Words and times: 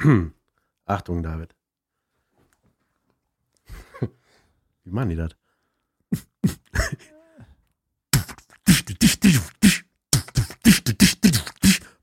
Achtung, 0.86 1.22
David. 1.22 1.54
Wie 4.84 4.90
machen 4.90 5.10
die 5.10 5.16
das? 5.16 5.36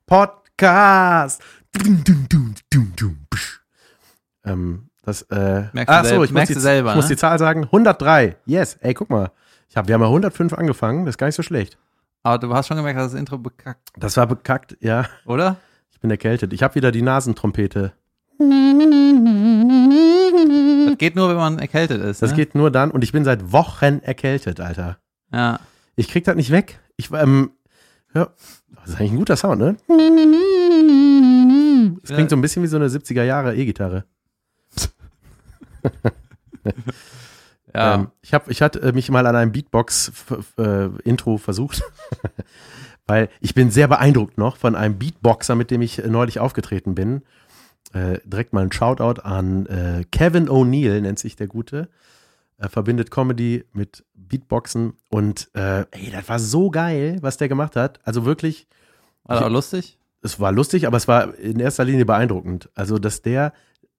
Podcast. 0.05 1.41
Ähm, 4.45 4.89
das, 5.03 5.23
äh, 5.23 5.69
Merkst 5.73 5.89
du 5.89 5.93
ach 5.93 6.05
so, 6.05 6.13
ich 6.15 6.19
muss, 6.19 6.31
merkst 6.31 6.49
die, 6.51 6.53
du 6.53 6.59
selber, 6.59 6.91
ich 6.91 6.95
muss 6.95 7.05
ne? 7.05 7.15
die 7.15 7.19
Zahl 7.19 7.39
sagen. 7.39 7.63
103. 7.63 8.37
Yes. 8.45 8.77
Ey, 8.81 8.93
guck 8.93 9.09
mal. 9.09 9.31
Ich 9.69 9.75
hab, 9.75 9.87
wir 9.87 9.95
haben 9.95 10.01
ja 10.01 10.07
105 10.07 10.53
angefangen. 10.53 11.05
Das 11.05 11.13
ist 11.13 11.17
gar 11.17 11.27
nicht 11.27 11.35
so 11.35 11.43
schlecht. 11.43 11.77
Aber 12.23 12.37
du 12.37 12.53
hast 12.53 12.67
schon 12.67 12.77
gemerkt, 12.77 12.99
dass 12.99 13.11
das 13.11 13.19
Intro 13.19 13.37
bekackt, 13.37 13.89
Das 13.97 14.15
war 14.17 14.27
bekackt, 14.27 14.77
ja. 14.81 15.07
oder? 15.25 15.57
Ich 15.97 16.01
bin 16.01 16.11
erkältet. 16.11 16.53
Ich 16.53 16.61
habe 16.61 16.75
wieder 16.75 16.91
die 16.91 17.01
Nasentrompete. 17.01 17.91
Das 18.37 18.47
geht 20.99 21.15
nur, 21.15 21.27
wenn 21.29 21.37
man 21.37 21.57
erkältet 21.57 22.03
ist. 22.03 22.21
Das 22.21 22.29
ne? 22.29 22.35
geht 22.35 22.53
nur 22.53 22.69
dann 22.69 22.91
und 22.91 23.03
ich 23.03 23.11
bin 23.11 23.25
seit 23.25 23.51
Wochen 23.51 23.99
erkältet, 24.03 24.59
Alter. 24.59 24.99
Ja. 25.33 25.59
Ich 25.95 26.07
krieg 26.07 26.23
das 26.23 26.35
nicht 26.35 26.51
weg. 26.51 26.79
Ich, 26.97 27.09
ähm, 27.11 27.49
ja, 28.13 28.27
das 28.75 28.89
ist 28.89 28.99
eigentlich 28.99 29.13
ein 29.13 29.17
guter 29.17 29.37
Sound, 29.37 29.59
ne? 29.59 29.75
Das 32.03 32.11
klingt 32.11 32.29
so 32.29 32.35
ein 32.35 32.41
bisschen 32.41 32.61
wie 32.61 32.67
so 32.67 32.75
eine 32.77 32.89
70er 32.89 33.23
Jahre 33.23 33.55
E-Gitarre. 33.55 34.05
Ja. 37.75 37.95
Ähm, 37.95 38.11
ich 38.21 38.33
habe 38.33 38.51
ich 38.51 38.61
hatte 38.63 38.91
mich 38.93 39.09
mal 39.11 39.27
an 39.27 39.35
einem 39.35 39.51
Beatbox-Intro 39.51 41.37
versucht, 41.37 41.83
weil 43.07 43.29
ich 43.39 43.55
bin 43.55 43.71
sehr 43.71 43.87
beeindruckt 43.87 44.37
noch 44.37 44.57
von 44.57 44.75
einem 44.75 44.99
Beatboxer, 44.99 45.55
mit 45.55 45.71
dem 45.71 45.81
ich 45.81 46.03
äh, 46.03 46.07
neulich 46.07 46.39
aufgetreten 46.39 46.93
bin. 46.93 47.23
Äh, 47.93 48.19
direkt 48.25 48.53
mal 48.53 48.63
ein 48.63 48.71
Shoutout 48.71 49.21
an 49.21 49.65
äh, 49.67 50.03
Kevin 50.11 50.49
O'Neill, 50.49 51.01
nennt 51.01 51.19
sich 51.19 51.35
der 51.35 51.47
Gute. 51.47 51.89
Er 52.57 52.69
verbindet 52.69 53.11
Comedy 53.11 53.65
mit 53.71 54.03
Beatboxen 54.15 54.93
und 55.09 55.49
äh, 55.53 55.85
ey, 55.91 56.11
das 56.11 56.27
war 56.27 56.39
so 56.39 56.69
geil, 56.69 57.17
was 57.21 57.37
der 57.37 57.47
gemacht 57.47 57.75
hat. 57.75 57.99
Also 58.03 58.25
wirklich, 58.25 58.67
War 59.23 59.37
das 59.37 59.45
auch 59.45 59.51
lustig? 59.51 59.99
es 60.21 60.39
war 60.39 60.51
lustig, 60.51 60.87
aber 60.87 60.97
es 60.97 61.07
war 61.07 61.35
in 61.35 61.59
erster 61.59 61.85
Linie 61.85 62.05
beeindruckend. 62.05 62.69
Also, 62.73 62.97
dass 62.97 63.21
der, 63.21 63.53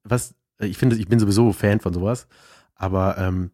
was, 0.05 0.35
ich 0.59 0.77
finde, 0.77 0.97
ich 0.97 1.09
bin 1.09 1.21
sowieso 1.21 1.53
Fan 1.53 1.81
von 1.81 1.95
sowas, 1.95 2.27
aber 2.75 3.17
ähm, 3.17 3.53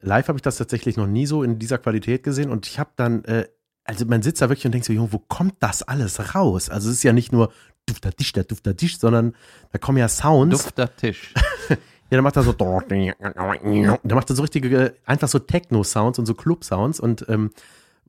live 0.00 0.28
habe 0.28 0.38
ich 0.38 0.42
das 0.42 0.58
tatsächlich 0.58 0.96
noch 0.96 1.06
nie 1.06 1.26
so 1.26 1.42
in 1.42 1.58
dieser 1.58 1.78
Qualität 1.78 2.22
gesehen 2.24 2.50
und 2.50 2.66
ich 2.66 2.78
habe 2.78 2.90
dann, 2.96 3.24
äh, 3.24 3.46
also 3.84 4.04
man 4.06 4.22
sitzt 4.22 4.42
da 4.42 4.48
wirklich 4.48 4.66
und 4.66 4.72
denkt 4.72 4.86
so, 4.86 4.92
Junge, 4.92 5.12
wo 5.12 5.18
kommt 5.18 5.54
das 5.60 5.82
alles 5.82 6.34
raus? 6.34 6.68
Also 6.68 6.88
es 6.90 6.96
ist 6.96 7.02
ja 7.02 7.12
nicht 7.12 7.32
nur 7.32 7.52
dufter 7.86 8.12
Tisch, 8.12 8.32
der 8.32 8.44
dufter 8.44 8.76
Tisch, 8.76 8.98
sondern 8.98 9.34
da 9.72 9.78
kommen 9.78 9.98
ja 9.98 10.08
Sounds. 10.08 10.64
Dufter 10.64 10.94
Tisch. 10.94 11.34
Ja, 12.10 12.16
der 12.16 12.22
macht 12.22 12.36
da 12.36 12.42
so, 12.42 12.52
der 14.02 14.16
macht 14.16 14.30
da 14.30 14.34
so 14.34 14.42
richtige, 14.42 14.96
einfach 15.06 15.28
so 15.28 15.38
Techno-Sounds 15.38 16.18
und 16.18 16.26
so 16.26 16.34
Club-Sounds 16.34 16.98
und 16.98 17.24
ähm, 17.28 17.50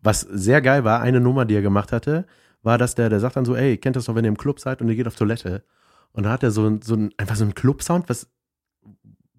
was 0.01 0.21
sehr 0.21 0.59
geil 0.63 0.83
war, 0.83 1.01
eine 1.01 1.21
Nummer, 1.21 1.45
die 1.45 1.53
er 1.53 1.61
gemacht 1.61 1.91
hatte, 1.91 2.25
war, 2.63 2.79
dass 2.79 2.95
der, 2.95 3.09
der 3.09 3.19
sagt 3.19 3.35
dann 3.35 3.45
so, 3.45 3.55
ey, 3.55 3.77
kennt 3.77 3.95
das 3.95 4.05
doch, 4.05 4.15
wenn 4.15 4.25
ihr 4.25 4.29
im 4.29 4.39
Club 4.39 4.59
seid 4.59 4.81
und 4.81 4.89
ihr 4.89 4.95
geht 4.95 5.05
auf 5.05 5.15
Toilette. 5.15 5.63
Und 6.13 6.23
dann 6.23 6.33
hat 6.33 6.41
er 6.41 6.49
so, 6.49 6.79
so 6.81 6.95
ein, 6.95 7.13
einfach 7.17 7.35
so 7.35 7.43
einen 7.43 7.53
Club-Sound, 7.53 8.09
was, 8.09 8.27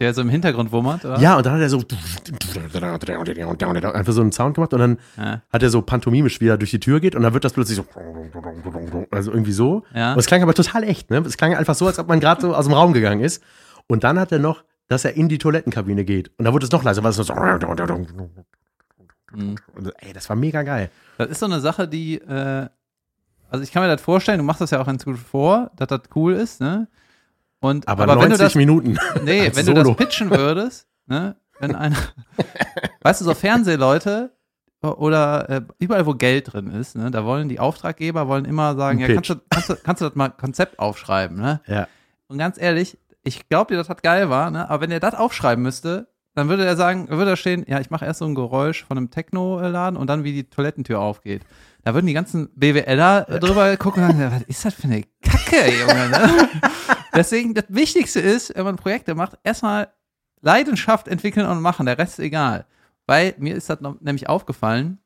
Der 0.03 0.13
so 0.15 0.21
im 0.21 0.29
Hintergrund 0.29 0.73
wummert, 0.73 1.05
oder? 1.05 1.19
ja, 1.21 1.37
und 1.37 1.47
dann 1.47 1.55
hat 1.55 1.61
er 1.61 1.69
so 1.71 1.79
einfach 3.93 4.13
so 4.13 4.21
einen 4.21 4.33
Sound 4.33 4.57
gemacht 4.57 4.75
und 4.75 4.81
dann 4.81 4.99
Ja. 5.17 5.43
hat 5.53 5.63
er 5.63 5.71
so 5.71 5.81
pantomimisch, 5.81 6.41
wie 6.41 6.49
er 6.49 6.59
durch 6.59 6.73
die 6.73 6.81
Tür 6.81 6.99
geht 7.01 7.15
und 7.15 7.23
dann 7.23 7.33
wird 7.35 7.45
das 7.45 7.53
plötzlich 7.53 7.77
so, 7.77 7.87
also 9.11 9.31
irgendwie 9.31 9.53
so. 9.53 9.85
Ja. 9.95 10.13
Und 10.13 10.19
es 10.19 10.27
klang 10.27 10.43
aber 10.43 10.55
total 10.55 10.83
echt, 10.85 11.11
ne? 11.11 11.19
Es 11.19 11.37
klang 11.37 11.55
einfach 11.55 11.75
so, 11.77 11.87
als 11.87 11.99
ob 11.99 12.09
man 12.09 12.19
gerade 12.21 12.41
so 12.41 12.55
aus 12.55 12.65
dem 12.65 12.75
Raum 12.75 12.93
gegangen 12.93 13.21
ist. 13.21 13.43
Und 13.87 14.05
dann 14.05 14.19
hat 14.19 14.33
er 14.33 14.39
noch, 14.41 14.65
dass 14.89 15.05
er 15.05 15.15
in 15.15 15.29
die 15.29 15.39
Toilettenkabine 15.39 16.05
geht. 16.05 16.31
Und 16.37 16.45
da 16.47 16.53
wurde 16.53 16.65
es 16.67 16.73
noch 16.73 16.83
leiser, 16.83 17.03
weil 17.05 17.11
es 17.11 17.17
so. 17.17 17.33
Mhm. 19.35 19.57
Und, 19.75 19.93
ey, 19.99 20.13
das 20.13 20.29
war 20.29 20.37
mega 20.37 20.63
geil. 20.63 20.91
Das 21.19 21.29
ist 21.29 21.39
so 21.39 21.47
eine 21.47 21.61
Sache, 21.61 21.89
die, 21.89 22.17
äh, 22.17 22.69
also 23.51 23.63
ich 23.63 23.73
kann 23.73 23.83
mir 23.83 23.89
das 23.89 24.01
vorstellen, 24.03 24.39
du 24.39 24.45
machst 24.45 24.61
das 24.61 24.71
ja 24.71 24.81
auch 24.81 24.87
ganz 24.87 25.05
gut 25.05 25.19
vor, 25.19 25.71
dass 25.77 25.89
das 25.89 26.01
cool 26.15 26.33
ist, 26.35 26.61
ne? 26.61 26.89
Und, 27.63 27.87
Aber, 27.87 28.07
wenn 28.09 28.15
90 28.17 28.33
du 28.39 28.43
das, 28.43 28.55
Minuten. 28.57 28.99
nee, 29.25 29.51
wenn 29.55 29.67
du 29.67 29.73
Solo. 29.73 29.95
das 29.95 29.97
pitchen 29.97 30.31
würdest, 30.31 30.89
ne? 31.07 31.37
Wenn 31.61 31.77
einer, 31.77 31.97
weißt 33.03 33.21
du, 33.21 33.25
so 33.25 33.35
Fernsehleute 33.35 34.33
oder 34.83 35.49
äh, 35.49 35.61
überall, 35.79 36.05
wo 36.07 36.15
Geld 36.15 36.53
drin 36.53 36.67
ist, 36.73 36.97
ne? 36.97 37.13
Da 37.13 37.25
wollen 37.25 37.49
die 37.49 37.61
Auftraggeber 37.61 38.27
wollen 38.27 38.47
immer 38.47 38.75
sagen, 38.75 39.01
Ein 39.03 39.09
ja, 39.09 39.15
kannst 39.15 39.31
du, 39.31 39.37
kannst 39.49 39.69
du, 39.71 39.77
kannst 39.77 40.03
du 40.03 40.07
das 40.07 40.17
mal 40.17 40.31
Konzept 40.31 40.81
aufschreiben, 40.81 41.37
ne? 41.37 41.61
Ja. 41.69 41.87
Und 42.27 42.39
ganz 42.39 42.61
ehrlich, 42.61 42.99
ich 43.23 43.49
glaube 43.49 43.75
dir, 43.75 43.83
das 43.83 43.97
geil 44.03 44.29
war, 44.29 44.51
ne? 44.51 44.69
Aber 44.69 44.81
wenn 44.83 44.91
er 44.91 44.99
das 44.99 45.15
aufschreiben 45.15 45.63
müsste, 45.63 46.09
dann 46.35 46.49
würde 46.49 46.65
er 46.65 46.77
sagen, 46.77 47.09
würde 47.11 47.27
da 47.27 47.37
stehen, 47.37 47.65
ja, 47.69 47.79
ich 47.79 47.91
mache 47.91 48.07
erst 48.07 48.21
so 48.21 48.25
ein 48.25 48.35
Geräusch 48.35 48.85
von 48.85 48.97
einem 48.97 49.11
Techno-Laden 49.11 49.97
und 49.97 50.09
dann 50.09 50.25
wie 50.25 50.33
die 50.33 50.45
Toilettentür 50.45 50.99
aufgeht. 50.99 51.43
Da 51.85 51.95
würden 51.95 52.07
die 52.07 52.13
ganzen 52.13 52.49
BWLer 52.57 53.27
äh, 53.29 53.39
drüber 53.39 53.77
gucken 53.77 54.03
und 54.03 54.19
sagen, 54.19 54.33
was 54.35 54.43
ist 54.43 54.65
das 54.65 54.75
für 54.75 54.85
eine 54.85 55.05
Kacke, 55.23 55.71
Junge, 55.71 56.09
ne? 56.09 56.49
Deswegen, 57.15 57.55
das 57.55 57.65
Wichtigste 57.69 58.21
ist, 58.21 58.55
wenn 58.55 58.65
man 58.65 58.77
Projekte 58.77 59.15
macht, 59.15 59.39
erstmal 59.45 59.89
Leidenschaft 60.41 61.09
entwickeln 61.09 61.47
und 61.47 61.61
machen, 61.61 61.87
der 61.87 61.99
Rest 61.99 62.19
ist 62.19 62.25
egal. 62.25 62.67
Weil 63.07 63.35
mir 63.39 63.55
ist 63.55 63.69
das 63.71 63.81
noch, 63.81 64.01
nämlich 64.01 64.29
aufgefallen, 64.29 64.99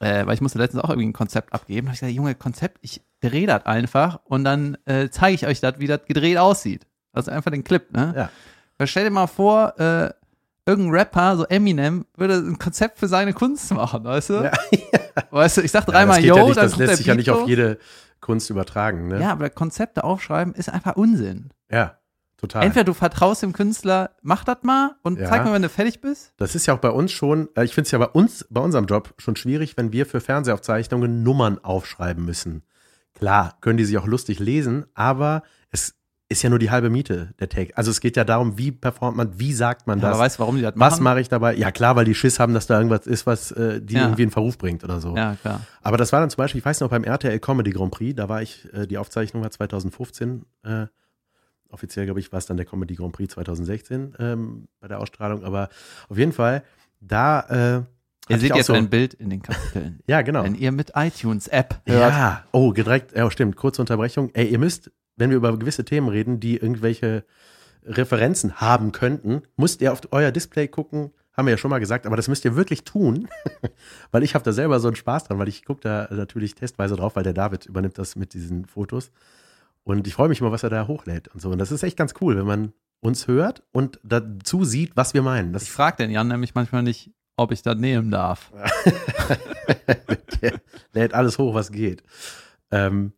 äh, 0.00 0.26
weil 0.26 0.34
ich 0.34 0.40
musste 0.40 0.58
letztens 0.58 0.82
auch 0.82 0.90
irgendwie 0.90 1.08
ein 1.08 1.12
Konzept 1.12 1.52
abgeben. 1.52 1.86
Da 1.86 1.90
habe 1.90 1.94
ich 1.94 2.00
gesagt, 2.00 2.16
Junge, 2.16 2.34
Konzept, 2.34 2.78
ich 2.82 3.02
drehe 3.20 3.46
das 3.46 3.66
einfach 3.66 4.20
und 4.24 4.44
dann 4.44 4.76
äh, 4.84 5.08
zeige 5.10 5.34
ich 5.34 5.46
euch 5.46 5.60
das, 5.60 5.74
wie 5.78 5.86
das 5.86 6.04
gedreht 6.06 6.38
aussieht. 6.38 6.86
Also 7.12 7.30
einfach 7.30 7.50
den 7.50 7.64
Clip, 7.64 7.90
ne? 7.92 8.14
Ja. 8.16 8.30
Weil 8.76 8.86
stell 8.86 9.04
dir 9.04 9.10
mal 9.10 9.26
vor, 9.26 9.78
äh, 9.78 10.10
irgendein 10.66 10.94
Rapper, 10.94 11.36
so 11.36 11.44
Eminem, 11.44 12.04
würde 12.16 12.34
ein 12.34 12.58
Konzept 12.58 12.98
für 12.98 13.08
seine 13.08 13.32
Kunst 13.32 13.72
machen, 13.72 14.04
weißt 14.04 14.30
du? 14.30 14.34
Ja. 14.44 14.52
Weißt 15.30 15.56
du, 15.56 15.62
ich 15.62 15.72
sag 15.72 15.84
Ja, 15.88 15.92
dreimal 15.92 16.24
ja 16.24 16.36
Yo, 16.36 16.46
nicht, 16.46 16.56
dann 16.56 16.70
das 16.70 16.76
lässt 16.76 16.98
sich 16.98 17.06
ja 17.06 17.16
nicht 17.16 17.28
auf 17.28 17.48
jede 17.48 17.78
Kunst 18.28 18.50
übertragen, 18.50 19.08
ne? 19.08 19.22
Ja, 19.22 19.32
aber 19.32 19.48
Konzepte 19.48 20.04
aufschreiben 20.04 20.52
ist 20.54 20.68
einfach 20.68 20.96
Unsinn. 20.96 21.48
Ja, 21.72 21.96
total. 22.36 22.62
Entweder 22.64 22.84
du 22.84 22.92
vertraust 22.92 23.42
dem 23.42 23.54
Künstler, 23.54 24.10
mach 24.20 24.44
das 24.44 24.58
mal 24.64 24.96
und 25.02 25.18
Ja. 25.18 25.30
zeig 25.30 25.44
mir, 25.46 25.52
wenn 25.54 25.62
du 25.62 25.70
fertig 25.70 26.02
bist. 26.02 26.34
Das 26.36 26.54
ist 26.54 26.66
ja 26.66 26.74
auch 26.74 26.78
bei 26.78 26.90
uns 26.90 27.10
schon, 27.10 27.48
äh, 27.56 27.64
ich 27.64 27.72
finde 27.72 27.86
es 27.86 27.90
ja 27.90 27.98
bei 27.98 28.08
uns, 28.08 28.46
bei 28.50 28.60
unserem 28.60 28.84
Job 28.84 29.14
schon 29.16 29.34
schwierig, 29.34 29.78
wenn 29.78 29.92
wir 29.92 30.04
für 30.04 30.20
Fernsehaufzeichnungen 30.20 31.22
Nummern 31.22 31.58
aufschreiben 31.64 32.22
müssen. 32.22 32.64
Klar, 33.14 33.56
können 33.62 33.78
die 33.78 33.86
sich 33.86 33.96
auch 33.96 34.06
lustig 34.06 34.38
lesen, 34.40 34.84
aber 34.92 35.42
es 35.70 35.94
ist 36.30 36.42
ja 36.42 36.50
nur 36.50 36.58
die 36.58 36.70
halbe 36.70 36.90
Miete, 36.90 37.32
der 37.40 37.48
Take. 37.48 37.74
Also 37.76 37.90
es 37.90 38.00
geht 38.00 38.16
ja 38.16 38.24
darum, 38.24 38.58
wie 38.58 38.70
performt 38.70 39.16
man, 39.16 39.38
wie 39.40 39.54
sagt 39.54 39.86
man 39.86 39.98
Ja, 39.98 40.08
das? 40.08 40.14
aber 40.16 40.24
weißt 40.24 40.38
warum 40.38 40.56
die 40.56 40.62
das 40.62 40.74
was 40.76 40.94
machen? 40.94 41.04
mache 41.04 41.20
ich 41.20 41.28
dabei? 41.30 41.54
Ja, 41.54 41.70
klar, 41.70 41.96
weil 41.96 42.04
die 42.04 42.14
Schiss 42.14 42.38
haben, 42.38 42.52
dass 42.52 42.66
da 42.66 42.76
irgendwas 42.76 43.06
ist, 43.06 43.26
was 43.26 43.50
äh, 43.52 43.80
die 43.80 43.94
Ja. 43.94 44.02
irgendwie 44.02 44.24
in 44.24 44.30
Verruf 44.30 44.58
bringt 44.58 44.84
oder 44.84 45.00
so. 45.00 45.16
Ja, 45.16 45.36
klar. 45.36 45.62
Aber 45.80 45.96
das 45.96 46.12
war 46.12 46.20
dann 46.20 46.28
zum 46.28 46.36
Beispiel, 46.38 46.58
ich 46.58 46.64
weiß 46.66 46.80
noch, 46.80 46.90
beim 46.90 47.04
RTL 47.04 47.38
Comedy 47.40 47.70
Grand 47.70 47.92
Prix, 47.92 48.14
da 48.14 48.28
war 48.28 48.42
ich, 48.42 48.68
äh, 48.74 48.86
die 48.86 48.98
Aufzeichnung 48.98 49.42
war 49.42 49.50
2015, 49.50 50.44
äh, 50.64 50.86
offiziell, 51.70 52.04
glaube 52.06 52.20
ich, 52.20 52.30
war 52.30 52.38
es 52.38 52.46
dann 52.46 52.56
der 52.58 52.66
Comedy 52.66 52.94
Grand 52.94 53.12
Prix 53.12 53.32
2016 53.34 54.14
ähm, 54.18 54.68
bei 54.80 54.88
der 54.88 55.00
Ausstrahlung, 55.00 55.44
aber 55.44 55.70
auf 56.10 56.18
jeden 56.18 56.32
Fall, 56.32 56.62
da 57.00 57.40
äh, 57.78 57.82
Ihr 58.30 58.38
seht 58.38 58.54
jetzt 58.54 58.66
so, 58.66 58.74
ein 58.74 58.90
Bild 58.90 59.14
in 59.14 59.30
den 59.30 59.40
Kapiteln. 59.40 60.00
Ja, 60.06 60.20
genau. 60.20 60.44
Wenn 60.44 60.54
ihr 60.54 60.72
mit 60.72 60.92
iTunes-App 60.94 61.80
hört. 61.86 62.12
Ja, 62.12 62.44
oh, 62.52 62.72
direkt, 62.72 63.16
ja, 63.16 63.30
stimmt, 63.30 63.56
kurze 63.56 63.80
Unterbrechung. 63.80 64.28
Ey, 64.34 64.48
ihr 64.48 64.58
müsst, 64.58 64.90
wenn 65.18 65.30
wir 65.30 65.36
über 65.36 65.56
gewisse 65.58 65.84
Themen 65.84 66.08
reden, 66.08 66.40
die 66.40 66.56
irgendwelche 66.56 67.24
Referenzen 67.84 68.60
haben 68.60 68.92
könnten, 68.92 69.42
müsst 69.56 69.80
ihr 69.80 69.92
auf 69.92 70.00
euer 70.10 70.30
Display 70.30 70.68
gucken, 70.68 71.10
haben 71.36 71.46
wir 71.46 71.52
ja 71.52 71.58
schon 71.58 71.70
mal 71.70 71.78
gesagt, 71.78 72.06
aber 72.06 72.16
das 72.16 72.28
müsst 72.28 72.44
ihr 72.44 72.56
wirklich 72.56 72.84
tun, 72.84 73.28
weil 74.10 74.22
ich 74.22 74.34
habe 74.34 74.44
da 74.44 74.52
selber 74.52 74.80
so 74.80 74.88
einen 74.88 74.96
Spaß 74.96 75.24
dran, 75.24 75.38
weil 75.38 75.48
ich 75.48 75.64
gucke 75.64 75.80
da 75.80 76.08
natürlich 76.10 76.54
testweise 76.54 76.96
drauf, 76.96 77.16
weil 77.16 77.22
der 77.22 77.32
David 77.32 77.66
übernimmt 77.66 77.98
das 77.98 78.16
mit 78.16 78.34
diesen 78.34 78.66
Fotos 78.66 79.10
und 79.84 80.06
ich 80.06 80.14
freue 80.14 80.28
mich 80.28 80.40
immer, 80.40 80.52
was 80.52 80.62
er 80.64 80.70
da 80.70 80.86
hochlädt 80.86 81.28
und 81.28 81.40
so 81.40 81.50
und 81.50 81.58
das 81.58 81.70
ist 81.70 81.82
echt 81.82 81.96
ganz 81.96 82.14
cool, 82.20 82.36
wenn 82.36 82.46
man 82.46 82.72
uns 83.00 83.28
hört 83.28 83.62
und 83.70 84.00
dazu 84.02 84.64
sieht, 84.64 84.96
was 84.96 85.14
wir 85.14 85.22
meinen. 85.22 85.52
Das 85.52 85.62
Ich 85.62 85.70
frage 85.70 85.98
den 85.98 86.10
Jan 86.10 86.28
nämlich 86.28 86.54
manchmal 86.54 86.82
nicht, 86.82 87.12
ob 87.36 87.52
ich 87.52 87.62
das 87.62 87.76
nehmen 87.76 88.10
darf. 88.10 88.52
der 90.42 90.60
lädt 90.92 91.14
alles 91.14 91.38
hoch, 91.38 91.54
was 91.54 91.70
geht. 91.70 92.02
Ähm, 92.72 93.12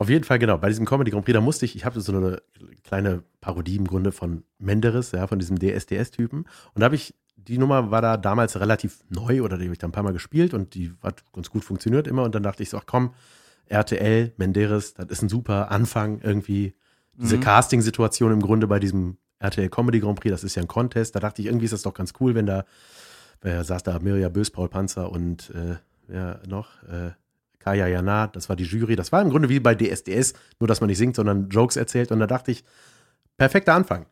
auf 0.00 0.08
jeden 0.08 0.24
Fall, 0.24 0.38
genau, 0.38 0.56
bei 0.56 0.68
diesem 0.68 0.86
Comedy 0.86 1.10
Grand 1.10 1.26
Prix, 1.26 1.34
da 1.34 1.42
musste 1.42 1.66
ich, 1.66 1.76
ich 1.76 1.84
habe 1.84 2.00
so 2.00 2.10
eine 2.10 2.40
kleine 2.84 3.22
Parodie 3.42 3.76
im 3.76 3.86
Grunde 3.86 4.12
von 4.12 4.44
Menderes, 4.58 5.12
ja, 5.12 5.26
von 5.26 5.38
diesem 5.38 5.58
DSDS-Typen. 5.58 6.40
Und 6.40 6.80
da 6.80 6.86
habe 6.86 6.94
ich, 6.94 7.14
die 7.36 7.58
Nummer 7.58 7.90
war 7.90 8.00
da 8.00 8.16
damals 8.16 8.58
relativ 8.58 9.04
neu 9.10 9.42
oder 9.42 9.58
die 9.58 9.64
habe 9.64 9.74
ich 9.74 9.78
da 9.78 9.86
ein 9.86 9.92
paar 9.92 10.02
Mal 10.02 10.14
gespielt 10.14 10.54
und 10.54 10.74
die 10.74 10.94
hat 11.02 11.22
ganz 11.34 11.50
gut 11.50 11.64
funktioniert 11.64 12.06
immer. 12.06 12.22
Und 12.22 12.34
dann 12.34 12.42
dachte 12.42 12.62
ich 12.62 12.70
so, 12.70 12.78
ach 12.78 12.86
komm, 12.86 13.12
RTL, 13.66 14.32
Menderes, 14.38 14.94
das 14.94 15.06
ist 15.10 15.22
ein 15.22 15.28
super 15.28 15.70
Anfang 15.70 16.20
irgendwie. 16.22 16.74
Diese 17.14 17.36
Mhm. 17.36 17.40
Casting-Situation 17.42 18.32
im 18.32 18.40
Grunde 18.40 18.66
bei 18.66 18.78
diesem 18.78 19.18
RTL 19.38 19.68
Comedy 19.68 20.00
Grand 20.00 20.18
Prix, 20.18 20.32
das 20.32 20.44
ist 20.44 20.54
ja 20.54 20.62
ein 20.62 20.68
Contest. 20.68 21.14
Da 21.14 21.20
dachte 21.20 21.42
ich, 21.42 21.46
irgendwie 21.48 21.66
ist 21.66 21.72
das 21.74 21.82
doch 21.82 21.92
ganz 21.92 22.14
cool, 22.20 22.34
wenn 22.34 22.46
da, 22.46 22.64
wer 23.42 23.62
saß 23.64 23.82
da, 23.82 23.98
Mirja 23.98 24.30
Bös, 24.30 24.50
Paul 24.50 24.70
Panzer 24.70 25.12
und 25.12 25.50
äh, 25.50 25.76
wer 26.06 26.40
noch? 26.48 26.82
Äh, 26.84 27.10
Kaya 27.60 27.86
Jana, 27.86 28.26
das 28.26 28.48
war 28.48 28.56
die 28.56 28.64
Jury. 28.64 28.96
Das 28.96 29.12
war 29.12 29.22
im 29.22 29.30
Grunde 29.30 29.48
wie 29.48 29.60
bei 29.60 29.74
DSDS, 29.74 30.32
nur 30.58 30.66
dass 30.66 30.80
man 30.80 30.88
nicht 30.88 30.98
singt, 30.98 31.14
sondern 31.14 31.48
Jokes 31.50 31.76
erzählt. 31.76 32.10
Und 32.10 32.18
da 32.18 32.26
dachte 32.26 32.50
ich, 32.50 32.64
perfekter 33.36 33.74
Anfang. 33.74 34.06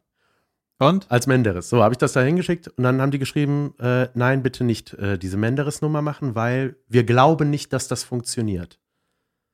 Und? 0.79 1.11
Als 1.11 1.27
Menderes. 1.27 1.69
So, 1.69 1.83
habe 1.83 1.93
ich 1.95 1.99
das 1.99 2.13
da 2.13 2.21
hingeschickt 2.21 2.69
und 2.69 2.85
dann 2.85 3.01
haben 3.01 3.11
die 3.11 3.19
geschrieben, 3.19 3.75
äh, 3.81 4.09
nein, 4.15 4.45
bitte 4.45 4.63
nicht 4.63 4.95
äh, 4.95 5.19
diese 5.19 5.37
Menderes-Nummer 5.37 6.03
machen, 6.03 6.37
weil 6.37 6.77
wir 6.87 7.03
glauben 7.03 7.51
nicht, 7.51 7.73
dass 7.73 7.89
das 7.89 8.05
funktioniert. 8.05 8.79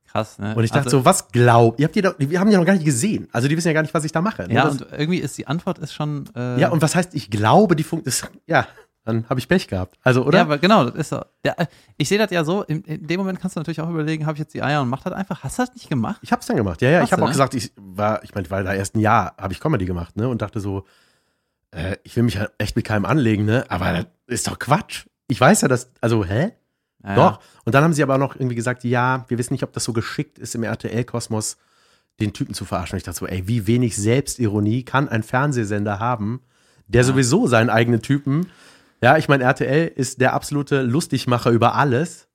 Krass, 0.06 0.38
ne? 0.38 0.54
Und 0.54 0.64
ich 0.64 0.70
dachte 0.70 0.86
Also- 0.86 0.98
so, 0.98 1.04
was 1.06 1.28
glaubt? 1.28 1.80
Ihr 1.80 1.86
habt 1.86 1.94
die, 1.96 2.02
doch, 2.02 2.14
wir 2.18 2.38
haben 2.38 2.50
die 2.50 2.56
noch 2.56 2.66
gar 2.66 2.74
nicht 2.74 2.84
gesehen. 2.84 3.28
Also 3.32 3.48
die 3.48 3.56
wissen 3.56 3.68
ja 3.68 3.74
gar 3.74 3.80
nicht, 3.82 3.94
was 3.94 4.04
ich 4.04 4.12
da 4.12 4.20
mache. 4.20 4.42
ne? 4.46 4.54
Ja, 4.54 4.64
das, 4.64 4.82
und 4.82 4.92
irgendwie 4.92 5.18
ist 5.18 5.38
die 5.38 5.46
Antwort 5.46 5.78
ist 5.78 5.94
schon. 5.94 6.28
Äh, 6.36 6.60
ja, 6.60 6.68
und 6.68 6.82
was 6.82 6.94
heißt, 6.94 7.14
ich 7.14 7.30
glaube, 7.30 7.74
die 7.74 7.84
funktioniert? 7.84 8.42
Ja, 8.46 8.66
dann 9.04 9.28
habe 9.28 9.38
ich 9.38 9.48
Pech 9.48 9.68
gehabt. 9.68 9.98
Also, 10.02 10.24
oder? 10.24 10.38
Ja, 10.38 10.44
aber 10.44 10.58
genau, 10.58 10.84
das 10.84 10.94
ist 10.94 11.08
so. 11.10 11.20
Ja, 11.44 11.52
äh, 11.58 11.66
ich 11.96 12.08
sehe 12.08 12.18
das 12.18 12.30
ja 12.30 12.42
so, 12.44 12.62
in, 12.62 12.82
in 12.82 13.06
dem 13.06 13.20
Moment 13.20 13.40
kannst 13.40 13.54
du 13.56 13.60
natürlich 13.60 13.80
auch 13.80 13.90
überlegen, 13.90 14.24
habe 14.26 14.34
ich 14.34 14.40
jetzt 14.40 14.54
die 14.54 14.62
Eier 14.62 14.80
und 14.82 14.88
mach 14.88 15.02
das 15.02 15.12
einfach. 15.12 15.42
Hast 15.42 15.58
du 15.58 15.62
das 15.62 15.74
nicht 15.74 15.88
gemacht? 15.88 16.18
Ich 16.22 16.32
hab's 16.32 16.46
dann 16.46 16.56
gemacht. 16.56 16.80
Ja, 16.82 16.90
ja, 16.90 17.00
Hast 17.00 17.08
ich 17.08 17.12
habe 17.12 17.22
auch 17.22 17.26
ne? 17.26 17.32
gesagt, 17.32 17.54
ich 17.54 17.72
war, 17.76 18.24
ich 18.24 18.34
meine, 18.34 18.50
weil 18.50 18.64
da 18.64 18.72
erst 18.74 18.94
ein 18.96 19.00
Jahr 19.00 19.34
habe 19.38 19.52
ich 19.52 19.60
Comedy 19.60 19.84
gemacht, 19.84 20.16
ne? 20.16 20.28
Und 20.28 20.40
dachte 20.42 20.60
so, 20.60 20.84
äh, 21.70 21.96
ich 22.02 22.16
will 22.16 22.22
mich 22.22 22.38
halt 22.38 22.52
echt 22.58 22.76
mit 22.76 22.84
keinem 22.86 23.04
anlegen, 23.04 23.44
ne? 23.44 23.64
Aber 23.68 23.92
das 23.92 24.06
ist 24.26 24.46
doch 24.46 24.58
Quatsch. 24.58 25.04
Ich 25.28 25.40
weiß 25.40 25.62
ja, 25.62 25.68
dass, 25.68 25.90
also, 26.00 26.24
hä? 26.24 26.52
Ja, 27.04 27.14
Doch. 27.16 27.40
Und 27.66 27.74
dann 27.74 27.84
haben 27.84 27.92
sie 27.92 28.02
aber 28.02 28.16
noch 28.16 28.34
irgendwie 28.34 28.54
gesagt, 28.54 28.84
ja, 28.84 29.26
wir 29.28 29.36
wissen 29.36 29.52
nicht, 29.52 29.62
ob 29.64 29.72
das 29.74 29.84
so 29.84 29.92
geschickt 29.92 30.38
ist 30.38 30.54
im 30.54 30.62
RTL-Kosmos, 30.62 31.58
den 32.20 32.32
Typen 32.32 32.54
zu 32.54 32.64
verarschen. 32.64 32.96
Ich 32.96 33.02
dachte 33.02 33.18
so, 33.18 33.26
ey, 33.26 33.46
wie 33.46 33.66
wenig 33.66 33.96
Selbstironie 33.96 34.84
kann 34.84 35.08
ein 35.10 35.22
Fernsehsender 35.22 35.98
haben, 35.98 36.40
der 36.86 37.02
Ja. 37.02 37.06
sowieso 37.06 37.46
seinen 37.46 37.68
eigenen 37.70 38.00
Typen, 38.00 38.46
ja, 39.04 39.18
ich 39.18 39.28
meine, 39.28 39.44
RTL 39.44 39.86
ist 39.88 40.18
der 40.22 40.32
absolute 40.32 40.80
Lustigmacher 40.80 41.50
über 41.50 41.74
alles. 41.74 42.26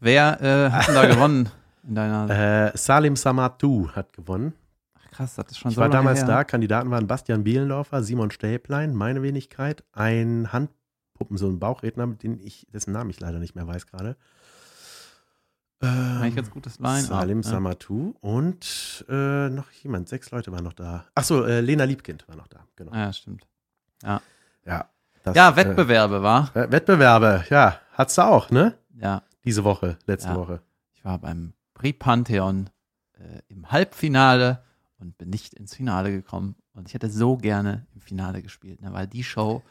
Wer 0.00 0.40
äh, 0.42 0.70
hat 0.70 0.86
denn 0.86 0.94
da 0.94 1.06
gewonnen 1.14 1.48
in 1.82 1.94
deiner. 1.94 2.28
Äh, 2.68 2.76
Salim 2.76 3.16
Samatou 3.16 3.88
hat 3.92 4.12
gewonnen. 4.12 4.52
Ach, 4.98 5.10
krass, 5.12 5.34
das 5.36 5.46
ist 5.52 5.58
schon 5.58 5.70
Ich 5.70 5.76
so 5.76 5.80
war 5.80 5.88
lange 5.88 5.96
damals 5.98 6.20
her. 6.20 6.26
da. 6.26 6.44
Kandidaten 6.44 6.90
waren 6.90 7.06
Bastian 7.06 7.42
Bielendorfer, 7.42 8.02
Simon 8.02 8.30
Stäblein, 8.30 8.94
meine 8.94 9.22
Wenigkeit, 9.22 9.82
ein 9.92 10.52
Handpuppen, 10.52 11.38
so 11.38 11.48
ein 11.48 11.58
Bauchredner, 11.58 12.06
dem 12.08 12.38
ich, 12.38 12.66
dessen 12.70 12.92
Namen 12.92 13.08
ich 13.08 13.18
leider 13.18 13.38
nicht 13.38 13.54
mehr 13.54 13.66
weiß 13.66 13.86
gerade. 13.86 14.18
Eigentlich 15.80 16.32
Ähm, 16.32 16.36
ganz 16.36 16.50
gutes 16.50 16.78
Line. 16.80 17.00
Salim 17.00 17.42
Samatou 17.42 18.14
und 18.20 19.06
äh, 19.08 19.48
noch 19.48 19.70
jemand, 19.70 20.10
sechs 20.10 20.30
Leute 20.30 20.52
waren 20.52 20.64
noch 20.64 20.74
da. 20.74 21.06
Achso, 21.14 21.44
äh, 21.46 21.62
Lena 21.62 21.84
Liebkind 21.84 22.28
war 22.28 22.36
noch 22.36 22.48
da, 22.48 22.66
genau. 22.76 22.92
Ja, 22.94 23.10
stimmt. 23.10 23.46
Ja, 24.66 24.90
das, 25.22 25.36
Ja, 25.36 25.56
Wettbewerbe, 25.56 26.22
war. 26.22 26.54
Äh, 26.56 26.70
Wettbewerbe, 26.70 27.44
ja, 27.50 27.76
hat's 27.92 28.14
da 28.14 28.28
auch, 28.28 28.50
ne? 28.50 28.74
Ja, 28.96 29.22
Diese 29.44 29.64
Woche, 29.64 29.96
letzte 30.06 30.30
Ja. 30.30 30.36
Woche. 30.36 30.60
ich 30.92 31.04
war 31.04 31.18
beim 31.18 31.54
Prix 31.74 31.98
Pantheon 31.98 32.68
äh, 33.18 33.40
im 33.48 33.70
Halbfinale 33.70 34.62
und 34.98 35.16
bin 35.16 35.30
nicht 35.30 35.54
ins 35.54 35.74
Finale 35.74 36.10
gekommen. 36.10 36.56
Und 36.74 36.88
ich 36.88 36.94
hätte 36.94 37.08
so 37.10 37.36
gerne 37.36 37.86
im 37.94 38.00
Finale 38.00 38.42
gespielt, 38.42 38.80
ne, 38.82 38.92
weil 38.92 39.06
die 39.06 39.24
Show 39.24 39.62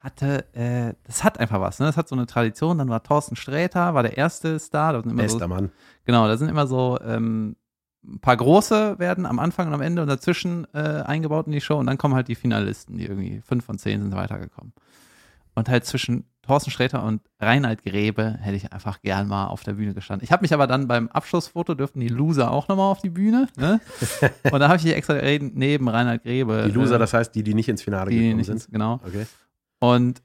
hatte, 0.00 0.44
äh, 0.54 0.94
das 1.04 1.24
hat 1.24 1.38
einfach 1.40 1.60
was, 1.60 1.78
ne? 1.80 1.86
Das 1.86 1.96
hat 1.96 2.08
so 2.08 2.14
eine 2.16 2.26
Tradition. 2.26 2.78
Dann 2.78 2.88
war 2.88 3.02
Thorsten 3.02 3.36
Sträter, 3.36 3.94
war 3.94 4.02
der 4.02 4.16
erste 4.16 4.58
Star. 4.58 4.92
Da 4.92 5.00
sind 5.02 5.10
immer 5.10 5.28
so, 5.28 5.36
Bester 5.38 5.48
Mann. 5.48 5.70
Genau, 6.04 6.26
da 6.28 6.36
sind 6.36 6.48
immer 6.48 6.66
so 6.66 6.98
ähm, 7.04 7.56
ein 8.08 8.20
paar 8.20 8.36
große 8.36 8.98
werden 8.98 9.26
am 9.26 9.38
Anfang 9.38 9.68
und 9.68 9.74
am 9.74 9.80
Ende 9.80 10.02
und 10.02 10.08
dazwischen 10.08 10.66
äh, 10.72 10.78
eingebaut 10.78 11.46
in 11.46 11.52
die 11.52 11.60
Show 11.60 11.78
und 11.78 11.86
dann 11.86 11.98
kommen 11.98 12.14
halt 12.14 12.28
die 12.28 12.34
Finalisten, 12.34 12.96
die 12.96 13.06
irgendwie 13.06 13.40
fünf 13.46 13.64
von 13.64 13.78
zehn 13.78 14.00
sind 14.02 14.14
weitergekommen. 14.14 14.72
Und 15.54 15.68
halt 15.68 15.84
zwischen 15.84 16.24
Thorsten 16.42 16.70
Sträter 16.70 17.02
und 17.02 17.20
Reinhard 17.40 17.82
Grebe 17.82 18.38
hätte 18.40 18.56
ich 18.56 18.72
einfach 18.72 19.02
gern 19.02 19.28
mal 19.28 19.48
auf 19.48 19.64
der 19.64 19.74
Bühne 19.74 19.92
gestanden. 19.92 20.24
Ich 20.24 20.32
habe 20.32 20.42
mich 20.42 20.54
aber 20.54 20.66
dann 20.66 20.88
beim 20.88 21.08
Abschlussfoto 21.08 21.74
dürften 21.74 22.00
die 22.00 22.08
Loser 22.08 22.50
auch 22.50 22.68
nochmal 22.68 22.90
auf 22.90 23.02
die 23.02 23.10
Bühne. 23.10 23.48
Ne? 23.56 23.80
und 24.50 24.60
da 24.60 24.68
habe 24.68 24.76
ich 24.76 24.82
die 24.82 24.94
extra 24.94 25.14
neben 25.14 25.88
Reinhard 25.88 26.22
Grebe. 26.22 26.64
Die 26.66 26.72
Loser, 26.72 26.96
äh, 26.96 26.98
das 26.98 27.12
heißt 27.12 27.34
die, 27.34 27.42
die 27.42 27.54
nicht 27.54 27.68
ins 27.68 27.82
Finale 27.82 28.10
die 28.10 28.18
gekommen 28.18 28.44
sind. 28.44 28.54
ins, 28.54 28.70
genau. 28.70 29.00
Okay. 29.04 29.26
Und 29.80 30.22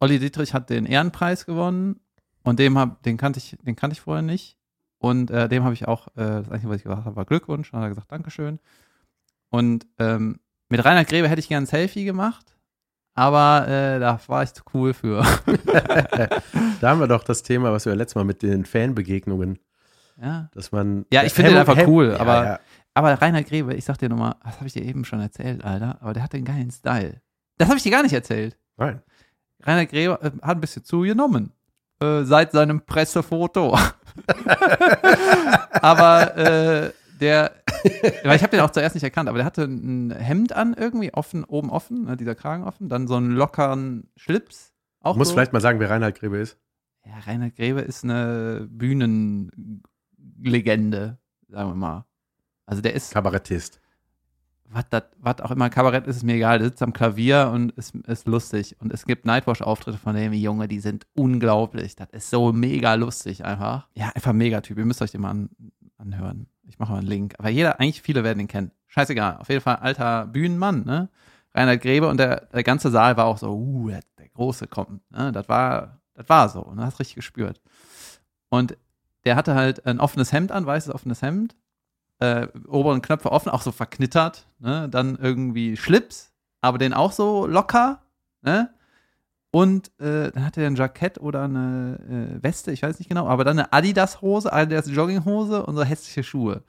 Olli 0.00 0.18
Dietrich 0.18 0.52
hat 0.52 0.68
den 0.68 0.84
Ehrenpreis 0.84 1.46
gewonnen 1.46 2.00
und 2.42 2.58
dem 2.58 2.76
hab, 2.76 3.02
den 3.02 3.16
kannte 3.16 3.38
ich, 3.38 3.56
den 3.62 3.76
kannte 3.76 3.94
ich 3.94 4.02
vorher 4.02 4.22
nicht. 4.22 4.58
Und 4.98 5.30
äh, 5.30 5.48
dem 5.48 5.62
habe 5.64 5.74
ich 5.74 5.86
auch, 5.86 6.08
äh, 6.16 6.40
das 6.42 6.50
Einzige, 6.50 6.70
was 6.70 6.76
ich 6.78 6.82
gesagt 6.84 7.04
habe, 7.04 7.16
war 7.16 7.24
Glückwunsch. 7.24 7.70
Dann 7.70 7.80
hat 7.80 7.86
er 7.86 7.90
gesagt, 7.90 8.10
Dankeschön. 8.10 8.58
Und 9.50 9.86
ähm, 9.98 10.40
mit 10.68 10.84
Reinhard 10.84 11.08
Grebe 11.08 11.28
hätte 11.28 11.40
ich 11.40 11.48
gern 11.48 11.64
ein 11.64 11.66
Selfie 11.66 12.04
gemacht, 12.04 12.56
aber 13.14 13.68
äh, 13.68 14.00
da 14.00 14.18
war 14.26 14.42
ich 14.42 14.52
zu 14.52 14.62
cool 14.74 14.92
für. 14.94 15.24
Da 16.80 16.90
haben 16.90 17.00
wir 17.00 17.06
doch 17.08 17.24
das 17.24 17.42
Thema, 17.42 17.72
was 17.72 17.86
wir 17.86 17.94
letztes 17.96 18.16
Mal 18.16 18.24
mit 18.24 18.42
den 18.42 18.64
Fanbegegnungen, 18.66 19.58
ja. 20.20 20.50
dass 20.52 20.72
man. 20.72 21.06
Ja, 21.12 21.22
ich 21.22 21.32
finde 21.32 21.52
den 21.52 21.58
einfach 21.60 21.76
Helmut- 21.76 21.88
cool, 21.94 22.08
ja, 22.12 22.20
aber- 22.20 22.44
ja. 22.44 22.60
Aber 22.94 23.12
Reinhard 23.14 23.46
Grebe, 23.46 23.74
ich 23.74 23.84
sag 23.84 23.98
dir 23.98 24.08
nochmal, 24.08 24.36
das 24.42 24.56
habe 24.56 24.66
ich 24.66 24.72
dir 24.72 24.82
eben 24.82 25.04
schon 25.04 25.20
erzählt, 25.20 25.62
Alter, 25.64 25.98
aber 26.00 26.14
der 26.14 26.22
hat 26.22 26.32
den 26.32 26.44
geilen 26.46 26.70
Style. 26.70 27.20
Das 27.58 27.68
habe 27.68 27.76
ich 27.76 27.82
dir 27.82 27.92
gar 27.92 28.02
nicht 28.02 28.14
erzählt. 28.14 28.58
Nein. 28.78 29.02
Rainer 29.62 29.84
Gräber 29.86 30.22
äh, 30.22 30.30
hat 30.42 30.56
ein 30.56 30.60
bisschen 30.60 30.84
zugenommen. 30.84 31.52
Äh, 32.00 32.24
seit 32.24 32.52
seinem 32.52 32.82
Pressefoto. 32.82 33.78
aber 35.72 36.36
äh, 36.36 36.92
der, 37.20 37.52
weil 38.24 38.36
ich 38.36 38.42
habe 38.42 38.50
den 38.50 38.60
auch 38.60 38.70
zuerst 38.70 38.94
nicht 38.94 39.04
erkannt, 39.04 39.28
aber 39.28 39.38
der 39.38 39.46
hatte 39.46 39.64
ein 39.64 40.10
Hemd 40.10 40.52
an, 40.52 40.74
irgendwie 40.74 41.14
offen, 41.14 41.44
oben 41.44 41.70
offen, 41.70 42.04
ne, 42.04 42.16
dieser 42.16 42.34
Kragen 42.34 42.64
offen, 42.64 42.88
dann 42.88 43.06
so 43.06 43.16
einen 43.16 43.30
lockeren 43.30 44.10
Schlips. 44.16 44.72
Auch 45.00 45.16
Muss 45.16 45.28
so. 45.28 45.34
vielleicht 45.34 45.52
mal 45.52 45.60
sagen, 45.60 45.80
wer 45.80 45.88
Reinhard 45.88 46.18
Grebe 46.18 46.38
ist. 46.38 46.58
Ja, 47.06 47.14
Rainer 47.24 47.50
Grebe 47.50 47.80
ist 47.80 48.04
eine 48.04 48.66
Bühnenlegende, 48.68 51.18
sagen 51.48 51.70
wir 51.70 51.76
mal. 51.76 52.04
Also 52.66 52.82
der 52.82 52.94
ist, 52.94 53.12
Kabarettist. 53.12 53.80
Was 54.70 55.40
auch 55.40 55.50
immer 55.50 55.70
Kabarett 55.70 56.06
ist, 56.06 56.16
ist 56.16 56.22
mir 56.22 56.34
egal. 56.34 56.58
Der 56.58 56.68
sitzt 56.68 56.82
am 56.82 56.92
Klavier 56.92 57.50
und 57.52 57.72
ist, 57.72 57.94
ist 57.94 58.26
lustig. 58.26 58.76
Und 58.80 58.92
es 58.92 59.04
gibt 59.04 59.24
Nightwash-Auftritte 59.24 59.98
von 59.98 60.14
dem 60.14 60.32
Junge, 60.32 60.68
die 60.68 60.80
sind 60.80 61.06
unglaublich. 61.14 61.96
Das 61.96 62.08
ist 62.10 62.30
so 62.30 62.52
mega 62.52 62.94
lustig 62.94 63.44
einfach. 63.44 63.88
Ja, 63.94 64.10
einfach 64.14 64.32
mega 64.32 64.60
Typ. 64.60 64.78
Ihr 64.78 64.84
müsst 64.84 65.02
euch 65.02 65.12
den 65.12 65.20
mal 65.20 65.30
an, 65.30 65.50
anhören. 65.98 66.48
Ich 66.68 66.78
mache 66.78 66.92
mal 66.92 66.98
einen 66.98 67.06
Link. 67.06 67.34
Aber 67.38 67.48
jeder, 67.48 67.80
eigentlich 67.80 68.02
viele 68.02 68.24
werden 68.24 68.40
ihn 68.40 68.48
kennen. 68.48 68.72
Scheißegal. 68.88 69.38
Auf 69.38 69.48
jeden 69.48 69.60
Fall 69.60 69.76
alter 69.76 70.26
Bühnenmann, 70.26 70.84
ne? 70.84 71.08
Reinhard 71.54 71.80
Grebe 71.80 72.08
und 72.08 72.18
der, 72.18 72.46
der 72.52 72.62
ganze 72.62 72.90
Saal 72.90 73.16
war 73.16 73.24
auch 73.24 73.38
so, 73.38 73.54
uh, 73.54 73.88
der, 73.88 74.00
der 74.18 74.28
Große 74.28 74.66
kommt. 74.66 75.10
Ne? 75.10 75.32
Das 75.32 75.48
war, 75.48 76.02
das 76.14 76.28
war 76.28 76.48
so. 76.50 76.60
Und 76.60 76.76
das 76.76 76.86
hast 76.86 77.00
richtig 77.00 77.16
gespürt. 77.16 77.62
Und 78.50 78.76
der 79.24 79.36
hatte 79.36 79.54
halt 79.54 79.86
ein 79.86 79.98
offenes 79.98 80.32
Hemd 80.32 80.52
an, 80.52 80.66
weißes 80.66 80.94
offenes 80.94 81.22
Hemd 81.22 81.56
äh, 82.18 82.46
oberen 82.66 83.02
Knöpfe 83.02 83.30
offen, 83.32 83.50
auch 83.50 83.62
so 83.62 83.72
verknittert, 83.72 84.46
ne? 84.58 84.88
Dann 84.90 85.16
irgendwie 85.20 85.76
Schlips, 85.76 86.32
aber 86.60 86.78
den 86.78 86.94
auch 86.94 87.12
so 87.12 87.46
locker, 87.46 88.00
ne? 88.42 88.70
Und 89.52 89.88
äh, 90.00 90.30
dann 90.32 90.44
hatte 90.44 90.60
er 90.60 90.66
ein 90.66 90.76
Jackett 90.76 91.18
oder 91.18 91.44
eine 91.44 92.36
äh, 92.38 92.42
Weste, 92.42 92.72
ich 92.72 92.82
weiß 92.82 92.98
nicht 92.98 93.08
genau, 93.08 93.26
aber 93.26 93.44
dann 93.44 93.58
eine 93.58 93.72
Adidas-Hose, 93.72 94.52
Adidas 94.52 94.90
Jogginghose 94.90 95.64
und 95.64 95.76
so 95.76 95.82
hässliche 95.84 96.22
Schuhe. 96.24 96.62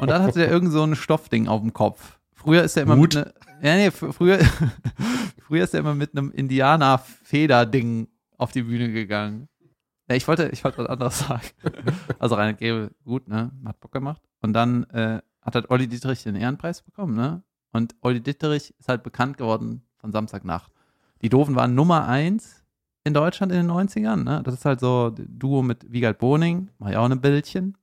Und 0.00 0.10
dann 0.10 0.22
hatte 0.22 0.44
er 0.44 0.50
irgend 0.50 0.72
so 0.72 0.82
ein 0.82 0.96
Stoffding 0.96 1.46
auf 1.46 1.60
dem 1.60 1.72
Kopf. 1.72 2.18
Früher 2.34 2.64
ist 2.64 2.76
er 2.76 2.82
immer 2.84 2.96
Hut? 2.96 3.14
mit 3.14 3.26
ne, 3.26 3.32
ja, 3.62 3.76
nee, 3.76 3.88
fr- 3.88 4.12
früher, 4.12 4.38
früher 5.46 5.62
ist 5.62 5.74
er 5.74 5.80
immer 5.80 5.94
mit 5.94 6.16
einem 6.16 6.32
Indianer-Feder-Ding 6.32 8.08
auf 8.38 8.50
die 8.52 8.62
Bühne 8.62 8.90
gegangen. 8.90 9.48
Ja, 10.12 10.16
ich 10.16 10.28
wollte, 10.28 10.50
ich 10.50 10.62
wollte 10.62 10.76
was 10.76 10.88
anderes 10.88 11.18
sagen. 11.26 11.48
Also 12.18 12.34
Reinhard 12.34 12.58
Grebe, 12.58 12.90
gut, 13.02 13.28
ne? 13.28 13.50
Hat 13.64 13.80
Bock 13.80 13.92
gemacht. 13.92 14.20
Und 14.42 14.52
dann 14.52 14.84
äh, 14.90 15.22
hat 15.40 15.54
halt 15.54 15.70
Olli 15.70 15.88
Dietrich 15.88 16.22
den 16.22 16.36
Ehrenpreis 16.36 16.82
bekommen, 16.82 17.16
ne? 17.16 17.42
Und 17.72 17.94
Olli 18.02 18.20
Dietrich 18.20 18.74
ist 18.78 18.88
halt 18.88 19.02
bekannt 19.04 19.38
geworden 19.38 19.86
von 19.96 20.12
Samstagnacht. 20.12 20.70
Die 21.22 21.30
Doofen 21.30 21.56
waren 21.56 21.74
Nummer 21.74 22.06
eins 22.06 22.62
in 23.04 23.14
Deutschland 23.14 23.52
in 23.52 23.66
den 23.66 23.70
90ern, 23.70 24.22
ne? 24.22 24.42
Das 24.44 24.52
ist 24.52 24.66
halt 24.66 24.80
so 24.80 25.14
Duo 25.16 25.62
mit 25.62 25.90
Wiegald 25.90 26.18
Boning, 26.18 26.68
mach 26.78 26.90
ich 26.90 26.96
auch 26.98 27.08
ein 27.08 27.20
Bildchen. 27.22 27.78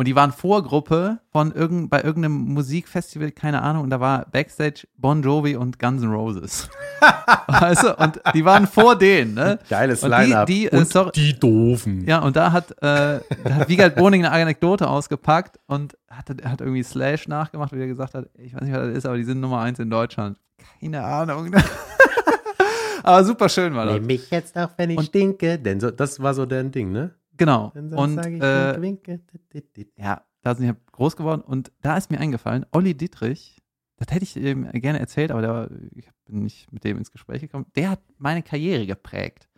Und 0.00 0.06
die 0.06 0.16
waren 0.16 0.32
Vorgruppe 0.32 1.18
von 1.30 1.52
irgend, 1.52 1.90
bei 1.90 2.00
irgendeinem 2.00 2.54
Musikfestival, 2.54 3.32
keine 3.32 3.60
Ahnung, 3.60 3.82
und 3.84 3.90
da 3.90 4.00
war 4.00 4.24
Backstage 4.32 4.86
Bon 4.96 5.22
Jovi 5.22 5.56
und 5.56 5.78
Guns 5.78 6.02
N' 6.02 6.10
Roses. 6.10 6.70
weißt 7.48 7.82
du? 7.82 7.96
Und 7.98 8.18
die 8.32 8.42
waren 8.46 8.66
vor 8.66 8.96
denen, 8.96 9.34
ne? 9.34 9.58
Geiles 9.68 10.02
Und 10.02 10.12
die- 10.12 10.16
Line-Up. 10.16 10.46
die, 10.46 10.72
äh, 10.72 10.84
sorry- 10.86 11.10
die 11.14 11.38
Doofen. 11.38 12.06
Ja, 12.08 12.20
und 12.20 12.34
da 12.36 12.50
hat, 12.50 12.70
äh, 12.80 12.80
da 12.80 13.20
hat 13.50 13.68
Wiegald 13.68 13.94
Boning 13.96 14.24
eine 14.24 14.32
Anekdote 14.32 14.88
ausgepackt 14.88 15.60
und 15.66 15.98
hat, 16.08 16.30
hat 16.46 16.62
irgendwie 16.62 16.82
Slash 16.82 17.28
nachgemacht, 17.28 17.72
wie 17.74 17.80
er 17.80 17.86
gesagt 17.86 18.14
hat, 18.14 18.24
ich 18.38 18.54
weiß 18.54 18.62
nicht, 18.62 18.72
was 18.72 18.86
das 18.86 18.96
ist, 18.96 19.04
aber 19.04 19.18
die 19.18 19.24
sind 19.24 19.40
Nummer 19.40 19.60
eins 19.60 19.80
in 19.80 19.90
Deutschland. 19.90 20.38
Keine 20.80 21.04
Ahnung. 21.04 21.54
aber 23.02 23.24
super 23.24 23.50
schön 23.50 23.74
war 23.74 23.84
das. 23.84 23.96
Nehm 23.96 24.06
mich 24.06 24.30
jetzt 24.30 24.56
auch, 24.56 24.70
wenn 24.78 24.88
ich 24.88 24.96
Und- 24.96 25.04
stinke. 25.08 25.58
Denn 25.58 25.78
so, 25.78 25.90
das 25.90 26.20
war 26.22 26.32
so 26.32 26.46
dein 26.46 26.70
Ding, 26.72 26.90
ne? 26.90 27.10
Genau. 27.40 27.72
Dann 27.74 27.92
Und 27.94 28.18
ich, 28.18 28.42
äh, 28.42 28.80
winke, 28.82 29.20
winke. 29.50 29.88
ja, 29.96 30.22
da 30.42 30.54
sind 30.54 30.66
wir 30.66 30.76
groß 30.92 31.16
geworden 31.16 31.40
und 31.40 31.72
da 31.80 31.96
ist 31.96 32.10
mir 32.10 32.20
eingefallen, 32.20 32.66
Olli 32.70 32.94
Dietrich, 32.94 33.56
das 33.96 34.08
hätte 34.14 34.24
ich 34.24 34.36
ihm 34.36 34.70
gerne 34.72 35.00
erzählt, 35.00 35.30
aber 35.30 35.40
der, 35.40 35.70
ich 35.94 36.08
bin 36.26 36.42
nicht 36.42 36.70
mit 36.70 36.84
dem 36.84 36.98
ins 36.98 37.10
Gespräch 37.10 37.40
gekommen, 37.40 37.64
der 37.76 37.90
hat 37.90 38.00
meine 38.18 38.42
Karriere 38.42 38.86
geprägt. 38.86 39.48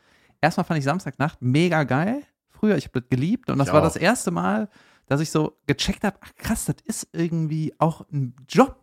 Erstmal 0.41 0.65
fand 0.65 0.79
ich 0.79 0.85
Samstagnacht 0.85 1.43
mega 1.43 1.83
geil. 1.83 2.23
früher, 2.51 2.77
ich 2.77 2.85
habe 2.87 3.01
das 3.01 3.09
geliebt 3.11 3.51
und 3.51 3.59
das 3.59 3.67
Ich 3.69 3.75
war 3.75 3.81
auch. 3.81 3.85
das 3.85 3.97
erste 3.97 4.31
Mal, 4.31 4.69
dass 5.07 5.21
ich 5.21 5.31
so 5.33 5.59
gecheckt 5.67 6.05
habe, 6.05 6.17
ach 6.21 6.35
krass, 6.37 6.67
das 6.67 6.77
ist 6.85 7.09
irgendwie 7.13 7.75
auch 7.79 8.07
ein 8.13 8.35
Job. 8.49 8.79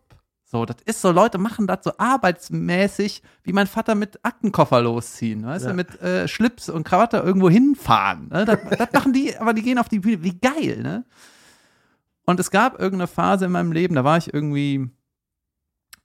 So, 0.51 0.65
das 0.65 0.77
ist 0.85 0.99
so, 1.01 1.11
Leute 1.11 1.37
machen 1.37 1.67
das 1.67 1.83
so 1.83 1.91
arbeitsmäßig, 1.99 3.21
wie 3.43 3.53
mein 3.53 3.67
Vater 3.67 3.93
mit 3.93 4.19
Aktenkoffer 4.25 4.81
losziehen, 4.81 5.45
weißt 5.45 5.65
Ja. 5.65 5.71
du, 5.71 5.75
mit 5.77 6.01
äh, 6.01 6.27
Schlips 6.27 6.69
und 6.69 6.83
Krawatte 6.85 7.17
irgendwo 7.17 7.51
hinfahren. 7.51 8.29
Ne? 8.29 8.45
Das, 8.45 8.57
das 8.77 8.91
machen 8.91 9.13
die, 9.13 9.37
aber 9.37 9.53
die 9.53 9.61
gehen 9.61 9.77
auf 9.77 9.89
die 9.89 9.99
Bühne, 9.99 10.23
wie 10.23 10.39
geil, 10.39 10.81
ne? 10.81 11.05
Und 12.25 12.39
es 12.39 12.49
gab 12.49 12.79
irgendeine 12.79 13.05
Phase 13.07 13.45
in 13.45 13.51
meinem 13.51 13.71
Leben, 13.71 13.93
da 13.93 14.03
war 14.03 14.17
ich 14.17 14.33
irgendwie 14.33 14.89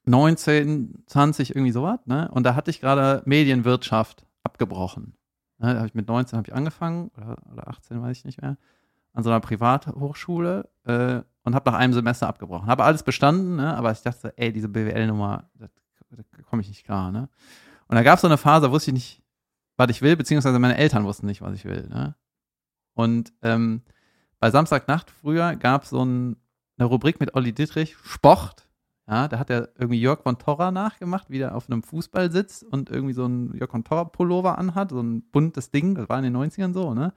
19, 0.07 1.05
20, 1.07 1.51
irgendwie 1.57 1.73
sowas, 1.73 2.01
ne? 2.05 2.31
Und 2.31 2.45
da 2.45 2.55
hatte 2.55 2.71
ich 2.71 2.81
gerade 2.81 3.23
Medienwirtschaft 3.25 4.27
abgebrochen. 4.43 5.17
Ne? 5.59 5.73
Da 5.73 5.77
habe 5.79 5.87
ich 5.87 5.95
mit 5.95 6.07
19 6.09 6.37
habe 6.37 6.49
ich 6.49 6.55
angefangen, 6.55 7.11
oder, 7.17 7.37
oder 7.51 7.69
18, 7.69 8.03
weiß 8.03 8.19
ich 8.19 8.25
nicht 8.27 8.43
mehr, 8.43 8.59
an 9.15 9.23
so 9.23 9.31
einer 9.31 9.41
Privathochschule 9.41 10.69
äh, 10.85 11.23
und 11.45 11.55
habe 11.55 11.71
nach 11.71 11.79
einem 11.79 11.93
Semester 11.93 12.27
abgebrochen. 12.27 12.67
Habe 12.67 12.85
alles 12.85 13.03
bestanden, 13.03 13.57
ne? 13.57 13.77
aber 13.77 13.93
ich 13.93 14.03
dachte, 14.03 14.33
ey, 14.37 14.53
diese 14.53 14.69
BWL-Nummer, 14.69 15.49
da 15.55 15.69
komme 16.49 16.63
ich 16.63 16.69
nicht 16.69 16.85
klar, 16.85 17.13
ne? 17.13 17.29
Und 17.87 17.97
da 17.97 18.03
gab 18.03 18.17
es 18.17 18.23
so 18.23 18.29
eine 18.29 18.39
Phase, 18.39 18.71
wusste 18.71 18.91
ich 18.91 18.95
nicht, 18.95 19.23
was 19.77 19.91
ich 19.91 20.01
will, 20.01 20.17
beziehungsweise 20.17 20.59
meine 20.59 20.77
Eltern 20.77 21.05
wussten 21.05 21.27
nicht, 21.27 21.43
was 21.43 21.55
ich 21.55 21.65
will, 21.65 21.87
ne? 21.89 22.15
Und 22.95 23.33
ähm, 23.43 23.83
bei 24.39 24.51
Samstagnacht 24.51 25.11
früher 25.11 25.57
gab 25.57 25.83
es 25.83 25.91
so 25.91 26.05
ein, 26.05 26.37
eine 26.79 26.87
Rubrik 26.87 27.21
mit 27.21 27.35
Olli 27.35 27.53
Dittrich, 27.53 27.97
Sport. 28.03 28.69
Ja, 29.07 29.29
da 29.29 29.39
hat 29.39 29.51
er 29.51 29.69
irgendwie 29.77 30.01
Jörg 30.01 30.23
von 30.23 30.39
Torra 30.39 30.71
nachgemacht, 30.71 31.29
wie 31.29 31.39
der 31.39 31.55
auf 31.55 31.69
einem 31.69 31.83
Fußball 31.83 32.31
sitzt 32.33 32.65
und 32.65 32.89
irgendwie 32.89 33.13
so 33.13 33.27
ein 33.27 33.55
Jörg 33.55 33.71
von 33.71 33.85
Torra 33.85 34.05
Pullover 34.05 34.57
anhat, 34.57 34.91
so 34.91 35.01
ein 35.03 35.23
buntes 35.31 35.71
Ding, 35.71 35.95
das 35.95 36.09
war 36.09 36.19
in 36.19 36.25
den 36.25 36.37
90ern 36.37 36.73
so, 36.73 36.95
ne? 36.95 37.13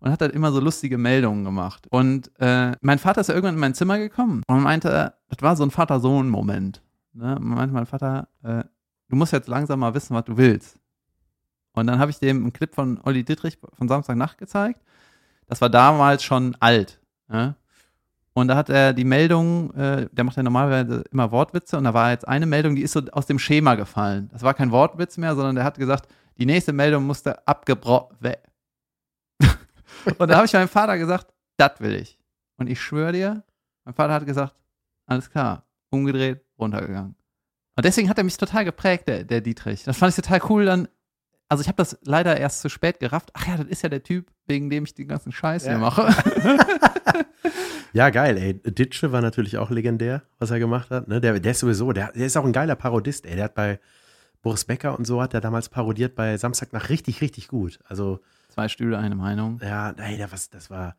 Und 0.00 0.10
hat 0.10 0.22
halt 0.22 0.32
immer 0.32 0.50
so 0.50 0.60
lustige 0.60 0.96
Meldungen 0.96 1.44
gemacht. 1.44 1.86
Und 1.90 2.30
äh, 2.40 2.72
mein 2.80 2.98
Vater 2.98 3.20
ist 3.20 3.28
ja 3.28 3.34
irgendwann 3.34 3.54
in 3.54 3.60
mein 3.60 3.74
Zimmer 3.74 3.98
gekommen 3.98 4.42
und 4.48 4.62
meinte, 4.62 5.14
das 5.28 5.42
war 5.42 5.56
so 5.56 5.62
ein 5.62 5.70
Vater-Sohn-Moment. 5.70 6.82
Ne? 7.12 7.36
Meinte 7.38 7.74
mein 7.74 7.86
Vater, 7.86 8.28
äh, 8.42 8.64
du 9.08 9.16
musst 9.16 9.32
jetzt 9.32 9.48
langsam 9.48 9.80
mal 9.80 9.94
wissen, 9.94 10.14
was 10.14 10.24
du 10.24 10.36
willst. 10.38 10.78
Und 11.72 11.86
dann 11.86 11.98
habe 11.98 12.10
ich 12.10 12.18
dem 12.18 12.38
einen 12.38 12.52
Clip 12.52 12.74
von 12.74 12.98
Olli 13.04 13.24
Dittrich 13.24 13.58
von 13.74 13.88
Samstagnacht 13.88 14.38
gezeigt. 14.38 14.80
Das 15.46 15.60
war 15.60 15.68
damals 15.68 16.22
schon 16.22 16.56
alt. 16.60 16.98
Ne? 17.28 17.54
Und 18.32 18.48
da 18.48 18.56
hat 18.56 18.70
er 18.70 18.92
die 18.92 19.04
Meldung, 19.04 19.74
äh, 19.74 20.08
der 20.12 20.24
macht 20.24 20.36
ja 20.36 20.42
normalerweise 20.42 21.04
immer 21.12 21.30
Wortwitze, 21.30 21.76
und 21.76 21.84
da 21.84 21.94
war 21.94 22.10
jetzt 22.10 22.26
eine 22.26 22.46
Meldung, 22.46 22.74
die 22.76 22.82
ist 22.82 22.92
so 22.92 23.02
aus 23.12 23.26
dem 23.26 23.38
Schema 23.38 23.74
gefallen. 23.74 24.30
Das 24.32 24.42
war 24.42 24.54
kein 24.54 24.70
Wortwitz 24.70 25.18
mehr, 25.18 25.34
sondern 25.34 25.56
der 25.56 25.64
hat 25.64 25.78
gesagt, 25.78 26.08
die 26.38 26.46
nächste 26.46 26.72
Meldung 26.72 27.04
musste 27.04 27.46
abgebrochen. 27.46 28.16
Und 30.18 30.28
da 30.30 30.36
habe 30.36 30.46
ich 30.46 30.52
meinem 30.52 30.68
Vater 30.68 30.98
gesagt, 30.98 31.32
das 31.56 31.80
will 31.80 31.94
ich. 31.94 32.18
Und 32.56 32.68
ich 32.68 32.80
schwöre 32.80 33.12
dir, 33.12 33.44
mein 33.84 33.94
Vater 33.94 34.14
hat 34.14 34.26
gesagt, 34.26 34.54
alles 35.06 35.30
klar, 35.30 35.66
umgedreht, 35.90 36.42
runtergegangen. 36.58 37.14
Und 37.76 37.84
deswegen 37.84 38.08
hat 38.08 38.18
er 38.18 38.24
mich 38.24 38.36
total 38.36 38.64
geprägt, 38.64 39.08
der, 39.08 39.24
der 39.24 39.40
Dietrich. 39.40 39.84
Das 39.84 39.96
fand 39.96 40.10
ich 40.10 40.16
total 40.22 40.40
cool 40.50 40.64
dann. 40.66 40.88
Also 41.48 41.62
ich 41.62 41.68
habe 41.68 41.76
das 41.76 41.98
leider 42.02 42.36
erst 42.36 42.60
zu 42.60 42.68
spät 42.68 43.00
gerafft. 43.00 43.30
Ach 43.34 43.46
ja, 43.48 43.56
das 43.56 43.66
ist 43.66 43.82
ja 43.82 43.88
der 43.88 44.02
Typ, 44.02 44.30
wegen 44.46 44.70
dem 44.70 44.84
ich 44.84 44.94
den 44.94 45.08
ganzen 45.08 45.32
Scheiß 45.32 45.64
Ja. 45.64 45.70
hier 45.72 45.78
mache. 45.78 46.08
Ja, 47.92 48.10
geil, 48.10 48.36
ey. 48.38 48.54
Ditsche 48.54 49.10
war 49.10 49.20
natürlich 49.20 49.58
auch 49.58 49.70
legendär, 49.70 50.22
was 50.38 50.52
er 50.52 50.60
gemacht 50.60 50.90
hat. 50.90 51.08
Ne? 51.08 51.20
Der, 51.20 51.40
der 51.40 51.50
ist 51.50 51.58
sowieso, 51.58 51.92
der, 51.92 52.12
der 52.12 52.26
ist 52.26 52.36
auch 52.36 52.44
ein 52.44 52.52
geiler 52.52 52.76
Parodist, 52.76 53.26
ey. 53.26 53.34
Der 53.34 53.46
hat 53.46 53.54
bei 53.54 53.80
Boris 54.42 54.64
Becker 54.64 54.96
und 54.96 55.06
so 55.06 55.20
hat 55.20 55.34
er 55.34 55.40
damals 55.40 55.68
parodiert 55.68 56.14
bei 56.14 56.36
Samstagnacht 56.36 56.88
richtig, 56.88 57.20
richtig 57.20 57.48
gut. 57.48 57.80
Also, 57.88 58.20
Zwei 58.50 58.68
Stühle, 58.68 58.98
eine 58.98 59.14
Meinung. 59.14 59.60
ja, 59.62 59.92
der, 59.92 60.30
was, 60.32 60.50
das 60.50 60.70
war, 60.70 60.96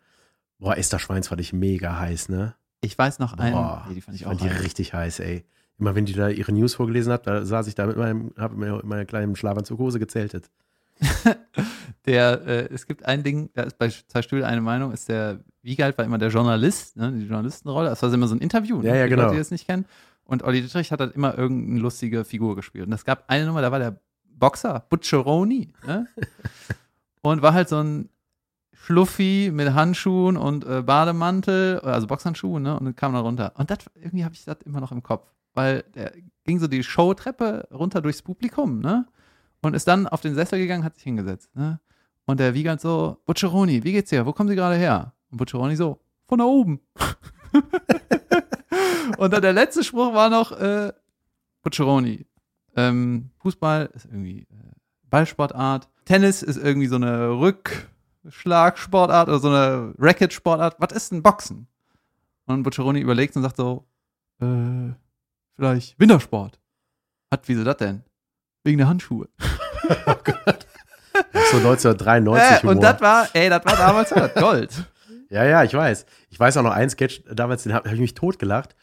boah, 0.60 0.78
Esther 0.78 1.00
Schweins 1.00 1.28
fand 1.28 1.42
ich 1.42 1.54
mega 1.54 2.00
heiß, 2.00 2.30
ne? 2.30 2.56
Ich 2.82 2.98
weiß 2.98 3.20
noch 3.20 3.34
einen, 3.38 3.54
Boah, 3.54 3.86
nee, 3.88 3.96
die 3.96 4.02
fand 4.02 4.16
ich 4.16 4.22
ich 4.22 4.28
auch 4.28 4.32
fand 4.32 4.42
die 4.42 4.50
heiß. 4.50 4.64
richtig 4.64 4.94
heiß, 4.94 5.20
ey. 5.20 5.46
Immer 5.78 5.96
wenn 5.96 6.06
die 6.06 6.14
da 6.14 6.30
ihre 6.30 6.52
News 6.52 6.76
vorgelesen 6.76 7.12
hat, 7.14 7.28
da 7.28 7.46
saß 7.46 7.68
ich 7.68 7.76
da 7.76 7.86
mit 7.88 7.98
meinem, 7.98 8.34
hab 8.38 8.56
mir 8.56 8.80
in 8.82 8.88
meiner 8.88 9.06
kleinen 9.06 9.36
Schlafanzug 9.36 9.80
Hose 9.80 10.00
gezeltet. 10.00 10.50
Der, 12.06 12.42
äh, 12.48 12.74
es 12.74 12.88
gibt 12.88 13.06
ein 13.06 13.24
Ding, 13.24 13.50
da 13.54 13.64
ist 13.64 13.78
bei 13.78 13.90
zwei 13.90 14.22
Stühle 14.22 14.46
eine 14.48 14.62
Meinung, 14.62 14.92
ist 14.92 15.08
der, 15.10 15.40
Wiegald 15.62 15.98
war 15.98 16.06
immer 16.06 16.18
der 16.18 16.30
Journalist, 16.30 16.98
ne, 16.98 17.12
die 17.12 17.26
Journalistenrolle, 17.26 17.90
das 17.90 18.02
war 18.02 18.12
immer 18.12 18.28
so 18.28 18.34
ein 18.36 18.40
Interview, 18.42 18.82
ne, 18.82 18.88
Ja, 18.88 18.96
ja, 18.96 19.02
für 19.04 19.08
die 19.08 19.10
genau. 19.12 19.24
Leute, 19.24 19.36
die 19.36 19.40
das 19.40 19.52
nicht 19.52 19.68
kennen. 19.68 19.86
Und 20.24 20.44
Olli 20.44 20.62
Dittrich 20.62 20.92
hat 20.92 21.00
halt 21.00 21.14
immer 21.16 21.38
irgendeine 21.38 21.80
lustige 21.80 22.24
Figur 22.24 22.56
gespielt. 22.56 22.88
Und 22.88 22.94
es 22.94 23.06
gab 23.06 23.26
eine 23.30 23.46
Nummer, 23.46 23.62
da 23.62 23.72
war 23.72 23.78
der 23.80 23.98
Boxer, 24.34 24.84
Butcheroni, 24.90 25.72
ne? 25.86 26.08
und 27.22 27.42
war 27.42 27.54
halt 27.54 27.70
so 27.70 27.78
ein 27.78 28.10
Schluffi 28.74 29.52
mit 29.54 29.74
Handschuhen 29.74 30.38
und 30.38 30.66
äh, 30.66 30.82
Bademantel, 30.82 31.80
also 31.82 32.08
Boxhandschuhe, 32.08 32.60
ne? 32.60 32.80
Und 32.80 32.96
kam 32.98 33.14
da 33.14 33.20
runter. 33.20 33.54
Und 33.56 33.70
das, 33.70 33.80
irgendwie 33.96 34.24
habe 34.24 34.34
ich 34.34 34.44
das 34.44 34.58
immer 34.66 34.80
noch 34.80 34.92
im 34.92 35.04
Kopf. 35.04 35.28
Weil 35.54 35.84
der 35.94 36.14
ging 36.46 36.60
so 36.60 36.68
die 36.68 36.84
Showtreppe 36.84 37.68
runter 37.72 38.02
durchs 38.02 38.22
Publikum, 38.22 38.80
ne? 38.80 39.06
Und 39.62 39.76
ist 39.76 39.88
dann 39.88 40.08
auf 40.08 40.22
den 40.22 40.34
Sessel 40.34 40.58
gegangen, 40.58 40.84
hat 40.84 40.96
sich 40.96 41.04
hingesetzt, 41.04 41.56
ne? 41.56 41.80
Und 42.26 42.40
der 42.40 42.54
Wiegand 42.54 42.82
so, 42.82 43.18
Butcheroni, 43.26 43.84
wie 43.84 43.92
geht's 43.92 44.10
dir? 44.10 44.26
Wo 44.26 44.34
kommen 44.34 44.50
Sie 44.50 44.56
gerade 44.56 44.76
her? 44.76 45.14
Und 45.30 45.38
Butcheroni 45.38 45.76
so, 45.76 46.00
von 46.28 46.40
da 46.40 46.46
oben. 46.46 46.80
und 49.18 49.34
dann 49.34 49.42
der 49.42 49.54
letzte 49.54 49.84
Spruch 49.84 50.14
war 50.14 50.30
noch, 50.30 50.52
äh, 50.54 50.94
Butcheroni, 51.62 52.26
ähm, 52.76 53.30
Fußball 53.40 53.90
ist 53.94 54.06
irgendwie 54.06 54.42
äh, 54.42 54.72
Ballsportart, 55.10 55.90
Tennis 56.12 56.44
ist 56.44 56.58
irgendwie 56.58 56.88
so 56.88 56.98
eine 56.98 57.30
Rückschlagsportart 57.40 59.30
oder 59.30 59.40
so 59.40 59.48
eine 59.48 59.94
Racket-Sportart. 59.98 60.76
Was 60.78 60.92
ist 60.92 61.14
denn 61.14 61.24
Boxen? 61.24 61.68
Und 62.48 62.64
Butcheroni 62.64 63.00
überlegt 63.00 63.38
und 63.38 63.44
sagt 63.44 63.56
so, 63.56 63.86
äh, 64.42 64.92
vielleicht 65.56 65.98
Wintersport. 65.98 66.60
Hat, 67.32 67.44
wieso 67.46 67.64
das 67.64 67.78
denn? 67.78 68.04
Wegen 68.66 68.80
der 68.80 68.90
Handschuhe. 68.90 69.30
Oh 70.06 70.16
Gott. 70.24 70.68
So 71.52 71.58
1993 71.58 72.64
Äh, 72.64 72.68
und 72.68 72.82
das 72.82 73.02
war, 73.02 73.28
ey, 73.34 73.50
das 73.50 73.66
war 73.66 73.76
damals 73.76 74.14
Gold. 74.36 74.86
Ja, 75.30 75.44
ja, 75.44 75.64
ich 75.64 75.74
weiß. 75.74 76.06
Ich 76.30 76.40
weiß 76.40 76.56
auch 76.58 76.64
noch 76.64 76.72
einen 76.72 76.90
Sketch, 76.90 77.24
damals, 77.30 77.64
den 77.64 77.74
habe 77.74 77.90
hab 77.90 77.96
ich 77.96 78.00
mich 78.00 78.14
totgelacht. 78.14 78.76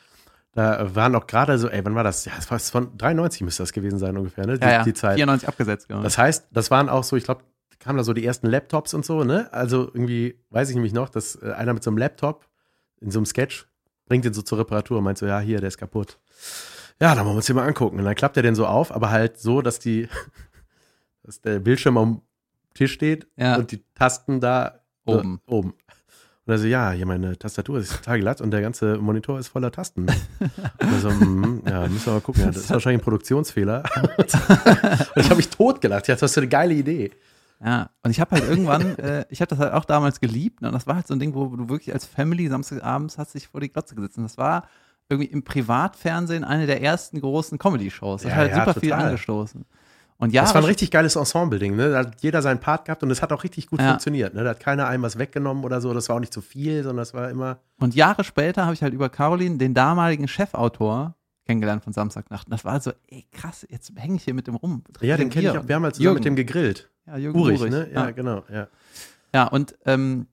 Da 0.59 0.95
waren 0.95 1.15
auch 1.15 1.27
gerade 1.29 1.57
so, 1.57 1.69
ey, 1.69 1.85
wann 1.85 1.95
war 1.95 2.03
das? 2.03 2.25
Ja, 2.25 2.33
das 2.35 2.51
war 2.51 2.59
von 2.59 2.97
93 2.99 3.43
müsste 3.43 3.63
das 3.63 3.73
gewesen 3.73 3.99
sein 4.01 4.17
ungefähr, 4.17 4.45
ne? 4.45 4.59
Die, 4.59 4.65
Ja, 4.67 4.73
ja, 4.73 4.83
die 4.83 4.93
Zeit. 4.93 5.15
94 5.15 5.47
abgesetzt, 5.49 5.87
genau. 5.87 6.03
Das 6.03 6.19
heißt, 6.19 6.49
das 6.51 6.71
waren 6.73 6.89
auch 6.89 7.05
so, 7.05 7.15
ich 7.17 7.23
glaube, 7.23 7.43
kamen 7.79 7.97
da 7.97 8.03
so 8.03 8.13
die 8.13 8.25
ersten 8.27 8.49
Laptops 8.49 8.93
und 8.93 9.05
so, 9.05 9.23
ne? 9.23 9.49
Also 9.53 9.83
irgendwie, 9.85 10.37
weiß 10.51 10.69
ich 10.71 10.75
nämlich 10.75 10.93
noch, 10.93 11.11
dass 11.11 11.37
äh, 11.37 11.53
einer 11.53 11.75
mit 11.75 11.85
so 11.85 11.91
einem 11.91 11.99
Laptop 11.99 12.49
in 13.01 13.13
so 13.13 13.21
einem 13.21 13.27
Sketch 13.27 13.69
bringt 14.07 14.25
den 14.25 14.33
so 14.33 14.43
zur 14.43 14.59
Reparatur 14.59 14.99
und 14.99 15.05
meint 15.05 15.19
so, 15.19 15.27
ja, 15.27 15.39
hier, 15.39 15.61
der 15.61 15.69
ist 15.69 15.79
kaputt. 15.79 16.19
Ja, 17.01 17.15
dann 17.15 17.19
wollen 17.25 17.35
wir 17.35 17.37
uns 17.37 17.47
den 17.47 17.55
mal 17.55 17.67
angucken. 17.69 17.99
Und 18.01 18.05
dann 18.05 18.17
klappt 18.17 18.37
er 18.37 18.43
den 18.43 18.57
so 18.57 18.67
auf, 18.67 18.91
aber 18.93 19.11
halt 19.11 19.39
so, 19.39 19.63
dass 19.63 19.79
die, 19.79 20.09
dass 21.23 21.41
der 21.41 21.61
Bildschirm 21.61 21.97
am 21.97 22.23
Tisch 22.75 22.93
steht 22.95 23.29
Ja. 23.37 23.57
und 23.57 23.71
die 23.71 23.85
Tasten 23.95 24.41
da 24.41 24.81
Oben. 25.05 25.41
Äh, 25.47 25.51
oben. 25.53 25.75
Und 26.49 26.55
er 26.55 26.59
so, 26.59 26.67
ja, 26.67 26.93
hier 26.93 27.05
meine 27.05 27.39
Tastatur 27.39 27.79
ist 27.79 27.95
total 27.95 28.21
glatt 28.21 28.41
und 28.41 28.51
der 28.53 28.63
ganze 28.63 28.97
Monitor 28.97 29.39
ist 29.39 29.49
voller 29.49 29.71
Tasten. 29.71 30.07
Und 30.41 30.93
er 30.93 30.99
so, 30.99 31.11
mm, 31.11 31.63
ja, 31.69 31.87
müssen 31.87 32.07
wir 32.07 32.13
mal 32.15 32.21
gucken. 32.23 32.41
Ja, 32.41 32.47
das 32.47 32.57
ist 32.57 32.71
wahrscheinlich 32.71 33.03
ein 33.03 33.05
Produktionsfehler. 33.05 33.83
und 34.17 34.27
ich 35.17 35.27
habe 35.27 35.37
mich 35.37 35.51
totgelacht. 35.51 36.09
Ja, 36.09 36.15
das 36.15 36.31
ist 36.31 36.39
eine 36.39 36.49
geile 36.49 36.73
Idee. 36.73 37.11
Ja, 37.63 37.91
und 38.03 38.11
ich 38.13 38.19
habe 38.19 38.31
halt 38.35 38.49
irgendwann, 38.49 38.99
äh, 38.99 39.27
ich 39.29 39.43
habe 39.43 39.51
das 39.51 39.59
halt 39.59 39.75
auch 39.75 39.85
damals 39.85 40.21
geliebt. 40.21 40.63
Ne? 40.63 40.69
Und 40.69 40.75
das 40.75 40.87
war 40.87 40.95
halt 40.95 41.07
so 41.07 41.13
ein 41.13 41.21
Ding, 41.21 41.35
wo 41.35 41.55
du 41.55 41.69
wirklich 41.69 41.93
als 41.93 42.07
Family 42.07 42.49
Samstagabends 42.49 43.19
hast 43.19 43.35
dich 43.35 43.49
vor 43.49 43.61
die 43.61 43.69
Glotze 43.71 43.95
gesetzt. 43.95 44.17
Und 44.17 44.23
das 44.25 44.39
war 44.39 44.67
irgendwie 45.11 45.31
im 45.31 45.43
Privatfernsehen 45.43 46.45
eine 46.45 46.67
der 46.67 46.81
ersten 46.83 47.21
großen 47.21 47.59
Comedy-Shows. 47.59 48.23
Das 48.23 48.31
Ja, 48.31 48.37
hat 48.37 48.39
halt 48.39 48.51
ja, 48.53 48.65
super 48.65 48.81
viel 48.81 48.91
total. 48.91 49.07
angestoßen. 49.07 49.67
Und 50.21 50.33
ja, 50.33 50.43
das 50.43 50.53
war 50.55 50.63
ein 50.63 50.67
richtig 50.67 50.91
geiles 50.91 51.15
Ensemble-Ding. 51.15 51.77
Ne? 51.77 51.91
Da 51.91 51.99
hat 52.01 52.23
jeder 52.23 52.43
seinen 52.43 52.59
Part 52.59 52.85
gehabt 52.87 53.03
und 53.05 53.11
es 53.11 53.23
hat 53.23 53.33
auch 53.33 53.45
richtig 53.45 53.69
gut 53.69 53.81
Ja. 53.81 53.91
funktioniert. 53.91 54.35
Ne? 54.35 54.43
Da 54.43 54.51
hat 54.51 54.61
keiner 54.61 54.89
einem 54.89 55.05
was 55.05 55.17
weggenommen 55.17 55.63
oder 55.65 55.81
so. 55.81 55.95
Das 55.95 56.09
war 56.09 56.17
auch 56.17 56.21
nicht 56.21 56.33
zu 56.33 56.41
viel, 56.41 56.83
sondern 56.83 56.99
das 56.99 57.15
war 57.15 57.31
immer. 57.31 57.59
Und 57.79 57.95
Jahre 57.95 58.25
später 58.25 58.65
habe 58.65 58.75
ich 58.75 58.83
halt 58.83 58.93
über 58.95 59.09
Caroline, 59.11 59.59
den 59.59 59.75
damaligen 59.75 60.27
Chefautor, 60.27 61.15
kennengelernt 61.47 61.85
von 61.85 61.93
Samstagnacht. 61.93 62.49
Und 62.49 62.51
das 62.53 62.65
war 62.65 62.81
so, 62.81 62.93
ey, 63.07 63.27
krass, 63.31 63.65
jetzt 63.71 63.93
hänge 63.97 64.17
ich 64.17 64.25
hier 64.25 64.35
mit 64.35 64.49
dem 64.49 64.57
rum. 64.57 64.83
Ja, 65.01 65.17
den 65.17 65.31
kenne 65.31 65.51
ich 65.51 65.57
auch. 65.57 65.69
Wir 65.69 65.77
haben 65.77 65.83
mal 65.83 65.95
zusammen 65.95 66.15
mit 66.15 66.25
dem 66.25 66.35
gegrillt. 66.37 66.91
Ja, 67.07 67.17
Jürgen 67.17 67.39
Urig, 67.39 67.61
Urig, 67.61 67.71
ne? 67.71 67.89
Ja, 67.95 68.05
Ja. 68.07 68.11
genau. 68.11 68.43
Ja. 68.53 68.67
Ja, 69.33 69.45
und 69.47 69.77
ähm, 69.87 70.27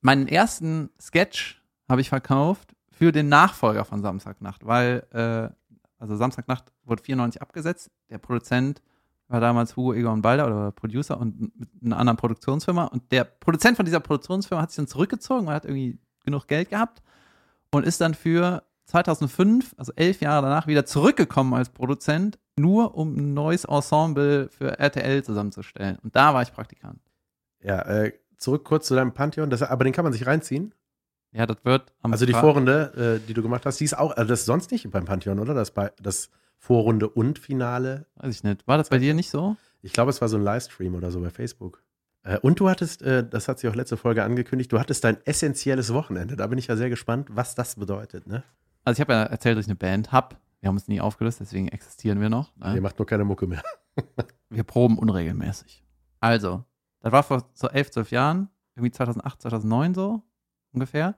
meinen 0.00 0.26
ersten 0.26 0.90
Sketch 1.00 1.62
habe 1.88 2.00
ich 2.00 2.08
verkauft 2.08 2.74
für 2.90 3.12
den 3.12 3.28
Nachfolger 3.28 3.84
von 3.84 4.02
Samstagnacht, 4.02 4.66
weil, 4.66 5.04
äh, 5.12 5.54
also 6.02 6.16
Samstagnacht 6.16 6.72
wurde 6.84 7.02
94 7.02 7.40
abgesetzt. 7.40 7.90
Der 8.10 8.18
Produzent 8.18 8.82
war 9.28 9.40
damals 9.40 9.76
Hugo 9.76 9.94
Egon 9.94 10.20
Balder 10.20 10.46
oder 10.46 10.72
Producer 10.72 11.18
und 11.18 11.58
mit 11.58 11.70
einer 11.82 11.96
anderen 11.96 12.16
Produktionsfirma. 12.16 12.86
Und 12.86 13.12
der 13.12 13.22
Produzent 13.24 13.76
von 13.76 13.86
dieser 13.86 14.00
Produktionsfirma 14.00 14.62
hat 14.62 14.70
sich 14.72 14.76
dann 14.76 14.88
zurückgezogen, 14.88 15.46
weil 15.46 15.52
er 15.52 15.56
hat 15.56 15.64
irgendwie 15.64 16.00
genug 16.24 16.48
Geld 16.48 16.70
gehabt 16.70 17.02
und 17.70 17.86
ist 17.86 18.00
dann 18.00 18.14
für 18.14 18.64
2005, 18.86 19.74
also 19.78 19.92
elf 19.94 20.20
Jahre 20.20 20.42
danach, 20.42 20.66
wieder 20.66 20.84
zurückgekommen 20.84 21.54
als 21.54 21.70
Produzent, 21.70 22.38
nur 22.56 22.96
um 22.96 23.16
ein 23.16 23.32
neues 23.32 23.64
Ensemble 23.64 24.48
für 24.48 24.78
RTL 24.80 25.22
zusammenzustellen. 25.22 25.98
Und 26.02 26.16
da 26.16 26.34
war 26.34 26.42
ich 26.42 26.52
Praktikant. 26.52 27.00
Ja, 27.62 27.80
äh, 27.82 28.12
zurück 28.38 28.64
kurz 28.64 28.88
zu 28.88 28.96
deinem 28.96 29.14
Pantheon, 29.14 29.50
das, 29.50 29.62
aber 29.62 29.84
den 29.84 29.92
kann 29.92 30.04
man 30.04 30.12
sich 30.12 30.26
reinziehen. 30.26 30.74
Ja, 31.32 31.46
das 31.46 31.58
wird 31.64 31.92
am 32.02 32.12
Also 32.12 32.26
die 32.26 32.34
Vorrunde, 32.34 33.20
äh, 33.22 33.26
die 33.26 33.34
du 33.34 33.42
gemacht 33.42 33.64
hast, 33.64 33.80
die 33.80 33.84
ist 33.84 33.96
auch, 33.96 34.16
also 34.16 34.28
das 34.28 34.40
ist 34.40 34.46
sonst 34.46 34.70
nicht 34.70 34.90
beim 34.90 35.06
Pantheon, 35.06 35.38
oder? 35.38 35.54
Das, 35.54 35.70
bei, 35.70 35.90
das 36.00 36.30
Vorrunde 36.58 37.08
und 37.08 37.38
Finale. 37.38 38.06
Weiß 38.16 38.36
ich 38.36 38.44
nicht. 38.44 38.66
War 38.68 38.78
das 38.78 38.90
bei 38.90 38.98
dir 38.98 39.14
nicht 39.14 39.30
so? 39.30 39.56
Ich 39.80 39.92
glaube, 39.92 40.10
es 40.10 40.20
war 40.20 40.28
so 40.28 40.36
ein 40.36 40.42
Livestream 40.42 40.94
oder 40.94 41.10
so 41.10 41.20
bei 41.20 41.30
Facebook. 41.30 41.82
Äh, 42.22 42.38
und 42.38 42.60
du 42.60 42.68
hattest, 42.68 43.02
äh, 43.02 43.26
das 43.28 43.48
hat 43.48 43.58
sich 43.58 43.68
auch 43.70 43.74
letzte 43.74 43.96
Folge 43.96 44.22
angekündigt, 44.22 44.70
du 44.72 44.78
hattest 44.78 45.04
dein 45.04 45.18
essentielles 45.24 45.92
Wochenende. 45.92 46.36
Da 46.36 46.46
bin 46.46 46.58
ich 46.58 46.66
ja 46.66 46.76
sehr 46.76 46.90
gespannt, 46.90 47.28
was 47.30 47.54
das 47.54 47.76
bedeutet. 47.76 48.26
Ne? 48.26 48.44
Also 48.84 48.98
ich 48.98 49.00
habe 49.00 49.12
ja 49.14 49.22
erzählt, 49.24 49.56
dass 49.56 49.64
ich 49.64 49.70
eine 49.70 49.76
Band 49.76 50.12
habe. 50.12 50.36
Wir 50.60 50.68
haben 50.68 50.76
uns 50.76 50.86
nie 50.86 51.00
aufgelöst, 51.00 51.40
deswegen 51.40 51.68
existieren 51.68 52.20
wir 52.20 52.28
noch. 52.28 52.54
Ne? 52.56 52.76
Ihr 52.76 52.82
macht 52.82 52.98
nur 52.98 53.06
keine 53.06 53.24
Mucke 53.24 53.46
mehr. 53.46 53.62
Wir 54.48 54.64
proben 54.64 54.98
unregelmäßig. 54.98 55.82
Also, 56.20 56.64
das 57.00 57.10
war 57.10 57.22
vor 57.22 57.48
so 57.54 57.68
elf, 57.68 57.90
zwölf 57.90 58.10
Jahren, 58.10 58.48
irgendwie 58.76 58.90
2008, 58.90 59.42
2009 59.42 59.94
so 59.94 60.22
ungefähr. 60.72 61.16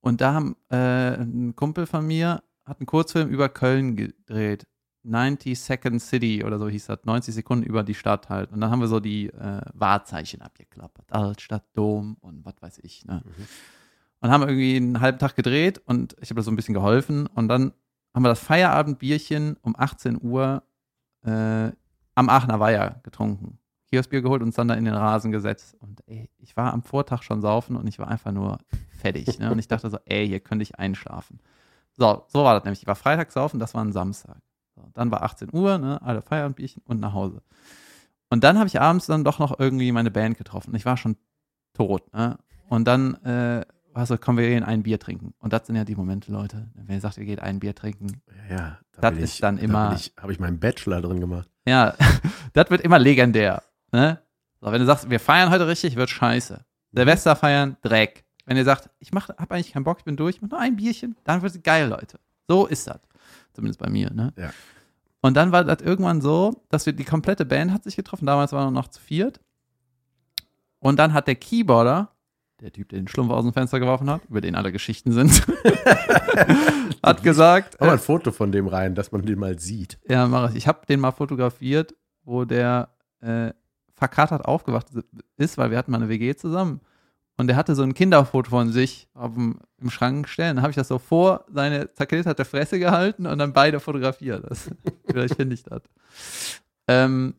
Und 0.00 0.20
da 0.20 0.34
haben 0.34 0.56
äh, 0.70 1.14
ein 1.16 1.56
Kumpel 1.56 1.86
von 1.86 2.06
mir 2.06 2.42
hat 2.64 2.80
einen 2.80 2.86
Kurzfilm 2.86 3.28
über 3.28 3.48
Köln 3.48 3.96
gedreht. 3.96 4.66
90 5.02 5.58
Second 5.58 6.00
City 6.00 6.42
oder 6.44 6.58
so 6.58 6.68
hieß 6.68 6.86
das, 6.86 7.04
90 7.04 7.34
Sekunden 7.34 7.64
über 7.64 7.82
die 7.82 7.94
Stadt 7.94 8.30
halt. 8.30 8.50
Und 8.52 8.60
dann 8.60 8.70
haben 8.70 8.80
wir 8.80 8.88
so 8.88 9.00
die 9.00 9.26
äh, 9.26 9.60
Wahrzeichen 9.74 10.40
abgeklappert. 10.40 11.12
Altstadt, 11.12 11.64
Dom 11.74 12.16
und 12.20 12.44
was 12.44 12.54
weiß 12.60 12.80
ich. 12.82 13.04
Ne? 13.04 13.22
Und 14.20 14.30
haben 14.30 14.42
irgendwie 14.42 14.76
einen 14.76 15.00
halben 15.00 15.18
Tag 15.18 15.36
gedreht 15.36 15.82
und 15.84 16.16
ich 16.20 16.30
habe 16.30 16.36
das 16.36 16.46
so 16.46 16.50
ein 16.50 16.56
bisschen 16.56 16.74
geholfen. 16.74 17.26
Und 17.26 17.48
dann 17.48 17.72
haben 18.14 18.22
wir 18.22 18.30
das 18.30 18.40
Feierabendbierchen 18.40 19.56
um 19.60 19.74
18 19.76 20.22
Uhr 20.22 20.62
äh, 21.24 21.70
am 22.14 22.28
Aachener 22.28 22.60
Weiher 22.60 23.00
getrunken. 23.02 23.58
Kioskbier 23.94 24.22
geholt 24.22 24.42
und 24.42 24.48
uns 24.48 24.56
dann 24.56 24.68
da 24.68 24.74
in 24.74 24.84
den 24.84 24.94
Rasen 24.94 25.30
gesetzt. 25.32 25.76
Und 25.80 26.02
ey, 26.06 26.28
ich 26.38 26.56
war 26.56 26.72
am 26.72 26.82
Vortag 26.82 27.22
schon 27.22 27.40
saufen 27.40 27.76
und 27.76 27.86
ich 27.86 27.98
war 27.98 28.08
einfach 28.08 28.32
nur 28.32 28.58
fertig. 28.98 29.38
Ne? 29.38 29.50
Und 29.52 29.58
ich 29.58 29.68
dachte 29.68 29.88
so, 29.90 29.98
ey, 30.04 30.26
hier 30.26 30.40
könnte 30.40 30.62
ich 30.62 30.78
einschlafen. 30.78 31.38
So, 31.96 32.24
so 32.28 32.42
war 32.44 32.54
das 32.54 32.64
nämlich. 32.64 32.80
Ich 32.82 32.86
war 32.86 32.96
Freitag 32.96 33.30
saufen, 33.32 33.60
das 33.60 33.74
war 33.74 33.84
ein 33.84 33.92
Samstag. 33.92 34.38
So, 34.74 34.82
dann 34.94 35.10
war 35.12 35.22
18 35.22 35.50
Uhr, 35.52 35.78
ne, 35.78 36.02
alle 36.02 36.22
Feierabendbierchen 36.22 36.82
und 36.86 36.98
nach 37.00 37.12
Hause. 37.12 37.42
Und 38.30 38.42
dann 38.42 38.58
habe 38.58 38.66
ich 38.66 38.80
abends 38.80 39.06
dann 39.06 39.22
doch 39.22 39.38
noch 39.38 39.58
irgendwie 39.60 39.92
meine 39.92 40.10
Band 40.10 40.36
getroffen. 40.36 40.74
Ich 40.74 40.84
war 40.84 40.96
schon 40.96 41.16
tot. 41.74 42.12
Ne? 42.12 42.36
Und 42.68 42.86
dann 42.88 43.14
äh, 43.22 43.64
war 43.92 44.06
so, 44.06 44.16
komm, 44.18 44.36
wir 44.38 44.48
gehen 44.48 44.64
ein 44.64 44.82
Bier 44.82 44.98
trinken. 44.98 45.34
Und 45.38 45.52
das 45.52 45.68
sind 45.68 45.76
ja 45.76 45.84
die 45.84 45.94
Momente, 45.94 46.32
Leute. 46.32 46.68
Wenn 46.74 46.96
ihr 46.96 47.00
sagt, 47.00 47.18
ihr 47.18 47.24
geht 47.26 47.38
ein 47.38 47.60
Bier 47.60 47.76
trinken, 47.76 48.20
Ja, 48.50 48.56
ja. 48.56 48.78
Das 49.00 49.16
ist 49.18 49.40
dann 49.42 49.58
immer- 49.58 49.90
Da 49.90 49.94
ich- 49.94 50.12
habe 50.20 50.32
ich 50.32 50.40
meinen 50.40 50.58
Bachelor 50.58 51.00
drin 51.00 51.20
gemacht. 51.20 51.48
Ja, 51.66 51.94
das 52.54 52.70
wird 52.70 52.80
immer 52.80 52.98
legendär. 52.98 53.62
Ne? 53.94 54.18
So, 54.60 54.72
wenn 54.72 54.80
du 54.80 54.86
sagst, 54.86 55.08
wir 55.08 55.20
feiern 55.20 55.50
heute 55.50 55.68
richtig, 55.68 55.94
wird 55.94 56.10
scheiße. 56.10 56.64
Silvester 56.90 57.36
feiern, 57.36 57.76
Dreck. 57.80 58.24
Wenn 58.44 58.56
ihr 58.56 58.64
sagt, 58.64 58.90
ich 58.98 59.12
mach, 59.12 59.28
hab 59.28 59.52
eigentlich 59.52 59.72
keinen 59.72 59.84
Bock, 59.84 59.98
ich 59.98 60.04
bin 60.04 60.16
durch, 60.16 60.42
mach 60.42 60.50
nur 60.50 60.58
ein 60.58 60.74
Bierchen, 60.74 61.16
dann 61.22 61.42
wird 61.42 61.54
es 61.54 61.62
geil, 61.62 61.88
Leute. 61.88 62.18
So 62.48 62.66
ist 62.66 62.88
das. 62.88 62.98
Zumindest 63.52 63.78
bei 63.78 63.88
mir, 63.88 64.10
ne? 64.12 64.32
Ja. 64.36 64.50
Und 65.20 65.34
dann 65.36 65.52
war 65.52 65.62
das 65.62 65.80
irgendwann 65.80 66.20
so, 66.20 66.64
dass 66.70 66.86
wir 66.86 66.92
die 66.92 67.04
komplette 67.04 67.46
Band 67.46 67.72
hat 67.72 67.84
sich 67.84 67.94
getroffen. 67.94 68.26
Damals 68.26 68.50
waren 68.52 68.66
wir 68.66 68.70
noch 68.72 68.88
zu 68.88 69.00
viert. 69.00 69.38
Und 70.80 70.98
dann 70.98 71.12
hat 71.12 71.28
der 71.28 71.36
Keyboarder, 71.36 72.10
der 72.60 72.72
Typ, 72.72 72.88
der 72.88 72.98
den 72.98 73.06
Schlumpf 73.06 73.30
aus 73.30 73.44
dem 73.44 73.52
Fenster 73.52 73.78
geworfen 73.78 74.10
hat, 74.10 74.22
über 74.28 74.40
den 74.40 74.56
alle 74.56 74.72
Geschichten 74.72 75.12
sind, 75.12 75.46
hat 77.02 77.22
gesagt, 77.22 77.76
Mach 77.78 77.86
mal 77.86 77.92
äh, 77.92 77.96
ein 77.96 78.00
Foto 78.00 78.32
von 78.32 78.50
dem 78.50 78.66
rein, 78.66 78.96
dass 78.96 79.12
man 79.12 79.24
den 79.24 79.38
mal 79.38 79.56
sieht. 79.60 80.00
ja, 80.08 80.26
mach 80.26 80.50
ich. 80.50 80.56
Ich 80.56 80.66
habe 80.66 80.84
den 80.84 80.98
mal 80.98 81.12
fotografiert, 81.12 81.94
wo 82.24 82.44
der 82.44 82.90
äh, 83.20 83.52
verkatert 83.94 84.44
aufgewacht 84.44 84.86
ist, 85.36 85.58
weil 85.58 85.70
wir 85.70 85.78
hatten 85.78 85.90
mal 85.90 85.98
eine 85.98 86.08
WG 86.08 86.34
zusammen. 86.34 86.80
Und 87.36 87.48
der 87.48 87.56
hatte 87.56 87.74
so 87.74 87.82
ein 87.82 87.94
Kinderfoto 87.94 88.50
von 88.50 88.70
sich 88.70 89.08
dem, 89.16 89.58
im 89.78 89.90
Schrank 89.90 90.28
stellen. 90.28 90.56
Dann 90.56 90.62
habe 90.62 90.70
ich 90.70 90.76
das 90.76 90.88
so 90.88 90.98
vor 90.98 91.44
seine 91.52 91.92
zerknitterte 91.92 92.44
Fresse 92.44 92.78
gehalten 92.78 93.26
und 93.26 93.38
dann 93.38 93.52
beide 93.52 93.80
fotografiert. 93.80 94.44
Das, 94.48 94.70
vielleicht 95.06 95.34
finde 95.34 95.54
ich 95.54 95.64
das. 95.64 95.82
Ähm, 96.86 97.34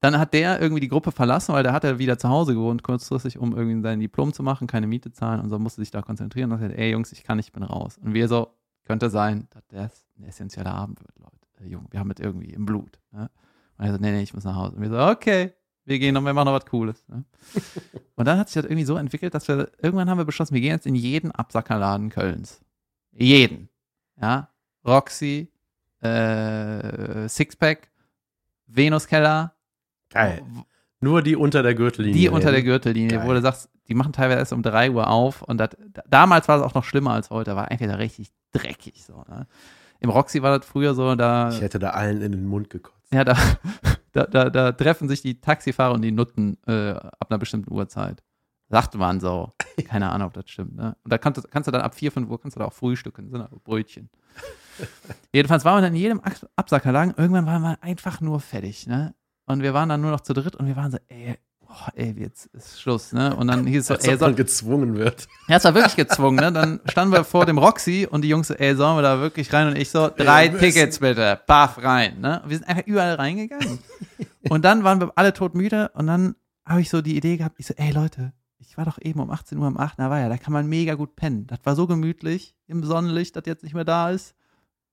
dann 0.00 0.18
hat 0.18 0.34
der 0.34 0.60
irgendwie 0.60 0.80
die 0.80 0.88
Gruppe 0.88 1.10
verlassen, 1.12 1.54
weil 1.54 1.62
der 1.62 1.72
hat 1.72 1.84
ja 1.84 1.98
wieder 1.98 2.18
zu 2.18 2.28
Hause 2.28 2.52
gewohnt, 2.52 2.82
kurzfristig, 2.82 3.38
um 3.38 3.56
irgendwie 3.56 3.80
sein 3.80 4.00
Diplom 4.00 4.34
zu 4.34 4.42
machen, 4.42 4.66
keine 4.66 4.86
Miete 4.86 5.10
zahlen 5.12 5.40
und 5.40 5.48
so 5.48 5.58
musste 5.58 5.80
sich 5.80 5.90
da 5.90 6.02
konzentrieren 6.02 6.52
und 6.52 6.58
hat 6.58 6.64
gesagt, 6.64 6.78
ey 6.78 6.90
Jungs, 6.90 7.10
ich 7.12 7.24
kann 7.24 7.38
nicht, 7.38 7.46
ich 7.46 7.52
bin 7.54 7.62
raus. 7.62 7.98
Und 8.02 8.12
wir 8.12 8.28
so, 8.28 8.48
könnte 8.84 9.08
sein, 9.08 9.48
dass 9.50 9.66
das 9.68 10.06
ein 10.18 10.24
essentieller 10.24 10.74
Abend 10.74 11.00
wird, 11.00 11.18
Leute. 11.18 11.64
Äh, 11.64 11.68
Junge, 11.68 11.86
wir 11.90 12.00
haben 12.00 12.10
es 12.10 12.20
irgendwie 12.20 12.50
im 12.50 12.66
Blut. 12.66 13.00
Ne? 13.12 13.30
Und 13.78 13.84
er 13.86 13.92
so, 13.92 13.98
nee, 13.98 14.12
nee, 14.12 14.22
ich 14.22 14.34
muss 14.34 14.44
nach 14.44 14.56
Hause. 14.56 14.76
Und 14.76 14.82
wir 14.82 14.90
so, 14.90 14.98
okay, 14.98 15.54
wir 15.84 15.98
gehen 15.98 16.16
und 16.16 16.24
wir 16.24 16.32
machen 16.32 16.46
noch 16.46 16.54
was 16.54 16.66
Cooles. 16.66 17.04
Ne? 17.08 17.24
und 18.16 18.26
dann 18.26 18.38
hat 18.38 18.48
sich 18.48 18.54
das 18.54 18.64
irgendwie 18.64 18.84
so 18.84 18.96
entwickelt, 18.96 19.34
dass 19.34 19.48
wir, 19.48 19.70
irgendwann 19.82 20.08
haben 20.08 20.18
wir 20.18 20.24
beschlossen, 20.24 20.54
wir 20.54 20.60
gehen 20.60 20.72
jetzt 20.72 20.86
in 20.86 20.94
jeden 20.94 21.30
Absackerladen 21.30 22.10
Kölns. 22.10 22.60
Jeden. 23.12 23.68
Ja, 24.20 24.48
Roxy, 24.86 25.50
äh, 26.00 27.28
Sixpack, 27.28 27.90
Venuskeller, 28.66 29.54
Geil. 30.10 30.42
Nur 31.00 31.22
die 31.22 31.36
unter 31.36 31.62
der 31.62 31.74
Gürtellinie. 31.74 32.18
die 32.18 32.28
unter 32.28 32.52
der. 32.52 32.62
Gürtellinie, 32.62 33.18
Geil. 33.18 33.26
wo 33.28 33.32
du 33.32 33.42
sagst, 33.42 33.68
die 33.88 33.94
machen 33.94 34.12
teilweise 34.12 34.38
erst 34.38 34.52
um 34.52 34.62
3 34.62 34.90
Uhr 34.92 35.08
auf 35.10 35.42
und 35.42 35.58
das, 35.58 35.70
damals 36.08 36.48
war 36.48 36.58
es 36.58 36.62
auch 36.62 36.74
noch 36.74 36.84
schlimmer 36.84 37.12
als 37.12 37.30
heute, 37.30 37.56
war 37.56 37.70
einfach 37.70 37.98
richtig 37.98 38.30
dreckig 38.52 39.04
so. 39.04 39.24
Ne? 39.28 39.46
Im 40.00 40.10
Roxy 40.10 40.40
war 40.40 40.56
das 40.58 40.66
früher 40.66 40.94
so, 40.94 41.14
da, 41.14 41.50
Ich 41.50 41.60
hätte 41.60 41.78
da 41.78 41.90
allen 41.90 42.22
in 42.22 42.32
den 42.32 42.46
Mund 42.46 42.70
gekotzt. 42.70 43.12
ja, 43.12 43.24
da, 43.24 43.36
da, 44.14 44.24
da, 44.24 44.48
da 44.50 44.72
treffen 44.72 45.08
sich 45.08 45.20
die 45.20 45.40
Taxifahrer 45.40 45.92
und 45.94 46.00
die 46.02 46.10
Nutten 46.12 46.56
äh, 46.66 46.92
ab 46.92 47.26
einer 47.30 47.38
bestimmten 47.38 47.70
Uhrzeit. 47.72 48.22
Sagte 48.70 48.96
man 48.96 49.20
so. 49.20 49.52
Keine 49.86 50.10
Ahnung, 50.10 50.28
ob 50.28 50.32
das 50.34 50.48
stimmt. 50.48 50.74
Ne? 50.74 50.96
Und 51.04 51.12
da 51.12 51.18
kannst, 51.18 51.44
du- 51.44 51.48
kannst 51.48 51.66
du 51.66 51.70
dann 51.70 51.82
ab 51.82 51.94
4, 51.94 52.10
5 52.10 52.30
Uhr 52.30 52.40
kannst 52.40 52.56
du 52.56 52.60
da 52.60 52.66
auch 52.66 52.72
frühstücken, 52.72 53.28
sind 53.30 53.40
aber 53.42 53.58
Brötchen. 53.58 54.08
Jedenfalls 55.32 55.64
waren 55.64 55.76
wir 55.78 55.82
dann 55.82 55.94
in 55.94 56.00
jedem 56.00 56.20
Ab- 56.20 56.48
Absackerladen. 56.56 57.14
Irgendwann 57.16 57.46
waren 57.46 57.62
wir 57.62 57.82
einfach 57.82 58.20
nur 58.20 58.40
fertig. 58.40 58.86
Ne? 58.86 59.14
Und 59.46 59.62
wir 59.62 59.74
waren 59.74 59.88
dann 59.90 60.00
nur 60.00 60.10
noch 60.10 60.20
zu 60.22 60.32
dritt 60.32 60.56
und 60.56 60.66
wir 60.66 60.76
waren 60.76 60.90
so, 60.90 60.98
ey, 61.08 61.36
boah, 61.74 61.92
ey, 61.94 62.14
jetzt 62.16 62.46
ist 62.46 62.80
Schluss. 62.80 63.12
Ne? 63.12 63.34
Und 63.34 63.48
dann 63.48 63.66
hieß 63.66 63.80
es 63.80 63.86
so, 63.88 63.94
ey, 63.94 64.16
soll, 64.16 64.28
man 64.28 64.36
gezwungen 64.36 64.96
wird. 64.96 65.26
ja, 65.48 65.56
es 65.56 65.64
war 65.64 65.74
wirklich 65.74 65.96
gezwungen, 65.96 66.36
ne? 66.36 66.52
Dann 66.52 66.80
standen 66.88 67.12
wir 67.12 67.24
vor 67.24 67.46
dem 67.46 67.58
Roxy 67.58 68.06
und 68.08 68.22
die 68.22 68.28
Jungs 68.28 68.48
so, 68.48 68.54
ey, 68.54 68.74
sollen 68.76 68.96
wir 68.96 69.02
da 69.02 69.20
wirklich 69.20 69.52
rein? 69.52 69.68
Und 69.68 69.76
ich 69.76 69.90
so, 69.90 70.08
drei 70.08 70.50
müssen. 70.50 70.64
Tickets 70.64 71.00
bitte, 71.00 71.40
baff 71.46 71.82
rein, 71.82 72.20
ne? 72.20 72.40
Und 72.42 72.50
wir 72.50 72.58
sind 72.58 72.68
einfach 72.68 72.86
überall 72.86 73.14
reingegangen. 73.14 73.78
und 74.48 74.64
dann 74.64 74.84
waren 74.84 75.00
wir 75.00 75.12
alle 75.16 75.32
todmüde 75.32 75.90
und 75.94 76.06
dann 76.06 76.36
habe 76.64 76.80
ich 76.80 76.90
so 76.90 77.02
die 77.02 77.16
Idee 77.16 77.36
gehabt, 77.36 77.56
ich 77.58 77.66
so, 77.66 77.74
ey 77.76 77.90
Leute, 77.90 78.32
ich 78.58 78.78
war 78.78 78.84
doch 78.84 78.98
eben 79.00 79.20
um 79.20 79.30
18 79.30 79.58
Uhr 79.58 79.66
am 79.66 79.76
8. 79.76 79.98
war 79.98 80.18
ja, 80.18 80.28
da 80.28 80.36
kann 80.36 80.52
man 80.52 80.66
mega 80.66 80.94
gut 80.94 81.16
pennen. 81.16 81.46
Das 81.46 81.58
war 81.64 81.76
so 81.76 81.86
gemütlich 81.86 82.54
im 82.66 82.82
Sonnenlicht, 82.82 83.36
das 83.36 83.44
jetzt 83.46 83.62
nicht 83.62 83.74
mehr 83.74 83.84
da 83.84 84.10
ist. 84.10 84.34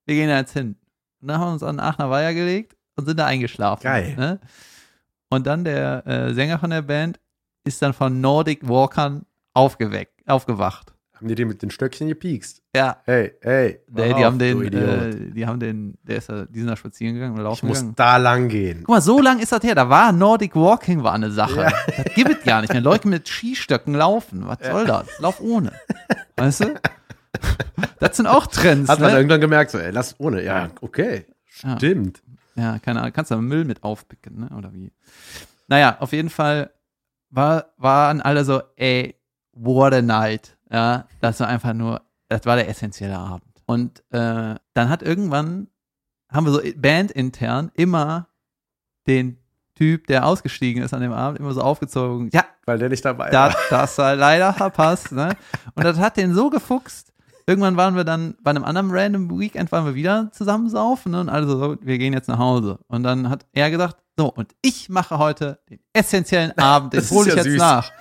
Wir 0.05 0.15
gehen 0.15 0.27
da 0.27 0.37
jetzt 0.37 0.53
hin. 0.53 0.75
Und 1.21 1.27
dann 1.27 1.39
haben 1.39 1.49
wir 1.49 1.53
uns 1.53 1.63
an 1.63 1.77
den 1.77 1.79
Aachener 1.79 2.09
Weiher 2.09 2.33
gelegt 2.33 2.75
und 2.95 3.05
sind 3.05 3.17
da 3.17 3.27
eingeschlafen. 3.27 3.83
Geil. 3.83 4.15
Ne? 4.17 4.39
Und 5.31 5.47
dann 5.47 5.63
der 5.63 6.05
äh, 6.05 6.33
Sänger 6.33 6.59
von 6.59 6.69
der 6.69 6.81
Band 6.81 7.19
ist 7.63 7.81
dann 7.81 7.93
von 7.93 8.19
Nordic 8.21 8.67
Walkern 8.67 9.25
aufgeweckt, 9.53 10.27
aufgewacht. 10.27 10.93
Haben 11.15 11.27
die 11.27 11.35
den 11.35 11.47
mit 11.47 11.61
den 11.61 11.69
Stöckchen 11.71 12.07
gepiekst? 12.07 12.61
Ja, 12.75 12.97
Hey, 13.05 13.33
hey. 13.41 13.79
der, 13.87 14.07
die 14.07 14.13
auf, 14.15 14.23
haben 14.23 14.39
den, 14.39 14.73
äh, 14.73 15.31
die 15.31 15.45
haben 15.45 15.59
den, 15.59 15.97
der 16.03 16.17
ist 16.17 16.29
da, 16.29 16.45
die 16.45 16.59
sind 16.59 16.67
da 16.67 16.75
spazieren 16.75 17.13
gegangen 17.13 17.33
oder 17.33 17.43
ich 17.43 17.47
laufen 17.49 17.67
muss 17.67 17.77
gegangen. 17.77 17.95
da 17.95 18.17
lang 18.17 18.47
gehen. 18.49 18.79
Guck 18.79 18.95
mal, 18.95 19.01
so 19.01 19.21
lang 19.21 19.39
ist 19.39 19.51
das 19.51 19.63
her. 19.63 19.75
Da 19.75 19.87
war 19.87 20.11
Nordic 20.11 20.55
Walking 20.55 21.03
war 21.03 21.13
eine 21.13 21.31
Sache. 21.31 21.61
Ja. 21.61 21.71
Das 22.03 22.13
gibt 22.15 22.29
es 22.31 22.43
gar 22.43 22.61
nicht 22.61 22.73
mehr. 22.73 22.81
Leute 22.81 23.07
mit 23.07 23.29
Skistöcken 23.29 23.93
laufen. 23.93 24.47
Was 24.47 24.57
soll 24.63 24.85
das? 24.85 25.07
Lauf 25.19 25.39
ohne. 25.39 25.71
Weißt 26.37 26.61
du? 26.61 26.73
Das 27.99 28.17
sind 28.17 28.25
auch 28.27 28.47
Trends. 28.47 28.89
Hat 28.89 28.99
man 28.99 29.11
ne? 29.11 29.17
irgendwann 29.17 29.41
gemerkt, 29.41 29.71
so, 29.71 29.77
ey, 29.77 29.91
lass 29.91 30.15
ohne. 30.19 30.43
Ja, 30.43 30.69
okay. 30.81 31.25
Ja. 31.63 31.77
Stimmt. 31.77 32.21
Ja, 32.25 32.30
keine 32.55 33.01
Ahnung. 33.01 33.13
Kannst 33.13 33.31
du 33.31 33.35
da 33.35 33.41
Müll 33.41 33.65
mit 33.65 33.83
aufpicken, 33.83 34.39
ne? 34.41 34.49
Oder 34.57 34.73
wie? 34.73 34.91
Naja, 35.67 35.97
auf 35.99 36.11
jeden 36.11 36.29
Fall 36.29 36.71
war, 37.29 37.67
waren 37.77 38.21
alle 38.21 38.43
so, 38.43 38.61
ey, 38.75 39.15
what 39.53 39.93
a 39.93 40.01
night. 40.01 40.57
Ja, 40.69 41.05
das 41.21 41.39
war 41.39 41.47
einfach 41.47 41.73
nur, 41.73 42.01
das 42.27 42.45
war 42.45 42.55
der 42.55 42.69
essentielle 42.69 43.17
Abend. 43.17 43.43
Und 43.65 43.99
äh, 44.11 44.55
dann 44.73 44.89
hat 44.89 45.01
irgendwann, 45.01 45.67
haben 46.29 46.45
wir 46.45 46.51
so 46.51 46.61
bandintern 46.75 47.71
immer 47.73 48.27
den 49.07 49.37
Typ, 49.75 50.07
der 50.07 50.25
ausgestiegen 50.25 50.83
ist 50.83 50.93
an 50.93 51.01
dem 51.01 51.13
Abend, 51.13 51.39
immer 51.39 51.53
so 51.53 51.61
aufgezogen. 51.61 52.29
Ja, 52.33 52.45
Weil 52.65 52.77
der 52.77 52.89
nicht 52.89 53.03
dabei 53.03 53.29
das, 53.29 53.53
war. 53.53 53.61
das 53.69 53.97
war 53.97 54.15
leider 54.15 54.53
verpasst. 54.53 55.11
Ne? 55.11 55.35
Und 55.75 55.83
das 55.83 55.97
hat 55.97 56.17
den 56.17 56.33
so 56.33 56.49
gefuchst. 56.49 57.10
Irgendwann 57.51 57.75
waren 57.75 57.97
wir 57.97 58.05
dann 58.05 58.35
bei 58.41 58.51
einem 58.51 58.63
anderen 58.63 58.91
random 58.91 59.37
Weekend 59.37 59.73
waren 59.73 59.83
wir 59.85 59.93
wieder 59.93 60.29
zusammen 60.31 60.69
saufen 60.69 61.11
ne? 61.11 61.19
und 61.19 61.27
alle 61.27 61.45
so, 61.47 61.75
wir 61.81 61.97
gehen 61.97 62.13
jetzt 62.13 62.29
nach 62.29 62.37
Hause. 62.37 62.79
Und 62.87 63.03
dann 63.03 63.29
hat 63.29 63.45
er 63.51 63.69
gesagt, 63.69 63.97
so, 64.17 64.27
und 64.31 64.51
ich 64.61 64.89
mache 64.89 65.17
heute 65.17 65.59
den 65.69 65.79
essentiellen 65.93 66.55
Abend, 66.57 66.93
den 66.93 66.99
Das 67.01 67.11
hole 67.11 67.29
ich 67.29 67.35
ja 67.35 67.41
jetzt 67.41 67.51
süß. 67.51 67.57
nach. 67.59 67.91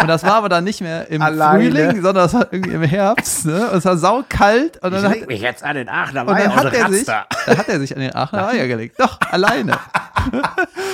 Und 0.00 0.06
das 0.08 0.22
war 0.24 0.34
aber 0.34 0.48
dann 0.48 0.64
nicht 0.64 0.80
mehr 0.80 1.08
im 1.10 1.20
Alleine. 1.22 1.64
Frühling, 1.70 1.90
sondern 2.02 2.14
das 2.24 2.34
war 2.34 2.46
irgendwie 2.52 2.72
im 2.72 2.82
Herbst. 2.82 3.44
Ne? 3.46 3.68
Und 3.70 3.78
es 3.78 3.84
war 3.84 3.96
saukalt. 3.98 4.82
Und 4.82 4.92
dann, 4.92 5.04
hat, 5.08 5.26
mich 5.26 5.40
jetzt 5.40 5.62
an 5.62 5.76
den 5.76 5.88
Aachener 5.88 6.22
und 6.22 6.28
dann 6.28 6.54
hat 6.56 6.72
er 6.72 6.88
sich, 6.90 7.04
da 7.04 7.26
hat 7.46 7.68
er 7.68 7.78
sich 7.80 7.94
an 7.94 8.00
den 8.00 8.14
Aachener 8.14 8.46
Weiher 8.46 8.66
gelegt. 8.66 8.98
Doch, 8.98 9.18
alleine. 9.30 9.78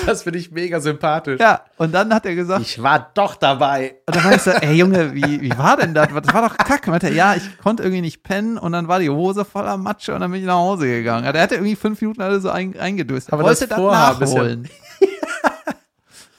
Das 0.06 0.22
finde 0.22 0.38
ich 0.38 0.50
mega 0.50 0.80
sympathisch. 0.80 1.40
Ja, 1.40 1.62
und 1.78 1.92
dann 1.92 2.12
hat 2.14 2.26
er 2.26 2.34
gesagt, 2.34 2.60
Ich 2.60 2.82
war 2.82 3.10
doch 3.14 3.34
dabei. 3.36 3.96
und 4.06 4.14
dann 4.14 4.24
war 4.24 4.34
ich 4.34 4.42
so, 4.42 4.50
ey 4.50 4.74
Junge, 4.74 5.14
wie, 5.14 5.40
wie 5.40 5.58
war 5.58 5.76
denn 5.78 5.94
das? 5.94 6.08
Das 6.08 6.34
war 6.34 6.46
doch 6.48 6.56
kacke. 6.56 6.90
Meinte 6.90 7.08
er, 7.08 7.14
ja, 7.14 7.34
ich 7.34 7.58
konnte 7.58 7.82
irgendwie 7.82 8.02
nicht 8.02 8.22
pennen 8.22 8.58
und 8.58 8.72
dann 8.72 8.86
war 8.86 8.98
die 9.00 9.08
Hose 9.10 9.44
voller 9.44 9.76
Matsche 9.76 10.14
und 10.14 10.20
dann 10.20 10.30
bin 10.30 10.40
ich 10.40 10.46
nach 10.46 10.54
Hause 10.56 10.86
gegangen. 10.86 11.32
Der 11.32 11.42
hatte 11.42 11.54
irgendwie 11.54 11.74
fünf 11.74 12.00
Minuten 12.02 12.20
alles 12.22 12.42
so 12.42 12.50
ein, 12.50 12.78
eingedöst. 12.78 13.30
Er 13.30 13.32
Aber 13.34 13.44
wollte 13.44 13.66
das 13.66 13.78
ja- 13.78 13.90
nachholen. 13.90 14.68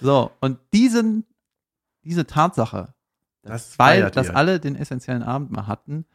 So, 0.05 0.31
und 0.39 0.59
diesen, 0.73 1.25
diese 2.03 2.25
Tatsache, 2.25 2.93
Das 3.41 3.77
weil, 3.77 4.09
dass 4.11 4.29
alle 4.29 4.59
den 4.59 4.75
essentiellen 4.75 5.23
Abend 5.23 5.51
mal 5.51 5.67
hatten, 5.67 6.05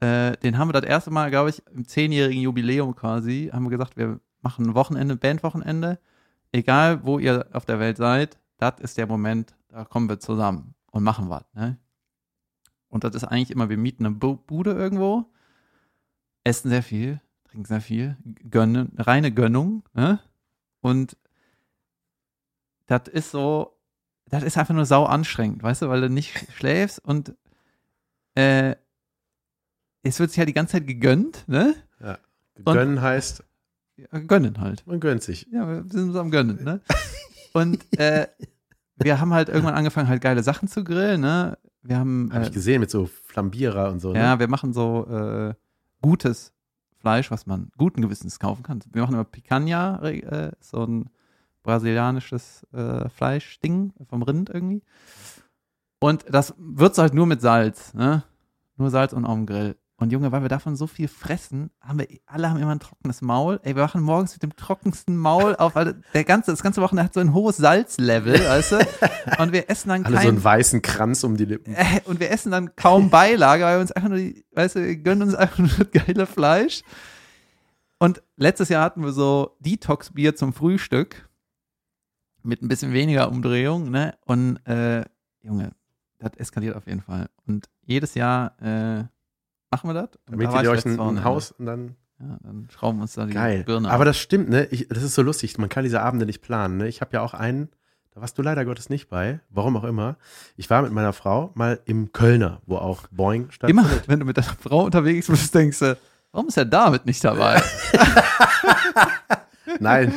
äh, 0.00 0.36
den 0.38 0.58
haben 0.58 0.68
wir 0.68 0.80
das 0.80 0.88
erste 0.88 1.10
Mal, 1.10 1.30
glaube 1.30 1.50
ich, 1.50 1.64
im 1.68 1.86
zehnjährigen 1.86 2.42
Jubiläum 2.42 2.96
quasi, 2.96 3.50
haben 3.52 3.64
wir 3.64 3.70
gesagt, 3.70 3.96
wir 3.96 4.20
machen 4.40 4.66
ein 4.66 4.74
Wochenende, 4.74 5.16
Bandwochenende. 5.16 5.98
Egal, 6.50 7.04
wo 7.04 7.18
ihr 7.18 7.46
auf 7.52 7.64
der 7.64 7.78
Welt 7.78 7.96
seid, 7.96 8.38
das 8.58 8.80
ist 8.80 8.98
der 8.98 9.06
Moment, 9.06 9.54
da 9.68 9.84
kommen 9.84 10.08
wir 10.08 10.18
zusammen 10.18 10.74
und 10.90 11.02
machen 11.02 11.30
was. 11.30 11.44
Ne? 11.54 11.78
Und 12.88 13.04
das 13.04 13.14
ist 13.14 13.24
eigentlich 13.24 13.50
immer, 13.50 13.70
wir 13.70 13.78
mieten 13.78 14.04
eine 14.04 14.14
Bu 14.14 14.36
Bude 14.36 14.72
irgendwo, 14.72 15.30
essen 16.44 16.68
sehr 16.68 16.82
viel, 16.82 17.20
trinken 17.44 17.64
sehr 17.64 17.80
viel, 17.80 18.16
gönnen, 18.50 18.92
reine 18.98 19.32
Gönnung. 19.32 19.84
Ne? 19.94 20.18
Und 20.80 21.16
das 22.92 23.08
ist 23.08 23.30
so, 23.30 23.76
das 24.26 24.42
ist 24.42 24.56
einfach 24.58 24.74
nur 24.74 24.86
sau 24.86 25.04
anstrengend, 25.04 25.62
weißt 25.62 25.82
du, 25.82 25.88
weil 25.88 26.00
du 26.02 26.08
nicht 26.10 26.46
schläfst 26.54 26.98
und 27.04 27.34
äh, 28.34 28.74
es 30.02 30.18
wird 30.18 30.30
sich 30.30 30.38
halt 30.38 30.48
die 30.48 30.52
ganze 30.54 30.72
Zeit 30.72 30.86
gegönnt, 30.86 31.44
ne? 31.48 31.74
Gönnen 32.64 33.00
heißt, 33.00 33.42
Ja, 33.96 34.18
Gönnen 34.20 34.60
halt. 34.60 34.86
man 34.86 35.00
gönnt 35.00 35.22
sich. 35.22 35.46
Ja, 35.50 35.66
wir 35.66 35.84
sind 35.90 36.12
so 36.12 36.20
am 36.20 36.30
Gönnen, 36.30 36.62
ne? 36.62 36.80
Und 37.54 37.84
äh, 37.98 38.26
wir 38.96 39.20
haben 39.20 39.32
halt 39.32 39.48
irgendwann 39.48 39.74
angefangen, 39.74 40.08
halt 40.08 40.20
geile 40.22 40.42
Sachen 40.42 40.68
zu 40.68 40.84
grillen, 40.84 41.20
ne? 41.22 41.58
Wir 41.82 41.98
haben, 41.98 42.30
Habe 42.32 42.44
äh, 42.44 42.46
ich 42.48 42.52
gesehen 42.52 42.80
mit 42.80 42.90
so 42.90 43.06
Flambierer 43.06 43.90
und 43.90 44.00
so. 44.00 44.14
ja, 44.14 44.34
Ne? 44.34 44.40
wir 44.40 44.48
machen 44.48 44.72
so 44.72 45.06
äh, 45.08 45.54
gutes 46.02 46.52
Fleisch, 47.00 47.30
was 47.30 47.46
man 47.46 47.70
guten 47.76 48.00
Gewissens 48.02 48.38
kaufen 48.38 48.62
kann. 48.62 48.80
Wir 48.92 49.02
machen 49.02 49.14
immer 49.14 49.24
Picanha, 49.24 50.00
äh, 50.04 50.52
so 50.60 50.84
ein 50.84 51.10
brasilianisches 51.62 52.66
äh, 52.72 53.08
Fleischding 53.08 53.92
vom 54.08 54.22
Rind 54.22 54.50
irgendwie. 54.50 54.82
Und 56.00 56.24
das 56.28 56.54
würzt 56.58 56.98
halt 56.98 57.14
nur 57.14 57.26
mit 57.26 57.40
Salz, 57.40 57.94
ne? 57.94 58.24
Nur 58.76 58.90
Salz 58.90 59.12
und 59.12 59.24
auf 59.24 59.34
dem 59.34 59.46
Grill. 59.46 59.76
Und 60.02 60.10
Junge, 60.10 60.32
weil 60.32 60.42
wir 60.42 60.48
davon 60.48 60.74
so 60.74 60.88
viel 60.88 61.06
fressen, 61.06 61.70
haben 61.80 62.00
wir, 62.00 62.08
alle 62.26 62.50
haben 62.50 62.58
immer 62.58 62.72
ein 62.72 62.80
trockenes 62.80 63.22
Maul. 63.22 63.60
Ey, 63.62 63.76
wir 63.76 63.84
wachen 63.84 64.02
morgens 64.02 64.32
mit 64.32 64.42
dem 64.42 64.56
trockensten 64.56 65.16
Maul 65.16 65.54
auf, 65.54 65.76
weil 65.76 66.02
der 66.12 66.24
ganze, 66.24 66.50
das 66.50 66.60
ganze 66.60 66.82
Wochenende 66.82 67.04
hat 67.04 67.14
so 67.14 67.20
ein 67.20 67.32
hohes 67.32 67.58
Salzlevel, 67.58 68.34
weißt 68.34 68.72
du? 68.72 68.78
Und 69.38 69.52
wir 69.52 69.70
essen 69.70 69.90
dann 69.90 70.04
Alle 70.04 70.16
so 70.16 70.22
kein, 70.22 70.28
einen 70.30 70.42
weißen 70.42 70.82
Kranz 70.82 71.22
um 71.22 71.36
die 71.36 71.44
Lippen. 71.44 71.74
äh, 71.74 72.00
und 72.06 72.18
wir 72.18 72.32
essen 72.32 72.50
dann 72.50 72.74
kaum 72.74 73.10
Beilage, 73.10 73.62
weil 73.62 73.76
wir 73.76 73.80
uns 73.80 73.92
einfach 73.92 74.08
nur, 74.08 74.18
die, 74.18 74.44
weißt 74.50 74.74
du, 74.74 74.84
wir 74.84 74.96
gönnen 74.96 75.22
uns 75.22 75.36
einfach 75.36 75.58
nur 75.58 75.68
das 75.68 75.90
geile 75.92 76.26
Fleisch. 76.26 76.82
Und 78.00 78.24
letztes 78.36 78.70
Jahr 78.70 78.84
hatten 78.84 79.04
wir 79.04 79.12
so 79.12 79.56
Detox-Bier 79.60 80.34
zum 80.34 80.52
Frühstück 80.52 81.28
mit 82.44 82.62
ein 82.62 82.68
bisschen 82.68 82.92
weniger 82.92 83.30
Umdrehung, 83.30 83.90
ne? 83.90 84.14
Und 84.24 84.56
äh, 84.66 85.04
Junge, 85.42 85.72
das 86.18 86.32
eskaliert 86.36 86.76
auf 86.76 86.86
jeden 86.86 87.02
Fall. 87.02 87.28
Und 87.46 87.68
jedes 87.84 88.14
Jahr 88.14 88.54
äh, 88.60 89.04
machen 89.70 89.90
wir 89.90 89.94
das. 89.94 90.10
Dann 90.26 90.38
da 90.38 90.62
ihr 90.62 90.70
euch 90.70 90.84
ein, 90.84 90.92
ein 90.92 90.98
Wochenende. 90.98 91.24
Haus 91.24 91.52
und 91.52 91.66
dann. 91.66 91.96
Ja, 92.20 92.38
dann 92.44 92.68
schrauben 92.70 92.98
wir 92.98 93.02
uns 93.02 93.14
da 93.14 93.26
die 93.26 93.32
Geil. 93.32 93.64
Birne 93.64 93.90
Aber 93.90 94.02
ab. 94.02 94.06
das 94.06 94.18
stimmt, 94.18 94.48
ne? 94.48 94.66
Ich, 94.70 94.86
das 94.88 95.02
ist 95.02 95.16
so 95.16 95.22
lustig. 95.22 95.58
Man 95.58 95.68
kann 95.68 95.82
diese 95.82 96.00
Abende 96.00 96.24
nicht 96.24 96.40
planen, 96.40 96.76
ne? 96.76 96.86
Ich 96.86 97.00
habe 97.00 97.12
ja 97.14 97.20
auch 97.20 97.34
einen, 97.34 97.68
da 98.14 98.20
warst 98.20 98.38
du 98.38 98.42
leider 98.42 98.64
Gottes 98.64 98.90
nicht 98.90 99.08
bei, 99.08 99.40
warum 99.50 99.76
auch 99.76 99.82
immer. 99.82 100.16
Ich 100.56 100.70
war 100.70 100.82
mit 100.82 100.92
meiner 100.92 101.12
Frau 101.12 101.50
mal 101.54 101.80
im 101.84 102.12
Kölner, 102.12 102.62
wo 102.64 102.76
auch 102.76 103.08
Boeing 103.10 103.44
Immer, 103.44 103.52
stattfindet. 103.52 104.04
wenn 104.08 104.20
du 104.20 104.26
mit 104.26 104.36
deiner 104.36 104.54
Frau 104.60 104.84
unterwegs 104.84 105.26
bist, 105.26 105.52
denkst 105.52 105.80
du, 105.80 105.98
warum 106.30 106.46
ist 106.46 106.56
er 106.56 106.64
damit 106.64 107.06
nicht 107.06 107.24
dabei? 107.24 107.60
Nein, 109.80 110.12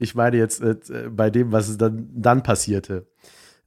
ich 0.00 0.14
meine 0.14 0.36
jetzt 0.36 0.62
äh, 0.62 0.76
bei 1.10 1.30
dem, 1.30 1.52
was 1.52 1.76
dann, 1.76 2.08
dann 2.12 2.42
passierte. 2.42 3.06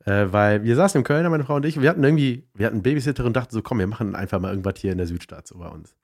Äh, 0.06 0.28
weil 0.32 0.63
wir 0.63 0.76
saßen 0.76 1.00
im 1.00 1.04
Kölner, 1.06 1.30
meine 1.30 1.46
Frau 1.46 1.56
und 1.56 1.65
ich, 1.65 1.80
wir 1.80 1.89
hatten 1.89 2.04
irgendwie, 2.04 2.48
wir 2.54 2.65
hatten 2.65 2.82
Babysitterin 2.82 3.28
und 3.28 3.38
dachten 3.38 3.54
so, 3.54 3.62
komm, 3.62 3.80
wir 3.80 3.88
machen 3.88 4.15
einfach 4.15 4.39
mal 4.39 4.50
irgendwas 4.50 4.76
hier 4.78 4.91
in 4.91 4.98
der 4.98 5.08
Südstadt 5.08 5.48
so 5.48 5.58
bei 5.60 5.67
uns. 5.67 5.96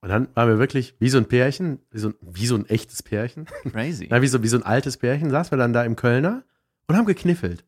Und 0.00 0.08
dann 0.08 0.28
waren 0.34 0.48
wir 0.48 0.58
wirklich 0.58 0.94
wie 0.98 1.08
so 1.08 1.18
ein 1.18 1.26
Pärchen, 1.26 1.78
wie 1.90 1.98
so 1.98 2.08
ein, 2.08 2.14
wie 2.20 2.46
so 2.46 2.56
ein 2.56 2.68
echtes 2.68 3.02
Pärchen, 3.02 3.46
Crazy. 3.70 4.06
na, 4.10 4.20
wie, 4.20 4.26
so, 4.26 4.42
wie 4.42 4.48
so 4.48 4.56
ein 4.56 4.62
altes 4.62 4.96
Pärchen, 4.96 5.30
saßen 5.30 5.52
wir 5.52 5.58
dann 5.58 5.72
da 5.72 5.84
im 5.84 5.96
Kölner 5.96 6.42
und 6.88 6.96
haben 6.96 7.06
gekniffelt. 7.06 7.64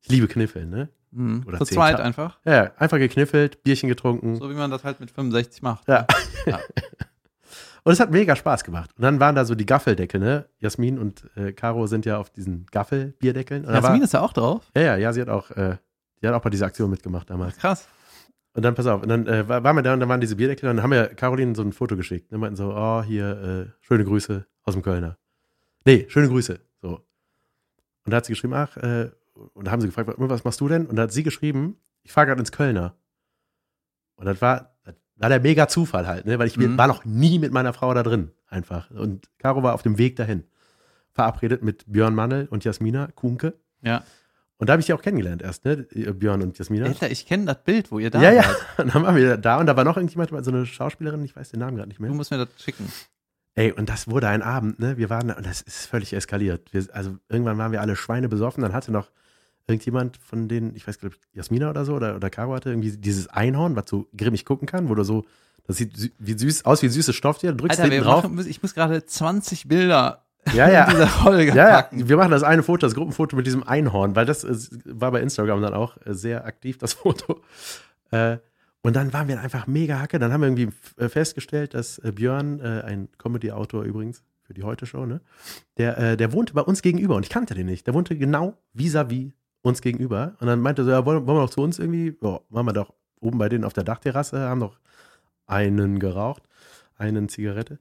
Ich 0.00 0.08
liebe 0.08 0.26
Kniffeln, 0.26 0.70
ne? 0.70 0.88
Mhm. 1.12 1.44
Oder 1.46 1.58
Zu 1.58 1.66
zweit 1.66 2.00
einfach. 2.00 2.38
Ja, 2.44 2.72
einfach 2.78 2.98
gekniffelt, 2.98 3.62
Bierchen 3.62 3.88
getrunken. 3.88 4.36
So 4.36 4.48
wie 4.50 4.54
man 4.54 4.70
das 4.70 4.82
halt 4.82 4.98
mit 5.00 5.10
65 5.10 5.62
macht. 5.62 5.86
Ja. 5.88 6.06
Ja. 6.44 6.58
Und 7.84 7.92
es 7.92 7.98
hat 8.00 8.10
mega 8.12 8.36
Spaß 8.36 8.62
gemacht. 8.64 8.90
Und 8.96 9.02
dann 9.02 9.18
waren 9.18 9.34
da 9.34 9.44
so 9.44 9.54
die 9.54 9.66
Gaffeldeckel, 9.66 10.20
ne? 10.20 10.46
Jasmin 10.58 10.98
und 10.98 11.28
äh, 11.36 11.52
Caro 11.52 11.86
sind 11.88 12.04
ja 12.06 12.18
auf 12.18 12.30
diesen 12.30 12.66
Gaffelbierdeckeln. 12.70 13.64
Und 13.64 13.74
Jasmin 13.74 13.98
war, 14.00 14.04
ist 14.04 14.12
ja 14.12 14.20
auch 14.20 14.32
drauf. 14.32 14.70
ja, 14.76 14.82
ja, 14.82 14.96
ja, 14.96 15.12
sie 15.12 15.20
hat 15.20 15.28
auch, 15.28 15.50
äh, 15.50 15.76
die 16.20 16.28
hat 16.28 16.34
auch 16.34 16.42
bei 16.42 16.50
dieser 16.50 16.66
Aktion 16.66 16.90
mitgemacht 16.90 17.28
damals. 17.28 17.56
Krass. 17.58 17.88
Und 18.54 18.62
dann, 18.64 18.74
pass 18.74 18.86
auf, 18.86 19.02
und 19.02 19.08
dann 19.08 19.26
äh, 19.26 19.48
war- 19.48 19.64
waren 19.64 19.74
wir 19.76 19.82
da 19.82 19.94
und 19.94 20.00
dann 20.00 20.08
waren 20.08 20.20
diese 20.20 20.36
Bierdeckel 20.36 20.68
und 20.68 20.76
dann 20.76 20.82
haben 20.84 20.90
wir 20.92 21.08
Caroline 21.08 21.54
so 21.56 21.62
ein 21.62 21.72
Foto 21.72 21.96
geschickt. 21.96 22.30
Ne? 22.30 22.38
Meinten 22.38 22.54
so, 22.56 22.72
oh, 22.74 23.02
hier, 23.02 23.66
äh, 23.72 23.84
schöne 23.84 24.04
Grüße 24.04 24.46
aus 24.62 24.74
dem 24.74 24.82
Kölner. 24.82 25.16
Nee, 25.84 26.04
schöne 26.08 26.28
Grüße. 26.28 26.60
So. 26.82 27.00
Und 28.04 28.10
da 28.12 28.18
hat 28.18 28.26
sie 28.26 28.32
geschrieben, 28.32 28.54
ach, 28.54 28.76
äh, 28.76 29.10
und 29.54 29.66
da 29.66 29.70
haben 29.72 29.80
sie 29.80 29.88
gefragt, 29.88 30.10
was- 30.16 30.44
machst 30.44 30.60
du 30.60 30.68
denn? 30.68 30.86
Und 30.86 30.96
da 30.96 31.02
hat 31.04 31.12
sie 31.12 31.22
geschrieben, 31.24 31.78
ich 32.04 32.12
fahre 32.12 32.26
gerade 32.28 32.40
ins 32.40 32.52
Kölner. 32.52 32.94
Und 34.16 34.26
das 34.26 34.40
war, 34.40 34.71
war 35.22 35.28
der 35.30 35.40
mega 35.40 35.68
Zufall 35.68 36.06
halt, 36.06 36.26
ne? 36.26 36.38
Weil 36.38 36.46
ich 36.48 36.56
Mhm. 36.58 36.76
war 36.76 36.86
noch 36.88 37.04
nie 37.04 37.38
mit 37.38 37.52
meiner 37.52 37.72
Frau 37.72 37.94
da 37.94 38.02
drin, 38.02 38.30
einfach. 38.48 38.90
Und 38.90 39.28
Caro 39.38 39.62
war 39.62 39.72
auf 39.74 39.82
dem 39.82 39.96
Weg 39.98 40.16
dahin. 40.16 40.44
Verabredet 41.12 41.62
mit 41.62 41.84
Björn 41.90 42.14
Mannel 42.14 42.46
und 42.50 42.64
Jasmina 42.64 43.08
Kuhnke. 43.14 43.54
Ja. 43.82 44.02
Und 44.58 44.68
da 44.68 44.72
habe 44.74 44.80
ich 44.80 44.86
die 44.86 44.92
auch 44.94 45.02
kennengelernt 45.02 45.42
erst, 45.42 45.64
ne? 45.64 45.76
Björn 45.78 46.40
und 46.42 46.56
Jasmina. 46.58 46.86
Alter, 46.86 47.10
ich 47.10 47.26
kenne 47.26 47.46
das 47.46 47.62
Bild, 47.64 47.90
wo 47.90 47.98
ihr 47.98 48.10
da 48.10 48.22
Ja, 48.22 48.30
ja. 48.32 48.42
seid. 48.44 48.56
Und 48.86 48.94
dann 48.94 49.02
waren 49.02 49.16
wir 49.16 49.36
da 49.36 49.58
und 49.58 49.66
da 49.66 49.76
war 49.76 49.84
noch 49.84 49.96
irgendjemand, 49.96 50.30
so 50.44 50.50
eine 50.50 50.64
Schauspielerin, 50.66 51.24
ich 51.24 51.34
weiß 51.36 51.50
den 51.50 51.60
Namen 51.60 51.76
gerade 51.76 51.88
nicht 51.88 51.98
Du 51.98 52.04
mehr. 52.04 52.12
musst 52.12 52.30
mir 52.30 52.38
das 52.38 52.48
schicken. 52.62 52.90
Ey, 53.54 53.72
und 53.72 53.88
das 53.88 54.08
wurde 54.08 54.28
ein 54.28 54.40
Abend, 54.42 54.78
ne? 54.78 54.96
Wir 54.96 55.10
waren 55.10 55.28
da 55.28 55.34
und 55.34 55.44
das 55.44 55.60
ist 55.60 55.86
völlig 55.86 56.12
eskaliert. 56.14 56.72
Wir, 56.72 56.86
also 56.92 57.16
irgendwann 57.28 57.58
waren 57.58 57.72
wir 57.72 57.80
alle 57.82 57.96
Schweine 57.96 58.28
besoffen, 58.28 58.62
dann 58.62 58.72
hatte 58.72 58.90
noch 58.92 59.10
irgendjemand 59.66 60.16
von 60.18 60.48
denen, 60.48 60.74
ich 60.74 60.86
weiß 60.86 60.98
glaube 60.98 61.16
Jasmina 61.32 61.70
oder 61.70 61.84
so 61.84 61.94
oder, 61.94 62.16
oder 62.16 62.30
Caro 62.30 62.54
hatte 62.54 62.70
irgendwie 62.70 62.90
dieses 62.96 63.28
Einhorn, 63.28 63.76
was 63.76 63.84
so 63.88 64.08
grimmig 64.16 64.44
gucken 64.44 64.66
kann, 64.66 64.88
wo 64.88 64.94
du 64.94 65.04
so, 65.04 65.24
das 65.66 65.76
sieht 65.76 65.94
sü- 65.94 66.10
wie 66.18 66.36
süß 66.36 66.64
aus 66.64 66.82
wie 66.82 66.88
süßes 66.88 67.14
Stofftier, 67.14 67.50
du 67.52 67.58
drückst 67.58 67.78
Alter, 67.80 67.92
hinten 67.94 68.08
drauf. 68.08 68.24
machen, 68.24 68.44
ich 68.46 68.60
muss 68.62 68.74
gerade 68.74 69.04
20 69.06 69.68
Bilder 69.68 70.24
Ja, 70.52 70.66
in 70.66 70.72
ja. 70.72 70.90
dieser 70.90 71.06
Folge 71.06 71.50
Ja, 71.52 71.68
ja, 71.68 71.82
packen. 71.82 72.08
wir 72.08 72.16
machen 72.16 72.32
das 72.32 72.42
eine 72.42 72.62
Foto, 72.64 72.86
das 72.86 72.94
Gruppenfoto 72.94 73.36
mit 73.36 73.46
diesem 73.46 73.62
Einhorn, 73.62 74.16
weil 74.16 74.26
das 74.26 74.42
ist, 74.44 74.76
war 74.84 75.12
bei 75.12 75.20
Instagram 75.20 75.62
dann 75.62 75.74
auch 75.74 75.96
äh, 76.04 76.12
sehr 76.14 76.44
aktiv, 76.44 76.78
das 76.78 76.92
Foto. 76.94 77.40
Äh, 78.10 78.38
und 78.84 78.96
dann 78.96 79.12
waren 79.12 79.28
wir 79.28 79.40
einfach 79.40 79.68
mega 79.68 80.00
hacke. 80.00 80.18
Dann 80.18 80.32
haben 80.32 80.40
wir 80.40 80.48
irgendwie 80.48 80.70
äh, 80.96 81.08
festgestellt, 81.08 81.72
dass 81.74 81.98
äh, 81.98 82.10
Björn, 82.10 82.58
äh, 82.58 82.82
ein 82.84 83.08
Comedy-Autor 83.16 83.84
übrigens 83.84 84.24
für 84.42 84.54
die 84.54 84.64
Heute-Show, 84.64 85.06
ne? 85.06 85.20
der, 85.78 85.96
äh, 85.98 86.16
der 86.16 86.32
wohnte 86.32 86.52
bei 86.54 86.62
uns 86.62 86.82
gegenüber 86.82 87.14
und 87.14 87.22
ich 87.22 87.30
kannte 87.30 87.54
den 87.54 87.66
nicht. 87.66 87.86
Der 87.86 87.94
wohnte 87.94 88.18
genau 88.18 88.58
vis-à-vis 88.74 89.30
uns 89.62 89.80
gegenüber. 89.80 90.34
Und 90.40 90.46
dann 90.46 90.60
meinte 90.60 90.82
er 90.82 90.84
so, 90.84 90.90
ja, 90.90 91.06
wollen, 91.06 91.26
wollen 91.26 91.38
wir 91.38 91.42
doch 91.42 91.50
zu 91.50 91.62
uns 91.62 91.78
irgendwie? 91.78 92.16
Ja, 92.20 92.40
waren 92.50 92.66
wir 92.66 92.72
doch 92.72 92.92
oben 93.20 93.38
bei 93.38 93.48
denen 93.48 93.64
auf 93.64 93.72
der 93.72 93.84
Dachterrasse, 93.84 94.40
haben 94.40 94.58
noch 94.58 94.78
einen 95.46 95.98
geraucht, 95.98 96.42
einen 96.96 97.28
Zigarette. 97.28 97.78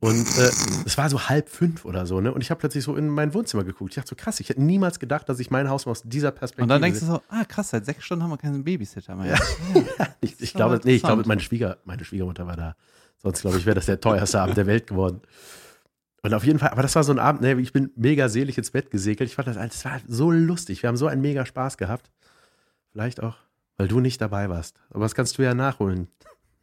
Und 0.00 0.26
äh, 0.38 0.50
es 0.84 0.98
war 0.98 1.08
so 1.08 1.28
halb 1.28 1.48
fünf 1.48 1.84
oder 1.84 2.04
so, 2.04 2.20
ne? 2.20 2.34
Und 2.34 2.40
ich 2.40 2.50
habe 2.50 2.58
plötzlich 2.58 2.82
so 2.82 2.96
in 2.96 3.08
mein 3.08 3.32
Wohnzimmer 3.32 3.62
geguckt. 3.62 3.92
Ich 3.92 3.94
dachte 3.94 4.08
so, 4.08 4.16
krass, 4.16 4.40
ich 4.40 4.48
hätte 4.48 4.60
niemals 4.60 4.98
gedacht, 4.98 5.28
dass 5.28 5.38
ich 5.38 5.52
mein 5.52 5.70
Haus 5.70 5.86
mal 5.86 5.92
aus 5.92 6.02
dieser 6.02 6.32
Perspektive 6.32 6.64
Und 6.64 6.68
dann 6.68 6.82
denkst 6.82 6.98
du 7.00 7.06
so, 7.06 7.22
ah 7.28 7.44
krass, 7.44 7.70
seit 7.70 7.86
sechs 7.86 8.04
Stunden 8.04 8.24
haben 8.24 8.30
wir 8.30 8.36
keinen 8.36 8.64
Babysitter 8.64 9.14
mehr. 9.14 9.38
ich, 10.20 10.32
ich 10.32 10.40
ist 10.42 10.54
glaube, 10.54 10.80
nee, 10.82 10.96
ich 10.96 11.02
glaube, 11.02 11.22
meine, 11.26 11.40
Schwieger, 11.40 11.78
meine 11.84 12.04
Schwiegermutter 12.04 12.46
war 12.46 12.56
da. 12.56 12.76
Sonst, 13.18 13.42
glaube 13.42 13.56
ich, 13.56 13.66
wäre 13.66 13.76
das 13.76 13.86
der 13.86 14.00
teuerste 14.00 14.40
Abend 14.40 14.56
der 14.56 14.66
Welt 14.66 14.88
geworden. 14.88 15.20
Und 16.24 16.32
auf 16.32 16.44
jeden 16.44 16.58
Fall, 16.58 16.70
aber 16.70 16.80
das 16.80 16.96
war 16.96 17.04
so 17.04 17.12
ein 17.12 17.18
Abend, 17.18 17.42
ne, 17.42 17.52
ich 17.60 17.74
bin 17.74 17.90
mega 17.96 18.30
selig 18.30 18.56
ins 18.56 18.70
Bett 18.70 18.90
gesegelt. 18.90 19.28
Ich 19.28 19.36
fand 19.36 19.46
das, 19.46 19.56
das 19.56 19.84
war 19.84 20.00
so 20.08 20.30
lustig. 20.30 20.82
Wir 20.82 20.88
haben 20.88 20.96
so 20.96 21.06
einen 21.06 21.20
mega 21.20 21.44
Spaß 21.44 21.76
gehabt. 21.76 22.10
Vielleicht 22.92 23.22
auch, 23.22 23.36
weil 23.76 23.88
du 23.88 24.00
nicht 24.00 24.22
dabei 24.22 24.48
warst. 24.48 24.80
Aber 24.88 25.04
das 25.04 25.14
kannst 25.14 25.36
du 25.36 25.42
ja 25.42 25.52
nachholen. 25.52 26.08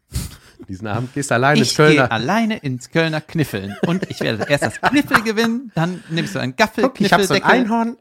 Diesen 0.68 0.88
Abend 0.88 1.14
gehst 1.14 1.30
du 1.30 1.36
allein 1.36 1.58
ins 1.58 1.70
Ich 1.70 1.78
gehe 1.78 1.86
Kölner. 1.86 2.12
alleine 2.12 2.58
ins 2.58 2.90
Kölner 2.90 3.22
Kniffeln. 3.22 3.76
Und 3.86 4.10
ich 4.10 4.20
werde 4.22 4.46
erst 4.50 4.64
das 4.64 4.82
Kniffel 4.82 5.22
gewinnen, 5.22 5.72
dann 5.76 6.04
nimmst 6.10 6.34
du 6.34 6.40
einen 6.40 6.56
Gaffel, 6.56 6.86
Guck, 6.86 7.00
ich 7.00 7.14
habe 7.14 7.24
so 7.26 7.36
ein. 7.36 7.44
Einhorn. 7.44 7.98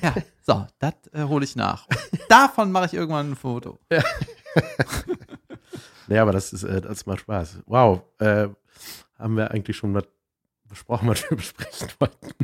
Ja, 0.00 0.14
so, 0.46 0.68
das 0.78 0.94
äh, 1.12 1.24
hole 1.24 1.44
ich 1.44 1.56
nach. 1.56 1.88
Und 1.88 2.20
davon 2.28 2.70
mache 2.70 2.86
ich 2.86 2.94
irgendwann 2.94 3.32
ein 3.32 3.36
Foto. 3.36 3.80
Nee, 6.06 6.18
aber 6.18 6.30
das 6.30 6.52
ist, 6.52 6.62
äh, 6.62 6.80
das 6.80 7.06
macht 7.06 7.20
Spaß. 7.20 7.58
Wow. 7.66 8.02
Äh, 8.20 8.48
haben 9.18 9.36
wir 9.36 9.50
eigentlich 9.50 9.76
schon 9.76 9.94
was 9.94 10.04
besprochen, 10.72 11.08
was 11.08 11.28
wir 11.30 11.36
besprechen 11.36 11.88
wollten? 11.98 12.34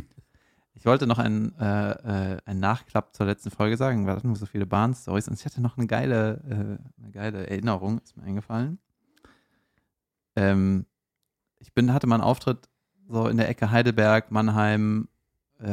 ich 0.79 0.85
wollte 0.85 1.07
noch 1.07 1.19
einen, 1.19 1.53
äh, 1.59 2.35
äh, 2.35 2.37
einen 2.45 2.61
Nachklapp 2.61 3.13
zur 3.13 3.25
letzten 3.25 3.51
Folge 3.51 3.75
sagen, 3.75 4.07
weil 4.07 4.15
hatten 4.15 4.29
wir 4.29 4.35
so 4.37 4.45
viele 4.45 4.65
Bahn-Stories 4.65 5.27
und 5.27 5.37
ich 5.37 5.45
hatte 5.45 5.61
noch 5.61 5.77
eine 5.77 5.87
geile, 5.87 6.41
äh, 6.49 7.01
eine 7.01 7.11
geile 7.11 7.47
Erinnerung, 7.47 7.99
ist 7.99 8.15
mir 8.15 8.23
eingefallen. 8.23 8.79
Ähm, 10.37 10.85
ich 11.59 11.73
bin, 11.73 11.93
hatte 11.93 12.07
mal 12.07 12.15
einen 12.15 12.23
Auftritt 12.23 12.69
so 13.09 13.27
in 13.27 13.35
der 13.35 13.49
Ecke 13.49 13.71
Heidelberg, 13.71 14.31
Mannheim, 14.31 15.09
äh, 15.59 15.67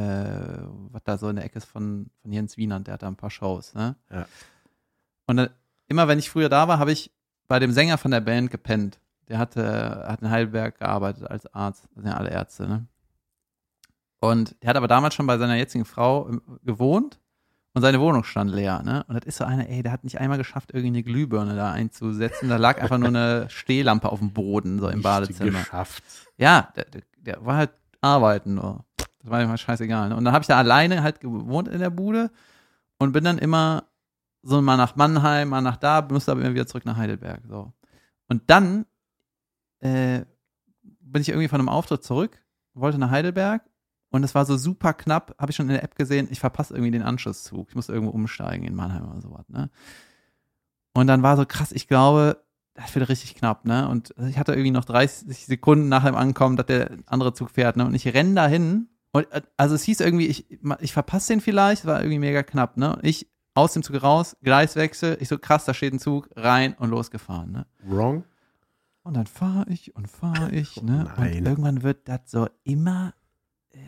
was 0.90 1.04
da 1.04 1.18
so 1.18 1.28
in 1.28 1.36
der 1.36 1.44
Ecke 1.44 1.58
ist 1.58 1.66
von, 1.66 2.10
von 2.22 2.32
Jens 2.32 2.56
Wienand, 2.56 2.88
der 2.88 2.94
hat 2.94 3.02
da 3.02 3.06
ein 3.06 3.16
paar 3.16 3.30
Shows, 3.30 3.74
ne? 3.74 3.94
Ja. 4.10 4.26
Und 5.26 5.36
dann, 5.36 5.50
immer 5.86 6.08
wenn 6.08 6.18
ich 6.18 6.30
früher 6.30 6.48
da 6.48 6.66
war, 6.66 6.80
habe 6.80 6.90
ich 6.90 7.12
bei 7.46 7.60
dem 7.60 7.70
Sänger 7.70 7.96
von 7.96 8.10
der 8.10 8.20
Band 8.20 8.50
gepennt. 8.50 8.98
Der 9.28 9.38
hatte, 9.38 10.04
hat 10.06 10.22
in 10.22 10.30
Heidelberg 10.30 10.78
gearbeitet 10.78 11.28
als 11.28 11.52
Arzt, 11.52 11.84
das 11.84 12.02
sind 12.02 12.06
ja 12.06 12.16
alle 12.16 12.30
Ärzte, 12.30 12.68
ne? 12.68 12.86
Und 14.20 14.56
der 14.62 14.70
hat 14.70 14.76
aber 14.76 14.88
damals 14.88 15.14
schon 15.14 15.26
bei 15.26 15.36
seiner 15.38 15.56
jetzigen 15.56 15.84
Frau 15.84 16.28
ähm, 16.28 16.42
gewohnt 16.62 17.20
und 17.74 17.82
seine 17.82 18.00
Wohnung 18.00 18.24
stand 18.24 18.50
leer, 18.50 18.82
ne? 18.82 19.04
Und 19.08 19.14
das 19.14 19.24
ist 19.26 19.36
so 19.36 19.44
einer, 19.44 19.68
ey, 19.68 19.82
der 19.82 19.92
hat 19.92 20.04
nicht 20.04 20.18
einmal 20.20 20.38
geschafft, 20.38 20.70
irgendwie 20.70 20.88
eine 20.88 21.02
Glühbirne 21.02 21.56
da 21.56 21.72
einzusetzen. 21.72 22.48
Da 22.48 22.56
lag 22.56 22.80
einfach 22.80 22.98
nur 22.98 23.08
eine 23.08 23.46
Stehlampe 23.50 24.10
auf 24.10 24.20
dem 24.20 24.32
Boden, 24.32 24.78
so 24.78 24.88
im 24.88 24.96
Nicht 24.96 25.04
Badezimmer. 25.04 25.58
geschafft. 25.58 26.02
Ja, 26.38 26.72
der, 26.76 26.84
der, 26.86 27.02
der 27.18 27.44
war 27.44 27.56
halt 27.56 27.70
arbeiten 28.00 28.54
nur. 28.54 28.84
Das 28.96 29.30
war 29.30 29.42
immer 29.42 29.58
scheißegal. 29.58 30.08
Ne? 30.08 30.16
Und 30.16 30.24
dann 30.24 30.32
habe 30.32 30.42
ich 30.42 30.46
da 30.46 30.56
alleine 30.56 31.02
halt 31.02 31.20
gewohnt 31.20 31.68
in 31.68 31.80
der 31.80 31.90
Bude 31.90 32.30
und 32.98 33.12
bin 33.12 33.24
dann 33.24 33.38
immer 33.38 33.84
so 34.42 34.62
mal 34.62 34.76
nach 34.76 34.96
Mannheim, 34.96 35.48
mal 35.48 35.60
nach 35.60 35.76
da, 35.76 36.06
musste 36.08 36.32
aber 36.32 36.42
immer 36.42 36.54
wieder 36.54 36.66
zurück 36.66 36.84
nach 36.84 36.96
Heidelberg. 36.96 37.42
So. 37.48 37.72
Und 38.28 38.42
dann 38.46 38.86
äh, 39.80 40.24
bin 41.00 41.22
ich 41.22 41.28
irgendwie 41.28 41.48
von 41.48 41.60
einem 41.60 41.68
Auftritt 41.68 42.04
zurück, 42.04 42.38
wollte 42.74 42.98
nach 42.98 43.10
Heidelberg 43.10 43.62
und 44.10 44.24
es 44.24 44.34
war 44.34 44.46
so 44.46 44.56
super 44.56 44.94
knapp, 44.94 45.34
habe 45.38 45.50
ich 45.50 45.56
schon 45.56 45.66
in 45.66 45.74
der 45.74 45.84
App 45.84 45.94
gesehen, 45.94 46.28
ich 46.30 46.40
verpasse 46.40 46.74
irgendwie 46.74 46.92
den 46.92 47.02
Anschlusszug. 47.02 47.68
Ich 47.68 47.74
muss 47.74 47.88
irgendwo 47.88 48.12
umsteigen 48.12 48.66
in 48.66 48.74
Mannheim 48.74 49.10
oder 49.10 49.20
sowas. 49.20 49.48
Ne? 49.48 49.70
Und 50.94 51.06
dann 51.06 51.22
war 51.22 51.36
so 51.36 51.44
krass, 51.46 51.72
ich 51.72 51.88
glaube, 51.88 52.42
das 52.74 52.94
wird 52.94 53.08
richtig 53.08 53.34
knapp, 53.34 53.64
ne? 53.64 53.88
Und 53.88 54.14
ich 54.28 54.38
hatte 54.38 54.52
irgendwie 54.52 54.70
noch 54.70 54.84
30 54.84 55.46
Sekunden 55.46 55.88
nach 55.88 56.04
dem 56.04 56.14
Ankommen, 56.14 56.56
dass 56.56 56.66
der 56.66 56.90
andere 57.06 57.32
Zug 57.32 57.50
fährt, 57.50 57.76
ne? 57.76 57.86
Und 57.86 57.94
ich 57.94 58.06
renne 58.12 58.34
dahin 58.34 58.88
und 59.12 59.30
äh, 59.32 59.42
also 59.56 59.74
es 59.74 59.82
hieß 59.84 60.00
irgendwie, 60.00 60.26
ich, 60.26 60.46
ich 60.80 60.92
verpasse 60.92 61.32
den 61.32 61.40
vielleicht, 61.40 61.86
war 61.86 62.00
irgendwie 62.00 62.18
mega 62.18 62.42
knapp, 62.42 62.76
ne? 62.76 62.98
Ich 63.02 63.30
aus 63.54 63.72
dem 63.72 63.82
Zug 63.82 64.02
raus, 64.02 64.36
Gleiswechsel, 64.42 65.16
ich 65.20 65.28
so 65.28 65.38
krass, 65.38 65.64
da 65.64 65.72
steht 65.72 65.94
ein 65.94 65.98
Zug, 65.98 66.28
rein 66.36 66.74
und 66.78 66.90
losgefahren, 66.90 67.50
ne? 67.50 67.66
Wrong? 67.84 68.24
Und 69.06 69.14
dann 69.14 69.26
fahre 69.26 69.66
ich 69.68 69.94
und 69.94 70.08
fahre 70.08 70.50
ich, 70.50 70.78
Oh 70.82 70.84
ne? 70.84 71.04
nein. 71.16 71.38
Und 71.38 71.46
irgendwann 71.46 71.82
wird 71.84 72.08
das 72.08 72.20
so 72.26 72.48
immer, 72.64 73.14
äh, 73.70 73.78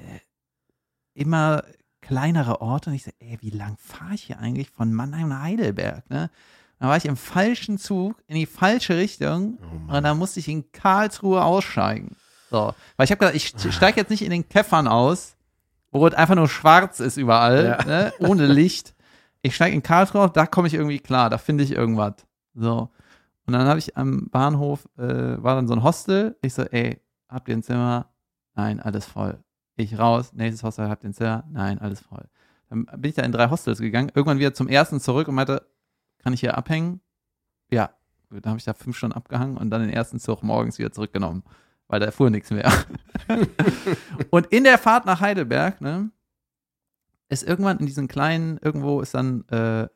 immer 1.14 1.64
kleinere 2.00 2.60
Orte. 2.60 2.90
Und 2.90 2.96
ich 2.96 3.02
so, 3.04 3.10
ey, 3.18 3.36
wie 3.40 3.50
lang 3.50 3.76
fahre 3.78 4.14
ich 4.14 4.22
hier 4.22 4.38
eigentlich 4.38 4.70
von 4.70 4.92
Mannheim 4.92 5.28
nach 5.30 5.42
Heidelberg, 5.42 6.08
ne? 6.08 6.30
Dann 6.78 6.88
war 6.88 6.96
ich 6.96 7.06
im 7.06 7.16
falschen 7.16 7.76
Zug, 7.78 8.22
in 8.28 8.36
die 8.36 8.46
falsche 8.46 8.96
Richtung. 8.96 9.58
Oh 9.90 9.96
Und 9.96 10.04
dann 10.04 10.16
musste 10.16 10.38
ich 10.38 10.46
in 10.46 10.70
Karlsruhe 10.70 11.42
aussteigen. 11.42 12.14
So. 12.52 12.72
Weil 12.96 13.04
ich 13.04 13.10
habe 13.10 13.18
gedacht, 13.18 13.34
ich 13.34 13.48
steige 13.74 13.98
jetzt 14.00 14.10
nicht 14.10 14.22
in 14.22 14.30
den 14.30 14.48
Käffern 14.48 14.86
aus, 14.86 15.34
wo 15.90 16.06
es 16.06 16.14
einfach 16.14 16.36
nur 16.36 16.48
schwarz 16.48 17.00
ist 17.00 17.16
überall, 17.16 17.76
Ja. 17.80 17.84
ne? 17.84 18.12
ohne 18.20 18.46
Licht. 18.46 18.94
Ich 19.42 19.56
steige 19.56 19.74
in 19.74 19.82
Karlsruhe 19.82 20.22
auf, 20.22 20.32
da 20.32 20.46
komme 20.46 20.68
ich 20.68 20.74
irgendwie 20.74 21.00
klar, 21.00 21.28
da 21.30 21.38
finde 21.38 21.64
ich 21.64 21.72
irgendwas. 21.72 22.14
So. 22.54 22.90
Und 23.48 23.54
dann 23.54 23.66
habe 23.66 23.78
ich 23.78 23.96
am 23.96 24.28
Bahnhof, 24.28 24.86
äh, 24.98 25.42
war 25.42 25.54
dann 25.54 25.66
so 25.66 25.72
ein 25.72 25.82
Hostel. 25.82 26.36
Ich 26.42 26.52
so, 26.52 26.64
ey, 26.64 27.00
habt 27.30 27.48
ihr 27.48 27.56
ein 27.56 27.62
Zimmer? 27.62 28.12
Nein, 28.54 28.78
alles 28.78 29.06
voll. 29.06 29.42
Ich 29.74 29.98
raus, 29.98 30.34
nächstes 30.34 30.62
Hostel, 30.62 30.90
habt 30.90 31.02
ihr 31.02 31.08
ein 31.08 31.14
Zimmer? 31.14 31.44
Nein, 31.50 31.78
alles 31.78 32.00
voll. 32.00 32.28
Dann 32.68 32.84
bin 32.84 33.08
ich 33.08 33.14
da 33.14 33.22
in 33.22 33.32
drei 33.32 33.48
Hostels 33.48 33.78
gegangen, 33.78 34.12
irgendwann 34.14 34.38
wieder 34.38 34.52
zum 34.52 34.68
ersten 34.68 35.00
zurück 35.00 35.28
und 35.28 35.34
meinte, 35.34 35.66
kann 36.18 36.34
ich 36.34 36.40
hier 36.40 36.58
abhängen? 36.58 37.00
Ja. 37.70 37.88
Dann 38.28 38.44
habe 38.44 38.58
ich 38.58 38.64
da 38.64 38.74
fünf 38.74 38.98
Stunden 38.98 39.16
abgehangen 39.16 39.56
und 39.56 39.70
dann 39.70 39.80
den 39.80 39.94
ersten 39.94 40.18
Zug 40.18 40.42
morgens 40.42 40.78
wieder 40.78 40.92
zurückgenommen, 40.92 41.42
weil 41.86 42.00
da 42.00 42.10
fuhr 42.10 42.28
nichts 42.28 42.50
mehr. 42.50 42.70
und 44.30 44.48
in 44.48 44.64
der 44.64 44.76
Fahrt 44.76 45.06
nach 45.06 45.22
Heidelberg, 45.22 45.80
ne, 45.80 46.10
ist 47.30 47.48
irgendwann 47.48 47.78
in 47.78 47.86
diesen 47.86 48.08
kleinen, 48.08 48.58
irgendwo 48.58 49.00
ist 49.00 49.14
dann 49.14 49.48
äh, 49.48 49.88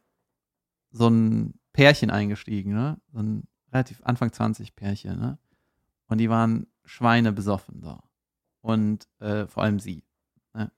so 0.91 1.09
ein 1.09 1.59
Pärchen 1.73 2.11
eingestiegen, 2.11 2.73
ne? 2.73 2.99
So 3.13 3.21
ein 3.21 3.49
relativ 3.73 4.01
Anfang 4.05 4.33
20 4.33 4.77
Pärchen, 4.77 5.19
ne? 5.19 5.39
Und 6.09 6.19
die 6.19 6.31
waren 6.31 6.67
Schweine 6.85 7.33
besoffen, 7.33 7.81
so. 7.83 7.99
Und 8.61 9.09
äh, 9.21 9.47
vor 9.47 9.63
allem 9.63 9.81
sie. 9.81 10.05
Ne? 10.55 10.71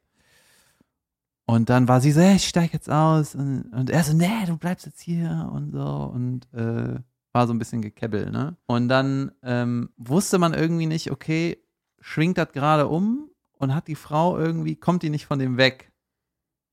Und 1.47 1.71
dann 1.71 1.89
war 1.89 2.01
sie 2.01 2.13
so, 2.13 2.21
hey, 2.21 2.37
ich 2.37 2.49
steig 2.49 2.73
jetzt 2.73 2.91
aus. 2.91 3.35
Und, 3.35 3.73
und 3.73 3.91
er 3.91 4.05
so, 4.05 4.17
nee, 4.17 4.47
du 4.47 4.57
bleibst 4.57 4.87
jetzt 4.87 5.01
hier 5.01 5.51
und 5.53 5.73
so. 5.73 5.85
Und 5.85 6.53
äh, 6.55 7.01
war 7.33 7.47
so 7.47 7.53
ein 7.53 7.59
bisschen 7.59 7.83
gekebbel, 7.83 8.31
ne? 8.31 8.57
Und 8.67 8.89
dann 8.89 9.33
ähm, 9.43 9.91
wusste 9.97 10.39
man 10.39 10.55
irgendwie 10.55 10.87
nicht, 10.87 11.11
okay, 11.11 11.59
schwingt 12.01 12.39
das 12.39 12.53
gerade 12.53 12.87
um 12.87 13.29
und 13.59 13.75
hat 13.75 13.89
die 13.89 13.97
Frau 13.97 14.39
irgendwie, 14.39 14.77
kommt 14.77 15.03
die 15.03 15.11
nicht 15.11 15.27
von 15.27 15.41
dem 15.41 15.57
weg? 15.57 15.93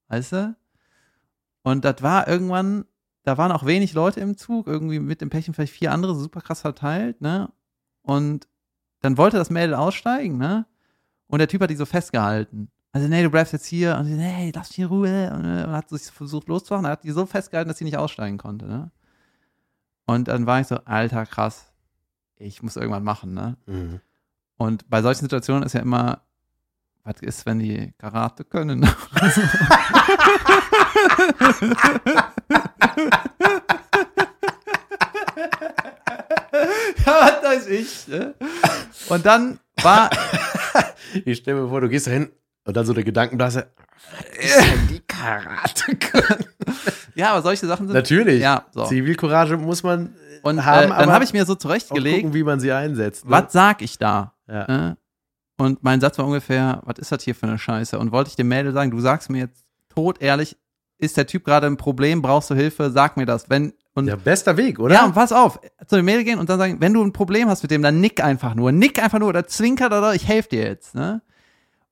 Weißt 0.10 0.34
du? 0.34 0.56
Und 1.64 1.84
das 1.84 2.02
war 2.02 2.28
irgendwann, 2.28 2.86
da 3.24 3.38
waren 3.38 3.52
auch 3.52 3.66
wenig 3.66 3.94
Leute 3.94 4.20
im 4.20 4.38
Zug, 4.38 4.68
irgendwie 4.68 5.00
mit 5.00 5.22
dem 5.22 5.30
Pärchen 5.30 5.54
vielleicht 5.54 5.74
vier 5.74 5.92
andere, 5.92 6.16
super 6.16 6.42
krass 6.42 6.62
verteilt, 6.62 7.22
ne? 7.22 7.52
Und 8.02 8.48
dann 9.02 9.18
wollte 9.18 9.38
das 9.38 9.50
Mädel 9.50 9.76
aussteigen, 9.76 10.38
ne? 10.38 10.66
Und 11.28 11.40
der 11.40 11.48
Typ 11.48 11.62
hat 11.62 11.70
die 11.70 11.76
so 11.76 11.86
festgehalten. 11.86 12.70
Also, 12.92 13.08
nee, 13.08 13.24
du 13.24 13.30
bleibst 13.30 13.54
jetzt 13.54 13.66
hier. 13.66 13.96
Und 13.98 14.06
sie, 14.06 14.16
nee, 14.16 14.52
lass 14.54 14.70
mich 14.70 14.80
in 14.80 14.86
Ruhe. 14.86 15.32
Und, 15.34 15.46
äh, 15.46 15.64
und 15.64 15.72
hat 15.72 15.90
sich 15.90 16.04
versucht 16.04 16.50
loszumachen. 16.50 16.86
Er 16.86 16.92
hat 16.92 17.04
die 17.04 17.12
so 17.12 17.26
festgehalten, 17.26 17.70
dass 17.70 17.78
sie 17.78 17.86
nicht 17.86 17.98
aussteigen 17.98 18.38
konnte, 18.38 18.66
ne? 18.66 18.92
Und 20.06 20.28
dann 20.28 20.46
war 20.46 20.60
ich 20.60 20.68
so, 20.68 20.76
alter, 20.84 21.26
krass. 21.26 21.72
Ich 22.36 22.62
muss 22.62 22.76
irgendwann 22.76 23.04
machen, 23.04 23.34
ne? 23.34 23.56
Mhm. 23.66 24.02
Und 24.58 24.90
bei 24.90 25.02
solchen 25.02 25.22
Situationen 25.22 25.64
ist 25.64 25.74
ja 25.74 25.82
immer, 25.82 26.22
was 27.04 27.22
ist, 27.22 27.46
wenn 27.46 27.60
die 27.60 27.94
Karate 27.98 28.44
können? 28.44 28.82
ja, 37.06 37.06
was 37.06 37.44
weiß 37.44 37.68
ich. 37.68 38.08
Ne? 38.08 38.34
Und 39.10 39.26
dann 39.26 39.60
war, 39.82 40.10
Ich 41.26 41.40
stelle 41.40 41.62
mir 41.62 41.70
vor, 41.70 41.82
du 41.82 41.90
gehst 41.90 42.08
da 42.08 42.12
hin 42.12 42.30
und 42.66 42.78
dann 42.78 42.86
so 42.86 42.94
eine 42.94 43.04
Gedankenblase. 43.04 43.68
Was 44.12 44.46
ist 44.46 44.60
denn 44.60 44.88
die 44.88 45.00
Karate 45.02 45.96
können? 45.96 46.46
ja, 47.16 47.32
aber 47.32 47.42
solche 47.42 47.68
Sachen 47.68 47.88
sind. 47.88 47.96
Natürlich. 47.96 48.42
Ja, 48.42 48.66
so. 48.72 48.86
Zivilcourage 48.86 49.58
muss 49.58 49.84
man 49.84 50.16
Und 50.44 50.66
haben, 50.66 50.92
äh, 50.92 50.98
dann 50.98 51.12
habe 51.12 51.24
ich 51.24 51.34
mir 51.34 51.46
so 51.46 51.56
zurechtgelegt, 51.56 52.18
gucken, 52.18 52.34
wie 52.34 52.44
man 52.44 52.60
sie 52.60 52.72
einsetzt. 52.72 53.26
Ne? 53.26 53.32
was 53.32 53.52
sag 53.52 53.82
ich 53.82 53.98
da? 53.98 54.34
Ja. 54.48 54.68
Ne? 54.68 54.98
Und 55.58 55.84
mein 55.84 56.02
Satz 56.02 56.18
war 56.18 56.26
ungefähr, 56.26 56.82
was 56.86 56.98
ist 56.98 57.12
das 57.12 57.24
hier 57.24 57.36
für 57.36 57.46
eine 57.46 57.60
Scheiße? 57.60 58.00
Und 58.00 58.12
wollte 58.12 58.30
ich 58.30 58.36
dem 58.36 58.48
Mädel 58.48 58.74
sagen, 58.74 58.90
du 58.90 59.00
sagst 59.00 59.30
mir 59.30 59.40
jetzt 59.40 59.64
tot 59.90 60.22
ehrlich, 60.22 60.58
ist 61.02 61.18
der 61.18 61.26
Typ 61.26 61.44
gerade 61.44 61.68
ein 61.68 61.78
Problem, 61.78 62.22
brauchst 62.22 62.50
du 62.52 62.56
Hilfe, 62.56 62.92
sag 62.92 63.18
mir 63.18 63.26
das. 63.26 63.50
Wenn, 63.50 63.74
und 63.94 64.08
ja, 64.08 64.16
bester 64.16 64.56
Weg, 64.56 64.80
oder? 64.80 64.96
Ja, 64.96 65.06
und 65.06 65.14
pass 65.14 65.34
auf, 65.34 65.60
zu 65.88 65.96
dem 65.96 66.06
Mädel 66.06 66.24
gehen 66.24 66.40
und 66.40 66.50
dann 66.50 66.60
sagen, 66.60 66.78
wenn 66.80 66.94
du 66.94 67.04
ein 67.04 67.12
Problem 67.12 67.50
hast 67.50 67.64
mit 67.64 67.72
dem, 67.72 67.82
dann 67.82 68.00
nick 68.00 68.24
einfach 68.24 68.54
nur. 68.54 68.72
Nick 68.72 69.02
einfach 69.02 69.20
nur 69.20 69.30
oder 69.30 69.48
zwinkert 69.48 69.92
oder 69.92 70.14
ich 70.14 70.28
helfe 70.28 70.50
dir 70.50 70.64
jetzt. 70.64 70.94
Ne? 70.94 71.22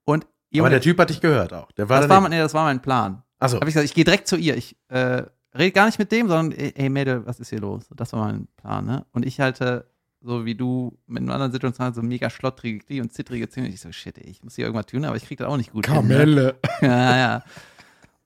Und 0.06 0.24
aber 0.24 0.58
Junge, 0.58 0.69
der 0.69 0.82
Typ 0.82 1.00
hat 1.00 1.10
dich 1.10 1.22
gehört 1.22 1.54
auch. 1.54 1.72
Der 1.74 1.89
war 1.89 1.98
das, 1.98 2.08
da 2.08 2.13
war 2.13 2.22
mein, 2.22 2.32
nee, 2.32 2.38
das 2.38 2.54
war 2.54 2.65
mein 2.65 2.82
Plan. 2.82 3.24
Achso, 3.39 3.58
Hab 3.58 3.67
ich 3.67 3.74
gesagt, 3.74 3.86
ich 3.86 3.93
gehe 3.93 4.04
direkt 4.04 4.28
zu 4.28 4.36
ihr. 4.36 4.56
Ich 4.56 4.78
äh, 4.89 5.24
rede 5.56 5.72
gar 5.72 5.88
nicht 5.88 5.98
mit 5.98 6.12
dem, 6.12 6.28
sondern, 6.28 6.58
ey, 6.58 6.89
Mädel, 6.89 7.26
was 7.26 7.39
ist 7.39 7.50
hier 7.50 7.62
los? 7.62 7.86
Das 7.95 8.13
war 8.13 8.26
mein 8.26 8.48
Plan. 8.58 8.86
Ne? 8.86 9.06
Und 9.12 9.26
ich 9.26 9.39
halte, 9.39 9.89
so 10.22 10.45
wie 10.45 10.56
du 10.56 10.98
mit 11.08 11.24
einer 11.24 11.34
anderen 11.34 11.52
Situation, 11.52 11.93
so 11.93 12.02
mega 12.04 12.30
schlottrige 12.30 12.80
Knie 12.80 13.02
und 13.02 13.12
zittrige 13.12 13.50
Zähne. 13.50 13.69
Ich 13.69 13.82
so, 13.82 13.91
shit, 13.91 14.17
ey, 14.19 14.30
ich 14.30 14.43
muss 14.43 14.56
hier 14.56 14.65
irgendwas 14.65 14.86
tun, 14.86 15.06
aber 15.06 15.17
ich 15.17 15.26
krieg 15.26 15.39
das 15.39 15.48
auch 15.48 15.58
nicht 15.58 15.72
gut 15.72 15.88
hin. 15.88 15.95
Ne? 15.95 16.02
Kamelle. 16.02 16.56
ja, 16.82 17.17
ja. 17.17 17.43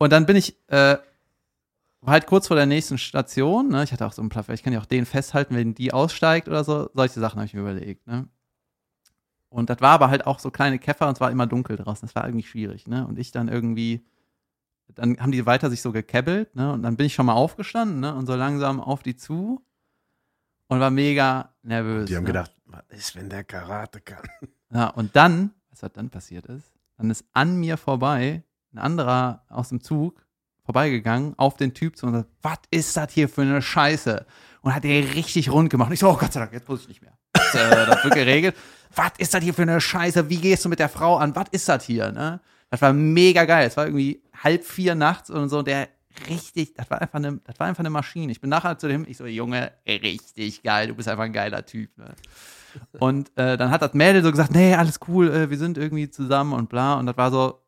Und 0.03 0.11
dann 0.11 0.25
bin 0.25 0.35
ich 0.35 0.57
äh, 0.67 0.97
halt 2.05 2.27
kurz 2.27 2.47
vor 2.47 2.57
der 2.57 2.65
nächsten 2.65 2.97
Station. 2.97 3.69
Ne? 3.69 3.85
Ich 3.85 3.93
hatte 3.93 4.05
auch 4.05 4.11
so 4.11 4.21
einen 4.21 4.27
Plan, 4.27 4.43
ich 4.49 4.61
kann 4.61 4.73
ja 4.73 4.81
auch 4.81 4.85
den 4.85 5.05
festhalten, 5.05 5.55
wenn 5.55 5.75
die 5.75 5.93
aussteigt 5.93 6.49
oder 6.49 6.65
so. 6.65 6.89
Solche 6.93 7.21
Sachen 7.21 7.37
habe 7.37 7.45
ich 7.45 7.53
mir 7.53 7.61
überlegt. 7.61 8.05
Ne? 8.05 8.27
Und 9.47 9.69
das 9.69 9.79
war 9.79 9.91
aber 9.91 10.09
halt 10.09 10.27
auch 10.27 10.39
so 10.39 10.51
kleine 10.51 10.77
Käfer 10.77 11.07
und 11.07 11.13
es 11.13 11.21
war 11.21 11.31
immer 11.31 11.47
dunkel 11.47 11.77
draußen. 11.77 12.05
Das 12.05 12.15
war 12.15 12.25
irgendwie 12.25 12.45
schwierig. 12.45 12.85
Ne? 12.85 13.07
Und 13.07 13.17
ich 13.17 13.31
dann 13.31 13.47
irgendwie, 13.47 14.05
dann 14.89 15.17
haben 15.21 15.31
die 15.31 15.45
weiter 15.45 15.69
sich 15.69 15.81
so 15.81 15.93
gekebbelt. 15.93 16.53
Ne? 16.53 16.73
Und 16.73 16.83
dann 16.83 16.97
bin 16.97 17.05
ich 17.05 17.13
schon 17.13 17.25
mal 17.25 17.31
aufgestanden 17.31 18.01
ne? 18.01 18.13
und 18.13 18.25
so 18.25 18.35
langsam 18.35 18.81
auf 18.81 19.03
die 19.03 19.15
zu 19.15 19.65
und 20.67 20.81
war 20.81 20.91
mega 20.91 21.55
nervös. 21.61 22.09
Die 22.09 22.17
haben 22.17 22.23
ne? 22.23 22.27
gedacht, 22.27 22.53
was 22.65 22.83
ist, 22.89 23.15
wenn 23.15 23.29
der 23.29 23.45
Karate 23.45 24.01
kann? 24.01 24.27
Ja, 24.69 24.87
und 24.87 25.15
dann, 25.15 25.51
was 25.69 25.81
halt 25.81 25.95
dann 25.95 26.09
passiert 26.09 26.47
ist, 26.47 26.73
dann 26.97 27.09
ist 27.09 27.23
an 27.31 27.55
mir 27.55 27.77
vorbei 27.77 28.43
ein 28.73 28.79
anderer 28.79 29.43
aus 29.49 29.69
dem 29.69 29.81
Zug 29.81 30.25
vorbeigegangen 30.65 31.33
auf 31.37 31.57
den 31.57 31.73
Typ 31.73 31.97
zu 31.97 32.07
und 32.07 32.13
sagt, 32.13 32.29
was 32.41 32.59
ist 32.71 32.95
das 32.95 33.11
hier 33.11 33.27
für 33.27 33.41
eine 33.41 33.61
Scheiße? 33.61 34.25
Und 34.61 34.73
hat 34.73 34.85
den 34.85 35.03
richtig 35.09 35.51
rund 35.51 35.69
gemacht. 35.69 35.89
Und 35.89 35.93
ich 35.93 35.99
so, 35.99 36.09
oh 36.09 36.15
Gott 36.15 36.31
sei 36.31 36.39
Dank, 36.39 36.53
jetzt 36.53 36.69
muss 36.69 36.81
ich 36.81 36.87
nicht 36.87 37.01
mehr. 37.01 37.17
Das, 37.33 37.53
äh, 37.53 37.85
das 37.85 38.03
wird 38.03 38.13
geregelt. 38.15 38.55
Was 38.95 39.11
ist 39.17 39.33
das 39.33 39.43
hier 39.43 39.53
für 39.53 39.63
eine 39.63 39.81
Scheiße? 39.81 40.29
Wie 40.29 40.37
gehst 40.37 40.63
du 40.63 40.69
mit 40.69 40.79
der 40.79 40.87
Frau 40.87 41.17
an? 41.17 41.35
Was 41.35 41.49
ist 41.51 41.67
das 41.67 41.83
hier? 41.83 42.11
Ne? 42.11 42.39
Das 42.69 42.81
war 42.81 42.93
mega 42.93 43.43
geil. 43.43 43.67
Es 43.67 43.75
war 43.75 43.85
irgendwie 43.85 44.23
halb 44.41 44.63
vier 44.63 44.95
nachts 44.95 45.29
und 45.29 45.49
so. 45.49 45.63
Der 45.63 45.89
richtig, 46.29 46.73
das 46.75 46.89
war 46.89 47.01
einfach 47.01 47.19
eine, 47.19 47.39
das 47.43 47.59
war 47.59 47.67
einfach 47.67 47.81
eine 47.81 47.89
Maschine. 47.89 48.31
Ich 48.31 48.41
bin 48.41 48.49
nachher 48.49 48.77
zu 48.77 48.87
dem, 48.87 49.05
ich 49.07 49.17
so, 49.17 49.25
Junge, 49.25 49.71
richtig 49.87 50.63
geil, 50.63 50.87
du 50.87 50.95
bist 50.95 51.07
einfach 51.07 51.23
ein 51.23 51.33
geiler 51.33 51.65
Typ. 51.65 51.97
Ne? 51.97 52.13
Und 52.99 53.31
äh, 53.37 53.57
dann 53.57 53.69
hat 53.69 53.81
das 53.81 53.93
Mädel 53.93 54.23
so 54.23 54.31
gesagt, 54.31 54.51
nee, 54.51 54.73
alles 54.75 54.99
cool, 55.07 55.31
äh, 55.31 55.49
wir 55.49 55.57
sind 55.57 55.77
irgendwie 55.77 56.09
zusammen 56.09 56.53
und 56.53 56.69
bla. 56.69 56.95
Und 56.95 57.05
das 57.05 57.17
war 57.17 57.31
so, 57.31 57.62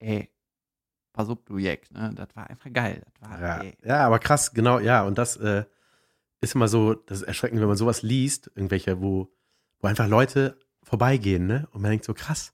ey, 0.00 0.30
du 1.46 1.58
Jack, 1.58 1.90
ne? 1.92 2.12
Das 2.14 2.28
war 2.34 2.48
einfach 2.48 2.72
geil. 2.72 3.02
Das 3.20 3.30
war, 3.30 3.40
Ja, 3.40 3.72
ja, 3.84 4.06
aber 4.06 4.18
krass, 4.18 4.52
genau, 4.52 4.78
ja. 4.78 5.02
Und 5.04 5.18
das 5.18 5.36
äh, 5.36 5.64
ist 6.40 6.54
immer 6.54 6.68
so, 6.68 6.94
das 6.94 7.18
ist 7.18 7.26
erschreckend, 7.28 7.60
wenn 7.60 7.68
man 7.68 7.76
sowas 7.76 8.02
liest, 8.02 8.50
irgendwelche, 8.54 9.00
wo, 9.00 9.30
wo 9.80 9.88
einfach 9.88 10.08
Leute 10.08 10.58
vorbeigehen, 10.82 11.46
ne? 11.46 11.68
Und 11.72 11.82
man 11.82 11.90
denkt 11.90 12.04
so, 12.04 12.14
krass. 12.14 12.52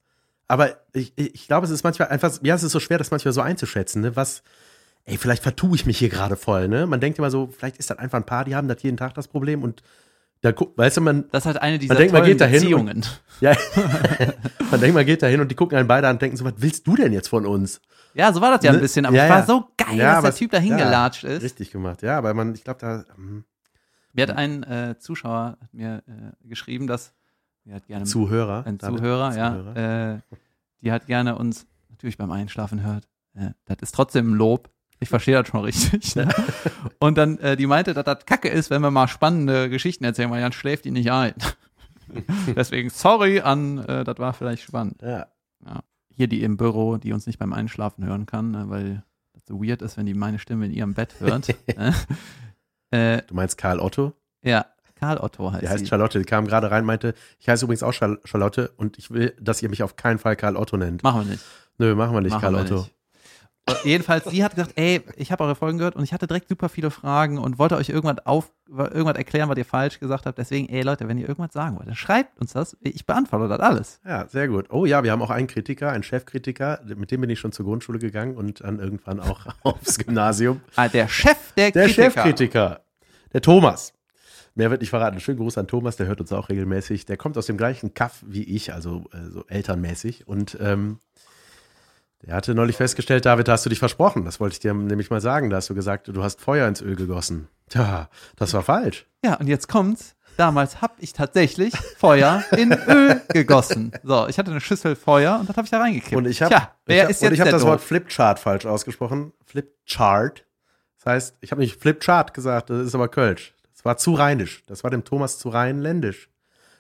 Aber 0.49 0.77
ich, 0.93 1.13
ich 1.17 1.35
ich 1.35 1.47
glaube, 1.47 1.67
es 1.67 1.71
ist 1.71 1.85
manchmal 1.85 2.09
einfach, 2.09 2.39
ja, 2.43 2.55
es 2.55 2.63
ist 2.63 2.73
so 2.73 2.81
schwer, 2.81 2.99
das 2.99 3.11
manchmal 3.11 3.33
so 3.33 3.41
einzuschätzen, 3.41 4.03
ne? 4.03 4.17
Was, 4.17 4.43
ey, 5.05 5.17
vielleicht 5.17 5.43
vertue 5.43 5.77
ich 5.77 5.87
mich 5.87 5.99
hier 5.99 6.09
gerade 6.09 6.37
voll, 6.37 6.69
ne? 6.69 6.87
Man 6.87 7.01
denkt 7.01 7.19
immer 7.19 7.31
so, 7.31 7.49
vielleicht 7.49 7.79
ist 7.79 7.91
das 7.91 7.99
einfach 7.99 8.19
ein 8.19 8.27
paar, 8.27 8.45
die 8.45 8.57
haben 8.57 8.69
das 8.69 8.83
jeden 8.83 8.97
Tag 8.97 9.15
das 9.15 9.29
Problem 9.29 9.63
und 9.63 9.83
da 10.43 10.53
guckt, 10.53 10.77
weißt 10.79 10.99
du, 10.99 11.01
man, 11.01 11.25
Das 11.31 11.47
halt 11.47 11.61
eine 11.61 11.79
dieser 11.79 11.95
denkt, 11.99 12.13
man 12.13 12.25
geht 12.25 12.41
dahin 12.41 12.75
und- 12.75 12.85
Beziehungen. 12.87 13.07
ja, 13.41 13.57
man 14.71 14.81
denkt, 14.81 14.95
man 14.95 15.07
geht 15.07 15.23
da 15.23 15.27
hin 15.27 15.41
und 15.41 15.51
die 15.51 15.55
gucken 15.55 15.77
einen 15.79 15.89
beide 15.89 16.09
an 16.09 16.17
und 16.17 16.23
denken 16.23 16.37
so, 16.37 16.45
was 16.45 16.55
willst 16.59 16.87
du 16.87 16.95
denn 16.97 17.13
jetzt 17.13 17.29
von 17.29 17.47
uns? 17.47 17.81
Ja, 18.15 18.33
so 18.33 18.41
war 18.41 18.51
das 18.51 18.63
ja 18.65 18.71
ein 18.71 18.77
Ne? 18.77 18.83
bisschen, 18.83 19.05
aber 19.07 19.17
Ja, 19.17 19.25
es 19.25 19.31
war 19.31 19.39
ja. 19.41 19.47
so 19.47 19.65
geil, 19.77 19.97
Ja, 19.99 20.15
dass 20.15 20.23
der 20.25 20.35
Typ 20.35 20.51
da 20.53 20.59
hingelatscht 20.59 21.25
ist. 21.25 21.43
Richtig 21.43 21.71
gemacht, 21.71 22.03
ja, 22.03 22.17
aber 22.19 22.33
man, 22.35 22.55
ich 22.55 22.65
glaube, 22.65 22.81
da, 22.81 23.05
hm, 23.15 23.45
Mir 24.13 24.23
hat 24.23 24.37
ein 24.37 24.63
äh, 24.63 24.97
Zuschauer 24.99 25.59
hat 25.61 25.75
mir 25.75 26.03
äh, 26.07 26.49
geschrieben, 26.49 26.87
dass 26.87 27.13
er 27.67 27.77
hat 27.77 27.87
gerne 27.87 28.05
Zuhörer. 28.05 28.65
ein 28.67 28.79
David, 28.79 28.99
Zuhörer, 28.99 29.33
Zuhörer. 29.33 29.77
ja, 29.79 30.13
äh, 30.15 30.19
die 30.83 30.93
hat 30.93 31.07
gerne 31.07 31.37
uns 31.37 31.67
natürlich 31.91 32.17
beim 32.17 32.31
Einschlafen 32.31 32.83
hört. 32.83 33.09
Äh, 33.35 33.51
das 33.67 33.79
ist 33.83 33.95
trotzdem 33.95 34.31
ein 34.33 34.35
Lob. 34.35 34.71
Ich 35.01 35.09
verstehe 35.11 35.35
das 35.35 35.49
schon 35.49 35.61
richtig. 35.61 36.17
Ne? 36.17 36.29
Und 36.99 37.19
dann, 37.19 37.39
äh, 37.39 37.57
die 37.57 37.67
meinte, 37.67 37.93
dass 37.95 38.05
das 38.05 38.25
Kacke 38.27 38.49
ist, 38.49 38.71
wenn 38.71 38.81
wir 38.83 38.91
mal 38.91 39.09
spannende 39.09 39.69
Geschichten 39.69 40.05
erzählen, 40.05 40.31
weil 40.31 40.41
dann 40.41 40.53
schläft 40.53 40.85
die 40.87 40.91
nicht 40.91 41.11
ein. 41.13 41.35
Deswegen 42.57 42.89
sorry 42.91 43.41
an, 43.41 43.79
äh, 43.79 44.05
das 44.05 44.19
war 44.19 44.33
vielleicht 44.33 44.63
spannend. 44.63 45.03
Ja. 45.03 45.27
Hier 46.15 46.29
die 46.29 46.43
im 46.43 46.57
Büro, 46.57 46.97
die 46.97 47.13
uns 47.13 47.27
nicht 47.27 47.39
beim 47.39 47.53
Einschlafen 47.53 48.07
hören 48.07 48.25
kann, 48.25 48.51
ne, 48.53 48.65
weil 48.69 49.03
das 49.35 49.43
so 49.47 49.63
weird 49.63 49.83
ist, 49.83 49.99
wenn 49.99 50.07
die 50.07 50.15
meine 50.15 50.39
Stimme 50.39 50.65
in 50.67 50.73
ihrem 50.73 50.95
Bett 50.95 51.15
hört. 51.21 51.49
äh, 51.67 51.93
äh, 53.19 53.23
Du 53.27 53.35
meinst 53.35 53.59
Karl 53.59 53.81
Otto? 53.81 54.15
ja, 54.43 54.65
Karl 54.95 55.19
Otto 55.19 55.53
heißt 55.53 55.63
Die 55.63 55.69
heißt 55.69 55.79
sie. 55.81 55.87
Charlotte. 55.87 56.19
Die 56.19 56.25
kam 56.25 56.47
gerade 56.47 56.71
rein, 56.71 56.87
meinte, 56.87 57.13
ich 57.39 57.49
heiße 57.51 57.67
übrigens 57.67 57.83
auch 57.83 57.93
Char- 57.93 58.19
Charlotte 58.25 58.73
und 58.79 58.97
ich 58.97 59.11
will, 59.11 59.37
dass 59.39 59.61
ihr 59.63 59.69
mich 59.69 59.83
auf 59.83 59.97
keinen 59.97 60.19
Fall 60.19 60.37
Karl 60.37 60.57
Otto 60.57 60.79
nennt. 60.79 61.03
Machen 61.03 61.27
wir 61.27 61.33
nicht. 61.33 61.45
Nö, 61.77 61.95
machen 61.95 62.15
wir 62.15 62.23
nicht, 62.23 62.31
Machen 62.31 62.41
Karl 62.41 62.55
wir 62.55 62.61
Otto. 62.61 62.75
nicht. 62.77 62.95
Jedenfalls, 63.83 64.25
sie 64.27 64.45
hat 64.45 64.55
gesagt, 64.55 64.73
ey, 64.77 65.03
ich 65.17 65.33
habe 65.33 65.43
eure 65.43 65.57
Folgen 65.57 65.79
gehört 65.79 65.97
und 65.97 66.05
ich 66.05 66.13
hatte 66.13 66.27
direkt 66.29 66.49
super 66.49 66.69
viele 66.69 66.91
Fragen 66.91 67.39
und 67.39 67.59
wollte 67.59 67.77
euch 67.77 67.89
irgendwas 67.89 68.25
auf, 68.25 68.53
irgendwas 68.69 69.17
erklären, 69.17 69.49
was 69.49 69.59
ihr 69.59 69.65
falsch 69.65 69.99
gesagt 69.99 70.27
habt. 70.27 70.39
Deswegen, 70.39 70.69
ey 70.69 70.83
Leute, 70.83 71.09
wenn 71.09 71.19
ihr 71.19 71.29
irgendwas 71.29 71.53
sagen 71.53 71.77
wollt, 71.77 71.89
dann 71.89 71.97
schreibt 71.97 72.39
uns 72.41 72.53
das. 72.53 72.77
Ich 72.81 73.07
beantworte 73.07 73.49
das 73.49 73.59
alles. 73.59 74.01
Ja, 74.07 74.29
sehr 74.29 74.47
gut. 74.47 74.67
Oh 74.71 74.87
ja, 74.87 75.03
wir 75.03 75.11
haben 75.11 75.21
auch 75.23 75.31
einen 75.31 75.49
Kritiker, 75.49 75.91
einen 75.91 76.05
Chefkritiker, 76.05 76.81
mit 76.97 77.11
dem 77.11 77.21
bin 77.21 77.31
ich 77.31 77.41
schon 77.41 77.51
zur 77.51 77.67
Grundschule 77.67 77.99
gegangen 77.99 78.37
und 78.37 78.61
dann 78.63 78.79
irgendwann 78.79 79.19
auch 79.19 79.47
aufs 79.65 79.99
Gymnasium. 79.99 80.61
Ah, 80.77 80.89
der 80.89 81.09
Chef 81.09 81.37
der, 81.57 81.73
Der 81.73 81.87
Kritiker. 81.87 82.11
Chefkritiker, 82.11 82.81
der 83.33 83.41
Thomas. 83.43 83.93
Mehr 84.55 84.71
wird 84.71 84.81
nicht 84.81 84.91
verraten. 84.91 85.21
Schönen 85.21 85.39
Gruß 85.39 85.59
an 85.59 85.67
Thomas, 85.67 85.97
der 85.97 86.07
hört 86.07 86.21
uns 86.21 86.33
auch 86.33 86.49
regelmäßig. 86.49 87.05
Der 87.05 87.19
kommt 87.19 87.37
aus 87.37 87.45
dem 87.47 87.59
gleichen 87.59 87.93
Kaff 87.95 88.25
wie 88.27 88.43
ich, 88.45 88.73
also 88.73 89.05
äh, 89.13 89.29
so 89.29 89.45
elternmäßig. 89.49 90.27
Und 90.27 90.57
ähm, 90.61 90.99
der 92.27 92.35
hatte 92.35 92.55
neulich 92.55 92.77
festgestellt, 92.77 93.25
David, 93.25 93.47
da 93.47 93.53
hast 93.53 93.65
du 93.65 93.71
dich 93.71 93.79
versprochen. 93.79 94.25
Das 94.25 94.41
wollte 94.41 94.55
ich 94.55 94.61
dir 94.61 94.75
nämlich 94.75 95.11
mal 95.11 95.21
sagen. 95.21 95.49
Da 95.49 95.57
hast 95.57 95.71
du 95.71 95.75
gesagt, 95.75 96.09
du 96.09 96.23
hast 96.23 96.41
Feuer 96.41 96.67
ins 96.67 96.83
Öl 96.83 96.97
gegossen. 96.97 97.49
Tja, 97.69 98.09
das 98.35 98.53
war 98.53 98.63
falsch. 98.63 99.07
Ja, 99.25 99.35
und 99.35 99.47
jetzt 99.47 99.69
kommt's. 99.69 100.17
Damals 100.37 100.83
habe 100.83 100.95
ich 100.99 101.13
tatsächlich 101.13 101.73
Feuer 101.97 102.43
in 102.57 102.73
Öl 102.73 103.23
gegossen. 103.29 103.93
So, 104.03 104.27
ich 104.27 104.39
hatte 104.39 104.51
eine 104.51 104.61
Schüssel 104.61 104.97
Feuer 104.97 105.39
und 105.41 105.49
das 105.49 105.57
habe 105.57 105.65
ich 105.65 105.71
da 105.71 105.79
reingekippt. 105.79 106.15
Und 106.15 106.27
ich 106.27 106.43
habe 106.43 106.55
Tja, 106.55 106.73
wer 106.85 107.09
ich 107.09 107.23
hab, 107.23 107.47
hab 107.47 107.51
das? 107.51 107.63
Wort 107.63 107.81
Flipchart 107.81 108.39
falsch 108.39 108.67
ausgesprochen. 108.67 109.33
Flipchart. 109.45 110.45
Das 110.99 111.07
heißt, 111.07 111.37
ich 111.41 111.53
habe 111.53 111.61
nicht 111.61 111.81
Flipchart 111.81 112.35
gesagt, 112.35 112.71
das 112.71 112.87
ist 112.87 112.95
aber 112.95 113.09
Kölsch. 113.09 113.55
Das 113.73 113.85
war 113.85 113.97
zu 113.97 114.15
rheinisch. 114.15 114.65
Das 114.67 114.85
war 114.85 114.91
dem 114.91 115.05
Thomas 115.05 115.39
zu 115.39 115.49
rheinländisch. 115.49 116.29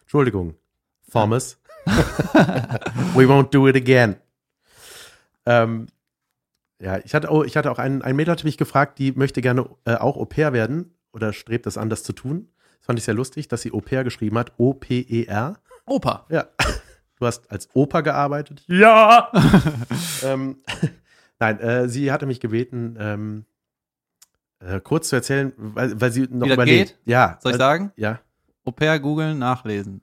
Entschuldigung. 0.02 0.56
Thomas. 1.11 1.59
We 3.14 3.26
won't 3.28 3.50
do 3.50 3.68
it 3.68 3.76
again. 3.76 4.16
Ähm, 5.46 5.87
ja, 6.78 6.98
ich 6.98 7.14
hatte, 7.14 7.30
oh, 7.30 7.42
ich 7.42 7.56
hatte 7.56 7.70
auch 7.70 7.78
einen, 7.78 8.02
ein 8.02 8.16
Mädel 8.16 8.32
hatte 8.32 8.44
mich 8.44 8.59
gefragt, 8.59 8.98
die 8.98 9.12
möchte 9.12 9.40
gerne 9.40 9.68
äh, 9.85 9.94
auch 9.94 10.16
Au 10.16 10.26
pair 10.26 10.52
werden 10.52 10.94
oder 11.12 11.32
strebt 11.32 11.66
es 11.66 11.78
an, 11.78 11.88
das 11.88 12.02
zu 12.02 12.12
tun. 12.12 12.48
Das 12.78 12.87
fand 12.87 12.98
ich 12.98 13.04
sehr 13.04 13.14
lustig, 13.14 13.48
dass 13.48 13.62
sie 13.62 13.72
Au 13.72 13.80
pair 13.80 14.04
geschrieben 14.04 14.37
hat. 14.38 14.52
O-P-E-R. 14.59 15.59
Opa. 15.87 16.26
Ja. 16.28 16.46
Du 17.18 17.24
hast 17.26 17.50
als 17.50 17.68
Opa 17.72 18.02
gearbeitet? 18.02 18.62
Ja! 18.66 19.32
ähm, 20.22 20.59
nein, 21.38 21.61
äh, 21.61 21.88
sie 21.88 22.12
hatte 22.12 22.26
mich 22.26 22.40
gebeten, 22.40 22.96
ähm, 23.00 23.46
äh, 24.61 24.80
kurz 24.80 25.09
zu 25.09 25.16
erzählen, 25.16 25.52
weil, 25.56 25.98
weil 25.98 26.12
sie 26.12 26.22
noch 26.22 26.44
Wie 26.44 26.48
das 26.50 26.54
überlegt. 26.54 26.88
geht? 26.88 26.98
Ja. 27.06 27.38
Soll 27.42 27.52
ich 27.52 27.59
sagen? 27.59 27.92
Ja. 27.96 28.20
Au 28.64 28.72
pair 28.72 29.00
googeln, 29.00 29.38
nachlesen. 29.38 30.02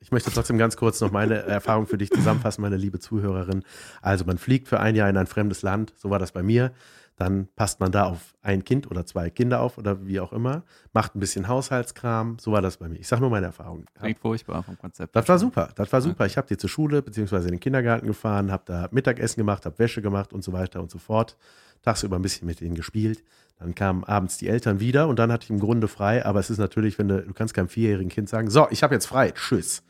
Ich 0.00 0.12
möchte 0.12 0.30
trotzdem 0.30 0.58
ganz 0.58 0.76
kurz 0.76 1.00
noch 1.00 1.10
meine 1.10 1.34
Erfahrung 1.46 1.86
für 1.86 1.98
dich 1.98 2.10
zusammenfassen, 2.10 2.62
meine 2.62 2.76
liebe 2.76 2.98
Zuhörerin. 2.98 3.64
Also 4.00 4.24
man 4.24 4.38
fliegt 4.38 4.68
für 4.68 4.80
ein 4.80 4.94
Jahr 4.94 5.10
in 5.10 5.16
ein 5.16 5.26
fremdes 5.26 5.62
Land, 5.62 5.92
so 5.96 6.10
war 6.10 6.18
das 6.18 6.32
bei 6.32 6.42
mir. 6.42 6.72
Dann 7.16 7.48
passt 7.56 7.80
man 7.80 7.90
da 7.90 8.04
auf 8.04 8.36
ein 8.42 8.62
Kind 8.62 8.88
oder 8.88 9.04
zwei 9.04 9.28
Kinder 9.28 9.60
auf 9.60 9.76
oder 9.76 10.06
wie 10.06 10.20
auch 10.20 10.32
immer, 10.32 10.62
macht 10.92 11.16
ein 11.16 11.20
bisschen 11.20 11.48
Haushaltskram, 11.48 12.38
so 12.38 12.52
war 12.52 12.62
das 12.62 12.76
bei 12.76 12.88
mir. 12.88 12.96
Ich 13.00 13.08
sage 13.08 13.22
nur 13.22 13.30
meine 13.30 13.46
Erfahrung. 13.46 13.86
Klingt 13.98 14.20
furchtbar 14.20 14.62
vom 14.62 14.78
Konzept. 14.78 15.16
Das 15.16 15.28
war 15.28 15.40
super, 15.40 15.70
das 15.74 15.92
war 15.92 16.00
super. 16.00 16.26
Ich 16.26 16.36
habe 16.36 16.46
die 16.46 16.56
zur 16.56 16.70
Schule 16.70 17.02
bzw. 17.02 17.38
in 17.38 17.48
den 17.48 17.60
Kindergarten 17.60 18.06
gefahren, 18.06 18.52
habe 18.52 18.62
da 18.66 18.88
Mittagessen 18.92 19.40
gemacht, 19.40 19.66
habe 19.66 19.76
Wäsche 19.80 20.00
gemacht 20.00 20.32
und 20.32 20.44
so 20.44 20.52
weiter 20.52 20.80
und 20.80 20.92
so 20.92 20.98
fort. 20.98 21.36
Tagsüber 21.82 22.16
ein 22.16 22.22
bisschen 22.22 22.46
mit 22.46 22.60
denen 22.60 22.76
gespielt. 22.76 23.24
Dann 23.58 23.74
kamen 23.74 24.04
abends 24.04 24.38
die 24.38 24.46
Eltern 24.46 24.78
wieder 24.78 25.08
und 25.08 25.18
dann 25.18 25.32
hatte 25.32 25.44
ich 25.44 25.50
im 25.50 25.58
Grunde 25.58 25.88
frei. 25.88 26.24
Aber 26.24 26.38
es 26.38 26.50
ist 26.50 26.58
natürlich, 26.58 27.00
wenn 27.00 27.08
du, 27.08 27.22
du 27.22 27.34
kannst 27.34 27.52
keinem 27.52 27.68
vierjährigen 27.68 28.10
Kind 28.10 28.28
sagen, 28.28 28.48
so, 28.48 28.68
ich 28.70 28.84
habe 28.84 28.94
jetzt 28.94 29.06
frei, 29.06 29.32
tschüss. 29.32 29.82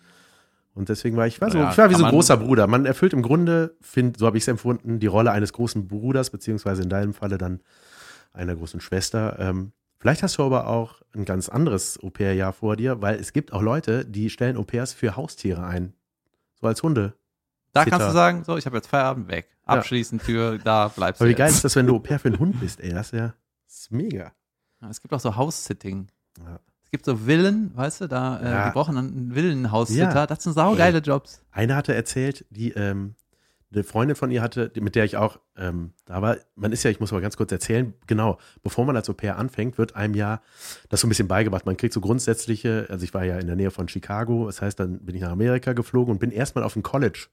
Und 0.79 0.89
deswegen 0.89 1.17
war 1.17 1.27
ich, 1.27 1.41
war 1.41 1.51
so, 1.51 1.59
Ja, 1.59 1.71
ich 1.73 1.77
war 1.79 1.91
wie 1.91 1.95
so 1.97 2.05
ein 2.05 2.11
großer 2.11 2.37
Bruder. 2.37 2.69
Man 2.69 2.87
erfüllt 2.87 3.13
im 3.13 3.23
Grunde, 3.23 3.77
find, 3.81 4.17
so 4.17 4.27
habe 4.27 4.37
ich 4.39 4.45
es 4.45 4.49
empfunden, 4.49 5.01
die 5.01 5.09
Rolle 5.09 5.33
eines 5.33 5.53
großen 5.53 5.89
Bruders, 5.89 6.31
beziehungsweise 6.31 6.83
in 6.83 6.89
deinem 6.89 7.15
Falle 7.15 7.37
dann 7.37 7.61
einer 8.33 8.55
großen 8.55 8.81
Schwester. 8.81 9.37
Ähm, 9.41 9.73
vielleicht 9.99 10.23
hast 10.23 10.39
du 10.39 10.45
aber 10.45 10.69
auch 10.69 11.03
ein 11.17 11.25
ganz 11.25 11.49
anderes 11.49 11.99
Au-pair-Jahr 12.03 12.53
vor 12.53 12.77
dir, 12.77 13.03
weil 13.03 13.17
es 13.19 13.33
gibt 13.33 13.53
auch 13.53 13.61
Leute, 13.63 14.05
die 14.05 14.31
stellen 14.31 14.57
Au-pairs 14.57 14.93
für 14.93 15.17
Haustiere 15.17 15.65
ein. 15.65 15.95
So 16.61 16.69
als 16.69 16.81
Hunde. 16.83 17.15
Da 17.73 17.83
Zitter. 17.83 17.97
kannst 17.97 18.09
du 18.09 18.13
sagen, 18.13 18.45
so, 18.45 18.57
ich 18.57 18.65
habe 18.67 18.77
jetzt 18.77 18.87
Feierabend 18.89 19.29
weg. 19.29 19.49
Abschließen, 19.67 20.21
Tür, 20.21 20.59
da 20.59 20.89
bleibst 20.89 21.21
Aber 21.21 21.27
du 21.29 21.35
wie 21.35 21.39
geil 21.39 21.49
jetzt. 21.49 21.57
ist 21.57 21.65
das, 21.65 21.75
wenn 21.77 21.87
du 21.89 21.97
Au-pair 21.97 22.19
für 22.21 22.29
einen 22.29 22.39
Hund 22.39 22.61
bist, 22.61 22.81
ey? 22.81 22.91
Das 22.91 23.09
ist 23.13 23.19
ja 23.19 23.35
das 23.67 23.81
ist 23.81 23.91
mega. 23.93 24.33
Ja, 24.81 24.89
Es 24.89 25.03
gibt 25.03 25.13
auch 25.13 25.21
so 25.21 25.35
House-Sitting. 25.35 26.07
Ja. 26.39 26.61
Es 26.89 26.91
gibt 26.93 27.05
so 27.05 27.17
Villen, 27.27 27.71
weißt 27.75 28.01
du, 28.01 28.07
da, 28.09 28.41
äh, 28.41 28.51
Ja. 28.51 28.71
brauchen 28.71 28.97
einen 28.97 29.35
Villenhaussitter. 29.35 30.15
Ja. 30.15 30.27
Das 30.27 30.43
sind 30.43 30.55
saugeile 30.55 31.01
Jobs. 31.01 31.43
Eine 31.53 31.77
hatte 31.77 31.95
erzählt, 31.95 32.47
die, 32.49 32.71
ähm, 32.73 33.15
eine 33.71 33.85
Freundin 33.85 34.17
von 34.17 34.31
ihr 34.31 34.41
hatte, 34.41 34.73
mit 34.81 34.95
der 34.95 35.05
ich 35.05 35.19
auch 35.19 35.39
ähm, 35.59 35.93
da 36.07 36.23
war, 36.23 36.39
man 36.55 36.73
ist 36.73 36.85
ja, 36.85 36.91
ich 36.91 36.99
muss 37.01 37.13
aber 37.13 37.21
ganz 37.21 37.37
kurz 37.37 37.53
erzählen, 37.53 37.93
genau, 38.07 38.39
bevor 38.63 38.87
man 38.87 38.97
als 38.97 39.11
Au-pair 39.11 39.37
anfängt, 39.37 39.77
wird 39.77 39.97
einem 39.97 40.15
ja 40.15 40.41
das 40.89 41.01
so 41.03 41.07
ein 41.07 41.11
bisschen 41.11 41.29
beigebracht. 41.29 41.67
Man 41.67 41.77
kriegt 41.77 41.93
so 41.93 42.01
grundsätzliche, 42.01 42.87
also 42.89 43.05
ich 43.05 43.13
war 43.13 43.25
ja 43.25 43.39
in 43.39 43.47
der 43.47 43.57
Nähe 43.57 43.71
von 43.71 43.87
Chicago, 43.87 44.47
das 44.47 44.63
heißt, 44.63 44.81
dann 44.81 45.01
bin 45.01 45.15
ich 45.15 45.21
nach 45.21 45.33
Amerika 45.33 45.75
geflogen 45.75 46.13
und 46.13 46.19
bin 46.21 46.31
erstmal 46.31 46.65
auf 46.65 46.75
ein 46.75 46.83
College 46.83 47.27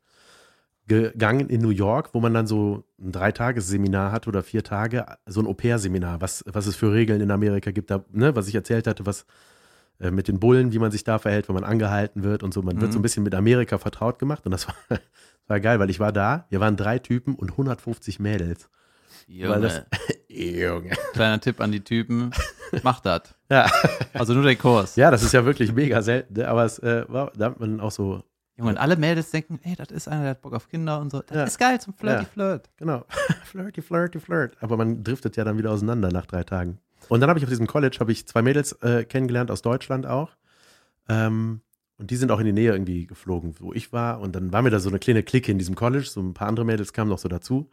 gegangen 0.88 1.50
in 1.50 1.62
New 1.62 1.70
York, 1.70 2.10
wo 2.14 2.20
man 2.20 2.34
dann 2.34 2.46
so 2.48 2.84
ein 3.00 3.12
Dreitagesseminar 3.12 4.12
hat 4.12 4.28
oder 4.28 4.44
vier 4.44 4.64
Tage, 4.64 5.06
so 5.26 5.40
ein 5.42 5.48
Au-pair-Seminar, 5.48 6.22
was, 6.22 6.44
was 6.48 6.68
es 6.68 6.76
für 6.76 6.92
Regeln 6.94 7.22
in 7.22 7.32
Amerika 7.32 7.72
gibt, 7.72 7.90
da, 7.90 8.04
ne, 8.12 8.36
was 8.36 8.48
ich 8.48 8.56
erzählt 8.56 8.86
hatte, 8.88 9.06
was 9.06 9.26
äh, 10.00 10.12
mit 10.12 10.28
den 10.28 10.40
Bullen, 10.40 10.74
wie 10.74 10.80
man 10.80 10.92
sich 10.92 11.04
da 11.04 11.18
verhält, 11.18 11.48
wenn 11.50 11.56
man 11.56 11.64
angehalten 11.64 12.24
wird 12.24 12.44
und 12.44 12.54
so. 12.54 12.62
Man 12.62 12.80
wird 12.82 12.90
Mhm. 12.92 12.94
so 12.94 13.00
ein 13.00 13.02
bisschen 13.02 13.24
mit 13.24 13.34
Amerika 13.34 13.78
vertraut 13.78 14.20
gemacht 14.20 14.46
und 14.46 14.52
das 14.52 14.68
war, 14.68 14.76
das 14.90 15.00
war 15.48 15.60
geil, 15.60 15.80
weil 15.80 15.90
ich 15.90 16.00
war 16.00 16.12
da, 16.12 16.46
wir 16.50 16.60
waren 16.60 16.76
drei 16.78 17.00
Typen 17.00 17.34
und 17.36 17.52
150 17.52 18.20
Mädels. 18.20 18.70
Weil 19.28 19.62
das, 19.62 19.82
Junge. 20.28 20.92
Kleiner 21.14 21.40
Tipp 21.40 21.60
an 21.62 21.72
die 21.72 21.80
Typen, 21.84 22.30
macht 22.84 23.06
das. 23.08 23.22
Ja. 23.50 23.70
Also 24.14 24.34
nur 24.34 24.44
der 24.44 24.56
Kurs. 24.56 24.96
ja, 24.96 25.10
das 25.12 25.22
ist 25.24 25.32
ja 25.34 25.46
wirklich 25.46 25.72
mega 25.72 26.02
selten, 26.02 26.34
ne? 26.34 26.48
aber 26.48 26.66
es 26.66 26.78
äh, 26.80 27.06
war, 27.08 27.32
da 27.36 27.46
hat 27.46 27.60
man 27.60 27.80
auch 27.80 27.92
so, 27.92 28.24
Junge, 28.58 28.72
und 28.72 28.78
alle 28.78 28.96
Mädels 28.96 29.32
denken, 29.32 29.60
ey, 29.64 29.76
das 29.76 29.90
ist 29.92 30.08
einer, 30.08 30.22
der 30.22 30.30
hat 30.32 30.42
Bock 30.42 30.54
auf 30.54 30.70
Kinder 30.70 31.00
und 31.02 31.12
so. 31.12 31.22
Das 31.22 31.36
Ja. 31.36 31.44
ist 31.44 31.58
geil 31.60 31.80
zum 31.82 31.94
Flirty 31.94 32.24
Ja. 32.24 32.30
Flirt. 32.30 32.70
genau, 32.78 33.04
flirty, 33.46 33.82
flirty, 33.82 34.20
flirt. 34.20 34.56
Aber 34.62 34.78
man 34.78 35.04
driftet 35.04 35.36
ja 35.36 35.44
dann 35.44 35.58
wieder 35.58 35.72
auseinander 35.72 36.10
nach 36.10 36.26
drei 36.26 36.44
Tagen. 36.44 36.80
Und 37.10 37.20
dann 37.20 37.30
habe 37.30 37.38
ich 37.38 37.44
auf 37.46 37.50
diesem 37.50 37.68
College, 37.68 37.98
habe 38.00 38.12
ich 38.12 38.26
zwei 38.28 38.42
Mädels 38.42 38.72
äh, 38.82 39.04
kennengelernt 39.06 39.52
aus 39.52 39.62
Deutschland 39.62 40.06
auch. 40.08 40.32
Ähm, 41.10 41.62
und 41.98 42.12
die 42.12 42.16
sind 42.16 42.32
auch 42.32 42.40
in 42.40 42.46
die 42.46 42.54
Nähe 42.54 42.72
irgendwie 42.72 43.06
geflogen, 43.08 43.56
wo 43.60 43.72
ich 43.74 43.94
war. 43.94 44.20
Und 44.20 44.36
dann 44.36 44.52
waren 44.52 44.64
wir 44.66 44.72
da 44.72 44.80
so 44.80 44.90
eine 44.90 45.00
kleine 45.00 45.22
Clique 45.24 45.52
in 45.52 45.58
diesem 45.58 45.76
College. 45.76 46.06
So 46.06 46.22
ein 46.22 46.34
paar 46.34 46.48
andere 46.48 46.66
Mädels 46.66 46.94
kamen 46.94 47.10
noch 47.10 47.20
so 47.20 47.30
dazu. 47.30 47.70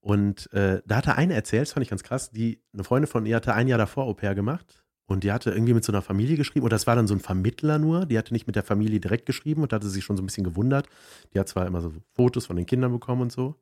Und 0.00 0.52
äh, 0.52 0.82
da 0.86 0.96
hatte 0.96 1.16
eine 1.16 1.34
erzählt, 1.34 1.62
das 1.62 1.72
fand 1.72 1.82
ich 1.84 1.90
ganz 1.90 2.02
krass, 2.02 2.30
die, 2.30 2.62
eine 2.72 2.84
Freundin 2.84 3.06
von 3.10 3.26
ihr 3.26 3.36
hatte 3.36 3.54
ein 3.54 3.68
Jahr 3.68 3.78
davor 3.78 4.04
Au 4.04 4.14
pair 4.14 4.34
gemacht. 4.34 4.79
Und 5.10 5.24
die 5.24 5.32
hatte 5.32 5.50
irgendwie 5.50 5.74
mit 5.74 5.84
so 5.84 5.90
einer 5.90 6.02
Familie 6.02 6.36
geschrieben. 6.36 6.62
Und 6.62 6.72
das 6.72 6.86
war 6.86 6.94
dann 6.94 7.08
so 7.08 7.14
ein 7.14 7.18
Vermittler 7.18 7.80
nur. 7.80 8.06
Die 8.06 8.16
hatte 8.16 8.32
nicht 8.32 8.46
mit 8.46 8.54
der 8.54 8.62
Familie 8.62 9.00
direkt 9.00 9.26
geschrieben 9.26 9.62
und 9.62 9.72
hatte 9.72 9.88
sich 9.88 10.04
schon 10.04 10.16
so 10.16 10.22
ein 10.22 10.26
bisschen 10.26 10.44
gewundert. 10.44 10.88
Die 11.34 11.40
hat 11.40 11.48
zwar 11.48 11.66
immer 11.66 11.80
so 11.80 11.92
Fotos 12.14 12.46
von 12.46 12.54
den 12.54 12.64
Kindern 12.64 12.92
bekommen 12.92 13.22
und 13.22 13.32
so. 13.32 13.56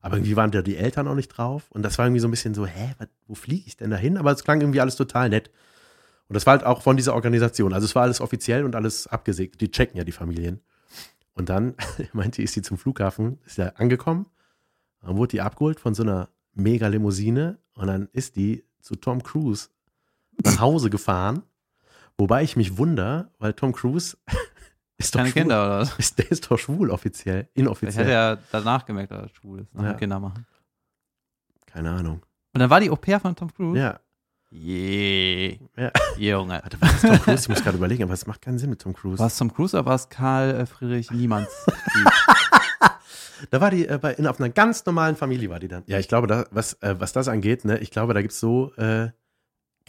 Aber 0.00 0.16
irgendwie 0.16 0.36
waren 0.36 0.52
da 0.52 0.62
die 0.62 0.76
Eltern 0.76 1.08
auch 1.08 1.16
nicht 1.16 1.26
drauf. 1.26 1.64
Und 1.70 1.82
das 1.82 1.98
war 1.98 2.06
irgendwie 2.06 2.20
so 2.20 2.28
ein 2.28 2.30
bisschen 2.30 2.54
so, 2.54 2.66
hä, 2.66 2.94
wo 3.26 3.34
fliege 3.34 3.64
ich 3.66 3.76
denn 3.76 3.90
da 3.90 3.96
hin? 3.96 4.16
Aber 4.16 4.30
es 4.30 4.44
klang 4.44 4.60
irgendwie 4.60 4.80
alles 4.80 4.94
total 4.94 5.28
nett. 5.28 5.50
Und 6.28 6.34
das 6.34 6.46
war 6.46 6.52
halt 6.52 6.64
auch 6.64 6.82
von 6.82 6.96
dieser 6.96 7.14
Organisation. 7.14 7.72
Also 7.72 7.84
es 7.84 7.96
war 7.96 8.04
alles 8.04 8.20
offiziell 8.20 8.64
und 8.64 8.76
alles 8.76 9.08
abgesegnet. 9.08 9.60
Die 9.60 9.72
checken 9.72 9.98
ja 9.98 10.04
die 10.04 10.12
Familien. 10.12 10.60
Und 11.34 11.48
dann 11.48 11.74
meinte 12.12 12.42
ist 12.42 12.54
sie 12.54 12.62
zum 12.62 12.78
Flughafen, 12.78 13.40
ist 13.44 13.58
ja 13.58 13.70
angekommen. 13.70 14.26
Dann 15.00 15.16
wurde 15.16 15.32
die 15.32 15.40
abgeholt 15.40 15.80
von 15.80 15.94
so 15.94 16.04
einer 16.04 16.28
mega 16.54 16.86
Limousine 16.86 17.58
und 17.74 17.88
dann 17.88 18.08
ist 18.12 18.36
die 18.36 18.64
zu 18.80 18.94
Tom 18.94 19.24
Cruise 19.24 19.68
nach 20.44 20.60
Hause 20.60 20.90
gefahren. 20.90 21.42
Wobei 22.18 22.42
ich 22.42 22.56
mich 22.56 22.76
wundere, 22.78 23.30
weil 23.38 23.52
Tom 23.54 23.72
Cruise 23.72 24.16
ist 24.98 25.14
doch 25.14 25.18
Keine 25.20 25.30
schwul. 25.30 25.42
Kinder 25.42 25.64
oder 25.66 25.78
was? 25.80 25.98
Ist, 25.98 26.18
der 26.18 26.30
ist 26.30 26.50
doch 26.50 26.58
schwul 26.58 26.90
offiziell, 26.90 27.48
Ich 27.54 27.60
inoffiziell. 27.62 28.04
hätte 28.04 28.12
ja 28.12 28.36
danach 28.52 28.84
gemerkt, 28.84 29.10
dass 29.12 29.22
er 29.22 29.28
schwul 29.30 29.60
ist. 29.60 29.74
Nach 29.74 29.82
Ja. 29.84 29.94
Kinder 29.94 30.20
machen. 30.20 30.46
Keine 31.66 31.90
Ahnung. 31.90 32.22
Und 32.54 32.60
dann 32.60 32.68
war 32.70 32.80
die 32.80 32.90
Au 32.90 32.96
pair 32.96 33.18
von 33.18 33.34
Tom 33.34 33.52
Cruise? 33.52 33.78
Ja. 33.80 33.98
Je. 34.50 35.58
Ja. 35.78 35.90
Junge. 36.18 36.60
Warte, 36.62 36.78
was 36.80 36.92
ist 36.96 37.00
Tom 37.00 37.18
Cruise? 37.22 37.42
Ich 37.44 37.48
muss 37.48 37.62
gerade 37.62 37.78
überlegen, 37.78 38.02
aber 38.02 38.12
es 38.12 38.26
macht 38.26 38.42
keinen 38.42 38.58
Sinn 38.58 38.68
mit 38.68 38.82
Tom 38.82 38.92
Cruise. 38.92 39.18
War 39.18 39.28
es 39.28 39.38
Tom 39.38 39.52
Cruise 39.52 39.74
oder 39.74 39.86
war 39.86 39.94
es 39.94 40.10
Karl 40.10 40.50
äh, 40.54 40.66
Friedrich 40.66 41.10
Niemanns? 41.10 41.48
Da 43.50 43.60
war 43.60 43.70
die 43.72 43.88
äh, 43.88 43.98
bei, 44.00 44.12
in, 44.14 44.26
auf 44.28 44.38
einer 44.38 44.50
ganz 44.50 44.86
normalen 44.86 45.16
Familie 45.16 45.50
war 45.50 45.58
die 45.58 45.66
dann. 45.66 45.82
Ja, 45.86 45.98
ich 45.98 46.06
glaube, 46.06 46.28
da, 46.28 46.44
was, 46.52 46.74
äh, 46.74 46.94
was 47.00 47.12
das 47.12 47.26
angeht, 47.26 47.64
ne, 47.64 47.78
ich 47.78 47.90
glaube, 47.90 48.14
da 48.14 48.20
gibt 48.22 48.32
es 48.32 48.38
so 48.38 48.72
äh, 48.76 49.10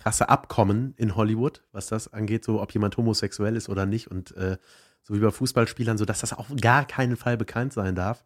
krasse 0.03 0.27
Abkommen 0.27 0.93
in 0.97 1.15
Hollywood, 1.15 1.63
was 1.71 1.87
das 1.87 2.11
angeht, 2.11 2.43
so 2.43 2.61
ob 2.61 2.73
jemand 2.73 2.97
homosexuell 2.97 3.55
ist 3.55 3.69
oder 3.69 3.85
nicht. 3.85 4.11
Und 4.11 4.35
äh, 4.35 4.57
so 5.01 5.13
wie 5.13 5.19
bei 5.19 5.31
Fußballspielern, 5.31 5.97
so 5.97 6.03
dass 6.03 6.19
das 6.19 6.33
auf 6.33 6.47
gar 6.59 6.85
keinen 6.85 7.15
Fall 7.15 7.37
bekannt 7.37 7.71
sein 7.71 7.95
darf. 7.95 8.25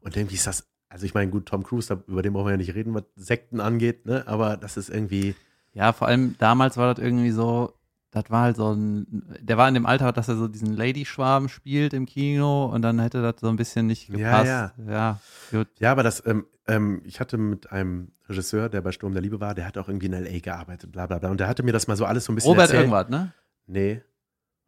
Und 0.00 0.16
irgendwie 0.16 0.36
ist 0.36 0.46
das, 0.46 0.66
also 0.88 1.04
ich 1.04 1.12
meine, 1.12 1.30
gut, 1.30 1.46
Tom 1.46 1.62
Cruise, 1.62 2.02
über 2.06 2.22
den 2.22 2.32
brauchen 2.32 2.46
wir 2.46 2.52
ja 2.52 2.56
nicht 2.56 2.74
reden, 2.74 2.94
was 2.94 3.04
Sekten 3.16 3.60
angeht, 3.60 4.06
ne? 4.06 4.26
Aber 4.26 4.56
das 4.56 4.78
ist 4.78 4.88
irgendwie. 4.88 5.34
ja, 5.74 5.92
vor 5.92 6.08
allem 6.08 6.36
damals 6.38 6.78
war 6.78 6.94
das 6.94 7.04
irgendwie 7.04 7.32
so, 7.32 7.74
das 8.10 8.24
war 8.28 8.42
halt 8.42 8.56
so 8.56 8.72
ein, 8.72 9.06
der 9.40 9.56
war 9.56 9.68
in 9.68 9.74
dem 9.74 9.86
Alter, 9.86 10.12
dass 10.12 10.28
er 10.28 10.36
so 10.36 10.48
diesen 10.48 10.74
Lady-Schwarm 10.76 11.48
spielt 11.48 11.92
im 11.92 12.06
Kino 12.06 12.66
und 12.66 12.82
dann 12.82 12.98
hätte 12.98 13.22
das 13.22 13.36
so 13.40 13.48
ein 13.48 13.56
bisschen 13.56 13.86
nicht 13.86 14.08
Ja, 14.08 14.16
gepasst. 14.16 14.46
ja. 14.46 14.72
ja 14.90 15.20
gut. 15.52 15.68
Ja, 15.78 15.92
aber 15.92 16.02
das, 16.02 16.24
ähm, 16.26 16.46
ähm, 16.66 17.02
ich 17.04 17.20
hatte 17.20 17.38
mit 17.38 17.70
einem 17.70 18.10
Regisseur, 18.28 18.68
der 18.68 18.80
bei 18.80 18.92
Sturm 18.92 19.12
der 19.12 19.22
Liebe 19.22 19.40
war, 19.40 19.54
der 19.54 19.66
hat 19.66 19.78
auch 19.78 19.88
irgendwie 19.88 20.06
in 20.06 20.12
L.A. 20.12 20.38
gearbeitet, 20.40 20.90
bla 20.92 21.06
bla 21.06 21.18
bla. 21.18 21.30
Und 21.30 21.38
der 21.40 21.48
hatte 21.48 21.62
mir 21.62 21.72
das 21.72 21.86
mal 21.88 21.96
so 21.96 22.04
alles 22.04 22.24
so 22.24 22.32
ein 22.32 22.34
bisschen 22.36 22.50
Robert 22.50 22.64
erzählt. 22.70 22.82
irgendwas, 22.82 23.08
ne? 23.08 23.32
Nee. 23.66 24.02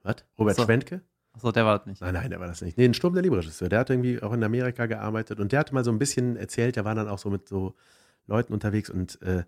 Was? 0.03 0.17
Robert 0.39 0.57
So. 0.57 0.65
Schwentke? 0.65 1.01
Achso, 1.35 1.51
der 1.51 1.65
war 1.65 1.79
das 1.79 1.87
nicht. 1.87 2.01
Nein, 2.01 2.15
nein, 2.15 2.31
der 2.31 2.41
war 2.41 2.47
das 2.47 2.61
nicht. 2.61 2.77
Nee, 2.77 2.85
ein 2.85 2.95
Sturm 2.95 3.15
der 3.15 3.23
Liebe-Regisseur. 3.23 3.69
Der 3.69 3.79
hat 3.81 3.91
irgendwie 3.91 4.23
auch 4.23 4.33
in 4.33 4.45
Amerika 4.45 4.87
gearbeitet 4.87 5.41
und 5.41 5.51
der 5.53 5.61
hatte 5.61 5.75
mal 5.75 5.83
so 5.85 5.91
ein 5.91 5.99
bisschen 5.99 6.37
erzählt, 6.37 6.77
der 6.77 6.85
war 6.85 6.95
dann 6.95 7.09
auch 7.09 7.19
so 7.19 7.31
mit 7.31 7.49
so 7.49 7.75
Leuten 8.27 8.53
unterwegs 8.53 8.91
und 8.91 9.21
äh, 9.23 9.45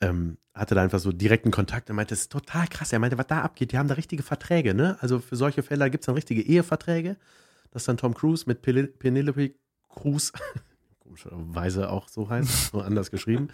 ähm, 0.00 0.38
hatte 0.54 0.74
da 0.74 0.82
einfach 0.82 0.98
so 0.98 1.12
direkten 1.12 1.50
Kontakt. 1.50 1.88
Er 1.88 1.94
meinte, 1.94 2.10
das 2.10 2.22
ist 2.22 2.32
total 2.32 2.66
krass. 2.68 2.92
Er 2.92 2.98
meinte, 2.98 3.18
was 3.18 3.26
da 3.26 3.42
abgeht, 3.42 3.72
die 3.72 3.78
haben 3.78 3.88
da 3.88 3.94
richtige 3.94 4.22
Verträge, 4.22 4.74
ne? 4.74 4.96
Also 5.00 5.20
für 5.20 5.36
solche 5.36 5.62
Fälle 5.62 5.90
gibt 5.90 6.02
es 6.02 6.06
dann 6.06 6.14
richtige 6.14 6.42
Eheverträge, 6.42 7.16
dass 7.70 7.84
dann 7.84 7.96
Tom 7.96 8.14
Cruise 8.14 8.44
mit 8.46 8.62
Pel 8.62 8.88
Penelope 8.88 9.52
Cruz, 9.88 10.32
komischerweise 11.00 11.90
auch 11.90 12.08
so 12.08 12.28
heißt, 12.28 12.70
so 12.72 12.80
anders 12.80 13.10
geschrieben, 13.10 13.48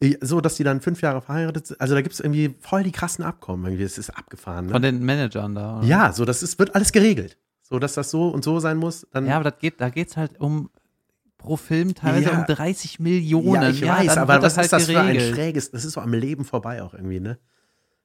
äh, 0.00 0.14
so, 0.20 0.40
dass 0.40 0.56
die 0.56 0.64
dann 0.64 0.80
fünf 0.80 1.00
Jahre 1.02 1.20
verheiratet 1.20 1.66
sind. 1.66 1.80
Also 1.80 1.94
da 1.94 2.02
gibt 2.02 2.14
es 2.14 2.20
irgendwie 2.20 2.54
voll 2.60 2.82
die 2.82 2.92
krassen 2.92 3.24
Abkommen. 3.24 3.64
Irgendwie, 3.66 3.84
das 3.84 3.98
ist 3.98 4.10
abgefahren, 4.10 4.66
ne? 4.66 4.72
Von 4.72 4.82
den 4.82 5.04
Managern 5.04 5.54
da. 5.54 5.78
oder? 5.78 5.86
Ja, 5.86 6.12
so, 6.12 6.24
das 6.24 6.42
ist, 6.42 6.58
wird 6.58 6.74
alles 6.74 6.92
geregelt. 6.92 7.36
So, 7.62 7.78
dass 7.78 7.94
das 7.94 8.10
so 8.10 8.28
und 8.28 8.44
so 8.44 8.60
sein 8.60 8.76
muss. 8.76 9.06
Dann, 9.10 9.26
Ja, 9.26 9.36
aber 9.36 9.50
das 9.50 9.58
geht, 9.58 9.80
da 9.80 9.88
geht 9.88 10.08
es 10.08 10.16
halt 10.16 10.38
um 10.38 10.70
pro 11.44 11.56
Film 11.56 11.94
teilweise 11.94 12.30
Ja. 12.30 12.38
um 12.38 12.46
30 12.46 12.98
Millionen. 13.00 13.62
ja, 13.62 13.68
ich 13.70 13.82
weiß, 13.86 14.06
dann 14.14 14.18
aber 14.18 14.34
was 14.42 14.42
das 14.42 14.52
ist 14.52 14.58
halt 14.58 14.72
das 14.72 14.86
für 14.90 15.00
ein 15.00 15.06
geregelt. 15.14 15.34
schräges, 15.34 15.70
das 15.70 15.84
ist 15.84 15.92
so 15.92 16.00
am 16.00 16.12
Leben 16.12 16.44
vorbei 16.44 16.82
auch 16.82 16.94
irgendwie, 16.94 17.20
ne? 17.20 17.38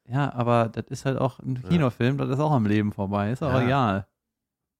Ja, 0.06 0.34
aber 0.34 0.70
das 0.70 0.86
ist 0.90 1.06
halt 1.06 1.18
auch 1.20 1.40
ein 1.40 1.62
Kinofilm, 1.64 2.18
das 2.18 2.30
ist 2.30 2.40
auch 2.40 2.52
am 2.52 2.66
Leben 2.66 2.92
vorbei. 2.92 3.32
Ist 3.32 3.44
auch 3.44 3.54
Ja. 3.54 3.62
egal. 3.66 4.08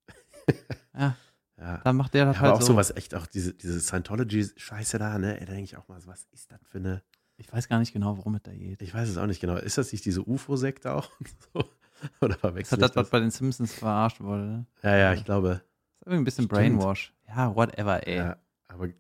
ja, 0.97 1.16
Ja. 1.60 1.78
dann 1.84 1.95
macht 1.97 2.14
der 2.14 2.26
das 2.26 2.36
Ja, 2.36 2.41
aber 2.41 2.47
halt 2.49 2.57
auch 2.57 2.62
so. 2.66 2.74
sowas 2.74 2.91
echt, 2.95 3.14
auch 3.16 3.28
diese, 3.28 3.53
diese 3.53 3.80
Scientology-Scheiße 3.80 4.97
da, 4.97 5.18
ne? 5.20 5.39
Ey, 5.39 5.45
Da 5.45 5.51
denke 5.53 5.66
ich 5.66 5.78
auch 5.78 5.88
mal, 5.88 5.99
so, 6.01 6.07
was 6.07 6.26
ist 6.32 6.51
das 6.51 6.60
für 6.68 6.78
eine, 6.80 7.01
Ich 7.38 7.51
weiß 7.51 7.68
gar 7.70 7.80
nicht 7.80 7.93
genau, 7.93 8.18
worum 8.18 8.36
es 8.36 8.41
da 8.43 8.51
geht. 8.53 8.82
ich 8.82 8.93
weiß 8.93 9.07
es 9.07 9.18
auch 9.18 9.26
nicht 9.28 9.39
genau. 9.39 9.55
Ist 9.55 9.78
das 9.78 9.91
nicht 9.91 10.03
diese 10.05 10.28
UFO-Sekte 10.28 10.93
auch? 10.93 11.10
Oder 12.22 12.36
verwechselt 12.36 12.82
das 12.82 12.89
ich 12.89 12.93
das, 12.93 12.95
was 12.95 13.03
das? 13.07 13.10
bei 13.12 13.20
den 13.20 13.32
Simpsons 13.32 13.74
verarscht 13.74 14.20
wurde? 14.22 14.43
Ne? 14.43 14.66
Ja, 14.84 14.95
ja, 14.97 15.14
ich 15.14 15.24
glaube. 15.26 15.62
Ist 15.99 16.07
irgendwie 16.07 16.22
ein 16.22 16.24
bisschen 16.24 16.45
Stimmt. 16.45 16.51
Brainwash. 16.60 17.14
Ja, 17.28 17.53
whatever, 17.55 18.07
ey. 18.07 18.18
Ja, 18.18 18.38
aber 18.70 18.88
ja, 18.88 18.93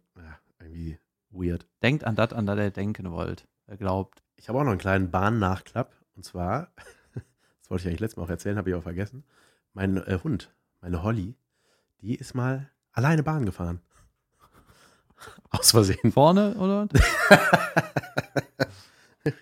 irgendwie 0.59 0.99
weird. 1.31 1.65
Denkt 1.81 2.03
an 2.03 2.15
das, 2.15 2.33
an 2.33 2.45
das 2.45 2.57
ihr 2.57 2.71
denken 2.71 3.11
wollt. 3.11 3.47
Er 3.67 3.77
glaubt. 3.77 4.21
Ich 4.35 4.49
habe 4.49 4.59
auch 4.59 4.63
noch 4.63 4.71
einen 4.71 4.79
kleinen 4.79 5.09
Bahnnachklapp. 5.11 5.93
Und 6.15 6.23
zwar, 6.23 6.71
das 7.13 7.69
wollte 7.69 7.83
ich 7.83 7.87
eigentlich 7.87 7.99
letztes 8.01 8.17
Mal 8.17 8.23
auch 8.23 8.29
erzählen, 8.29 8.57
habe 8.57 8.69
ich 8.69 8.75
auch 8.75 8.83
vergessen. 8.83 9.23
Mein 9.73 9.97
äh, 9.97 10.19
Hund, 10.23 10.51
meine 10.81 11.03
Holly, 11.03 11.35
die 12.01 12.15
ist 12.15 12.33
mal 12.33 12.69
alleine 12.91 13.23
Bahn 13.23 13.45
gefahren. 13.45 13.79
Aus 15.51 15.71
Versehen. 15.71 16.11
Vorne, 16.11 16.55
oder? 16.55 16.87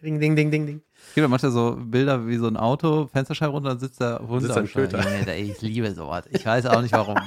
Ding, 0.02 0.20
ding, 0.20 0.36
ding, 0.36 0.52
ding, 0.52 0.66
ding. 0.66 0.82
Es 1.10 1.14
gibt 1.14 1.24
ja 1.24 1.28
manchmal 1.28 1.52
so 1.52 1.78
Bilder 1.80 2.28
wie 2.28 2.38
so 2.38 2.48
ein 2.48 2.58
Auto, 2.58 3.08
Fensterscheibe 3.08 3.52
runter, 3.52 3.70
dann 3.70 3.80
sitzt 3.80 4.02
der 4.02 4.20
Hund 4.28 4.42
Sitzt 4.42 4.58
am. 4.58 4.68
Köter. 4.68 5.00
Ey, 5.28 5.52
Ich 5.52 5.62
liebe 5.62 5.94
sowas. 5.94 6.26
Ich 6.32 6.46
weiß 6.46 6.66
auch 6.66 6.82
nicht 6.82 6.94
warum. 6.94 7.18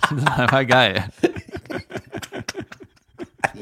Ich 0.00 0.08
finde 0.08 0.24
das 0.24 0.38
einfach 0.38 0.66
geil. 0.66 1.10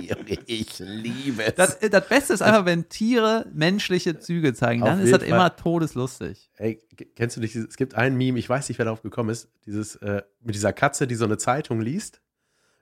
Junge, 0.09 0.38
ich 0.46 0.78
liebe 0.78 1.44
es. 1.44 1.54
Das, 1.54 1.78
das 1.78 2.09
Beste 2.09 2.32
ist 2.34 2.42
einfach, 2.42 2.64
wenn 2.64 2.88
Tiere 2.88 3.46
menschliche 3.52 4.18
Züge 4.18 4.54
zeigen. 4.54 4.84
Dann 4.84 4.98
Auf 4.98 5.04
ist 5.04 5.12
das 5.12 5.20
Fall. 5.20 5.28
immer 5.28 5.57
todeslustig. 5.57 6.50
Ey, 6.57 6.80
kennst 7.14 7.36
du 7.36 7.40
dich, 7.40 7.54
es 7.54 7.76
gibt 7.76 7.94
ein 7.94 8.16
Meme, 8.16 8.38
ich 8.38 8.48
weiß 8.48 8.68
nicht, 8.68 8.78
wer 8.78 8.84
darauf 8.84 9.02
gekommen 9.02 9.30
ist, 9.30 9.48
dieses, 9.64 9.96
äh, 9.96 10.22
mit 10.42 10.54
dieser 10.54 10.72
Katze, 10.72 11.07
die 11.07 11.14
so 11.14 11.24
eine 11.24 11.38
Zeitung 11.38 11.80
liest. 11.80 12.20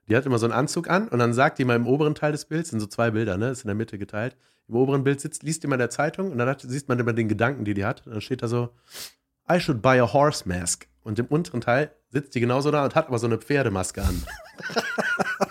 Die 0.08 0.16
hat 0.16 0.26
immer 0.26 0.38
so 0.38 0.46
einen 0.46 0.52
Anzug 0.52 0.90
an 0.90 1.08
und 1.08 1.18
dann 1.18 1.32
sagt 1.32 1.58
die 1.58 1.64
mal 1.64 1.76
im 1.76 1.86
oberen 1.86 2.14
Teil 2.14 2.32
des 2.32 2.44
Bilds, 2.44 2.70
sind 2.70 2.80
so 2.80 2.86
zwei 2.86 3.10
Bilder, 3.10 3.38
ne, 3.38 3.48
ist 3.48 3.62
in 3.62 3.68
der 3.68 3.74
Mitte 3.74 3.98
geteilt. 3.98 4.36
Im 4.68 4.76
oberen 4.76 5.04
Bild 5.04 5.20
sitzt, 5.20 5.42
liest 5.42 5.62
die 5.62 5.66
mal 5.66 5.76
der 5.76 5.90
Zeitung 5.90 6.30
und 6.30 6.38
dann 6.38 6.48
hat, 6.48 6.60
sieht 6.62 6.88
man 6.88 6.98
immer 6.98 7.12
den 7.12 7.28
Gedanken, 7.28 7.64
die 7.64 7.74
die 7.74 7.84
hat. 7.84 8.06
Und 8.06 8.12
dann 8.12 8.20
steht 8.20 8.42
da 8.42 8.48
so, 8.48 8.70
I 9.50 9.60
should 9.60 9.82
buy 9.82 9.98
a 10.00 10.12
horse 10.12 10.48
mask. 10.48 10.88
Und 11.02 11.18
im 11.18 11.26
unteren 11.26 11.60
Teil 11.60 11.90
sitzt 12.10 12.34
die 12.34 12.40
genauso 12.40 12.70
da 12.70 12.84
und 12.84 12.94
hat 12.94 13.08
aber 13.08 13.18
so 13.18 13.26
eine 13.26 13.38
Pferdemaske 13.38 14.02
an. 14.02 14.22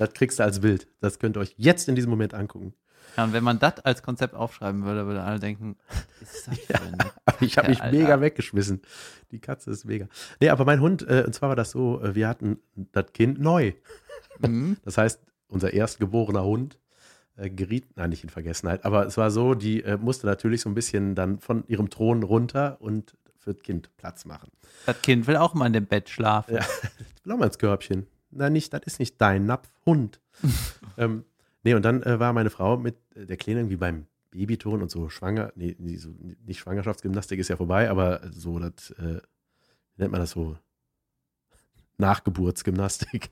das 0.00 0.14
kriegst 0.14 0.38
du 0.38 0.42
als 0.42 0.60
Bild. 0.60 0.88
Das 1.00 1.18
könnt 1.18 1.36
ihr 1.36 1.40
euch 1.40 1.54
jetzt 1.58 1.86
in 1.88 1.94
diesem 1.94 2.08
Moment 2.10 2.32
angucken. 2.32 2.72
Ja, 3.16 3.24
und 3.24 3.32
wenn 3.34 3.44
man 3.44 3.58
das 3.58 3.80
als 3.80 4.02
Konzept 4.02 4.34
aufschreiben 4.34 4.84
würde, 4.84 5.06
würde 5.06 5.22
alle 5.22 5.38
denken, 5.38 5.76
was 6.20 6.34
ist 6.34 6.48
das 6.48 6.58
für 6.58 6.74
ein 6.82 6.98
ich 7.40 7.58
habe 7.58 7.68
mich 7.68 7.82
Alter. 7.82 7.96
mega 7.96 8.20
weggeschmissen. 8.20 8.80
Die 9.30 9.40
Katze 9.40 9.70
ist 9.70 9.84
mega. 9.84 10.08
Nee, 10.40 10.48
aber 10.48 10.64
mein 10.64 10.80
Hund, 10.80 11.06
äh, 11.06 11.24
und 11.26 11.34
zwar 11.34 11.50
war 11.50 11.56
das 11.56 11.72
so, 11.72 12.00
äh, 12.00 12.14
wir 12.14 12.28
hatten 12.28 12.58
das 12.74 13.12
Kind 13.12 13.40
neu. 13.40 13.72
Mhm. 14.42 14.78
Das 14.84 14.96
heißt, 14.96 15.20
unser 15.48 15.74
erstgeborener 15.74 16.42
Hund 16.42 16.78
äh, 17.36 17.50
geriet, 17.50 17.84
nein, 17.96 18.08
nicht 18.08 18.24
in 18.24 18.30
Vergessenheit, 18.30 18.86
aber 18.86 19.04
es 19.04 19.18
war 19.18 19.30
so, 19.30 19.54
die 19.54 19.82
äh, 19.82 19.98
musste 19.98 20.26
natürlich 20.26 20.62
so 20.62 20.70
ein 20.70 20.74
bisschen 20.74 21.14
dann 21.14 21.40
von 21.40 21.64
ihrem 21.66 21.90
Thron 21.90 22.22
runter 22.22 22.78
und 22.80 23.18
für 23.36 23.52
das 23.52 23.62
Kind 23.62 23.94
Platz 23.98 24.24
machen. 24.24 24.50
Das 24.86 25.02
Kind 25.02 25.26
will 25.26 25.36
auch 25.36 25.52
mal 25.52 25.66
in 25.66 25.74
dem 25.74 25.84
Bett 25.84 26.08
schlafen. 26.08 26.54
Ja. 26.54 26.60
Ich 27.16 27.26
will 27.26 27.32
auch 27.32 27.38
mal 27.38 27.46
ins 27.46 27.58
Körbchen. 27.58 28.06
Nein, 28.30 28.52
nicht, 28.52 28.72
das 28.72 28.82
ist 28.84 29.00
nicht 29.00 29.20
dein 29.20 29.46
Napf, 29.46 29.70
Hund. 29.86 30.20
ähm, 30.96 31.24
nee, 31.62 31.74
und 31.74 31.84
dann 31.84 32.02
äh, 32.02 32.20
war 32.20 32.32
meine 32.32 32.50
Frau 32.50 32.76
mit 32.76 32.96
äh, 33.14 33.26
der 33.26 33.36
Kleine 33.36 33.60
irgendwie 33.60 33.76
beim 33.76 34.06
Babyton 34.30 34.82
und 34.82 34.90
so 34.90 35.08
schwanger, 35.08 35.52
nee, 35.56 35.76
nee 35.78 35.96
so, 35.96 36.10
nicht 36.44 36.60
Schwangerschaftsgymnastik 36.60 37.40
ist 37.40 37.48
ja 37.48 37.56
vorbei, 37.56 37.90
aber 37.90 38.20
so 38.30 38.58
das, 38.58 38.90
äh, 38.92 39.20
wie 39.96 40.02
nennt 40.02 40.12
man 40.12 40.20
das 40.20 40.30
so? 40.30 40.56
Nachgeburtsgymnastik. 41.98 43.30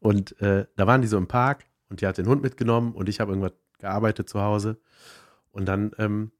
Und 0.00 0.40
äh, 0.40 0.66
da 0.76 0.86
waren 0.86 1.02
die 1.02 1.08
so 1.08 1.18
im 1.18 1.28
Park 1.28 1.66
und 1.88 2.00
die 2.00 2.06
hat 2.06 2.18
den 2.18 2.26
Hund 2.26 2.42
mitgenommen 2.42 2.92
und 2.92 3.08
ich 3.08 3.20
habe 3.20 3.32
irgendwas 3.32 3.52
gearbeitet 3.78 4.28
zu 4.28 4.40
Hause. 4.40 4.78
Und 5.50 5.66
dann, 5.66 5.92
ähm, 5.98 6.32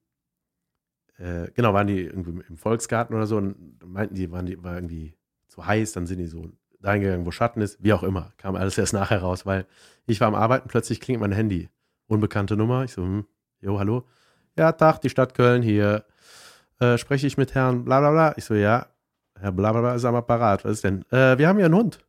äh, 1.17 1.51
genau, 1.53 1.73
waren 1.73 1.87
die 1.87 2.01
irgendwie 2.01 2.41
im 2.47 2.57
Volksgarten 2.57 3.15
oder 3.15 3.27
so 3.27 3.37
und 3.37 3.83
meinten 3.85 4.15
die, 4.15 4.31
waren 4.31 4.45
die, 4.45 4.61
war 4.63 4.75
irgendwie 4.75 5.15
zu 5.47 5.65
heiß, 5.65 5.91
dann 5.91 6.07
sind 6.07 6.19
die 6.19 6.27
so 6.27 6.51
dahin 6.79 7.01
gegangen, 7.01 7.25
wo 7.25 7.31
Schatten 7.31 7.61
ist, 7.61 7.81
wie 7.83 7.93
auch 7.93 8.03
immer. 8.03 8.33
Kam 8.37 8.55
alles 8.55 8.77
erst 8.77 8.93
nachher 8.93 9.21
raus, 9.21 9.45
weil 9.45 9.65
ich 10.05 10.19
war 10.21 10.27
am 10.27 10.35
Arbeiten, 10.35 10.69
plötzlich 10.69 11.01
klingt 11.01 11.21
mein 11.21 11.31
Handy. 11.31 11.69
Unbekannte 12.07 12.57
Nummer. 12.57 12.83
Ich 12.83 12.93
so, 12.93 13.03
hm, 13.03 13.25
jo, 13.61 13.79
hallo. 13.79 14.07
Ja, 14.57 14.71
Tag, 14.71 14.99
die 15.01 15.09
Stadt 15.09 15.35
Köln 15.35 15.61
hier. 15.61 16.05
Äh, 16.79 16.97
spreche 16.97 17.27
ich 17.27 17.37
mit 17.37 17.53
Herrn 17.55 17.85
bla 17.85 17.99
bla 17.99 18.11
bla. 18.11 18.33
Ich 18.37 18.45
so, 18.45 18.53
ja. 18.53 18.87
Herr 19.39 19.51
Blablabla 19.51 19.95
ist 19.95 20.05
am 20.05 20.15
Apparat. 20.15 20.65
Was 20.65 20.73
ist 20.73 20.83
denn? 20.83 21.03
Äh, 21.11 21.37
wir 21.37 21.47
haben 21.47 21.57
hier 21.57 21.65
einen 21.65 21.75
Hund. 21.75 21.99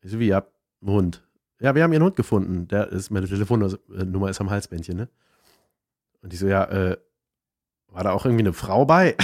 Ich 0.00 0.10
so, 0.10 0.18
wie, 0.18 0.28
ihr 0.28 0.36
habt 0.36 0.52
einen 0.80 0.92
Hund? 0.92 1.28
Ja, 1.60 1.74
wir 1.74 1.82
haben 1.82 1.92
ihren 1.92 2.02
Hund 2.02 2.16
gefunden. 2.16 2.68
Der 2.68 2.88
ist, 2.88 3.10
meine 3.10 3.26
Telefonnummer 3.26 4.30
ist 4.30 4.40
am 4.40 4.50
Halsbändchen, 4.50 4.96
ne? 4.96 5.08
Und 6.22 6.32
ich 6.32 6.38
so, 6.38 6.46
ja, 6.46 6.64
äh, 6.64 6.96
war 7.88 8.04
da 8.04 8.12
auch 8.12 8.24
irgendwie 8.24 8.42
eine 8.42 8.52
Frau 8.52 8.84
bei? 8.84 9.16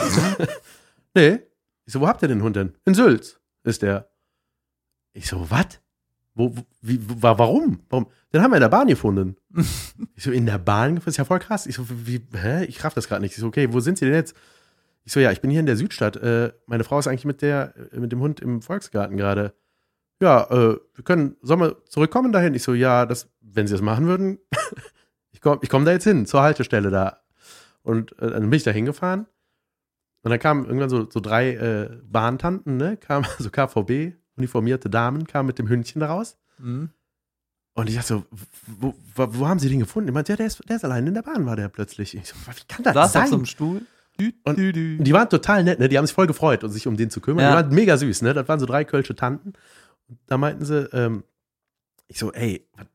nee. 1.14 1.40
Ich 1.86 1.92
so, 1.92 2.00
wo 2.00 2.08
habt 2.08 2.22
ihr 2.22 2.28
den 2.28 2.42
Hund 2.42 2.56
denn? 2.56 2.74
In 2.84 2.94
Sülz 2.94 3.40
ist 3.62 3.82
der. 3.82 4.10
Ich 5.14 5.26
so, 5.28 5.50
was? 5.50 5.80
Wo, 6.34 6.54
wo, 6.56 6.62
wie, 6.82 6.98
wa- 7.22 7.38
warum? 7.38 7.80
Warum? 7.88 8.06
Den 8.32 8.42
haben 8.42 8.50
wir 8.50 8.56
in 8.56 8.60
der 8.62 8.68
Bahn 8.68 8.88
gefunden. 8.88 9.36
ich 10.16 10.24
so, 10.24 10.30
in 10.32 10.44
der 10.46 10.58
Bahn? 10.58 10.96
Das 10.96 11.06
ist 11.06 11.16
ja 11.16 11.24
voll 11.24 11.38
krass. 11.38 11.66
Ich 11.66 11.76
so, 11.76 11.86
wie, 11.88 12.20
hä? 12.34 12.64
Ich 12.64 12.82
raff 12.84 12.92
das 12.94 13.08
gerade 13.08 13.22
nicht. 13.22 13.32
Ich 13.32 13.38
so, 13.38 13.46
okay, 13.46 13.72
wo 13.72 13.80
sind 13.80 13.96
sie 13.98 14.04
denn 14.04 14.14
jetzt? 14.14 14.34
Ich 15.04 15.12
so, 15.12 15.20
ja, 15.20 15.30
ich 15.30 15.40
bin 15.40 15.50
hier 15.50 15.60
in 15.60 15.66
der 15.66 15.76
Südstadt. 15.76 16.16
Äh, 16.16 16.52
meine 16.66 16.82
Frau 16.84 16.98
ist 16.98 17.06
eigentlich 17.06 17.24
mit 17.24 17.40
der, 17.42 17.74
äh, 17.92 17.98
mit 18.00 18.10
dem 18.10 18.20
Hund 18.20 18.40
im 18.40 18.60
Volksgarten 18.62 19.16
gerade. 19.16 19.54
Ja, 20.20 20.44
äh, 20.50 20.78
wir 20.94 21.04
können, 21.04 21.36
sollen 21.42 21.60
wir 21.60 21.84
zurückkommen 21.86 22.32
dahin? 22.32 22.54
Ich 22.54 22.62
so, 22.64 22.74
ja, 22.74 23.06
das, 23.06 23.28
wenn 23.40 23.66
sie 23.66 23.74
das 23.74 23.82
machen 23.82 24.06
würden, 24.06 24.38
ich 25.32 25.40
komme 25.40 25.60
ich 25.62 25.68
komm 25.68 25.84
da 25.84 25.92
jetzt 25.92 26.04
hin, 26.04 26.26
zur 26.26 26.42
Haltestelle 26.42 26.90
da. 26.90 27.20
Und 27.82 28.12
äh, 28.18 28.30
dann 28.30 28.42
bin 28.50 28.54
ich 28.54 28.62
da 28.64 28.70
hingefahren. 28.72 29.26
Und 30.22 30.30
dann 30.30 30.38
kamen 30.40 30.64
irgendwann 30.64 30.88
so, 30.88 31.08
so 31.08 31.20
drei 31.20 31.50
äh, 31.54 31.90
Bahntanten, 32.02 32.76
ne? 32.78 32.96
Kamen 32.96 33.26
so 33.38 33.50
KVB, 33.50 34.14
uniformierte 34.36 34.90
Damen, 34.90 35.26
kamen 35.26 35.46
mit 35.46 35.58
dem 35.58 35.68
Hündchen 35.68 36.02
raus. 36.02 36.36
Mhm. 36.58 36.90
Und 37.76 37.88
ich 37.88 37.96
dachte 37.96 38.08
so, 38.08 38.24
wo, 38.78 38.94
wo, 39.16 39.26
wo 39.30 39.48
haben 39.48 39.58
sie 39.58 39.68
den 39.68 39.80
gefunden? 39.80 40.08
Ich 40.08 40.14
meinte, 40.14 40.32
ja, 40.32 40.36
der 40.36 40.46
ist, 40.46 40.62
der 40.68 40.76
ist 40.76 40.84
allein 40.84 41.06
in 41.06 41.14
der 41.14 41.22
Bahn, 41.22 41.44
war 41.46 41.56
der 41.56 41.68
plötzlich. 41.68 42.14
Ich 42.16 42.28
so, 42.28 42.34
wie 42.46 42.64
kann 42.68 42.84
das 42.84 42.94
Saß 42.94 43.12
sein? 43.12 43.22
auf 43.24 43.28
so 43.30 43.34
einem 43.36 43.46
Stuhl. 43.46 43.82
Und- 44.44 44.56
die 44.58 45.12
waren 45.12 45.28
total 45.28 45.64
nett, 45.64 45.80
ne? 45.80 45.88
Die 45.88 45.98
haben 45.98 46.06
sich 46.06 46.14
voll 46.14 46.28
gefreut 46.28 46.62
und 46.62 46.70
sich 46.70 46.86
um 46.86 46.96
den 46.96 47.10
zu 47.10 47.20
kümmern. 47.20 47.42
Ja. 47.44 47.50
Die 47.50 47.64
waren 47.66 47.74
mega 47.74 47.96
süß, 47.96 48.22
ne? 48.22 48.32
Das 48.32 48.46
waren 48.46 48.60
so 48.60 48.66
drei 48.66 48.84
kölsche 48.84 49.16
Tanten. 49.16 49.54
Und 50.08 50.18
da 50.26 50.38
meinten 50.38 50.64
sie, 50.64 50.88
ähm, 50.92 51.24
ich 52.06 52.18
so, 52.20 52.32
ey, 52.32 52.64
was, 52.76 52.86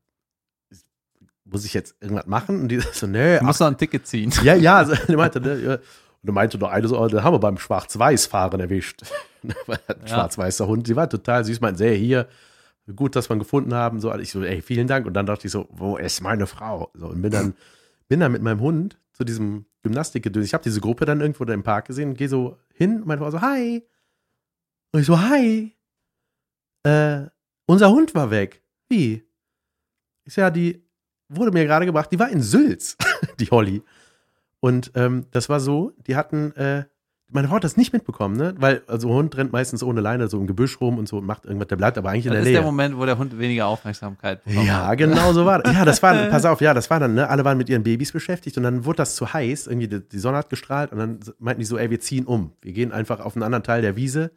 muss 1.44 1.66
ich 1.66 1.74
jetzt 1.74 1.96
irgendwas 2.00 2.28
machen? 2.28 2.62
Und 2.62 2.70
die 2.70 2.80
so, 2.94 3.06
nee, 3.06 3.40
Du 3.40 3.44
musst 3.46 3.60
noch 3.60 3.68
ein 3.68 3.78
Ticket 3.78 4.08
ziehen. 4.08 4.32
ja, 4.44 4.54
ja, 4.56 4.78
also, 4.78 4.96
die 5.10 5.16
meinte, 5.18 5.42
ne, 5.42 5.60
ja. 5.62 5.78
Und 6.22 6.28
dann 6.28 6.36
meinte 6.36 6.58
doch 6.58 6.70
eine 6.70 6.88
so, 6.88 7.00
oh, 7.00 7.08
den 7.08 7.24
haben 7.24 7.34
wir 7.34 7.40
beim 7.40 7.58
Schwarz-Weiß-Fahren 7.58 8.60
erwischt. 8.60 9.04
Schwarz-weißer 10.06 10.68
Hund. 10.68 10.88
Sie 10.88 10.96
war 10.96 11.10
total 11.10 11.46
süß, 11.46 11.62
meinte, 11.62 11.78
sehr 11.78 11.94
hier, 11.94 12.28
gut, 12.96 13.16
dass 13.16 13.30
wir 13.30 13.36
ihn 13.36 13.40
gefunden 13.40 13.74
haben. 13.74 14.00
So, 14.00 14.14
ich 14.16 14.32
so, 14.32 14.44
ey, 14.44 14.62
vielen 14.62 14.88
Dank. 14.88 15.06
Und 15.06 15.14
dann 15.14 15.26
dachte 15.26 15.48
ich 15.48 15.54
so, 15.54 15.68
wo 15.72 15.98
ist 15.98 16.22
meine 16.22 16.46
Frau? 16.46 16.92
So, 16.94 17.08
und 17.08 17.22
bin 17.22 17.32
dann, 17.32 17.54
bin 18.10 18.20
dann 18.20 18.32
mit 18.32 18.42
meinem 18.42 18.60
Hund 18.60 19.00
zu 19.14 19.24
diesem 19.24 19.66
Gymnastikgedöns. 19.84 20.46
Ich 20.46 20.54
habe 20.54 20.64
diese 20.64 20.82
Gruppe 20.82 21.06
dann 21.06 21.22
irgendwo 21.22 21.46
da 21.46 21.54
im 21.54 21.64
Park 21.64 21.86
gesehen 21.86 22.10
und 22.10 22.18
gehe 22.18 22.30
so 22.30 22.58
hin 22.74 22.98
und 22.98 23.08
meine 23.08 23.22
Frau 23.22 23.32
so, 23.32 23.42
hi. 23.42 23.88
Und 24.92 25.00
ich 25.00 25.06
so, 25.06 25.20
hi. 25.20 25.76
Äh, 26.84 27.28
unser 27.66 27.92
Hund 27.92 28.14
war 28.16 28.32
weg. 28.32 28.62
Wie? 28.90 29.24
Ich 30.26 30.34
so, 30.34 30.42
ja, 30.42 30.50
die 30.50 30.84
wurde 31.30 31.52
mir 31.52 31.66
gerade 31.66 31.86
gebracht, 31.86 32.12
die 32.12 32.20
war 32.20 32.30
in 32.30 32.42
Sülz, 32.42 32.98
die 33.40 33.50
Holly. 33.50 33.84
Und 34.60 34.92
ähm, 34.96 35.26
das 35.32 35.48
war 35.50 35.60
so, 35.60 35.94
die 36.08 36.16
hatten, 36.16 36.52
äh, 36.56 36.84
meine 37.32 37.48
Frau 37.48 37.56
hat 37.58 37.64
das 37.64 37.78
nicht 37.78 37.94
mitbekommen, 37.94 38.36
ne? 38.36 38.56
Weil, 38.58 38.82
also 38.88 39.10
Hund 39.10 39.38
rennt 39.38 39.54
meistens 39.54 39.84
ohne 39.84 40.02
Leine 40.02 40.28
so 40.28 40.40
im 40.40 40.48
Gebüsch 40.48 40.82
rum 40.82 40.98
und 40.98 41.08
so 41.08 41.18
und 41.20 41.26
macht 41.26 41.46
irgendwas, 41.46 41.68
der 41.68 41.76
bleibt 41.76 41.98
aber 41.98 42.10
eigentlich 42.10 42.26
in 42.26 42.32
Das 42.32 42.38
der 42.38 42.42
ist 42.42 42.48
Nähe. 42.48 42.54
der 42.56 42.64
Moment, 42.64 42.98
wo 42.98 43.06
der 43.06 43.18
Hund 43.18 43.38
weniger 43.38 43.68
Aufmerksamkeit 43.68 44.44
bekommt. 44.44 44.66
Ja, 44.66 44.94
genau 44.96 45.32
so 45.32 45.46
war 45.46 45.60
das. 45.64 45.74
Ja, 45.74 45.86
das 45.86 46.02
war, 46.04 46.14
pass 46.30 46.44
auf, 46.46 46.60
ja, 46.60 46.74
das 46.74 46.90
war 46.90 47.00
dann, 47.00 47.14
ne, 47.14 47.30
alle 47.30 47.46
waren 47.46 47.58
mit 47.58 47.70
ihren 47.70 47.84
Babys 47.84 48.12
beschäftigt 48.12 48.58
und 48.58 48.64
dann 48.64 48.84
wurde 48.84 48.98
das 48.98 49.16
zu 49.16 49.32
heiß, 49.32 49.68
irgendwie 49.68 49.88
die, 49.88 50.00
die 50.10 50.18
Sonne 50.20 50.38
hat 50.38 50.50
gestrahlt 50.50 50.92
und 50.92 50.98
dann 50.98 51.20
meinten 51.38 51.60
die 51.62 51.66
so, 51.66 51.78
ey, 51.78 51.90
wir 51.92 52.00
ziehen 52.00 52.26
um. 52.26 52.52
Wir 52.62 52.74
gehen 52.74 52.92
einfach 52.92 53.20
auf 53.20 53.36
einen 53.36 53.44
anderen 53.44 53.64
Teil 53.64 53.82
der 53.84 53.96
Wiese 53.96 54.32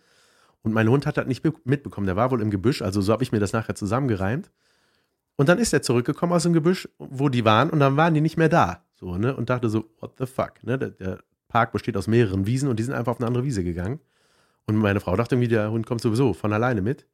und 0.62 0.72
mein 0.74 0.88
Hund 0.88 1.06
hat 1.06 1.16
das 1.16 1.26
nicht 1.26 1.42
be- 1.42 1.54
mitbekommen, 1.64 2.06
der 2.06 2.14
war 2.16 2.30
wohl 2.30 2.42
im 2.42 2.50
Gebüsch, 2.50 2.82
also 2.82 3.00
so 3.00 3.12
habe 3.12 3.22
ich 3.24 3.32
mir 3.32 3.40
das 3.40 3.52
nachher 3.54 3.74
zusammengereimt. 3.74 4.50
Und 5.36 5.48
dann 5.48 5.58
ist 5.58 5.72
er 5.72 5.80
zurückgekommen 5.80 6.34
aus 6.34 6.42
dem 6.42 6.52
Gebüsch, 6.52 6.88
wo 6.98 7.30
die 7.30 7.44
waren 7.46 7.70
und 7.70 7.80
dann 7.80 7.96
waren 7.96 8.12
die 8.12 8.20
nicht 8.20 8.36
mehr 8.36 8.50
da, 8.50 8.84
so, 9.03 9.16
ne, 9.16 9.34
und 9.34 9.50
dachte 9.50 9.68
so, 9.68 9.84
what 9.98 10.12
the 10.18 10.26
fuck, 10.26 10.62
ne, 10.62 10.78
der, 10.78 10.90
der 10.90 11.18
Park 11.48 11.72
besteht 11.72 11.96
aus 11.96 12.07
mehreren 12.07 12.46
Wiesen 12.46 12.68
und 12.68 12.78
die 12.78 12.84
sind 12.84 12.94
einfach 12.94 13.11
auf 13.12 13.18
eine 13.18 13.26
andere 13.26 13.42
Wiese 13.44 13.64
gegangen. 13.64 13.98
Und 14.66 14.76
meine 14.76 15.00
Frau 15.00 15.16
dachte 15.16 15.34
irgendwie, 15.34 15.48
der 15.48 15.72
Hund 15.72 15.86
kommt 15.86 16.00
sowieso 16.00 16.32
von 16.34 16.53
alleine 16.53 16.82
mit. 16.82 17.05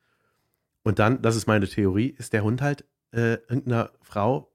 Und 0.83 0.99
dann, 0.99 1.23
das 1.23 1.35
ist 1.35 1.47
meine 1.47 1.67
Theorie, 1.67 2.09
ist 2.19 2.35
der 2.35 2.45
Hund 2.45 2.61
halt 2.61 2.85
äh, 3.13 3.35
irgendeiner 3.49 3.91
Frau, 4.03 4.53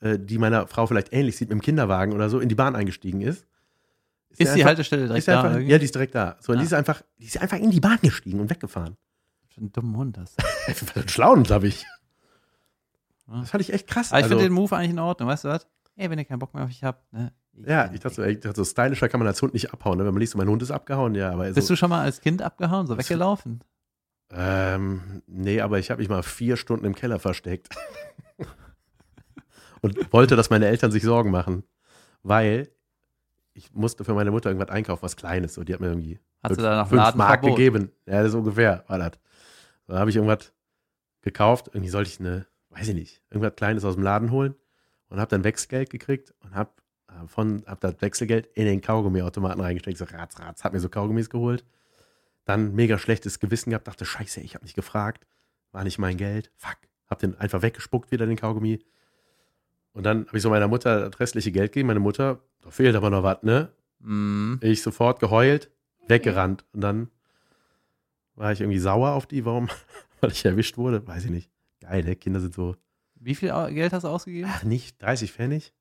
äh, 0.00 0.18
die 0.18 0.38
meiner 0.38 0.66
Frau 0.66 0.86
vielleicht 0.88 1.12
ähnlich 1.12 1.36
sieht, 1.36 1.48
mit 1.48 1.58
dem 1.58 1.62
Kinderwagen 1.62 2.12
oder 2.12 2.28
so, 2.28 2.40
in 2.40 2.48
die 2.48 2.56
Bahn 2.56 2.74
eingestiegen 2.74 3.20
ist. 3.20 3.46
Ist 4.30 4.40
die 4.40 4.46
einfach- 4.48 4.64
Haltestelle 4.66 5.02
direkt 5.06 5.18
ist 5.20 5.28
da? 5.28 5.42
einfach? 5.44 5.60
Ja, 5.60 5.78
die 5.78 5.84
ist 5.84 5.94
direkt 5.94 6.16
da. 6.16 6.36
So, 6.40 6.50
und 6.52 6.58
Ah. 6.58 6.60
die 6.62 6.66
ist 6.66 6.74
einfach, 6.74 7.02
die 7.20 7.26
ist 7.26 7.38
einfach 7.40 7.56
in 7.58 7.70
die 7.70 7.78
Bahn 7.80 7.98
gestiegen 8.02 8.40
und 8.40 8.50
weggefahren. 8.50 8.96
Schon 9.48 9.62
einen 9.64 9.72
dummen 9.72 9.96
Hund 9.96 10.18
hast. 10.18 10.36
Ein 10.96 11.08
Schlauen, 11.08 11.44
glaube 11.44 11.68
ich. 11.68 11.82
Ja. 13.28 13.40
Das 13.40 13.50
fand 13.50 13.62
ich 13.62 13.72
echt 13.72 13.86
krass. 13.86 14.10
Aber 14.10 14.18
ich 14.18 14.24
Also, 14.24 14.34
finde 14.36 14.50
den 14.50 14.54
Move 14.54 14.74
eigentlich 14.76 14.90
in 14.90 14.98
Ordnung, 14.98 15.28
weißt 15.28 15.44
du 15.44 15.48
was? 15.48 15.68
Ey, 15.96 16.10
wenn 16.10 16.18
ihr 16.18 16.24
keinen 16.24 16.40
Bock 16.40 16.54
mehr 16.54 16.64
auf 16.64 16.68
mich 16.68 16.82
habt, 16.82 17.12
ne? 17.12 17.32
ja, 17.52 17.90
ich 17.92 18.00
dachte, 18.00 18.16
so, 18.16 18.22
ich 18.24 18.40
dachte, 18.40 18.56
so 18.56 18.64
stylischer 18.64 19.08
kann 19.08 19.20
man 19.20 19.28
als 19.28 19.40
Hund 19.40 19.54
nicht 19.54 19.72
abhauen. 19.72 19.98
Ne? 19.98 20.04
Wenn 20.04 20.12
man 20.12 20.20
liest, 20.20 20.32
so, 20.32 20.38
mein 20.38 20.48
Hund 20.48 20.62
ist 20.62 20.70
abgehauen, 20.72 21.14
ja, 21.14 21.30
aber 21.30 21.44
Bist 21.50 21.68
so, 21.68 21.74
du 21.74 21.76
schon 21.76 21.90
mal 21.90 22.02
als 22.02 22.20
Kind 22.20 22.42
abgehauen, 22.42 22.86
so 22.86 22.98
weggelaufen? 22.98 23.62
ähm, 24.32 25.22
nee, 25.26 25.60
aber 25.60 25.78
ich 25.78 25.90
habe 25.90 26.00
mich 26.00 26.08
mal 26.08 26.22
vier 26.22 26.56
Stunden 26.56 26.84
im 26.84 26.94
Keller 26.94 27.20
versteckt. 27.20 27.68
und 29.82 30.12
wollte, 30.12 30.34
dass 30.34 30.50
meine 30.50 30.66
Eltern 30.66 30.90
sich 30.90 31.04
Sorgen 31.04 31.30
machen, 31.30 31.62
weil 32.22 32.70
ich 33.52 33.72
musste 33.72 34.02
für 34.04 34.14
meine 34.14 34.32
Mutter 34.32 34.50
irgendwas 34.50 34.74
einkaufen, 34.74 35.02
was 35.02 35.16
Kleines. 35.16 35.54
So, 35.54 35.62
die 35.62 35.72
hat 35.72 35.80
mir 35.80 35.88
irgendwie 35.88 36.18
Hast 36.42 36.58
du 36.58 36.62
da 36.62 36.74
nach 36.76 36.88
fünf 36.88 36.98
Laden 37.00 37.18
Mark 37.18 37.40
Verbot? 37.40 37.56
gegeben. 37.56 37.92
Ja, 38.06 38.20
das 38.22 38.30
ist 38.30 38.34
ungefähr, 38.34 38.84
war 38.88 38.98
das. 38.98 39.12
Da 39.86 39.98
habe 40.00 40.10
ich 40.10 40.16
irgendwas 40.16 40.52
gekauft. 41.22 41.68
Irgendwie 41.72 41.90
sollte 41.90 42.10
ich 42.10 42.18
eine, 42.18 42.46
weiß 42.70 42.88
ich 42.88 42.94
nicht, 42.94 43.22
irgendwas 43.30 43.54
Kleines 43.54 43.84
aus 43.84 43.94
dem 43.94 44.02
Laden 44.02 44.32
holen 44.32 44.56
und 45.08 45.20
habe 45.20 45.30
dann 45.30 45.44
Wechselgeld 45.44 45.90
gekriegt 45.90 46.34
und 46.40 46.54
habe 46.54 46.70
von 47.26 47.62
hab 47.66 47.80
das 47.80 48.00
Wechselgeld 48.00 48.46
in 48.54 48.66
den 48.66 48.80
Kaugummiautomaten 48.80 49.60
reingesteckt. 49.60 49.98
So 49.98 50.04
ratz, 50.04 50.38
ratz, 50.38 50.64
hab 50.64 50.72
mir 50.72 50.80
so 50.80 50.88
Kaugummis 50.88 51.30
geholt. 51.30 51.64
Dann 52.44 52.74
mega 52.74 52.98
schlechtes 52.98 53.40
Gewissen 53.40 53.70
gehabt, 53.70 53.88
dachte, 53.88 54.04
scheiße, 54.04 54.40
ich 54.40 54.54
habe 54.54 54.64
nicht 54.64 54.74
gefragt, 54.74 55.26
war 55.72 55.84
nicht 55.84 55.98
mein 55.98 56.16
Geld. 56.16 56.50
Fuck. 56.56 56.76
Hab 57.08 57.18
den 57.18 57.38
einfach 57.38 57.62
weggespuckt 57.62 58.10
wieder 58.10 58.26
den 58.26 58.36
Kaugummi. 58.36 58.84
Und 59.92 60.04
dann 60.04 60.26
habe 60.26 60.36
ich 60.36 60.42
so 60.42 60.50
meiner 60.50 60.68
Mutter 60.68 61.08
das 61.08 61.20
restliche 61.20 61.52
Geld 61.52 61.72
gegeben. 61.72 61.88
Meine 61.88 62.00
Mutter, 62.00 62.40
da 62.62 62.70
fehlt 62.70 62.96
aber 62.96 63.10
noch 63.10 63.22
was, 63.22 63.42
ne? 63.42 63.70
Mhm. 64.00 64.58
Ich 64.62 64.82
sofort 64.82 65.20
geheult, 65.20 65.70
weggerannt. 66.08 66.64
Und 66.72 66.80
dann 66.80 67.10
war 68.34 68.52
ich 68.52 68.60
irgendwie 68.60 68.78
sauer 68.78 69.12
auf 69.12 69.26
die, 69.26 69.44
warum, 69.44 69.68
weil 70.20 70.32
ich 70.32 70.44
erwischt 70.44 70.76
wurde. 70.76 71.06
Weiß 71.06 71.24
ich 71.24 71.30
nicht. 71.30 71.50
Geil, 71.80 72.02
ne? 72.04 72.16
Kinder 72.16 72.40
sind 72.40 72.54
so, 72.54 72.76
Wie 73.24 73.34
viel 73.34 73.48
Geld 73.72 73.92
hast 73.92 74.02
du 74.04 74.08
ausgegeben? 74.08 74.50
ach 74.52 74.64
nicht, 74.64 75.00
30 75.02 75.32
Pfennig? 75.32 75.72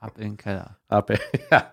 Ab 0.00 0.16
in 0.16 0.22
den 0.22 0.36
Keller. 0.36 0.78
Aber, 0.88 1.14
ja. 1.50 1.70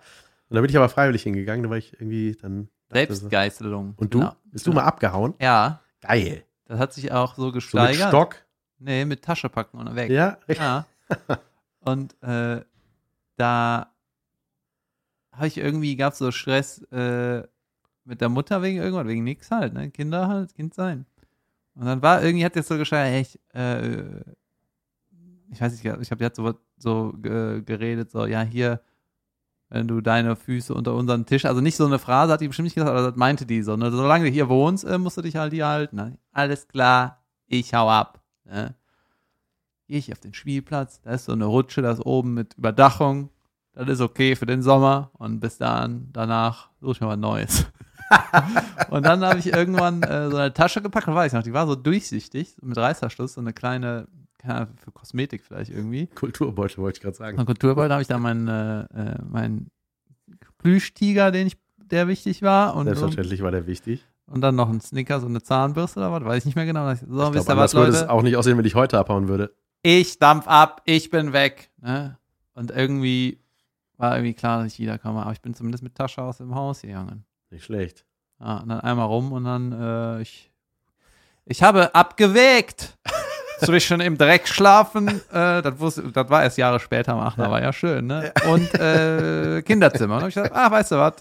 Und 0.48 0.54
da 0.54 0.60
bin 0.60 0.68
ich 0.70 0.76
aber 0.76 0.88
freiwillig 0.88 1.22
hingegangen, 1.22 1.62
da 1.62 1.70
war 1.70 1.76
ich 1.78 1.92
irgendwie 1.94 2.32
dann. 2.40 2.68
dachte 2.88 3.06
so- 3.14 3.20
Selbstgeißelung. 3.20 3.94
Und 3.96 4.12
du? 4.14 4.20
Genau. 4.20 4.36
Bist 4.44 4.66
du 4.66 4.72
mal 4.72 4.84
abgehauen? 4.84 5.34
Ja, 5.40 5.80
Geil. 6.00 6.44
das 6.66 6.78
hat 6.78 6.92
sich 6.92 7.12
auch 7.12 7.34
so 7.34 7.42
So 7.42 7.46
mit 7.46 7.54
gesteigert. 7.54 8.08
Stock? 8.08 8.44
Nee, 8.78 9.04
mit 9.04 9.22
Tasche 9.22 9.48
packen 9.48 9.78
und 9.78 9.94
weg. 9.96 10.10
Ja? 10.10 10.38
Ja. 10.48 10.86
Und 11.80 12.20
äh, 12.22 12.62
da 13.36 13.92
habe 15.32 15.46
ich 15.46 15.56
irgendwie, 15.56 15.96
gab 15.96 16.12
es 16.12 16.18
so 16.18 16.30
Stress 16.32 16.82
äh, 16.92 17.42
mit 18.04 18.20
der 18.20 18.28
Mutter 18.28 18.60
wegen 18.62 18.78
irgendwas, 18.78 19.06
wegen 19.06 19.24
nix 19.24 19.50
halt, 19.50 19.72
ne? 19.72 19.90
Kinder 19.90 20.28
halt, 20.28 20.54
Kind 20.54 20.74
sein. 20.74 21.06
Und 21.78 21.86
dann 21.86 22.02
war 22.02 22.24
irgendwie, 22.24 22.44
hat 22.44 22.56
jetzt 22.56 22.68
so 22.68 22.76
gescheit, 22.76 23.06
hey, 23.06 23.20
ich, 23.20 23.38
äh, 23.54 24.20
ich 25.50 25.60
weiß 25.60 25.72
nicht, 25.72 25.84
ich 25.84 26.10
habe 26.10 26.24
jetzt 26.24 26.36
so, 26.36 26.54
so 26.76 27.14
äh, 27.22 27.62
geredet, 27.62 28.10
so, 28.10 28.26
ja, 28.26 28.42
hier, 28.42 28.80
wenn 29.68 29.86
du 29.86 30.00
deine 30.00 30.34
Füße 30.34 30.74
unter 30.74 30.94
unseren 30.94 31.24
Tisch, 31.24 31.44
also 31.44 31.60
nicht 31.60 31.76
so 31.76 31.86
eine 31.86 32.00
Phrase, 32.00 32.32
hat 32.32 32.40
die 32.40 32.48
bestimmt 32.48 32.64
nicht 32.64 32.74
gesagt, 32.74 32.90
aber 32.90 33.10
das 33.10 33.16
meinte 33.16 33.46
die 33.46 33.62
so, 33.62 33.76
ne? 33.76 33.92
solange 33.92 34.24
du 34.24 34.30
hier 34.30 34.48
wohnst, 34.48 34.84
äh, 34.84 34.98
musst 34.98 35.18
du 35.18 35.22
dich 35.22 35.36
halt 35.36 35.52
hier 35.52 35.68
halten. 35.68 35.94
Ne? 35.94 36.18
Alles 36.32 36.66
klar, 36.66 37.22
ich 37.46 37.72
hau 37.74 37.88
ab. 37.88 38.20
Ne? 38.44 38.74
Ich 39.86 40.10
auf 40.10 40.18
den 40.18 40.34
Spielplatz, 40.34 41.00
da 41.02 41.12
ist 41.12 41.26
so 41.26 41.32
eine 41.32 41.44
Rutsche, 41.44 41.80
da 41.80 41.92
ist 41.92 42.04
oben 42.04 42.34
mit 42.34 42.54
Überdachung, 42.54 43.30
das 43.72 43.88
ist 43.88 44.00
okay 44.00 44.34
für 44.34 44.46
den 44.46 44.62
Sommer 44.62 45.12
und 45.12 45.38
bis 45.38 45.58
dann, 45.58 46.08
danach 46.12 46.70
suche 46.80 46.92
ich 46.92 47.00
mir 47.00 47.06
was 47.06 47.18
Neues. 47.18 47.66
und 48.90 49.04
dann 49.04 49.24
habe 49.24 49.38
ich 49.38 49.52
irgendwann 49.52 50.02
äh, 50.02 50.30
so 50.30 50.36
eine 50.36 50.52
Tasche 50.52 50.82
gepackt, 50.82 51.08
und 51.08 51.14
weiß 51.14 51.32
ich 51.32 51.36
noch, 51.36 51.42
die 51.42 51.52
war 51.52 51.66
so 51.66 51.74
durchsichtig, 51.74 52.56
mit 52.62 52.76
Reißverschluss, 52.76 53.34
so 53.34 53.40
eine 53.40 53.52
kleine, 53.52 54.06
keine 54.38 54.68
für 54.76 54.92
Kosmetik 54.92 55.44
vielleicht 55.44 55.70
irgendwie. 55.70 56.06
Kulturbeutel 56.08 56.78
wollte 56.78 56.98
ich 56.98 57.02
gerade 57.02 57.16
sagen. 57.16 57.36
Von 57.36 57.46
Kulturbeutel 57.46 57.92
habe 57.92 58.02
ich 58.02 58.08
da 58.08 58.18
meinen 58.18 58.48
äh, 58.48 58.80
äh, 58.80 59.22
meinen 59.28 59.70
Plüschtiger, 60.58 61.30
den 61.30 61.46
ich, 61.46 61.56
der 61.78 62.08
wichtig 62.08 62.42
war. 62.42 62.74
Und, 62.74 62.80
und, 62.80 62.86
Selbstverständlich 62.86 63.42
war 63.42 63.50
der 63.50 63.66
wichtig. 63.66 64.04
und 64.26 64.40
dann 64.40 64.56
noch 64.56 64.68
ein 64.68 64.80
Snickers 64.80 65.22
und 65.22 65.30
eine 65.30 65.42
Zahnbürste 65.42 66.00
oder 66.00 66.12
was, 66.12 66.24
weiß 66.24 66.38
ich 66.38 66.44
nicht 66.46 66.56
mehr 66.56 66.66
genau. 66.66 66.86
So, 66.86 66.92
ich 66.92 67.00
wisst 67.00 67.10
glaube, 67.10 67.36
ihr 67.36 67.40
was, 67.40 67.48
anders 67.48 67.74
würde 67.74 67.92
es 67.92 68.00
Leute? 68.00 68.12
auch 68.12 68.22
nicht 68.22 68.36
aussehen, 68.36 68.58
wenn 68.58 68.64
ich 68.64 68.74
heute 68.74 68.98
abhauen 68.98 69.28
würde. 69.28 69.54
Ich 69.82 70.18
dampf 70.18 70.48
ab, 70.48 70.82
ich 70.84 71.10
bin 71.10 71.32
weg. 71.32 71.70
Ne? 71.80 72.18
Und 72.54 72.72
irgendwie 72.72 73.40
war 73.96 74.16
irgendwie 74.16 74.34
klar, 74.34 74.62
dass 74.62 74.72
ich 74.72 74.78
wiederkomme. 74.80 75.22
Aber 75.22 75.32
ich 75.32 75.40
bin 75.40 75.54
zumindest 75.54 75.84
mit 75.84 75.94
Tasche 75.94 76.22
aus 76.22 76.38
dem 76.38 76.54
Haus 76.54 76.82
gegangen. 76.82 77.24
Nicht 77.50 77.64
schlecht. 77.64 78.04
Ja, 78.40 78.58
und 78.58 78.68
dann 78.68 78.80
einmal 78.80 79.06
rum 79.06 79.32
und 79.32 79.44
dann, 79.44 79.72
äh, 79.72 80.22
ich, 80.22 80.50
ich 81.44 81.62
habe 81.62 81.94
abgewägt. 81.94 82.96
Zwischen 83.60 84.00
im 84.00 84.16
Dreck 84.16 84.46
schlafen, 84.46 85.08
äh, 85.32 85.62
das, 85.62 85.80
wusste, 85.80 86.12
das 86.12 86.30
war 86.30 86.44
erst 86.44 86.58
Jahre 86.58 86.78
später 86.78 87.14
am 87.14 87.18
Aachener, 87.18 87.50
war 87.50 87.60
ja 87.60 87.72
schön, 87.72 88.06
ne? 88.06 88.32
Und 88.48 88.72
äh, 88.74 89.62
Kinderzimmer. 89.62 90.14
Und 90.14 90.20
dann 90.20 90.28
ich 90.28 90.36
gesagt, 90.36 90.54
ah, 90.54 90.70
weißt 90.70 90.92
du 90.92 90.96
was? 90.96 91.14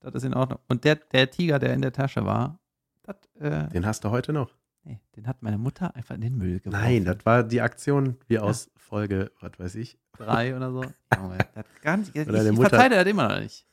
Das 0.00 0.14
ist 0.14 0.24
in 0.24 0.34
Ordnung. 0.34 0.58
Und 0.68 0.84
der, 0.84 0.96
der 0.96 1.30
Tiger, 1.30 1.58
der 1.58 1.72
in 1.72 1.80
der 1.80 1.92
Tasche 1.92 2.22
war, 2.26 2.58
das, 3.04 3.16
äh, 3.40 3.68
Den 3.70 3.86
hast 3.86 4.04
du 4.04 4.10
heute 4.10 4.34
noch. 4.34 4.50
nee, 4.82 5.00
den 5.16 5.26
hat 5.26 5.42
meine 5.42 5.56
Mutter 5.56 5.96
einfach 5.96 6.14
in 6.16 6.20
den 6.20 6.36
Müll 6.36 6.60
geworfen. 6.60 6.82
Nein, 6.82 7.06
das 7.06 7.24
war 7.24 7.42
die 7.42 7.62
Aktion 7.62 8.18
wie 8.28 8.38
aus 8.38 8.70
Folge, 8.76 9.32
was 9.40 9.52
weiß 9.58 9.74
ich. 9.76 9.98
drei 10.18 10.54
oder 10.54 10.70
so. 10.70 10.82
Junge, 11.16 11.38
das 11.54 11.64
nicht, 11.96 12.14
ich, 12.14 12.28
ich 12.28 12.60
verteile 12.60 12.96
das 12.96 13.06
immer 13.06 13.28
noch 13.28 13.40
nicht. 13.40 13.64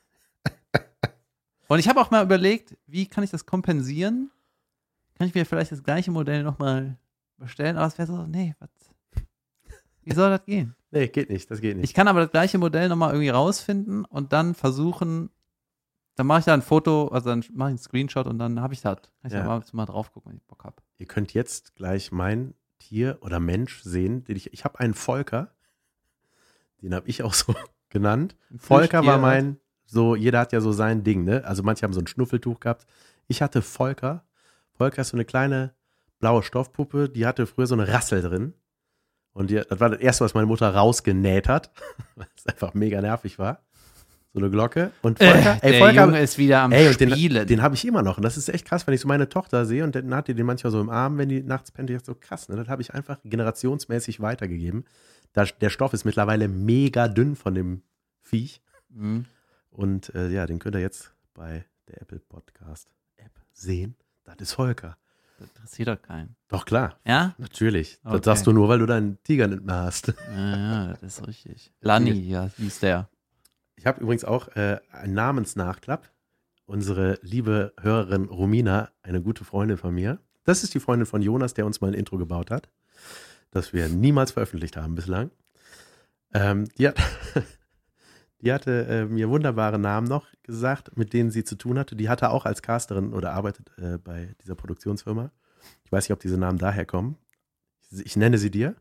Und 1.68 1.78
ich 1.78 1.88
habe 1.88 2.00
auch 2.00 2.10
mal 2.10 2.22
überlegt, 2.24 2.76
wie 2.86 3.06
kann 3.06 3.24
ich 3.24 3.30
das 3.30 3.46
kompensieren? 3.46 4.30
Kann 5.16 5.26
ich 5.28 5.34
mir 5.34 5.46
vielleicht 5.46 5.72
das 5.72 5.82
gleiche 5.82 6.10
Modell 6.10 6.42
nochmal 6.42 6.98
bestellen? 7.38 7.76
Aber 7.76 7.86
es 7.86 7.98
wäre 7.98 8.06
so, 8.08 8.26
nee, 8.26 8.54
was? 8.58 8.70
Wie 10.04 10.12
soll 10.14 10.30
das 10.30 10.44
gehen? 10.44 10.74
Nee, 10.90 11.08
geht 11.08 11.30
nicht, 11.30 11.50
das 11.50 11.60
geht 11.60 11.76
nicht. 11.76 11.84
Ich 11.84 11.94
kann 11.94 12.08
aber 12.08 12.20
das 12.20 12.30
gleiche 12.30 12.58
Modell 12.58 12.88
nochmal 12.88 13.10
irgendwie 13.12 13.28
rausfinden 13.30 14.04
und 14.04 14.32
dann 14.32 14.54
versuchen, 14.54 15.30
dann 16.16 16.26
mache 16.26 16.40
ich 16.40 16.44
da 16.44 16.54
ein 16.54 16.60
Foto, 16.62 17.08
also 17.08 17.30
dann 17.30 17.44
mache 17.54 17.68
ich 17.68 17.72
einen 17.72 17.78
Screenshot 17.78 18.26
und 18.26 18.38
dann 18.38 18.60
habe 18.60 18.74
ich 18.74 18.80
das. 18.82 18.96
Kann 18.96 19.10
ich 19.28 19.32
Ja. 19.32 19.40
da 19.42 19.46
mal, 19.46 19.62
mal 19.72 19.86
drauf 19.86 20.12
gucken, 20.12 20.30
wenn 20.32 20.36
ich 20.38 20.44
Bock 20.44 20.64
habe. 20.64 20.76
Ihr 20.98 21.06
könnt 21.06 21.32
jetzt 21.32 21.74
gleich 21.76 22.10
mein 22.12 22.54
Tier 22.78 23.18
oder 23.20 23.38
Mensch 23.40 23.82
sehen. 23.82 24.24
Den 24.24 24.36
ich 24.36 24.52
ich 24.52 24.64
habe 24.64 24.80
einen 24.80 24.92
Volker. 24.94 25.54
Den 26.82 26.94
habe 26.94 27.08
ich 27.08 27.22
auch 27.22 27.32
so 27.34 27.54
genannt. 27.88 28.36
Volker 28.58 29.06
war 29.06 29.18
mein, 29.18 29.58
so, 29.92 30.16
jeder 30.16 30.40
hat 30.40 30.52
ja 30.52 30.60
so 30.60 30.72
sein 30.72 31.04
Ding, 31.04 31.24
ne? 31.24 31.44
Also 31.44 31.62
manche 31.62 31.82
haben 31.84 31.92
so 31.92 32.00
ein 32.00 32.06
Schnuffeltuch 32.06 32.60
gehabt. 32.60 32.86
Ich 33.28 33.42
hatte 33.42 33.60
Volker. 33.62 34.24
Volker 34.72 35.02
ist 35.02 35.08
so 35.10 35.16
eine 35.16 35.24
kleine 35.26 35.74
blaue 36.18 36.42
Stoffpuppe, 36.42 37.08
die 37.10 37.26
hatte 37.26 37.46
früher 37.46 37.66
so 37.66 37.74
eine 37.74 37.86
Rassel 37.88 38.22
drin. 38.22 38.54
Und 39.34 39.50
die, 39.50 39.56
das 39.68 39.80
war 39.80 39.90
das 39.90 40.00
erste, 40.00 40.24
was 40.24 40.34
meine 40.34 40.46
Mutter 40.46 40.74
rausgenäht 40.74 41.48
hat, 41.48 41.70
weil 42.16 42.26
es 42.36 42.46
einfach 42.46 42.74
mega 42.74 43.00
nervig 43.00 43.38
war. 43.38 43.60
So 44.32 44.40
eine 44.40 44.48
Glocke. 44.50 44.92
Und 45.02 45.18
Volker, 45.18 45.58
Äh, 45.62 45.72
der 45.72 45.78
Volker, 45.80 46.04
Junge 46.06 46.20
ist 46.20 46.38
wieder 46.38 46.60
am 46.62 46.72
Ey, 46.72 46.90
Spielen. 46.94 47.34
den, 47.34 47.46
den 47.46 47.62
habe 47.62 47.74
ich 47.74 47.86
immer 47.86 48.02
noch. 48.02 48.16
Und 48.16 48.22
das 48.22 48.38
ist 48.38 48.48
echt 48.48 48.64
krass, 48.64 48.86
wenn 48.86 48.94
ich 48.94 49.00
so 49.02 49.08
meine 49.08 49.28
Tochter 49.28 49.66
sehe 49.66 49.84
und 49.84 49.94
dann 49.94 50.14
hat 50.14 50.28
die 50.28 50.34
den 50.34 50.46
manchmal 50.46 50.70
so 50.70 50.80
im 50.80 50.88
Arm, 50.88 51.18
wenn 51.18 51.28
die 51.28 51.42
nachts 51.42 51.70
pennt. 51.70 51.90
Ich 51.90 51.96
dachte 51.96 52.06
so 52.06 52.14
krass, 52.18 52.48
ne? 52.48 52.56
Das 52.56 52.68
habe 52.68 52.80
ich 52.80 52.94
einfach 52.94 53.18
generationsmäßig 53.24 54.20
weitergegeben. 54.20 54.84
Da, 55.34 55.44
der 55.44 55.68
Stoff 55.68 55.92
ist 55.92 56.04
mittlerweile 56.06 56.48
mega 56.48 57.08
dünn 57.08 57.36
von 57.36 57.54
dem 57.54 57.82
Viech. 58.22 58.62
Mhm. 58.88 59.26
Und 59.72 60.14
äh, 60.14 60.28
ja, 60.28 60.46
den 60.46 60.58
könnt 60.58 60.76
ihr 60.76 60.80
jetzt 60.80 61.12
bei 61.34 61.64
der 61.88 62.02
Apple 62.02 62.20
Podcast 62.20 62.88
App 63.16 63.32
sehen. 63.52 63.96
Das 64.24 64.36
ist 64.38 64.52
Volker. 64.52 64.96
Das 65.38 65.48
interessiert 65.48 65.88
doch 65.88 66.00
keinen. 66.00 66.36
Doch 66.48 66.64
klar, 66.64 67.00
Ja? 67.04 67.34
natürlich. 67.38 67.98
Das 68.04 68.12
Okay. 68.14 68.24
sagst 68.24 68.46
du 68.46 68.52
nur, 68.52 68.68
weil 68.68 68.78
du 68.78 68.86
deinen 68.86 69.20
Tiger 69.24 69.48
nicht 69.48 69.64
mehr 69.64 69.76
hast. 69.76 70.08
Ja, 70.36 70.56
ja, 70.56 70.86
das 71.00 71.02
ist 71.18 71.26
richtig. 71.26 71.72
Lani, 71.80 72.12
ja, 72.12 72.48
hieß 72.58 72.80
der. 72.80 73.08
Ich 73.74 73.86
habe 73.86 74.00
übrigens 74.00 74.24
auch 74.24 74.48
äh, 74.56 74.78
einen 74.92 75.14
Namensnachklapp. 75.14 76.08
Unsere 76.66 77.18
liebe 77.22 77.72
Hörerin 77.80 78.26
Romina, 78.26 78.90
eine 79.02 79.20
gute 79.20 79.44
Freundin 79.44 79.78
von 79.78 79.92
mir. 79.94 80.20
Das 80.44 80.62
ist 80.62 80.74
die 80.74 80.80
Freundin 80.80 81.06
von 81.06 81.22
Jonas, 81.22 81.54
der 81.54 81.66
uns 81.66 81.80
mal 81.80 81.88
ein 81.88 81.94
Intro 81.94 82.18
gebaut 82.18 82.50
hat, 82.50 82.68
das 83.50 83.72
wir 83.72 83.88
niemals 83.88 84.30
veröffentlicht 84.32 84.76
haben 84.76 84.94
bislang. 84.94 85.30
Ähm, 86.34 86.68
die, 86.78 86.88
hat, 86.88 86.96
die 88.42 88.52
hatte 88.52 88.86
äh, 88.86 89.04
mir 89.06 89.28
wunderbare 89.30 89.78
Namen 89.78 90.06
noch 90.08 90.26
gesagt, 90.42 90.96
mit 90.96 91.12
denen 91.12 91.30
sie 91.30 91.44
zu 91.44 91.54
tun 91.56 91.78
hatte. 91.78 91.96
Die 91.96 92.08
hatte 92.08 92.30
auch 92.30 92.44
als 92.44 92.60
Casterin 92.62 93.12
oder 93.14 93.32
arbeitet 93.32 93.70
äh, 93.78 93.98
bei 93.98 94.34
dieser 94.42 94.54
Produktionsfirma. 94.56 95.30
Ich 95.84 95.92
weiß 95.92 96.04
nicht, 96.04 96.12
ob 96.12 96.20
diese 96.20 96.36
Namen 96.38 96.58
daher 96.58 96.84
kommen. 96.84 97.16
Ich, 97.90 98.04
ich 98.06 98.16
nenne 98.16 98.38
sie 98.38 98.50
dir. 98.50 98.74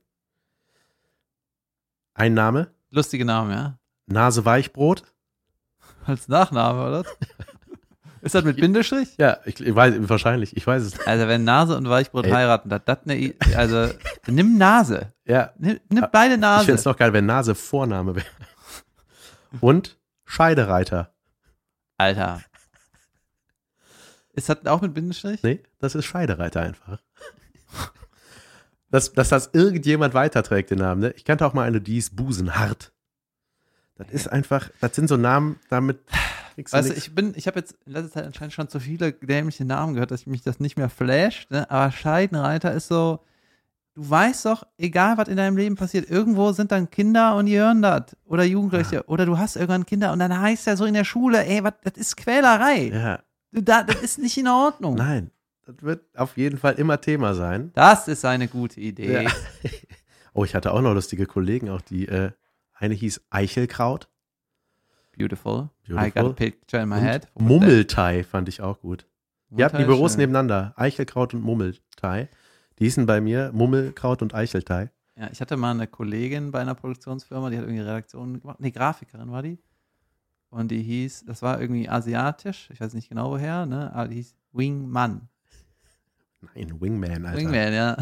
Ein 2.14 2.34
Name, 2.34 2.68
Lustige 2.90 3.24
Name, 3.24 3.54
ja. 3.54 3.78
Nase 4.08 4.44
Weichbrot. 4.44 5.04
Als 6.06 6.28
Nachname, 6.28 6.86
oder? 6.88 7.04
ist 8.22 8.36
das 8.36 8.44
mit 8.44 8.58
Bindestrich? 8.58 9.16
Ja, 9.18 9.38
ich, 9.46 9.62
ich 9.62 9.74
weiß, 9.76 9.94
wahrscheinlich, 10.10 10.58
ich 10.58 10.68
weiß 10.68 10.84
es 10.84 10.94
nicht. 10.98 11.08
Also, 11.08 11.28
wenn 11.30 11.46
Nase 11.46 11.78
und 11.78 11.88
Weichbrot 11.88 12.26
Ey. 12.26 12.32
heiraten, 12.34 12.68
das, 12.70 12.82
das 12.86 13.06
ne, 13.06 13.16
I- 13.18 13.36
also, 13.56 13.88
nimm 14.28 14.58
Nase. 14.58 15.14
Ja, 15.26 15.54
Nimm, 15.58 15.80
nimm 15.90 16.06
beide 16.12 16.34
ich 16.34 16.40
fände 16.42 16.48
Nase. 16.48 16.72
es 16.74 16.84
noch 16.84 16.98
geil, 16.98 17.14
wenn 17.14 17.26
Nase 17.28 17.56
Vorname 17.56 18.16
wäre. 18.16 18.26
Und 19.60 20.00
Scheidereiter. 20.26 21.14
Alter. 21.98 22.42
Ist 24.34 24.50
das 24.50 24.66
auch 24.66 24.82
mit 24.82 24.94
Bindestrich? 24.94 25.44
Nee, 25.44 25.62
das 25.80 25.96
ist 25.96 26.06
Scheidereiter 26.06 26.62
einfach. 26.62 27.02
Dass, 28.90 29.14
dass 29.14 29.30
das 29.30 29.52
irgendjemand 29.54 30.14
weiterträgt, 30.14 30.70
den 30.70 30.80
Namen. 30.80 31.02
Ne? 31.02 31.14
Ich 31.16 31.26
kannte 31.26 31.46
auch 31.46 31.54
mal 31.54 31.68
eine, 31.68 31.80
die 31.80 31.98
ist 31.98 32.16
Busenhart. 32.16 32.92
Das 33.96 34.10
ist 34.10 34.28
einfach, 34.28 34.70
das 34.82 34.96
sind 34.96 35.08
so 35.08 35.16
Namen, 35.16 35.60
damit 35.70 36.00
kriegst 36.56 36.74
du 36.74 36.78
Weißt 36.78 36.90
du, 36.90 36.94
ich 36.94 37.14
bin, 37.14 37.34
ich 37.36 37.48
habe 37.48 37.60
jetzt 37.60 37.78
in 37.86 37.94
letzter 37.94 38.12
Zeit 38.12 38.26
anscheinend 38.26 38.54
schon 38.54 38.68
zu 38.68 38.80
viele 38.80 39.14
dämliche 39.14 39.64
Namen 39.64 39.94
gehört, 39.94 40.12
dass 40.12 40.26
mich 40.26 40.42
das 40.42 40.60
nicht 40.60 40.78
mehr 40.78 40.90
flasht, 40.90 41.52
ne? 41.52 41.70
aber 41.70 41.92
Scheidenreiter 41.92 42.74
ist 42.74 42.88
so, 42.88 43.24
du 43.94 44.10
weißt 44.10 44.46
doch, 44.46 44.64
egal 44.78 45.18
was 45.18 45.28
in 45.28 45.38
deinem 45.38 45.58
Leben 45.58 45.76
passiert, 45.76 46.10
irgendwo 46.10 46.52
sind 46.54 46.72
dann 46.72 46.90
Kinder 46.90 47.36
und 47.36 47.46
die 47.48 47.58
hören 47.58 47.82
das 47.82 48.16
oder 48.26 48.44
Jugendliche 48.44 49.04
oder 49.08 49.26
du 49.26 49.38
hast 49.38 49.56
irgendwann 49.56 49.86
Kinder 49.86 50.12
und 50.14 50.20
dann 50.20 50.40
heißt 50.40 50.68
ja 50.68 50.76
so 50.76 50.86
in 50.86 50.94
der 50.94 51.04
Schule, 51.04 51.46
ey, 51.46 51.64
was, 51.64 51.74
das 51.84 51.94
ist 51.98 52.18
Quälerei. 52.18 52.90
Ja, 52.90 53.20
Du, 53.54 53.62
da, 53.62 53.84
das 53.84 54.02
ist 54.02 54.18
nicht 54.20 54.38
in 54.38 54.48
Ordnung. 54.48 54.96
nein. 54.96 55.32
Das 55.66 55.76
wird 55.84 56.04
auf 56.18 56.38
jeden 56.38 56.58
Fall 56.58 56.74
immer 56.74 57.00
Thema 57.02 57.36
sein. 57.36 57.72
Das 57.76 58.08
ist 58.08 58.26
eine 58.26 58.48
gute 58.48 58.80
Idee. 58.82 59.24
Ja. 59.24 59.32
Oh, 60.34 60.46
ich 60.46 60.56
hatte 60.56 60.74
auch 60.74 60.80
noch 60.82 60.94
lustige 60.94 61.26
Kollegen, 61.26 61.70
auch 61.70 61.82
die, 61.82 62.08
äh, 62.08 62.32
eine 62.74 62.94
hieß 62.94 63.22
Eichelkraut. 63.30 64.08
Beautiful. 65.18 65.70
Beautiful. 65.86 66.08
I 66.08 66.12
got 66.12 66.26
a 66.32 66.34
picture 66.34 66.82
in 66.82 66.90
my 66.90 66.96
Und 66.98 67.04
head. 67.04 67.28
Mummeltei 67.38 68.24
fand 68.24 68.48
ich 68.50 68.62
auch 68.62 68.80
gut. 68.80 69.06
Die 69.50 69.64
hatten 69.64 69.78
die 69.78 69.84
Büros 69.84 70.14
schön. 70.14 70.22
nebeneinander. 70.22 70.74
Eichelkraut 70.78 71.34
und 71.34 71.42
Mummeltei. 71.44 72.30
Die 72.82 72.86
hießen 72.86 73.06
bei 73.06 73.22
mir 73.22 73.52
Mummelkraut 73.54 74.24
und 74.24 74.34
Eicheltei. 74.34 74.90
Ja, 75.16 75.30
ich 75.32 75.40
hatte 75.40 75.56
mal 75.56 75.70
eine 75.70 75.86
Kollegin 75.86 76.50
bei 76.50 76.62
einer 76.62 76.74
Produktionsfirma, 76.74 77.52
die 77.52 77.58
hat 77.58 77.66
irgendwie 77.66 77.84
Redaktionen 77.84 78.42
gemacht. 78.42 78.60
Nee, 78.60 78.72
Grafikerin 78.72 79.32
war 79.32 79.44
die. 79.44 79.60
Und 80.50 80.72
die 80.72 80.82
hieß, 80.82 81.26
das 81.28 81.44
war 81.44 81.62
irgendwie 81.62 81.88
asiatisch, 81.88 82.72
ich 82.74 82.82
weiß 82.82 82.96
nicht 82.96 83.08
genau 83.08 83.30
woher, 83.30 83.68
ne? 83.68 83.94
Aber 83.94 84.08
die 84.08 84.16
hieß 84.16 84.36
Wingman. 84.54 85.30
Nein, 86.56 86.82
Wingman, 86.82 87.24
Alter. 87.24 87.38
Wingman, 87.38 87.72
ja. 87.72 87.98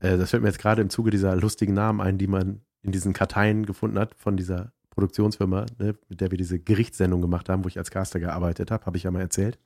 Äh, 0.00 0.18
das 0.18 0.30
fällt 0.30 0.42
mir 0.42 0.48
jetzt 0.48 0.58
gerade 0.58 0.82
im 0.82 0.90
Zuge 0.90 1.12
dieser 1.12 1.36
lustigen 1.36 1.72
Namen 1.72 2.00
ein, 2.00 2.18
die 2.18 2.26
man 2.26 2.60
in 2.82 2.90
diesen 2.90 3.12
Karteien 3.12 3.64
gefunden 3.64 4.00
hat 4.00 4.16
von 4.16 4.36
dieser 4.36 4.72
Produktionsfirma, 4.90 5.66
ne, 5.78 5.94
mit 6.08 6.20
der 6.20 6.32
wir 6.32 6.38
diese 6.38 6.58
Gerichtssendung 6.58 7.20
gemacht 7.20 7.48
haben, 7.48 7.62
wo 7.62 7.68
ich 7.68 7.78
als 7.78 7.92
Caster 7.92 8.18
gearbeitet 8.18 8.72
habe, 8.72 8.84
habe 8.84 8.96
ich 8.96 9.04
ja 9.04 9.12
mal 9.12 9.20
erzählt. 9.20 9.60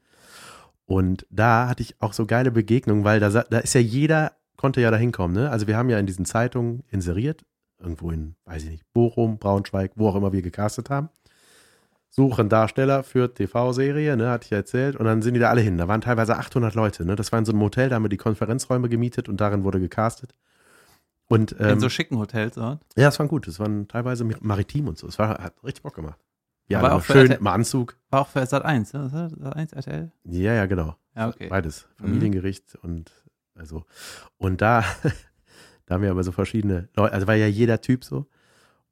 Und 0.85 1.27
da 1.31 1.69
hatte 1.69 1.83
ich 1.83 1.99
auch 2.03 2.13
so 2.13 2.27
geile 2.27 2.51
Begegnungen, 2.51 3.05
weil 3.05 3.19
da, 3.19 3.31
da 3.31 3.59
ist 3.61 3.75
ja 3.75 3.81
jeder, 3.81 4.33
konnte 4.59 4.83
ja 4.83 4.91
da 4.91 4.99
hinkommen. 4.99 5.35
Ne? 5.35 5.51
Also 5.51 5.67
wir 5.67 5.79
haben 5.79 5.89
ja 5.89 5.99
in 5.99 6.05
diesen 6.05 6.27
Zeitungen 6.27 6.83
inseriert, 6.91 7.47
irgendwo 7.81 8.11
in, 8.11 8.35
weiß 8.45 8.65
ich 8.65 8.71
nicht, 8.71 8.93
Bochum, 8.93 9.39
Braunschweig, 9.39 9.93
wo 9.95 10.09
auch 10.09 10.17
immer 10.17 10.33
wir 10.33 10.43
gecastet 10.43 10.91
haben. 10.91 11.09
Suchen 12.11 12.49
Darsteller 12.49 13.05
für 13.05 13.33
TV-Serie, 13.33 14.17
ne, 14.17 14.31
hatte 14.31 14.47
ich 14.47 14.51
ja 14.51 14.57
erzählt. 14.59 14.97
Und 14.97 15.05
dann 15.05 15.23
sind 15.23 15.35
die 15.35 15.41
da 15.41 15.51
alle 15.51 15.61
hin. 15.61 15.79
Da 15.79 15.89
waren 15.89 16.01
teilweise 16.01 16.37
800 16.37 16.75
Leute. 16.75 17.05
Ne? 17.05 17.17
Das 17.17 17.33
war 17.33 17.39
in 17.39 17.45
so 17.45 17.53
einem 17.53 17.63
Hotel, 17.63 17.89
da 17.89 17.95
haben 17.97 18.03
wir 18.05 18.09
die 18.09 18.17
Konferenzräume 18.17 18.89
gemietet 18.89 19.29
und 19.29 19.41
darin 19.41 19.63
wurde 19.63 19.79
gecastet. 19.79 20.35
Und 21.29 21.53
In 21.53 21.67
ähm, 21.69 21.81
so 21.81 21.89
schicken 21.89 22.19
Hotels, 22.19 22.57
oder? 22.57 22.81
ja, 22.97 23.09
es 23.09 23.19
waren 23.19 23.29
gut. 23.29 23.47
Es 23.47 23.61
waren 23.61 23.87
teilweise 23.87 24.25
maritim 24.41 24.89
und 24.89 24.99
so. 24.99 25.07
Es 25.07 25.19
war, 25.19 25.29
hat 25.39 25.63
richtig 25.63 25.83
Bock 25.83 25.95
gemacht. 25.95 26.19
Ja, 26.69 26.79
Aber 26.79 26.89
aber 26.89 26.97
auch 26.97 27.05
schön 27.05 27.27
RTL 27.31 27.39
im 27.39 27.47
Anzug. 27.47 27.97
War 28.11 28.23
auch 28.23 28.29
für 28.29 28.45
Sat 28.47 28.65
1, 28.65 28.93
ne? 28.95 29.09
Sat 29.11 29.57
1 29.57 29.73
RTL? 29.75 30.11
Ja, 30.25 30.55
ja, 30.55 30.67
genau. 30.67 30.97
Ja, 31.15 31.29
okay. 31.29 31.49
Beides. 31.49 31.87
Mhm. 31.99 32.05
Familiengericht 32.05 32.75
und 32.83 33.13
also. 33.59 33.85
Und 34.37 34.61
da, 34.61 34.85
da 35.87 35.95
haben 35.95 36.03
wir 36.03 36.11
aber 36.11 36.25
so 36.25 36.33
verschiedene 36.33 36.89
Leute, 36.97 37.15
also 37.15 37.27
war 37.27 37.35
ja 37.35 37.47
jeder 37.47 37.81
Typ 37.81 38.05
so. 38.05 38.27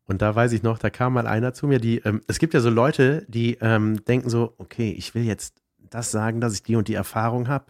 Und 0.07 0.23
da 0.23 0.35
weiß 0.35 0.53
ich 0.53 0.63
noch, 0.63 0.79
da 0.79 0.89
kam 0.89 1.15
mal 1.15 1.27
einer 1.27 1.53
zu 1.53 1.67
mir, 1.67 1.81
die, 1.81 1.99
ähm, 1.99 2.21
es 2.29 2.39
gibt 2.39 2.55
ja 2.55 2.61
so 2.61 2.71
Leute, 2.71 3.25
die 3.29 3.59
ähm, 3.61 4.05
denken 4.05 4.31
so, 4.31 4.55
okay, 4.59 4.93
ich 4.93 5.15
will 5.15 5.25
jetzt 5.25 5.61
das 5.91 6.11
sagen, 6.11 6.41
dass 6.41 6.55
ich 6.55 6.63
die 6.63 6.77
und 6.77 6.89
die 6.89 6.95
Erfahrung 6.95 7.49
habe. 7.49 7.67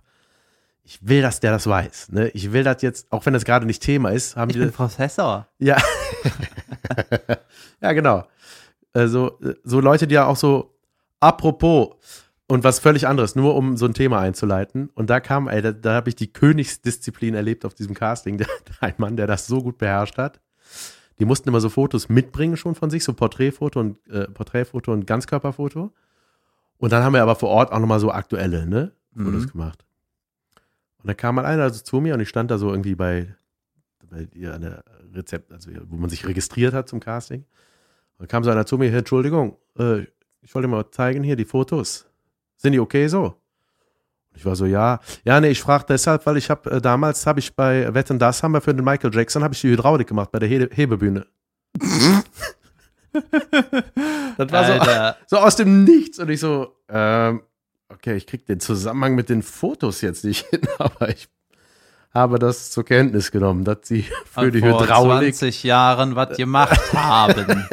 Ich 0.82 1.00
will, 1.02 1.22
dass 1.22 1.40
der 1.40 1.50
das 1.50 1.66
weiß. 1.66 2.12
Ne? 2.12 2.28
Ich 2.28 2.52
will 2.52 2.62
das 2.62 2.82
jetzt, 2.82 3.10
auch 3.10 3.26
wenn 3.26 3.32
das 3.32 3.44
gerade 3.44 3.66
nicht 3.66 3.82
Thema 3.82 4.10
ist, 4.10 4.36
haben 4.36 4.50
Ich 4.50 4.56
die 4.56 4.62
bin 4.62 4.70
Professor. 4.70 5.48
Ja. 5.58 5.78
ja, 7.80 7.92
genau. 7.92 8.24
Also, 8.92 9.38
äh, 9.40 9.54
so 9.64 9.80
Leute, 9.80 10.06
die 10.06 10.14
ja 10.14 10.26
auch 10.26 10.36
so, 10.36 10.78
apropos, 11.18 11.96
und 12.48 12.62
was 12.64 12.78
völlig 12.78 13.06
anderes, 13.08 13.34
nur 13.34 13.56
um 13.56 13.76
so 13.76 13.86
ein 13.86 13.94
Thema 13.94 14.20
einzuleiten. 14.20 14.88
Und 14.94 15.10
da 15.10 15.20
kam, 15.20 15.48
ey, 15.48 15.62
da, 15.62 15.72
da 15.72 15.94
habe 15.94 16.08
ich 16.08 16.14
die 16.14 16.32
Königsdisziplin 16.32 17.34
erlebt 17.34 17.64
auf 17.64 17.74
diesem 17.74 17.94
Casting. 17.94 18.38
Der, 18.38 18.46
ein 18.80 18.94
Mann, 18.98 19.16
der 19.16 19.26
das 19.26 19.46
so 19.46 19.62
gut 19.62 19.78
beherrscht 19.78 20.16
hat. 20.18 20.40
Die 21.18 21.24
mussten 21.24 21.48
immer 21.48 21.60
so 21.60 21.68
Fotos 21.70 22.08
mitbringen 22.08 22.56
schon 22.56 22.74
von 22.74 22.90
sich, 22.90 23.02
so 23.02 23.14
Porträtfoto 23.14 23.80
und 23.80 24.06
äh, 24.08 24.28
Porträtfoto 24.28 24.92
und 24.92 25.06
Ganzkörperfoto. 25.06 25.92
Und 26.78 26.92
dann 26.92 27.02
haben 27.02 27.14
wir 27.14 27.22
aber 27.22 27.36
vor 27.36 27.48
Ort 27.48 27.72
auch 27.72 27.78
nochmal 27.80 28.00
so 28.00 28.10
aktuelle, 28.12 28.66
ne? 28.66 28.92
Fotos 29.16 29.46
Mhm. 29.46 29.50
gemacht. 29.52 29.84
Und 30.98 31.08
da 31.08 31.14
kam 31.14 31.36
mal 31.36 31.46
einer 31.46 31.62
also 31.62 31.82
zu 31.82 32.00
mir 32.00 32.14
und 32.14 32.20
ich 32.20 32.28
stand 32.28 32.50
da 32.50 32.58
so 32.58 32.70
irgendwie 32.70 32.94
bei, 32.94 33.34
bei 34.10 34.28
ihr 34.34 34.52
an 34.54 34.60
der 34.60 34.84
Rezept, 35.14 35.52
also 35.52 35.70
wo 35.88 35.96
man 35.96 36.10
sich 36.10 36.26
registriert 36.26 36.74
hat 36.74 36.88
zum 36.88 37.00
Casting. 37.00 37.40
Und 37.40 37.46
dann 38.18 38.28
kam 38.28 38.44
so 38.44 38.50
einer 38.50 38.66
zu 38.66 38.76
mir, 38.76 38.92
Entschuldigung, 38.92 39.56
äh, 39.78 40.02
ich 40.42 40.54
wollte 40.54 40.68
mal 40.68 40.90
zeigen 40.90 41.22
hier 41.22 41.36
die 41.36 41.44
Fotos. 41.46 42.05
Sind 42.66 42.72
die 42.72 42.80
okay 42.80 43.06
so? 43.06 43.22
Und 43.26 43.36
ich 44.34 44.44
war 44.44 44.56
so, 44.56 44.66
ja, 44.66 44.98
ja, 45.22 45.40
nee, 45.40 45.50
ich 45.50 45.60
frage 45.60 45.84
deshalb, 45.88 46.26
weil 46.26 46.36
ich 46.36 46.50
habe 46.50 46.68
äh, 46.68 46.80
damals 46.80 47.24
habe 47.24 47.38
ich 47.38 47.54
bei 47.54 47.94
Wetten 47.94 48.18
das 48.18 48.42
haben 48.42 48.50
wir 48.54 48.60
für 48.60 48.74
den 48.74 48.84
Michael 48.84 49.14
Jackson 49.14 49.44
habe 49.44 49.54
ich 49.54 49.60
die 49.60 49.68
Hydraulik 49.70 50.08
gemacht 50.08 50.32
bei 50.32 50.40
der 50.40 50.48
He 50.48 50.66
Hebebühne. 50.72 51.28
das 54.36 54.50
war 54.50 54.66
so, 54.66 54.72
Alter. 54.72 55.16
so 55.28 55.36
aus 55.36 55.54
dem 55.54 55.84
Nichts 55.84 56.18
und 56.18 56.28
ich 56.28 56.40
so, 56.40 56.74
ähm, 56.88 57.42
okay, 57.88 58.16
ich 58.16 58.26
krieg 58.26 58.44
den 58.46 58.58
Zusammenhang 58.58 59.14
mit 59.14 59.28
den 59.28 59.44
Fotos 59.44 60.00
jetzt 60.00 60.24
nicht 60.24 60.44
hin, 60.48 60.62
aber 60.78 61.10
ich 61.10 61.28
habe 62.12 62.40
das 62.40 62.72
zur 62.72 62.84
Kenntnis 62.84 63.30
genommen, 63.30 63.62
dass 63.62 63.78
sie 63.84 64.06
für 64.24 64.50
die 64.50 64.58
vor 64.58 64.82
Hydraulik, 64.82 65.36
20 65.36 65.62
Jahren 65.62 66.16
was 66.16 66.36
gemacht 66.36 66.92
haben. 66.92 67.68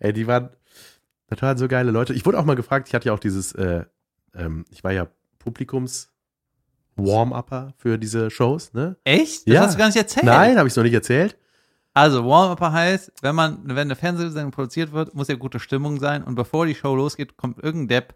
ey, 0.00 0.12
die 0.12 0.26
waren 0.26 0.50
total 1.34 1.58
so 1.58 1.68
geile 1.68 1.90
Leute. 1.90 2.12
Ich 2.14 2.24
wurde 2.26 2.38
auch 2.38 2.44
mal 2.44 2.56
gefragt, 2.56 2.88
ich 2.88 2.94
hatte 2.94 3.06
ja 3.06 3.12
auch 3.14 3.18
dieses, 3.18 3.52
äh, 3.52 3.84
ähm, 4.34 4.64
ich 4.70 4.82
war 4.84 4.92
ja 4.92 5.06
Publikums 5.38 6.10
Warm-Upper 6.96 7.72
für 7.78 7.98
diese 7.98 8.30
Shows, 8.30 8.72
ne? 8.74 8.96
Echt? 9.04 9.46
Das 9.48 9.54
Ja. 9.54 9.60
hast 9.62 9.74
du 9.74 9.78
gar 9.78 9.86
nicht 9.86 9.96
erzählt. 9.96 10.26
Nein, 10.26 10.58
habe 10.58 10.68
ich 10.68 10.76
noch 10.76 10.82
nicht 10.82 10.92
erzählt. 10.94 11.36
Also 11.94 12.26
Warm-Upper 12.26 12.72
heißt, 12.72 13.12
wenn 13.22 13.34
man, 13.34 13.60
wenn 13.64 13.78
eine 13.78 13.96
Fernsehsendung 13.96 14.50
produziert 14.50 14.92
wird, 14.92 15.14
muss 15.14 15.28
ja 15.28 15.34
gute 15.34 15.58
Stimmung 15.60 15.98
sein 16.00 16.22
und 16.22 16.34
bevor 16.34 16.66
die 16.66 16.74
Show 16.74 16.94
losgeht, 16.94 17.36
kommt 17.36 17.62
irgendein 17.62 17.88
Depp 17.88 18.14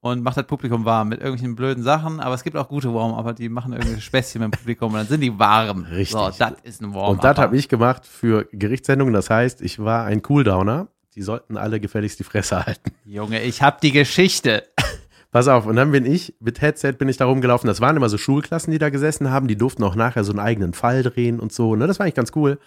und 0.00 0.22
macht 0.22 0.36
das 0.36 0.46
Publikum 0.46 0.84
warm 0.84 1.08
mit 1.08 1.20
irgendwelchen 1.20 1.56
blöden 1.56 1.82
Sachen, 1.82 2.20
aber 2.20 2.34
es 2.34 2.44
gibt 2.44 2.56
auch 2.56 2.68
gute 2.68 2.92
Warm-Upper, 2.92 3.32
die 3.34 3.48
machen 3.48 3.72
irgendwelche 3.72 4.00
Späßchen 4.02 4.40
mit 4.42 4.52
dem 4.54 4.58
Publikum 4.58 4.92
und 4.92 4.98
dann 4.98 5.06
sind 5.06 5.20
die 5.22 5.38
warm. 5.38 5.84
Richtig. 5.84 6.10
So, 6.10 6.30
das 6.38 6.52
ist 6.62 6.82
ein 6.82 6.94
Warm-Upper. 6.94 7.08
Und 7.10 7.24
das 7.24 7.36
habe 7.38 7.56
ich 7.56 7.68
gemacht 7.68 8.06
für 8.06 8.44
Gerichtssendungen. 8.52 9.12
Das 9.14 9.28
heißt, 9.30 9.60
ich 9.62 9.78
war 9.78 10.04
ein 10.04 10.22
Cooldowner. 10.22 10.88
Die 11.18 11.22
sollten 11.22 11.56
alle 11.56 11.80
gefälligst 11.80 12.20
die 12.20 12.24
Fresse 12.24 12.64
halten. 12.64 12.92
Junge, 13.04 13.42
ich 13.42 13.60
hab 13.60 13.80
die 13.80 13.90
Geschichte. 13.90 14.62
Pass 15.32 15.48
auf, 15.48 15.66
und 15.66 15.74
dann 15.74 15.90
bin 15.90 16.06
ich, 16.06 16.36
mit 16.38 16.60
Headset 16.60 16.92
bin 16.92 17.08
ich 17.08 17.16
da 17.16 17.24
rumgelaufen. 17.24 17.66
Das 17.66 17.80
waren 17.80 17.96
immer 17.96 18.08
so 18.08 18.18
Schulklassen, 18.18 18.70
die 18.70 18.78
da 18.78 18.88
gesessen 18.88 19.28
haben. 19.28 19.48
Die 19.48 19.56
durften 19.56 19.82
auch 19.82 19.96
nachher 19.96 20.22
so 20.22 20.30
einen 20.30 20.38
eigenen 20.38 20.74
Fall 20.74 21.02
drehen 21.02 21.40
und 21.40 21.52
so. 21.52 21.74
Ne? 21.74 21.88
Das 21.88 21.98
war 21.98 22.04
eigentlich 22.04 22.14
ganz 22.14 22.30
cool. 22.36 22.60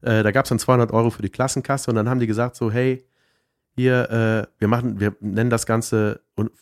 Äh, 0.00 0.22
da 0.22 0.30
gab 0.30 0.44
es 0.44 0.50
dann 0.50 0.60
200 0.60 0.92
Euro 0.92 1.10
für 1.10 1.22
die 1.22 1.28
Klassenkasse 1.28 1.90
und 1.90 1.96
dann 1.96 2.08
haben 2.08 2.20
die 2.20 2.28
gesagt 2.28 2.54
so, 2.54 2.70
hey, 2.70 3.04
hier, 3.74 4.08
äh, 4.10 4.46
wir 4.60 4.68
machen, 4.68 5.00
wir 5.00 5.16
nennen 5.18 5.50
das 5.50 5.66
Ganze 5.66 6.20
und 6.36 6.52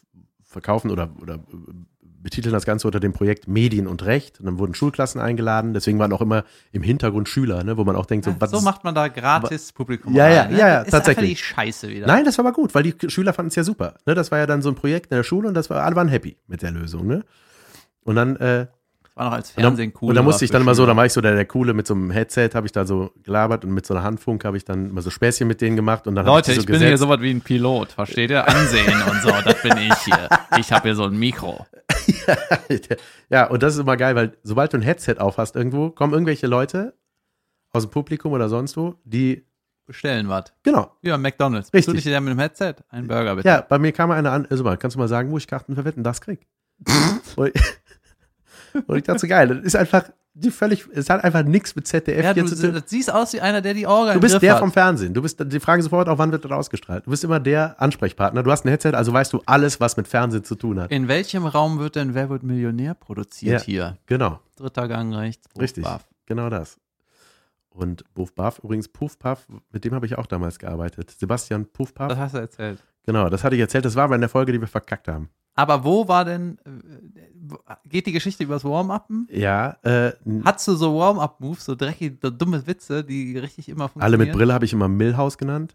verkaufen 0.42 0.90
oder, 0.90 1.10
oder 1.20 1.38
betiteln 2.26 2.52
das 2.52 2.66
Ganze 2.66 2.88
unter 2.88 2.98
dem 2.98 3.12
Projekt 3.12 3.46
Medien 3.46 3.86
und 3.86 4.04
Recht. 4.04 4.40
Und 4.40 4.46
dann 4.46 4.58
wurden 4.58 4.74
Schulklassen 4.74 5.20
eingeladen. 5.20 5.74
Deswegen 5.74 6.00
waren 6.00 6.12
auch 6.12 6.20
immer 6.20 6.42
im 6.72 6.82
Hintergrund 6.82 7.28
Schüler, 7.28 7.62
ne? 7.62 7.76
wo 7.76 7.84
man 7.84 7.94
auch 7.94 8.04
denkt, 8.04 8.24
so, 8.24 8.34
was 8.40 8.50
so 8.50 8.60
macht 8.62 8.82
man 8.82 8.96
da 8.96 9.06
gratis 9.06 9.72
Publikum 9.72 10.12
Ja, 10.12 10.28
ja, 10.28 10.42
rein, 10.42 10.50
ne? 10.50 10.58
ja, 10.58 10.68
ja, 10.68 10.78
Das 10.78 10.86
ist 10.86 10.90
tatsächlich. 10.90 11.30
Einfach 11.30 11.38
die 11.38 11.54
Scheiße 11.54 11.88
wieder. 11.88 12.08
Nein, 12.08 12.24
das 12.24 12.36
war 12.36 12.44
aber 12.44 12.52
gut, 12.52 12.74
weil 12.74 12.82
die 12.82 12.96
Schüler 13.08 13.32
fanden 13.32 13.50
es 13.50 13.54
ja 13.54 13.62
super. 13.62 13.94
Ne, 14.06 14.14
das 14.16 14.32
war 14.32 14.40
ja 14.40 14.46
dann 14.46 14.60
so 14.60 14.68
ein 14.68 14.74
Projekt 14.74 15.12
in 15.12 15.16
der 15.16 15.22
Schule 15.22 15.46
und 15.46 15.54
das 15.54 15.70
war, 15.70 15.84
alle 15.84 15.94
waren 15.94 16.08
happy 16.08 16.36
mit 16.48 16.62
der 16.62 16.72
Lösung. 16.72 17.06
Ne? 17.06 17.22
Und 18.02 18.16
dann, 18.16 18.34
äh, 18.36 18.66
war 19.16 19.24
noch 19.24 19.32
als 19.32 19.50
Fernsehen 19.50 19.94
cool. 20.00 20.10
und 20.10 20.14
dann 20.14 20.24
musste 20.26 20.44
ich 20.44 20.50
dann 20.50 20.60
immer 20.60 20.74
so, 20.74 20.84
dann 20.84 20.96
war 20.96 21.06
ich 21.06 21.12
so 21.12 21.22
der, 21.22 21.34
der 21.34 21.46
Coole 21.46 21.72
mit 21.72 21.86
so 21.86 21.94
einem 21.94 22.10
Headset, 22.10 22.50
habe 22.52 22.66
ich 22.66 22.72
da 22.72 22.84
so 22.84 23.12
gelabert 23.22 23.64
und 23.64 23.72
mit 23.72 23.86
so 23.86 23.94
einer 23.94 24.02
Handfunk 24.02 24.44
habe 24.44 24.58
ich 24.58 24.64
dann 24.64 24.90
immer 24.90 25.00
so 25.00 25.08
Späßchen 25.08 25.48
mit 25.48 25.62
denen 25.62 25.74
gemacht 25.74 26.06
und 26.06 26.14
dann 26.14 26.26
Leute, 26.26 26.52
ich, 26.52 26.58
die 26.58 26.60
ich 26.60 26.66
so 26.66 26.72
bin 26.72 26.86
hier 26.86 26.98
sowas 26.98 27.20
wie 27.22 27.30
ein 27.30 27.40
Pilot, 27.40 27.92
versteht 27.92 28.30
ihr? 28.30 28.46
Ansehen 28.46 29.02
und 29.10 29.22
so, 29.22 29.30
das 29.30 29.62
bin 29.62 29.76
ich 29.78 29.94
hier. 30.04 30.28
Ich 30.58 30.70
habe 30.70 30.82
hier 30.88 30.94
so 30.94 31.04
ein 31.04 31.18
Mikro. 31.18 31.66
ja, 33.30 33.46
und 33.46 33.62
das 33.62 33.74
ist 33.74 33.80
immer 33.80 33.96
geil, 33.96 34.14
weil 34.14 34.36
sobald 34.42 34.74
du 34.74 34.76
ein 34.76 34.82
Headset 34.82 35.16
aufhast 35.18 35.56
irgendwo, 35.56 35.90
kommen 35.90 36.12
irgendwelche 36.12 36.46
Leute 36.46 36.94
aus 37.72 37.84
dem 37.84 37.90
Publikum 37.90 38.32
oder 38.32 38.50
sonst 38.50 38.76
wo, 38.76 38.96
die, 39.04 39.46
Bestellen 39.86 40.28
was. 40.28 40.52
genau, 40.64 40.90
Ja, 41.00 41.16
McDonalds. 41.16 41.70
Bist 41.70 41.86
du 41.86 41.92
Richtig. 41.92 42.10
der 42.10 42.20
mit 42.20 42.32
dem 42.32 42.40
Headset? 42.40 42.74
Ein 42.90 43.06
Burger 43.06 43.36
bitte. 43.36 43.48
Ja, 43.48 43.60
bei 43.60 43.78
mir 43.78 43.92
kam 43.92 44.10
einer 44.10 44.32
an, 44.32 44.44
also 44.50 44.64
mal, 44.64 44.76
kannst 44.76 44.96
du 44.96 44.98
mal 44.98 45.06
sagen, 45.06 45.30
wo 45.30 45.38
ich 45.38 45.46
Karten 45.46 45.76
für 45.76 45.84
Wetten 45.84 46.02
das 46.02 46.20
krieg? 46.20 46.46
und, 48.86 48.96
ich, 48.96 49.02
dachte 49.04 49.18
so 49.20 49.26
geil, 49.26 49.48
das 49.48 49.58
ist 49.64 49.76
einfach 49.76 50.04
die 50.38 50.50
völlig, 50.50 50.86
es 50.92 51.08
hat 51.08 51.24
einfach 51.24 51.42
nichts 51.44 51.74
mit 51.74 51.86
ZDF 51.86 52.22
Ja, 52.22 52.34
hier 52.34 52.42
du 52.42 52.48
zu 52.50 52.60
tun. 52.60 52.74
das 52.74 52.82
siehst 52.88 53.10
aus 53.10 53.32
wie 53.32 53.40
einer, 53.40 53.62
der 53.62 53.72
die 53.72 53.86
Orga 53.86 54.12
Du 54.12 54.20
bist 54.20 54.42
der 54.42 54.52
hat. 54.52 54.58
vom 54.60 54.70
Fernsehen. 54.70 55.14
Du 55.14 55.22
bist, 55.22 55.42
die 55.50 55.60
fragen 55.60 55.80
sofort 55.80 56.08
auch, 56.10 56.18
wann 56.18 56.30
wird 56.30 56.44
das 56.44 56.52
ausgestrahlt. 56.52 57.06
Du 57.06 57.10
bist 57.10 57.24
immer 57.24 57.40
der 57.40 57.80
Ansprechpartner. 57.80 58.42
Du 58.42 58.50
hast 58.50 58.66
ein 58.66 58.68
Headset, 58.68 58.90
also 58.92 59.14
weißt 59.14 59.32
du 59.32 59.40
alles, 59.46 59.80
was 59.80 59.96
mit 59.96 60.06
Fernsehen 60.06 60.44
zu 60.44 60.54
tun 60.54 60.78
hat. 60.78 60.90
In 60.90 61.08
welchem 61.08 61.46
Raum 61.46 61.78
wird 61.78 61.96
denn 61.96 62.14
Wer 62.14 62.28
wird 62.28 62.42
Millionär 62.42 62.92
produziert 62.94 63.60
Ja. 63.62 63.64
hier? 63.64 63.96
Genau, 64.04 64.40
Dritter 64.56 64.88
Gang 64.88 65.14
rechts. 65.14 65.48
Buff, 65.48 65.62
richtig. 65.62 65.84
Buff. 65.84 66.06
Genau 66.26 66.50
das. 66.50 66.76
Und 67.70 68.04
Puff 68.14 68.34
Buff, 68.34 68.58
übrigens 68.62 68.88
Puff 68.88 69.18
Puff, 69.18 69.46
mit 69.72 69.84
dem 69.86 69.94
habe 69.94 70.04
ich 70.04 70.18
auch 70.18 70.26
damals 70.26 70.58
gearbeitet. 70.58 71.10
Sebastian 71.18 71.64
Puff 71.66 71.94
Puff. 71.94 72.08
Das 72.08 72.18
hast 72.18 72.34
du 72.34 72.38
erzählt. 72.38 72.82
Genau, 73.06 73.30
das 73.30 73.42
hatte 73.42 73.54
ich 73.54 73.60
erzählt. 73.62 73.86
Das 73.86 73.94
war 73.96 74.04
aber 74.04 74.14
in 74.16 74.20
der 74.20 74.30
Folge, 74.30 74.52
die 74.52 74.60
wir 74.60 74.68
verkackt 74.68 75.08
haben. 75.08 75.30
Aber 75.56 75.82
wo 75.84 76.06
war 76.06 76.24
denn, 76.24 76.58
äh, 76.66 77.74
geht 77.88 78.06
die 78.06 78.12
Geschichte 78.12 78.44
übers 78.44 78.62
Warm-Uppen? 78.64 79.26
Ja, 79.30 79.76
äh, 79.82 80.12
Hast 80.44 80.68
du 80.68 80.74
so 80.74 80.96
Warm-Up-Moves, 80.98 81.64
so 81.64 81.74
dreckige, 81.74 82.18
so 82.22 82.30
dumme 82.30 82.66
Witze, 82.66 83.02
die 83.02 83.38
richtig 83.38 83.68
immer 83.68 83.88
funktionieren? 83.88 84.04
alle 84.04 84.18
mit 84.18 84.32
Brille 84.36 84.52
habe 84.52 84.64
ich 84.66 84.72
immer 84.72 84.88
Millhaus 84.88 85.38
genannt. 85.38 85.74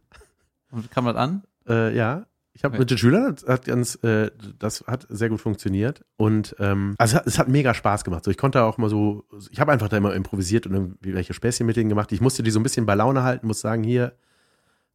Und 0.72 0.90
kam 0.92 1.06
das 1.06 1.16
an? 1.16 1.44
Äh, 1.68 1.96
ja. 1.96 2.26
Ich 2.54 2.66
habe 2.66 2.74
Okay. 2.74 2.82
mit 2.82 2.92
den 2.92 2.98
Schülern, 2.98 3.34
das 3.36 3.48
hat 3.48 3.66
ganz, 3.66 3.96
äh, 4.04 4.30
das 4.60 4.84
hat 4.86 5.08
sehr 5.10 5.30
gut 5.30 5.40
funktioniert. 5.40 6.04
Und 6.18 6.54
ähm, 6.60 6.96
also 6.98 7.14
es 7.16 7.20
hat, 7.20 7.28
es 7.28 7.40
hat 7.40 7.48
mega 7.48 7.74
Spaß 7.74 8.04
gemacht. 8.04 8.26
So, 8.26 8.30
ich 8.32 8.38
konnte 8.38 8.64
auch 8.64 8.78
mal 8.78 8.90
so, 8.90 9.24
ich 9.52 9.60
habe 9.62 9.72
einfach 9.72 9.88
da 9.88 9.96
immer 9.98 10.14
improvisiert 10.14 10.68
und 10.68 10.74
irgendwie 10.74 11.14
welche 11.14 11.34
Späßchen 11.34 11.66
mit 11.66 11.78
denen 11.78 11.88
gemacht. 11.90 12.12
Ich 12.12 12.20
musste 12.22 12.44
die 12.44 12.52
so 12.52 12.60
ein 12.60 12.64
bisschen 12.64 12.86
bei 12.86 12.94
Laune 12.94 13.24
halten, 13.24 13.48
muss 13.48 13.62
sagen, 13.62 13.84
hier, 13.84 14.14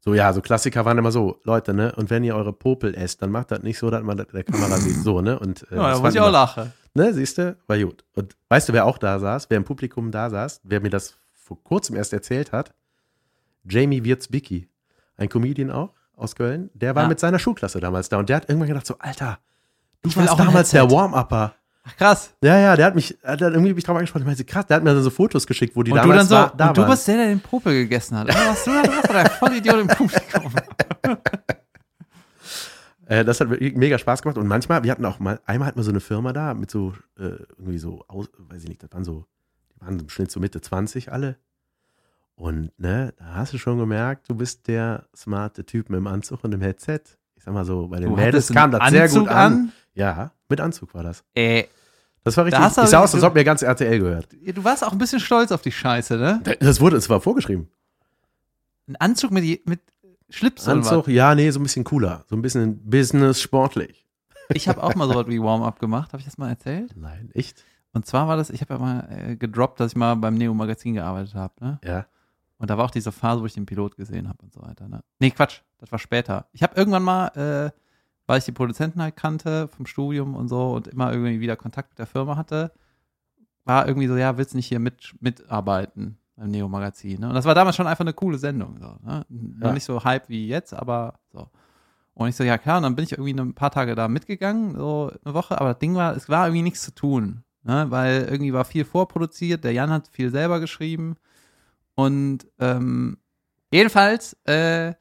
so 0.07 0.15
ja, 0.15 0.33
so 0.33 0.41
Klassiker 0.41 0.85
waren 0.87 0.97
immer 0.99 1.11
so, 1.13 1.41
Leute, 1.45 1.75
ne? 1.75 1.93
Und 1.97 2.09
wenn 2.11 2.23
ihr 2.25 2.35
eure 2.37 2.53
Popel 2.53 2.95
esst, 2.95 3.21
dann 3.21 3.31
macht 3.33 3.51
das 3.51 3.63
nicht 3.63 3.79
so, 3.79 3.91
dass 3.91 4.03
man 4.05 4.17
das 4.17 4.29
der 4.29 4.45
Kamera 4.45 4.77
sieht, 4.77 5.03
so, 5.03 5.21
ne? 5.21 5.39
Und 5.39 5.67
äh, 5.71 5.77
Ja, 5.77 5.91
da 5.93 5.99
muss 5.99 6.15
ich 6.15 6.21
auch 6.21 6.31
lachen. 6.31 6.73
Ne, 6.95 7.13
siehst 7.13 7.37
du? 7.39 7.57
War 7.67 7.77
gut. 7.79 8.05
Und 8.15 8.37
weißt 8.49 8.69
du, 8.69 8.73
wer 8.73 8.87
auch 8.87 8.97
da 8.99 9.19
saß, 9.19 9.51
wer 9.51 9.57
im 9.59 9.65
Publikum 9.65 10.11
da 10.13 10.31
saß, 10.31 10.61
wer 10.65 10.81
mir 10.81 10.89
das 10.91 11.15
vor 11.35 11.63
kurzem 11.63 11.97
erst 11.97 12.13
erzählt 12.13 12.53
hat? 12.53 12.73
Jamie 13.69 14.05
Wirtzbicki, 14.05 14.69
ein 15.17 15.29
Comedian 15.29 15.71
auch 15.73 15.93
aus 16.17 16.37
Köln, 16.37 16.71
der 16.73 16.95
war 16.95 17.03
Ja. 17.03 17.09
mit 17.09 17.21
seiner 17.21 17.39
Schulklasse 17.39 17.81
damals 17.81 18.09
da 18.09 18.19
und 18.19 18.29
der 18.29 18.37
hat 18.37 18.49
irgendwann 18.49 18.69
gedacht 18.69 18.87
so, 18.87 18.95
Alter, 18.99 19.39
du 20.03 20.15
warst 20.17 20.39
damals 20.39 20.71
der. 20.71 20.91
Warm-Upper. 20.91 21.55
Ach, 21.89 21.97
krass. 21.97 22.34
Ja, 22.43 22.59
ja, 22.59 22.76
der 22.76 22.87
hat 22.87 22.95
mich, 22.95 23.16
hat 23.22 23.41
dann 23.41 23.53
irgendwie 23.53 23.74
mich 23.74 23.84
drauf 23.84 23.97
angesprochen. 23.97 24.22
Ich 24.22 24.26
meinte, 24.26 24.45
krass, 24.45 24.66
der 24.66 24.76
hat 24.76 24.84
mir 24.84 24.93
dann 24.93 25.03
so 25.03 25.11
Fotos 25.11 25.47
geschickt, 25.47 25.76
wo 25.76 25.82
die 25.82 25.93
Und 25.93 25.99
du 25.99 26.03
damals 26.03 26.28
dann 26.28 26.28
so, 26.28 26.34
da, 26.49 26.57
da 26.57 26.68
und 26.68 26.76
du 26.76 26.82
waren. 26.82 26.91
bist 26.91 27.09
der, 27.09 27.16
der 27.16 27.26
den 27.28 27.41
Popel 27.41 27.74
gegessen 27.74 28.18
hat. 28.18 28.26
Oder 28.26 28.34
was 28.34 28.64
du 28.64 28.70
da 28.72 28.80
oder 29.11 29.22
der 29.22 29.30
Vollidiot 29.30 29.80
im 29.80 29.87
Publikum? 29.89 30.53
Äh, 33.09 33.24
das 33.24 33.41
hat 33.41 33.49
mega 33.49 33.99
Spaß 33.99 34.20
gemacht. 34.22 34.37
Und 34.37 34.49
manchmal, 34.49 34.82
wir 34.82 34.91
hatten 34.91 35.05
auch 35.05 35.20
mal, 35.20 35.39
einmal 35.47 35.68
hatten 35.68 35.78
wir 35.78 35.84
so 35.84 35.93
eine 35.93 36.01
Firma 36.01 36.32
da 36.32 36.55
mit 36.55 36.72
so, 36.72 36.93
äh, 37.16 37.39
irgendwie 37.57 37.78
so, 37.78 38.05
aus, 38.09 38.28
weiß 38.37 38.64
ich 38.64 38.68
nicht, 38.68 38.82
das 38.82 38.91
waren 38.93 39.05
so, 39.05 39.26
die 39.76 39.80
waren 39.80 40.01
im 40.01 40.09
Schnitt 40.09 40.32
so 40.32 40.41
Mitte 40.41 40.61
20 40.61 41.12
alle. 41.12 41.37
Und 42.34 42.76
ne, 42.78 43.14
da 43.16 43.37
hast 43.37 43.53
du 43.53 43.59
schon 43.59 43.78
gemerkt, 43.78 44.28
du 44.28 44.34
bist 44.34 44.66
der 44.66 45.07
smarte 45.14 45.64
Typ 45.64 45.89
mit 45.89 45.99
dem 45.99 46.09
Anzug 46.09 46.43
und 46.43 46.51
dem 46.51 46.61
Headset. 46.61 47.01
Sag 47.47 47.55
mal 47.55 47.64
so, 47.64 47.86
bei 47.88 48.01
den 48.01 48.11
Du 48.11 48.16
Mädels 48.16 48.53
kam 48.53 48.72
das 48.72 48.90
sehr 48.90 49.05
Anzug 49.05 49.20
gut 49.20 49.28
an. 49.28 49.53
an? 49.53 49.72
Ja, 49.94 50.32
mit 50.49 50.61
Anzug 50.61 50.92
war 50.94 51.03
das. 51.05 51.24
Äh, 51.34 51.64
Das 52.24 52.36
war 52.36 52.44
richtig. 52.44 52.61
du 52.61 52.66
Ich 52.82 52.88
sah 52.90 52.99
aus, 52.99 53.14
als 53.14 53.22
ob 53.22 53.34
mir 53.34 53.44
ganz 53.44 53.62
RTL 53.62 53.99
gehört. 54.01 54.28
du 54.32 54.64
warst 54.64 54.84
auch 54.84 54.92
ein 54.92 54.99
bisschen 54.99 55.20
stolz 55.20 55.53
auf 55.53 55.62
die 55.62 55.72
Scheiße, 55.72 56.16
ne? 56.18 56.42
Das 56.61 56.80
wurde, 56.80 56.97
es 56.97 57.09
war 57.09 57.20
vorgeschrieben. 57.20 57.68
Ein 58.88 58.97
Anzug 58.97 59.30
mit, 59.30 59.66
mit 59.68 59.80
Schlips 60.28 60.66
und 60.66 60.78
Anzug, 60.78 61.09
ja, 61.09 61.34
nee, 61.34 61.49
so 61.51 61.61
ein 61.61 61.62
bisschen 61.62 61.84
cooler. 61.84 62.24
So 62.28 62.36
ein 62.36 62.42
bisschen 62.42 62.78
Business, 62.90 63.40
sportlich. 63.40 64.05
was. 64.49 64.57
Ich 64.57 64.68
habe 64.68 64.82
auch 64.82 64.94
mal 64.97 65.09
sowas 65.12 65.26
wie 65.28 65.40
Warm-Up 65.40 65.78
gemacht. 65.78 66.12
Habe 66.12 66.20
ich 66.20 66.24
das 66.26 66.36
mal 66.36 66.49
erzählt? 66.51 66.92
Nein, 66.97 67.30
echt? 67.32 67.62
Und 67.92 68.07
zwar 68.07 68.28
war 68.28 68.36
das, 68.36 68.51
ich 68.51 68.61
habe 68.61 68.74
ja 68.74 68.80
mal 68.80 69.09
äh, 69.11 69.36
gedroppt, 69.36 69.80
dass 69.80 69.92
ich 69.92 69.97
mal 69.97 70.14
beim 70.16 70.34
Neo-Magazin 70.34 70.94
gearbeitet 70.94 71.34
habe, 71.34 71.55
ne? 71.61 71.78
Ja. 71.84 72.07
Und 72.59 72.70
da 72.70 72.76
war 72.78 72.86
auch 72.86 72.90
diese 72.90 73.12
Phase, 73.12 73.40
wo 73.40 73.47
ich 73.47 73.55
den 73.55 73.66
Pilot 73.66 73.97
gesehen 73.97 74.28
habe 74.28 74.38
und 74.42 74.53
so 74.53 74.62
weiter. 74.62 74.88
Ne? 74.88 75.01
Nee, 75.18 75.30
Quatsch, 75.30 75.61
das 75.79 75.93
war 75.93 75.99
später. 75.99 76.47
Ich 76.53 76.62
habe 76.62 76.77
irgendwann 76.77 77.03
mal, 77.03 77.29
äh, 77.37 77.70
weil 78.27 78.39
ich 78.39 78.45
die 78.45 78.53
Produzenten 78.53 79.03
halt 79.03 79.16
kannte 79.16 79.68
vom 79.68 79.87
Studium 79.87 80.35
und 80.35 80.49
so 80.49 80.72
und 80.72 80.89
immer 80.89 81.12
irgendwie 81.12 81.41
wieder 81.41 81.57
Kontakt 81.57 81.91
mit 81.91 81.99
der 81.99 82.07
Firma 82.07 82.37
hatte, 82.37 82.72
war 83.64 83.87
irgendwie 83.87 84.09
so, 84.09 84.16
ja, 84.16 84.39
willst 84.39 84.53
du 84.53 84.57
nicht 84.57 84.66
hier 84.66 84.79
mit, 84.79 85.14
mitarbeiten 85.20 86.18
beim 86.37 86.51
Neo-Magazin? 86.51 87.20
Ne? 87.20 87.29
Und 87.29 87.35
das 87.35 87.45
war 87.45 87.55
damals 87.55 87.77
schon 87.77 87.87
einfach 87.87 88.05
eine 88.05 88.12
coole 88.12 88.39
Sendung. 88.39 88.79
So, 88.81 88.97
ne? 89.05 89.27
Ja. 89.61 89.72
nicht 89.72 89.85
so 89.85 90.03
Hype 90.03 90.29
wie 90.29 90.49
jetzt, 90.49 90.72
aber 90.72 91.18
so. 91.33 91.49
Und 92.14 92.29
ich 92.29 92.37
so, 92.37 92.45
ja 92.45 92.57
klar, 92.57 92.79
und 92.79 92.85
dann 92.85 92.97
bin 92.97 93.05
ich 93.05 93.12
irgendwie 93.12 93.35
ein 93.39 93.55
paar 93.55 93.70
Tage 93.70 93.95
da 93.95 94.09
mitgegangen, 94.09 94.74
so 94.74 95.12
eine 95.24 95.35
Woche, 95.35 95.61
aber 95.61 95.70
das 95.70 95.81
Ding 95.81 95.95
war, 95.95 96.16
es 96.16 96.31
war 96.31 96.47
irgendwie 96.47 96.62
nichts 96.62 96.83
zu 96.83 96.95
tun. 96.95 97.45
Ne? 97.62 97.87
Weil 97.91 98.22
irgendwie 98.31 98.55
war 98.55 98.64
viel 98.64 98.85
vorproduziert, 98.85 99.64
der 99.64 99.72
Jan 99.72 99.91
hat 99.91 100.09
viel 100.09 100.31
selber 100.31 100.61
geschrieben. 100.61 101.16
Und 101.95 102.47
ähm, 102.59 103.18
jedenfalls 103.70 104.35
äh, 104.45 104.95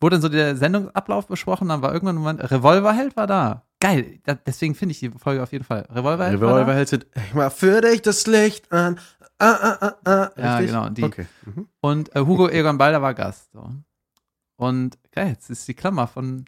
wurde 0.00 0.14
dann 0.14 0.22
so 0.22 0.28
der 0.28 0.56
Sendungsablauf 0.56 1.26
besprochen, 1.26 1.68
dann 1.68 1.82
war 1.82 1.92
irgendwann 1.92 2.16
ein 2.16 2.20
Moment, 2.20 2.50
Revolverheld 2.50 3.16
war 3.16 3.26
da. 3.26 3.64
Geil, 3.80 4.20
da, 4.24 4.34
deswegen 4.34 4.74
finde 4.74 4.92
ich 4.92 5.00
die 5.00 5.10
Folge 5.10 5.42
auf 5.42 5.52
jeden 5.52 5.64
Fall. 5.64 5.86
Revolverheld. 5.90 6.40
Revolverheld 6.40 6.88
sind, 6.88 7.06
ich 7.14 7.34
mach 7.34 7.52
für 7.52 7.80
dich 7.80 8.02
das 8.02 8.26
Licht 8.26 8.70
an. 8.72 8.98
Ah, 9.38 9.52
ah, 9.52 9.78
ah, 9.80 9.94
ah. 10.04 10.30
Ja, 10.36 10.56
Richtig? 10.56 10.74
genau, 10.74 10.88
die. 10.88 11.04
Okay. 11.04 11.26
Mhm. 11.44 11.68
Und 11.80 12.14
äh, 12.16 12.20
Hugo 12.20 12.48
Egon 12.48 12.76
Balder 12.76 13.00
war 13.00 13.14
Gast. 13.14 13.52
So. 13.52 13.70
Und 14.56 14.98
geil, 15.12 15.28
jetzt 15.28 15.48
ist 15.48 15.68
die 15.68 15.74
Klammer 15.74 16.08
von, 16.08 16.44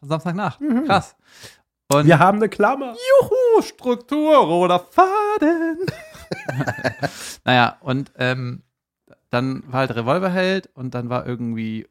von 0.00 0.08
Samstagnacht. 0.08 0.60
Mhm. 0.60 0.84
Krass. 0.84 1.16
Und 1.92 2.06
Wir 2.06 2.18
haben 2.18 2.38
eine 2.38 2.48
Klammer. 2.48 2.94
Juhu, 3.20 3.62
Struktur 3.62 4.48
oder 4.48 4.80
Faden. 4.80 5.78
naja, 7.44 7.76
und 7.80 8.12
ähm, 8.16 8.62
dann 9.30 9.62
war 9.66 9.80
halt 9.80 9.94
Revolverheld 9.94 10.70
und 10.74 10.94
dann 10.94 11.08
war 11.08 11.26
irgendwie 11.26 11.86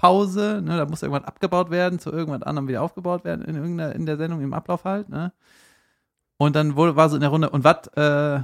Umbaupause, 0.00 0.62
ne, 0.62 0.76
da 0.76 0.86
musste 0.86 1.06
irgendwann 1.06 1.24
abgebaut 1.24 1.70
werden, 1.70 1.98
zu 1.98 2.10
irgendwas 2.10 2.42
anderem 2.42 2.68
wieder 2.68 2.82
aufgebaut 2.82 3.24
werden 3.24 3.44
in 3.44 3.56
irgendeiner, 3.56 3.94
in 3.94 4.06
der 4.06 4.16
Sendung, 4.16 4.40
im 4.40 4.54
Ablauf 4.54 4.84
halt, 4.84 5.08
ne. 5.08 5.32
Und 6.36 6.56
dann 6.56 6.74
wurde, 6.74 6.96
war 6.96 7.08
so 7.10 7.16
in 7.16 7.20
der 7.20 7.30
Runde, 7.30 7.50
und 7.50 7.64
was 7.64 7.86
äh, 7.88 8.42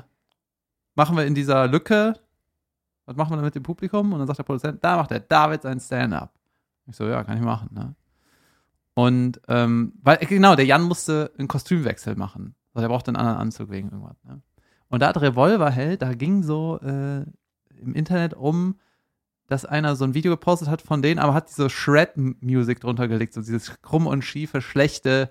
machen 0.95 1.17
wir 1.17 1.25
in 1.25 1.35
dieser 1.35 1.67
Lücke? 1.67 2.15
Was 3.07 3.17
machen 3.17 3.37
wir 3.37 3.43
mit 3.43 3.55
dem 3.55 3.63
Publikum? 3.63 4.13
Und 4.13 4.19
dann 4.19 4.27
sagt 4.27 4.39
der 4.39 4.45
Produzent, 4.45 4.85
da 4.85 4.97
macht 4.97 5.11
der 5.11 5.21
David 5.21 5.63
sein 5.63 5.81
Stand-up. 5.81 6.33
Ich 6.87 6.97
so, 6.97 7.07
ja, 7.07 7.25
kann 7.25 7.39
ich 7.39 7.43
machen, 7.43 7.71
ne. 7.73 7.95
Und 8.95 9.41
ähm, 9.49 9.93
weil, 10.03 10.17
genau, 10.19 10.57
der 10.57 10.65
Jan 10.65 10.83
musste 10.83 11.31
einen 11.39 11.49
Kostümwechsel 11.49 12.17
machen. 12.17 12.55
Also 12.73 12.83
der 12.83 12.95
brauchte 12.95 13.11
einen 13.11 13.17
anderen 13.17 13.39
Anzug 13.39 13.71
wegen 13.71 13.91
irgendwas. 13.91 14.17
Ne? 14.25 14.41
Und 14.89 15.03
da 15.03 15.09
hat 15.09 15.21
Revolverheld, 15.21 16.01
da 16.01 16.15
ging 16.15 16.43
so 16.43 16.79
äh, 16.81 17.25
im 17.79 17.95
Internet 17.95 18.33
um, 18.33 18.77
dass 19.49 19.65
einer 19.65 19.97
so 19.97 20.05
ein 20.05 20.15
Video 20.15 20.33
gepostet 20.33 20.69
hat 20.69 20.83
von 20.83 21.03
denen, 21.03 21.19
aber 21.19 21.35
hat 21.35 21.49
diese 21.49 21.71
Shred-Music 21.71 22.81
drunter 22.81 23.09
gelegt, 23.09 23.35
so 23.35 23.41
dieses 23.41 23.81
krumm 23.83 24.07
und 24.07 24.23
schiefe, 24.23 24.61
schlechte 24.61 25.31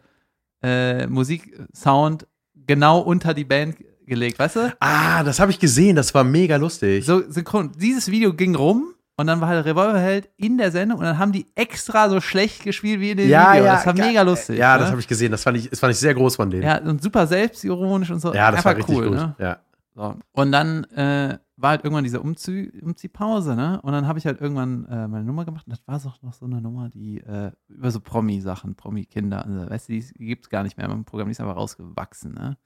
äh, 0.63 1.07
Musiksound 1.07 2.27
genau 2.67 2.99
unter 2.99 3.33
die 3.33 3.43
Band 3.43 3.77
gelegt, 4.05 4.39
weißt 4.39 4.55
du? 4.55 4.75
Ah, 4.79 5.23
das 5.23 5.39
habe 5.39 5.51
ich 5.51 5.59
gesehen. 5.59 5.95
Das 5.95 6.13
war 6.13 6.23
mega 6.23 6.55
lustig. 6.55 7.05
So 7.05 7.29
synchron. 7.29 7.71
Dieses 7.77 8.09
Video 8.09 8.33
ging 8.33 8.55
rum 8.55 8.93
und 9.17 9.27
dann 9.27 9.41
war 9.41 9.49
halt 9.49 9.65
Revolverheld 9.65 10.29
in 10.37 10.57
der 10.57 10.71
Sendung 10.71 10.99
und 10.99 11.05
dann 11.05 11.17
haben 11.17 11.31
die 11.31 11.47
extra 11.55 12.09
so 12.09 12.21
schlecht 12.21 12.63
gespielt 12.63 12.99
wie 12.99 13.11
in 13.11 13.17
dem 13.17 13.29
ja, 13.29 13.53
Video. 13.53 13.65
ja. 13.65 13.75
das 13.75 13.85
war 13.85 13.93
mega 13.93 14.21
lustig. 14.21 14.57
Ja, 14.57 14.75
ne? 14.75 14.81
das 14.81 14.91
habe 14.91 14.99
ich 14.99 15.07
gesehen. 15.07 15.31
Das 15.31 15.43
fand 15.43 15.57
ich, 15.57 15.69
das 15.69 15.79
fand 15.79 15.93
ich 15.93 15.99
sehr 15.99 16.13
groß 16.13 16.35
von 16.35 16.49
denen. 16.49 16.63
Ja, 16.63 16.77
und 16.79 17.01
super 17.01 17.27
selbstironisch 17.27 18.11
und 18.11 18.19
so. 18.19 18.33
Ja, 18.33 18.51
das 18.51 18.59
Einfach 18.59 18.71
war 18.71 18.77
richtig 18.77 18.95
cool, 18.95 19.07
gut. 19.09 19.17
Ne? 19.17 19.35
Ja. 19.39 19.57
So. 19.95 20.15
Und 20.33 20.51
dann 20.51 20.83
äh, 20.85 21.37
war 21.57 21.71
halt 21.71 21.83
irgendwann 21.83 22.03
diese 22.03 22.21
Umzieh 22.21 22.71
Umziehpause, 22.81 23.55
ne? 23.55 23.81
Und 23.81 23.93
dann 23.93 24.07
habe 24.07 24.19
ich 24.19 24.25
halt 24.25 24.41
irgendwann 24.41 24.85
äh, 24.85 25.07
meine 25.07 25.23
Nummer 25.23 25.45
gemacht 25.45 25.65
und 25.67 25.71
das 25.71 25.87
war 25.87 25.99
so 25.99 26.11
noch 26.21 26.33
so 26.33 26.45
eine 26.45 26.61
Nummer, 26.61 26.89
die 26.89 27.21
äh, 27.21 27.51
über 27.67 27.91
so 27.91 27.99
Promi-Sachen, 27.99 28.75
Promi-Kinder, 28.75 29.45
also, 29.45 29.69
weißt 29.69 29.89
du, 29.89 29.93
die, 29.93 30.25
gibt 30.25 30.45
es 30.45 30.49
gar 30.49 30.63
nicht 30.63 30.77
mehr 30.77 30.89
im 30.89 31.05
Programm, 31.05 31.27
die 31.27 31.31
ist 31.31 31.41
aber 31.41 31.53
rausgewachsen, 31.53 32.33
ne? 32.33 32.57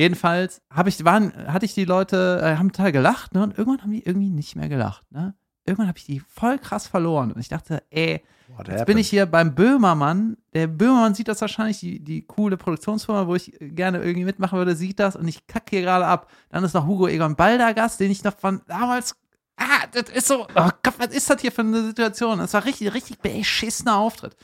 Jedenfalls 0.00 0.62
habe 0.70 0.90
ich, 0.90 1.04
waren, 1.04 1.32
hatte 1.52 1.64
ich 1.64 1.74
die 1.74 1.84
Leute, 1.84 2.40
äh, 2.42 2.56
haben 2.56 2.72
total 2.72 2.92
gelacht, 2.92 3.34
ne? 3.34 3.42
Und 3.42 3.58
irgendwann 3.58 3.82
haben 3.82 3.92
die 3.92 4.04
irgendwie 4.04 4.30
nicht 4.30 4.56
mehr 4.56 4.68
gelacht, 4.68 5.10
ne? 5.10 5.34
Irgendwann 5.66 5.88
habe 5.88 5.98
ich 5.98 6.06
die 6.06 6.20
voll 6.20 6.58
krass 6.58 6.86
verloren 6.86 7.32
und 7.32 7.40
ich 7.40 7.48
dachte, 7.48 7.82
ey, 7.90 8.22
What 8.56 8.68
Jetzt 8.68 8.86
bin 8.86 8.98
ich 8.98 9.08
hier 9.08 9.26
beim 9.26 9.54
Böhmermann. 9.54 10.36
Der 10.54 10.66
Böhmermann 10.66 11.14
sieht 11.14 11.28
das 11.28 11.40
wahrscheinlich, 11.40 11.80
die, 11.80 12.00
die 12.00 12.22
coole 12.22 12.56
Produktionsfirma, 12.56 13.26
wo 13.26 13.34
ich 13.34 13.56
gerne 13.60 13.98
irgendwie 13.98 14.24
mitmachen 14.24 14.58
würde, 14.58 14.74
sieht 14.74 14.98
das 14.98 15.16
und 15.16 15.28
ich 15.28 15.46
kacke 15.46 15.70
hier 15.70 15.82
gerade 15.82 16.06
ab. 16.06 16.30
Dann 16.50 16.64
ist 16.64 16.74
noch 16.74 16.86
Hugo 16.86 17.08
Egon 17.08 17.36
Balder 17.36 17.74
Gast, 17.74 18.00
den 18.00 18.10
ich 18.10 18.24
noch 18.24 18.36
von 18.36 18.62
damals. 18.66 19.16
Ah, 19.56 19.86
das 19.92 20.08
ist 20.10 20.28
so. 20.28 20.46
Oh 20.54 20.70
Gott, 20.82 20.94
was 20.98 21.08
ist 21.08 21.28
das 21.28 21.40
hier 21.40 21.52
für 21.52 21.62
eine 21.62 21.82
Situation? 21.82 22.38
Das 22.38 22.54
war 22.54 22.64
richtig, 22.64 22.94
richtig 22.94 23.18
beschissener 23.18 23.96
Auftritt. 23.96 24.36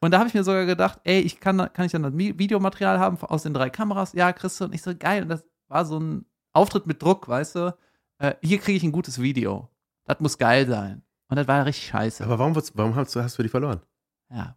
Und 0.00 0.12
da 0.12 0.18
habe 0.18 0.28
ich 0.28 0.34
mir 0.34 0.44
sogar 0.44 0.66
gedacht, 0.66 1.00
ey, 1.04 1.20
ich 1.20 1.38
kann, 1.38 1.58
kann 1.72 1.86
ich 1.86 1.92
dann 1.92 2.02
das 2.02 2.16
Videomaterial 2.16 2.98
haben 2.98 3.18
aus 3.18 3.44
den 3.44 3.54
drei 3.54 3.70
Kameras? 3.70 4.12
Ja, 4.14 4.32
kriegst 4.32 4.60
du. 4.60 4.64
Und 4.64 4.74
ich 4.74 4.82
so, 4.82 4.96
geil. 4.96 5.22
Und 5.22 5.28
das 5.28 5.44
war 5.68 5.84
so 5.84 6.00
ein 6.00 6.24
Auftritt 6.52 6.86
mit 6.86 7.02
Druck, 7.02 7.28
weißt 7.28 7.54
du? 7.54 7.76
Äh, 8.18 8.34
hier 8.42 8.58
kriege 8.58 8.76
ich 8.76 8.82
ein 8.82 8.92
gutes 8.92 9.20
Video. 9.20 9.68
Das 10.06 10.18
muss 10.20 10.38
geil 10.38 10.66
sein. 10.66 11.02
Und 11.32 11.36
das 11.36 11.48
war 11.48 11.64
richtig 11.64 11.86
scheiße. 11.86 12.22
Aber 12.24 12.38
warum, 12.38 12.54
wird's- 12.54 12.72
warum 12.74 12.94
hast, 12.94 13.14
du, 13.16 13.22
hast 13.22 13.38
du 13.38 13.42
die 13.42 13.48
verloren? 13.48 13.80
Ja, 14.30 14.56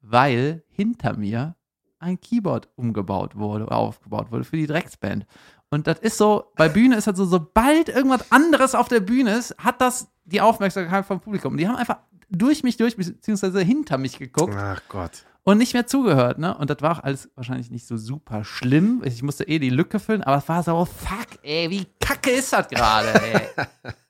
weil 0.00 0.64
hinter 0.68 1.16
mir 1.16 1.54
ein 2.00 2.20
Keyboard 2.20 2.68
umgebaut 2.74 3.36
wurde, 3.36 3.70
aufgebaut 3.70 4.30
wurde 4.32 4.42
für 4.44 4.56
die 4.56 4.66
Drecksband. 4.66 5.24
Und 5.70 5.86
das 5.86 5.98
ist 6.00 6.18
so, 6.18 6.52
bei 6.56 6.68
Bühne 6.68 6.96
ist 6.96 7.06
das 7.06 7.16
so, 7.16 7.24
sobald 7.26 7.88
irgendwas 7.88 8.30
anderes 8.32 8.74
auf 8.74 8.88
der 8.88 9.00
Bühne 9.00 9.34
ist, 9.36 9.56
hat 9.58 9.80
das 9.80 10.08
die 10.24 10.40
Aufmerksamkeit 10.40 11.06
vom 11.06 11.20
Publikum. 11.20 11.56
Die 11.56 11.66
haben 11.68 11.76
einfach 11.76 11.98
durch 12.28 12.64
mich 12.64 12.76
durch, 12.76 12.96
beziehungsweise 12.96 13.60
hinter 13.60 13.96
mich 13.98 14.18
geguckt 14.18 14.54
Ach 14.56 14.82
Gott. 14.88 15.24
und 15.44 15.58
nicht 15.58 15.74
mehr 15.74 15.86
zugehört, 15.86 16.38
ne? 16.38 16.56
Und 16.58 16.70
das 16.70 16.82
war 16.82 16.98
auch 16.98 17.02
alles 17.04 17.30
wahrscheinlich 17.36 17.70
nicht 17.70 17.86
so 17.86 17.96
super 17.96 18.42
schlimm. 18.44 19.02
Ich 19.04 19.22
musste 19.22 19.44
eh 19.46 19.60
die 19.60 19.70
Lücke 19.70 20.00
füllen, 20.00 20.24
aber 20.24 20.38
es 20.38 20.48
war 20.48 20.62
so, 20.64 20.84
fuck, 20.84 21.38
ey, 21.42 21.70
wie 21.70 21.86
kacke 22.00 22.30
ist 22.32 22.52
das 22.52 22.68
gerade, 22.68 23.14
ey. 23.22 23.48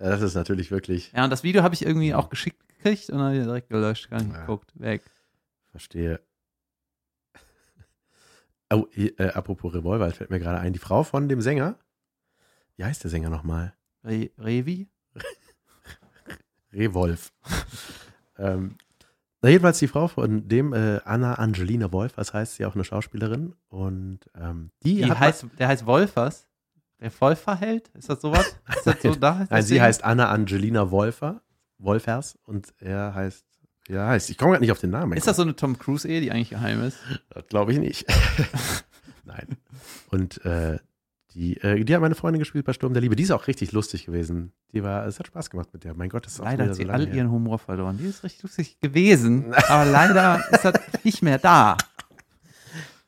Ja, 0.00 0.10
das 0.10 0.22
ist 0.22 0.34
natürlich 0.34 0.70
wirklich, 0.70 1.12
ja, 1.12 1.24
und 1.24 1.30
das 1.30 1.42
Video 1.42 1.62
habe 1.62 1.74
ich 1.74 1.84
irgendwie 1.84 2.14
auch 2.14 2.28
geschickt 2.28 2.60
gekriegt 2.68 3.10
und 3.10 3.18
dann 3.18 3.32
direkt 3.34 3.68
gelöscht, 3.68 4.08
gar 4.10 4.20
nicht 4.22 4.32
Ja. 4.32 4.40
geguckt, 4.42 4.72
weg. 4.74 5.02
verstehe. 5.70 6.20
Oh, 8.70 8.86
äh, 8.94 9.30
apropos 9.30 9.72
Revolver, 9.72 10.10
fällt 10.10 10.28
mir 10.30 10.38
gerade 10.38 10.60
ein. 10.60 10.74
Die 10.74 10.78
Frau 10.78 11.02
von 11.02 11.26
dem 11.28 11.40
Sänger, 11.40 11.78
wie 12.76 12.84
heißt 12.84 13.02
der 13.02 13.10
Sänger 13.10 13.30
nochmal? 13.30 13.72
Re 14.04 14.30
Revi? 14.38 14.88
Revolf. 16.72 17.32
ähm, 18.38 18.76
na, 19.40 19.48
jedenfalls 19.50 19.78
die 19.78 19.88
Frau 19.88 20.08
von 20.08 20.48
dem, 20.48 20.72
äh, 20.74 21.00
Anna 21.04 21.34
Angelina 21.36 21.90
Wolf, 21.92 22.12
das 22.14 22.34
heißt 22.34 22.56
sie 22.56 22.66
auch 22.66 22.74
eine 22.74 22.84
Schauspielerin. 22.84 23.54
Und 23.68 24.20
ähm, 24.34 24.70
die, 24.82 24.96
Die 24.96 25.10
hat. 25.10 25.18
heißt, 25.20 25.46
der 25.58 25.68
heißt 25.68 25.86
Wolfers. 25.86 26.47
Der 27.00 27.12
Wolferheld? 27.20 27.88
Ist 27.94 28.10
das 28.10 28.20
sowas? 28.20 28.56
Ist 28.76 28.86
das 28.86 29.02
so 29.02 29.14
da? 29.20 29.46
nein, 29.48 29.62
sie 29.62 29.80
heißt 29.80 30.02
Anna 30.04 30.30
Angelina 30.30 30.90
Wolfer, 30.90 31.42
Wolfers 31.78 32.38
und 32.44 32.74
er 32.78 33.14
heißt, 33.14 33.44
ja, 33.88 34.08
heißt, 34.08 34.30
ich 34.30 34.36
komme 34.36 34.52
gerade 34.52 34.62
nicht 34.64 34.72
auf 34.72 34.80
den 34.80 34.90
Namen. 34.90 35.16
Ist 35.16 35.26
das 35.26 35.36
so 35.36 35.42
eine 35.42 35.54
Tom 35.56 35.78
Cruise-Ehe, 35.78 36.20
die 36.20 36.30
eigentlich 36.30 36.50
geheim 36.50 36.82
ist? 36.82 36.98
Das 37.30 37.46
glaube 37.46 37.72
ich 37.72 37.78
nicht. 37.78 38.06
Nein. 39.24 39.56
Und 40.10 40.44
äh, 40.44 40.78
die, 41.34 41.56
äh, 41.58 41.84
die 41.84 41.94
hat 41.94 42.00
meine 42.02 42.14
Freundin 42.14 42.40
gespielt 42.40 42.64
bei 42.66 42.72
Sturm 42.72 42.92
der 42.94 43.00
Liebe. 43.02 43.14
Die 43.16 43.22
ist 43.22 43.30
auch 43.30 43.46
richtig 43.46 43.72
lustig 43.72 44.06
gewesen. 44.06 44.52
Die 44.72 44.82
war, 44.82 45.06
es 45.06 45.18
hat 45.18 45.26
Spaß 45.28 45.50
gemacht 45.50 45.68
mit 45.72 45.84
der. 45.84 45.94
Mein 45.94 46.08
Gott, 46.08 46.26
das 46.26 46.34
ist 46.34 46.40
auch 46.40 46.44
Leider 46.44 46.64
hat 46.64 46.70
so 46.70 46.76
sie 46.76 46.84
lange 46.84 47.04
all 47.04 47.06
her. 47.06 47.14
ihren 47.14 47.30
Humor 47.30 47.58
verloren. 47.58 47.96
Die 47.98 48.06
ist 48.06 48.24
richtig 48.24 48.42
lustig 48.42 48.80
gewesen, 48.80 49.54
aber 49.68 49.84
leider 49.84 50.42
ist 50.50 50.64
das 50.64 50.74
nicht 51.04 51.22
mehr 51.22 51.38
da. 51.38 51.76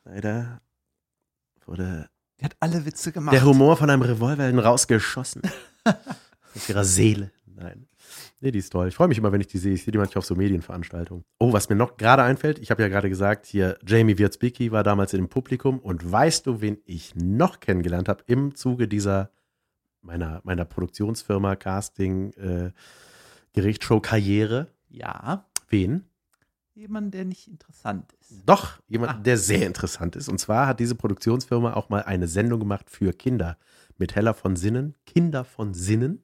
Leider 0.05 0.61
wurde 1.65 2.09
Die 2.41 2.45
hat 2.45 2.57
alle 2.59 2.85
Witze 2.85 3.11
gemacht. 3.11 3.33
der 3.35 3.45
Humor 3.45 3.77
von 3.77 3.89
einem 3.89 4.01
Revolver 4.01 4.51
rausgeschossen. 4.63 5.43
Aus 5.85 6.67
ihrer 6.67 6.83
Seele. 6.83 7.31
Nein. 7.45 7.87
Nee, 8.39 8.49
die 8.51 8.59
ist 8.59 8.71
toll. 8.71 8.87
Ich 8.87 8.95
freue 8.95 9.07
mich 9.07 9.19
immer, 9.19 9.31
wenn 9.31 9.39
ich 9.39 9.47
die 9.47 9.59
sehe. 9.59 9.73
Ich 9.73 9.83
sehe 9.83 9.91
die 9.91 9.99
manchmal 9.99 10.19
auf 10.19 10.25
so 10.25 10.35
Medienveranstaltungen. 10.35 11.23
Oh, 11.37 11.53
was 11.53 11.69
mir 11.69 11.75
noch 11.75 11.97
gerade 11.97 12.23
einfällt, 12.23 12.57
ich 12.57 12.71
habe 12.71 12.81
ja 12.81 12.87
gerade 12.87 13.07
gesagt, 13.07 13.45
hier 13.45 13.77
Jamie 13.85 14.17
Wierzbicki 14.17 14.71
war 14.71 14.83
damals 14.83 15.13
in 15.13 15.21
dem 15.21 15.29
Publikum 15.29 15.79
und 15.79 16.11
weißt 16.11 16.47
du, 16.47 16.59
wen 16.59 16.79
ich 16.85 17.13
noch 17.15 17.59
kennengelernt 17.59 18.09
habe 18.09 18.23
im 18.25 18.55
Zuge 18.55 18.87
dieser 18.87 19.29
meiner, 20.01 20.41
meiner 20.43 20.65
Produktionsfirma 20.65 21.55
Casting 21.55 22.33
äh, 22.33 22.71
Gerichtsshow 23.53 23.99
Karriere? 23.99 24.67
ja, 24.89 25.45
Wen? 25.71 26.03
Jemand, 26.73 27.13
der 27.13 27.25
nicht 27.25 27.47
interessant 27.47 28.13
ist. 28.21 28.43
Doch, 28.45 28.79
jemand, 28.87 29.11
Ah. 29.11 29.17
der 29.21 29.37
sehr 29.37 29.67
interessant 29.67 30.15
ist. 30.15 30.29
Und 30.29 30.39
zwar 30.39 30.67
hat 30.67 30.79
diese 30.79 30.95
Produktionsfirma 30.95 31.73
auch 31.73 31.89
mal 31.89 32.03
eine 32.03 32.27
Sendung 32.27 32.59
gemacht 32.59 32.89
für 32.89 33.13
Kinder 33.13 33.57
mit 33.97 34.15
Hella 34.15 34.33
von 34.33 34.55
Sinnen. 34.55 34.95
Kinder 35.05 35.43
von 35.43 35.73
Sinnen 35.73 36.23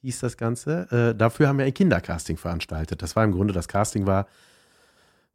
hieß 0.00 0.20
das 0.20 0.36
Ganze. 0.36 0.90
Äh, 0.90 1.14
dafür 1.16 1.48
haben 1.48 1.58
wir 1.58 1.64
ein 1.66 1.74
Kindercasting 1.74 2.36
veranstaltet. 2.36 3.02
Das 3.02 3.14
war 3.16 3.24
im 3.24 3.32
Grunde, 3.32 3.52
das 3.52 3.68
Casting 3.68 4.06
war, 4.06 4.26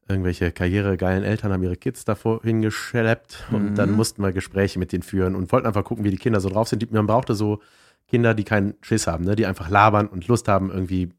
irgendwelche 0.08 0.52
karrieregeilen 0.52 1.24
Eltern 1.24 1.54
haben 1.54 1.64
ihre 1.64 1.78
Kids 1.78 2.04
davor 2.04 2.42
hingeschleppt 2.44 3.46
und 3.52 3.72
Mhm. 3.72 3.76
dann 3.76 3.92
mussten 3.92 4.22
wir 4.22 4.34
Gespräche 4.34 4.78
mit 4.80 4.92
denen 4.92 5.04
führen 5.04 5.36
und 5.36 5.52
wollten 5.52 5.68
einfach 5.68 5.86
gucken, 5.86 6.04
wie 6.04 6.12
die 6.12 6.18
Kinder 6.18 6.42
so 6.42 6.50
drauf 6.50 6.68
sind. 6.68 6.92
Man 6.92 7.08
brauchte 7.08 7.36
so 7.36 7.62
Kinder, 8.08 8.34
die 8.34 8.44
keinen 8.44 8.74
Schiss 8.82 9.08
haben, 9.08 9.24
ne? 9.24 9.36
die 9.38 9.46
einfach 9.46 9.70
labern 9.70 10.08
und 10.08 10.28
Lust 10.28 10.48
haben 10.50 10.70
irgendwie 10.72 11.14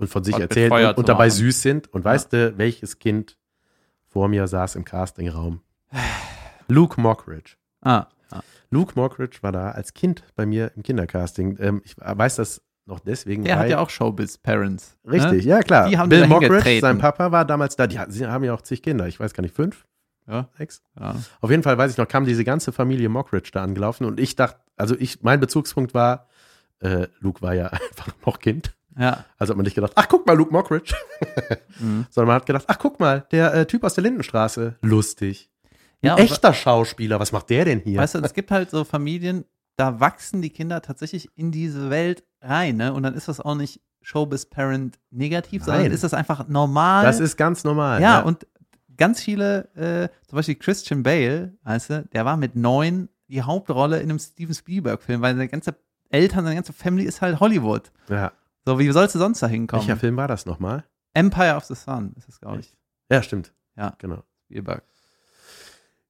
und 0.00 0.08
von 0.08 0.24
sich 0.24 0.38
erzählen 0.38 0.72
und, 0.72 0.98
und 0.98 1.08
dabei 1.08 1.26
machen. 1.26 1.36
süß 1.36 1.62
sind. 1.62 1.92
Und 1.92 2.04
weißt 2.04 2.32
du, 2.32 2.58
welches 2.58 2.98
Kind 2.98 3.38
vor 4.06 4.28
mir 4.28 4.46
saß 4.46 4.74
im 4.76 4.84
Castingraum? 4.84 5.60
Luke 6.68 7.00
Mockridge. 7.00 7.56
Ah, 7.82 8.06
ah. 8.30 8.40
Luke 8.70 8.92
Mockridge 8.96 9.38
war 9.42 9.52
da 9.52 9.70
als 9.72 9.94
Kind 9.94 10.22
bei 10.36 10.46
mir 10.46 10.72
im 10.76 10.82
Kindercasting. 10.82 11.56
Ähm, 11.60 11.82
ich 11.84 11.96
weiß 11.98 12.36
das 12.36 12.62
noch 12.86 13.00
deswegen. 13.00 13.44
der 13.44 13.58
hat 13.58 13.68
ja 13.68 13.78
auch 13.78 13.90
Showbiz-Parents. 13.90 14.96
Richtig, 15.08 15.44
Ne? 15.44 15.50
ja 15.50 15.60
klar. 15.60 15.88
Die 15.88 15.98
haben 15.98 16.08
Bill 16.08 16.26
Mockridge, 16.26 16.80
sein 16.80 16.98
Papa 16.98 17.30
war 17.30 17.44
damals 17.44 17.76
da. 17.76 17.86
Die 17.86 17.98
sie 18.08 18.26
haben 18.26 18.44
ja 18.44 18.54
auch 18.54 18.62
zig 18.62 18.82
Kinder. 18.82 19.06
Ich 19.06 19.20
weiß 19.20 19.32
gar 19.34 19.42
nicht, 19.42 19.54
fünf, 19.54 19.86
Ja, 20.26 20.48
sechs. 20.56 20.82
ja. 20.98 21.14
Auf 21.40 21.50
jeden 21.50 21.62
Fall 21.62 21.78
weiß 21.78 21.92
ich 21.92 21.98
noch, 21.98 22.08
kam 22.08 22.24
diese 22.24 22.44
ganze 22.44 22.72
Familie 22.72 23.08
Mockridge 23.08 23.50
da 23.52 23.62
angelaufen 23.62 24.04
und 24.06 24.18
ich 24.18 24.34
dachte, 24.36 24.60
also 24.76 24.96
ich, 24.98 25.22
mein 25.22 25.38
Bezugspunkt 25.40 25.94
war, 25.94 26.26
äh, 26.80 27.06
Luke 27.20 27.42
war 27.42 27.54
ja 27.54 27.66
einfach 27.90 28.08
noch 28.26 28.38
Kind. 28.38 28.74
Ja. 28.98 29.24
Also 29.38 29.52
hat 29.52 29.56
man 29.56 29.64
nicht 29.64 29.74
gedacht, 29.74 29.92
ach 29.94 30.08
guck 30.08 30.26
mal, 30.26 30.36
Luke 30.36 30.52
Mockridge. 30.52 30.94
Mhm. 31.80 32.06
Sondern 32.10 32.26
man 32.26 32.36
hat 32.36 32.46
gedacht, 32.46 32.64
ach 32.66 32.78
guck 32.78 33.00
mal, 33.00 33.26
der 33.30 33.54
äh, 33.54 33.66
Typ 33.66 33.84
aus 33.84 33.94
der 33.94 34.04
Lindenstraße. 34.04 34.76
Lustig. 34.82 35.48
Ja, 36.02 36.14
Ein 36.14 36.24
und 36.24 36.30
echter 36.30 36.52
Schauspieler, 36.52 37.18
was 37.18 37.32
macht 37.32 37.48
der 37.48 37.64
denn 37.64 37.80
hier? 37.80 37.98
Weißt 37.98 38.16
du, 38.16 38.18
es 38.18 38.34
gibt 38.34 38.50
halt 38.50 38.70
so 38.70 38.84
Familien, 38.84 39.46
da 39.76 39.98
wachsen 39.98 40.42
die 40.42 40.50
Kinder 40.50 40.82
tatsächlich 40.82 41.30
in 41.36 41.52
diese 41.52 41.88
Welt 41.88 42.22
rein, 42.42 42.76
ne? 42.76 42.92
Und 42.92 43.02
dann 43.02 43.14
ist 43.14 43.28
das 43.28 43.40
auch 43.40 43.54
nicht 43.54 43.80
Showbiz-Parent 44.02 44.98
negativ, 45.10 45.64
sondern 45.64 45.84
Nein. 45.84 45.92
ist 45.92 46.04
das 46.04 46.12
einfach 46.12 46.48
normal. 46.48 47.04
das 47.04 47.18
ist 47.20 47.36
ganz 47.36 47.64
normal. 47.64 48.02
ja, 48.02 48.20
und 48.20 48.46
ganz 48.98 49.22
viele, 49.22 49.68
äh, 49.74 50.08
zum 50.28 50.36
Beispiel 50.36 50.56
Christian 50.56 51.02
Bale, 51.02 51.54
weißt 51.62 51.90
du, 51.90 52.04
der 52.12 52.24
war 52.26 52.36
mit 52.36 52.56
neun 52.56 53.08
die 53.28 53.42
Hauptrolle 53.42 54.00
in 54.00 54.10
einem 54.10 54.18
Steven 54.18 54.54
Spielberg-Film, 54.54 55.22
weil 55.22 55.34
seine 55.34 55.48
ganze 55.48 55.76
Eltern, 56.10 56.44
seine 56.44 56.56
ganze 56.56 56.72
Family 56.72 57.04
ist 57.04 57.22
halt 57.22 57.40
Hollywood. 57.40 57.90
ja. 58.10 58.32
So, 58.66 58.78
wie 58.78 58.90
sollst 58.90 59.14
du 59.14 59.18
sonst 59.18 59.42
da 59.42 59.46
hinkommen? 59.46 59.86
Welcher 59.86 59.98
Film 59.98 60.16
war 60.16 60.28
das 60.28 60.46
nochmal? 60.46 60.84
Empire 61.14 61.56
of 61.56 61.64
the 61.64 61.74
Sun 61.74 62.12
ist 62.16 62.28
es, 62.28 62.40
glaube 62.40 62.60
ich. 62.60 62.76
Ja, 63.10 63.22
stimmt. 63.22 63.52
Ja. 63.76 63.94
Genau. 63.98 64.22
Spielberg. 64.46 64.82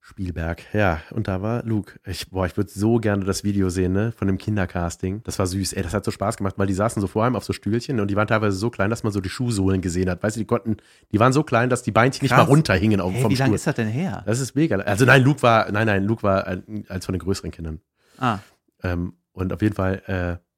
Spielberg, 0.03 0.61
ja. 0.73 0.99
Und 1.11 1.27
da 1.29 1.41
war 1.41 1.63
Luke. 1.63 1.97
Ich, 2.05 2.29
boah, 2.31 2.45
ich 2.45 2.57
würde 2.57 2.69
so 2.69 2.97
gerne 2.97 3.23
das 3.23 3.43
Video 3.45 3.69
sehen, 3.69 3.93
ne? 3.93 4.11
Von 4.11 4.27
dem 4.27 4.37
Kindercasting. 4.37 5.21
Das 5.23 5.39
war 5.39 5.47
süß. 5.47 5.71
Ey, 5.73 5.83
das 5.83 5.93
hat 5.93 6.03
so 6.03 6.11
Spaß 6.11 6.35
gemacht, 6.37 6.55
weil 6.57 6.67
die 6.67 6.73
saßen 6.73 6.99
so 6.99 7.07
vor 7.07 7.23
allem 7.23 7.35
auf 7.37 7.45
so 7.45 7.53
Stühlchen 7.53 7.99
und 8.01 8.09
die 8.09 8.15
waren 8.17 8.27
teilweise 8.27 8.57
so 8.57 8.69
klein, 8.69 8.89
dass 8.89 9.03
man 9.03 9.13
so 9.13 9.21
die 9.21 9.29
Schuhsohlen 9.29 9.79
gesehen 9.79 10.09
hat. 10.09 10.21
Weißt 10.21 10.35
du, 10.35 10.41
die 10.41 10.45
konnten, 10.45 10.77
die 11.13 11.19
waren 11.19 11.31
so 11.31 11.43
klein, 11.43 11.69
dass 11.69 11.83
die 11.83 11.91
Beinchen 11.91 12.23
nicht 12.23 12.31
Krass. 12.33 12.45
mal 12.45 12.51
runterhingen 12.51 12.99
auf, 12.99 13.13
Hey, 13.13 13.21
vom 13.21 13.31
wie 13.31 13.35
lange 13.35 13.55
ist 13.55 13.65
das 13.67 13.75
denn 13.75 13.87
her? 13.87 14.23
Das 14.25 14.39
ist 14.41 14.53
mega. 14.55 14.75
Also 14.77 15.05
nein, 15.05 15.23
Luke 15.23 15.41
war, 15.43 15.71
nein, 15.71 15.87
nein, 15.87 16.03
Luke 16.03 16.23
war 16.23 16.45
als 16.89 17.05
von 17.05 17.13
den 17.13 17.19
größeren 17.19 17.51
Kindern. 17.51 17.79
Ah, 18.17 18.39
Ähm, 18.83 19.13
und 19.31 19.53
auf 19.53 19.61
jeden 19.61 19.75
Fall, 19.75 20.01
äh, 20.07 20.50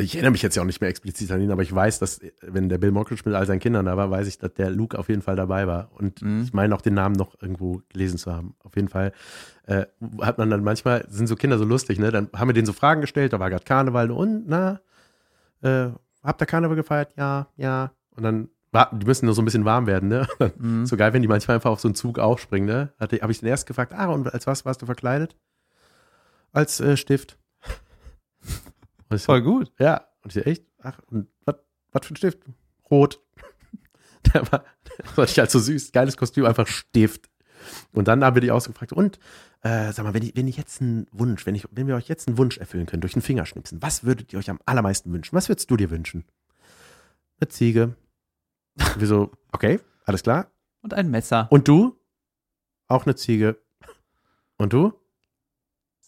ich 0.00 0.14
erinnere 0.14 0.30
mich 0.30 0.42
jetzt 0.42 0.54
ja 0.54 0.62
auch 0.62 0.66
nicht 0.66 0.80
mehr 0.80 0.88
explizit 0.90 1.30
an 1.32 1.40
ihn, 1.40 1.50
aber 1.50 1.62
ich 1.62 1.74
weiß, 1.74 1.98
dass, 1.98 2.20
wenn 2.40 2.68
der 2.68 2.78
Bill 2.78 2.92
Mockridge 2.92 3.22
mit 3.24 3.34
all 3.34 3.46
seinen 3.46 3.58
Kindern 3.58 3.86
da 3.86 3.96
war, 3.96 4.10
weiß 4.10 4.28
ich, 4.28 4.38
dass 4.38 4.54
der 4.54 4.70
Luke 4.70 4.96
auf 4.96 5.08
jeden 5.08 5.22
Fall 5.22 5.34
dabei 5.34 5.66
war. 5.66 5.90
Und 5.92 6.22
Mhm. 6.22 6.42
ich 6.44 6.52
meine 6.52 6.74
auch 6.74 6.80
den 6.80 6.94
Namen 6.94 7.16
noch 7.16 7.34
irgendwo 7.42 7.82
gelesen 7.88 8.16
zu 8.16 8.32
haben. 8.32 8.54
Auf 8.62 8.76
jeden 8.76 8.88
Fall 8.88 9.12
äh, 9.66 9.86
hat 10.20 10.38
man 10.38 10.50
dann 10.50 10.62
manchmal, 10.62 11.04
sind 11.08 11.26
so 11.26 11.34
Kinder 11.34 11.58
so 11.58 11.64
lustig, 11.64 11.98
ne? 11.98 12.12
Dann 12.12 12.28
haben 12.32 12.48
wir 12.48 12.54
denen 12.54 12.66
so 12.66 12.72
Fragen 12.72 13.00
gestellt, 13.00 13.32
da 13.32 13.40
war 13.40 13.50
gerade 13.50 13.64
Karneval 13.64 14.12
und 14.12 14.44
na, 14.48 14.80
äh, 15.62 15.88
habt 16.22 16.40
ihr 16.40 16.46
Karneval 16.46 16.76
gefeiert? 16.76 17.12
Ja, 17.16 17.48
ja. 17.56 17.90
Und 18.16 18.22
dann, 18.22 18.48
die 18.92 19.06
müssen 19.06 19.26
nur 19.26 19.34
so 19.34 19.42
ein 19.42 19.46
bisschen 19.46 19.64
warm 19.64 19.88
werden, 19.88 20.08
ne? 20.08 20.28
mhm. 20.58 20.86
So 20.86 20.96
geil, 20.96 21.12
wenn 21.12 21.22
die 21.22 21.28
manchmal 21.28 21.56
einfach 21.56 21.70
auf 21.70 21.80
so 21.80 21.88
einen 21.88 21.96
Zug 21.96 22.20
aufspringen, 22.20 22.68
ne? 22.68 22.92
Habe 23.00 23.32
ich 23.32 23.40
den 23.40 23.48
erst 23.48 23.66
gefragt, 23.66 23.92
ah, 23.94 24.06
und 24.06 24.32
als 24.32 24.46
was 24.46 24.64
warst 24.64 24.80
du 24.80 24.86
verkleidet? 24.86 25.34
Als 26.52 26.78
äh, 26.78 26.96
Stift. 26.96 27.36
Und 29.08 29.18
so, 29.18 29.24
voll 29.26 29.42
gut. 29.42 29.72
ja, 29.78 30.06
und 30.22 30.34
ich 30.34 30.42
so, 30.42 30.48
echt? 30.48 30.64
Ach, 30.80 31.00
und 31.06 31.28
was 31.44 32.06
für 32.06 32.14
ein 32.14 32.16
Stift? 32.16 32.38
Rot. 32.90 33.20
Der 34.34 34.50
war, 34.52 34.64
das 34.84 35.12
fand 35.12 35.30
ich 35.30 35.38
halt 35.38 35.50
so 35.50 35.58
süß. 35.58 35.92
Geiles 35.92 36.16
Kostüm, 36.16 36.44
einfach 36.44 36.66
Stift. 36.66 37.30
Und 37.92 38.08
dann 38.08 38.24
haben 38.24 38.36
wir 38.36 38.40
die 38.40 38.50
ausgefragt, 38.50 38.92
und 38.92 39.18
äh, 39.62 39.92
sag 39.92 40.04
mal, 40.04 40.14
wenn 40.14 40.22
ich, 40.22 40.36
wenn 40.36 40.46
ich 40.48 40.56
jetzt 40.56 40.80
einen 40.80 41.06
Wunsch, 41.12 41.46
wenn, 41.46 41.54
ich, 41.54 41.66
wenn 41.70 41.86
wir 41.86 41.96
euch 41.96 42.08
jetzt 42.08 42.28
einen 42.28 42.38
Wunsch 42.38 42.58
erfüllen 42.58 42.86
können, 42.86 43.00
durch 43.00 43.14
einen 43.14 43.22
Fingerschnipsen, 43.22 43.82
was 43.82 44.04
würdet 44.04 44.32
ihr 44.32 44.38
euch 44.38 44.50
am 44.50 44.60
allermeisten 44.64 45.12
wünschen? 45.12 45.34
Was 45.34 45.48
würdest 45.48 45.70
du 45.70 45.76
dir 45.76 45.90
wünschen? 45.90 46.24
Eine 47.40 47.48
Ziege. 47.48 47.96
wir 48.96 49.06
so, 49.06 49.32
okay, 49.52 49.80
alles 50.04 50.22
klar. 50.22 50.52
Und 50.82 50.94
ein 50.94 51.10
Messer. 51.10 51.48
Und 51.50 51.66
du? 51.68 51.98
Auch 52.86 53.06
eine 53.06 53.16
Ziege. 53.16 53.60
Und 54.56 54.72
du? 54.72 54.92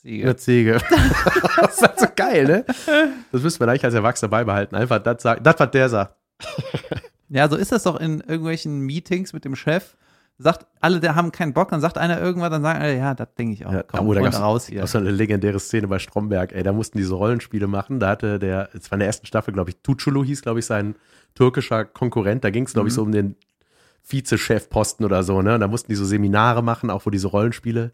Siege. 0.03 0.25
Eine 0.25 0.37
Ziege. 0.37 0.79
das 1.61 1.75
ist 1.77 1.83
halt 1.83 1.99
so 2.01 2.07
geil, 2.17 2.45
ne? 2.47 2.65
Das 3.33 3.43
müsste 3.43 3.61
man 3.61 3.69
eigentlich 3.69 3.85
als 3.85 3.95
Erwachsener 3.95 4.29
beibehalten. 4.31 4.75
Einfach 4.77 4.99
das 5.03 5.23
das, 5.23 5.55
was 5.59 5.71
der 5.71 5.89
sagt. 5.89 6.15
Ja, 7.33 7.49
so 7.49 7.55
ist 7.55 7.71
das 7.71 7.85
doch 7.85 7.95
in 8.01 8.19
irgendwelchen 8.23 8.81
Meetings 8.81 9.33
mit 9.33 9.45
dem 9.45 9.55
Chef. 9.55 9.95
Sagt, 10.39 10.67
alle, 10.81 10.99
der 10.99 11.15
haben 11.15 11.31
keinen 11.31 11.53
Bock, 11.53 11.69
dann 11.71 11.81
sagt 11.81 11.97
einer 11.97 12.21
irgendwas, 12.21 12.51
dann 12.51 12.63
sagen 12.63 12.81
alle, 12.83 12.97
ja, 12.97 13.15
das 13.15 13.29
denke 13.39 13.53
ich 13.55 13.65
auch. 13.67 13.73
Ja, 13.73 13.85
Komm, 13.85 14.09
oh, 14.09 14.15
da 14.15 14.21
gab's 14.21 14.41
raus 14.41 14.67
hier. 14.67 14.83
auch 14.83 14.89
so 14.89 14.99
eine 14.99 15.13
legendäre 15.13 15.61
Szene 15.61 15.87
bei 15.87 16.01
Stromberg, 16.01 16.51
ey, 16.53 16.65
da 16.65 16.73
mussten 16.73 16.99
die 16.99 17.05
so 17.05 17.19
Rollenspiele 17.19 17.69
machen. 17.69 18.01
Da 18.01 18.09
hatte 18.09 18.41
der, 18.41 18.71
es 18.75 18.91
war 18.91 18.97
in 18.97 19.01
der 19.01 19.07
ersten 19.07 19.27
Staffel, 19.27 19.55
glaube 19.55 19.71
ich, 19.71 19.77
Tuchulu 19.81 20.25
hieß, 20.25 20.43
glaube 20.43 20.59
ich, 20.59 20.67
sein 20.67 20.97
türkischer 21.37 21.85
Konkurrent. 21.85 22.43
Da 22.43 22.51
ging 22.51 22.65
es, 22.65 22.73
glaube 22.73 22.89
ich, 22.89 22.95
Mhm. 22.95 22.97
so 22.97 23.03
um 23.03 23.13
den 23.13 23.37
Vizechefposten 24.09 25.05
oder 25.07 25.23
so, 25.23 25.41
ne? 25.43 25.55
Und 25.55 25.61
da 25.61 25.69
mussten 25.69 25.93
die 25.93 25.97
so 25.97 26.05
Seminare 26.05 26.63
machen, 26.65 26.91
auch 26.91 27.07
wo 27.07 27.11
diese 27.11 27.29
Rollenspiele. 27.29 27.93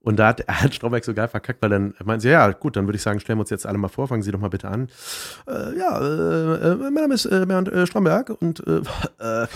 Und 0.00 0.16
da 0.18 0.28
hat, 0.28 0.44
hat 0.48 0.74
Stromberg 0.74 1.04
so 1.04 1.12
geil 1.14 1.28
verkackt, 1.28 1.60
weil 1.62 1.70
dann 1.70 1.94
meinen 2.04 2.20
sie, 2.20 2.28
ja, 2.30 2.50
gut, 2.52 2.76
dann 2.76 2.86
würde 2.86 2.96
ich 2.96 3.02
sagen, 3.02 3.20
stellen 3.20 3.38
wir 3.38 3.42
uns 3.42 3.50
jetzt 3.50 3.66
alle 3.66 3.78
mal 3.78 3.88
vor, 3.88 4.08
fangen 4.08 4.22
Sie 4.22 4.30
doch 4.30 4.40
mal 4.40 4.48
bitte 4.48 4.68
an. 4.68 4.88
Äh, 5.46 5.76
ja, 5.78 5.98
äh, 6.00 6.72
äh, 6.72 6.74
mein 6.76 6.94
Name 6.94 7.14
ist 7.14 7.26
äh, 7.26 7.44
Bernd 7.46 7.68
äh, 7.68 7.86
Stromberg 7.86 8.30
und 8.40 8.64
äh, 8.66 8.80
äh, 9.18 9.46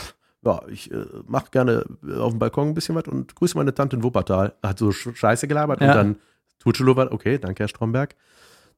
ja, 0.44 0.60
ich 0.68 0.90
äh, 0.90 1.04
mache 1.26 1.46
gerne 1.52 1.84
äh, 2.06 2.16
auf 2.16 2.32
dem 2.32 2.38
Balkon 2.40 2.68
ein 2.68 2.74
bisschen 2.74 2.94
was 2.96 3.04
und 3.06 3.34
grüße 3.36 3.56
meine 3.56 3.72
Tante 3.74 3.96
in 3.96 4.02
Wuppertal. 4.02 4.54
Hat 4.62 4.78
so 4.78 4.88
Sch- 4.88 5.14
Scheiße 5.14 5.46
gelabert 5.46 5.80
Ja. 5.80 5.90
und 5.90 5.96
dann 5.96 6.16
Tuchelo 6.58 6.96
war, 6.96 7.12
okay, 7.12 7.38
danke, 7.38 7.62
Herr 7.62 7.68
Stromberg. 7.68 8.14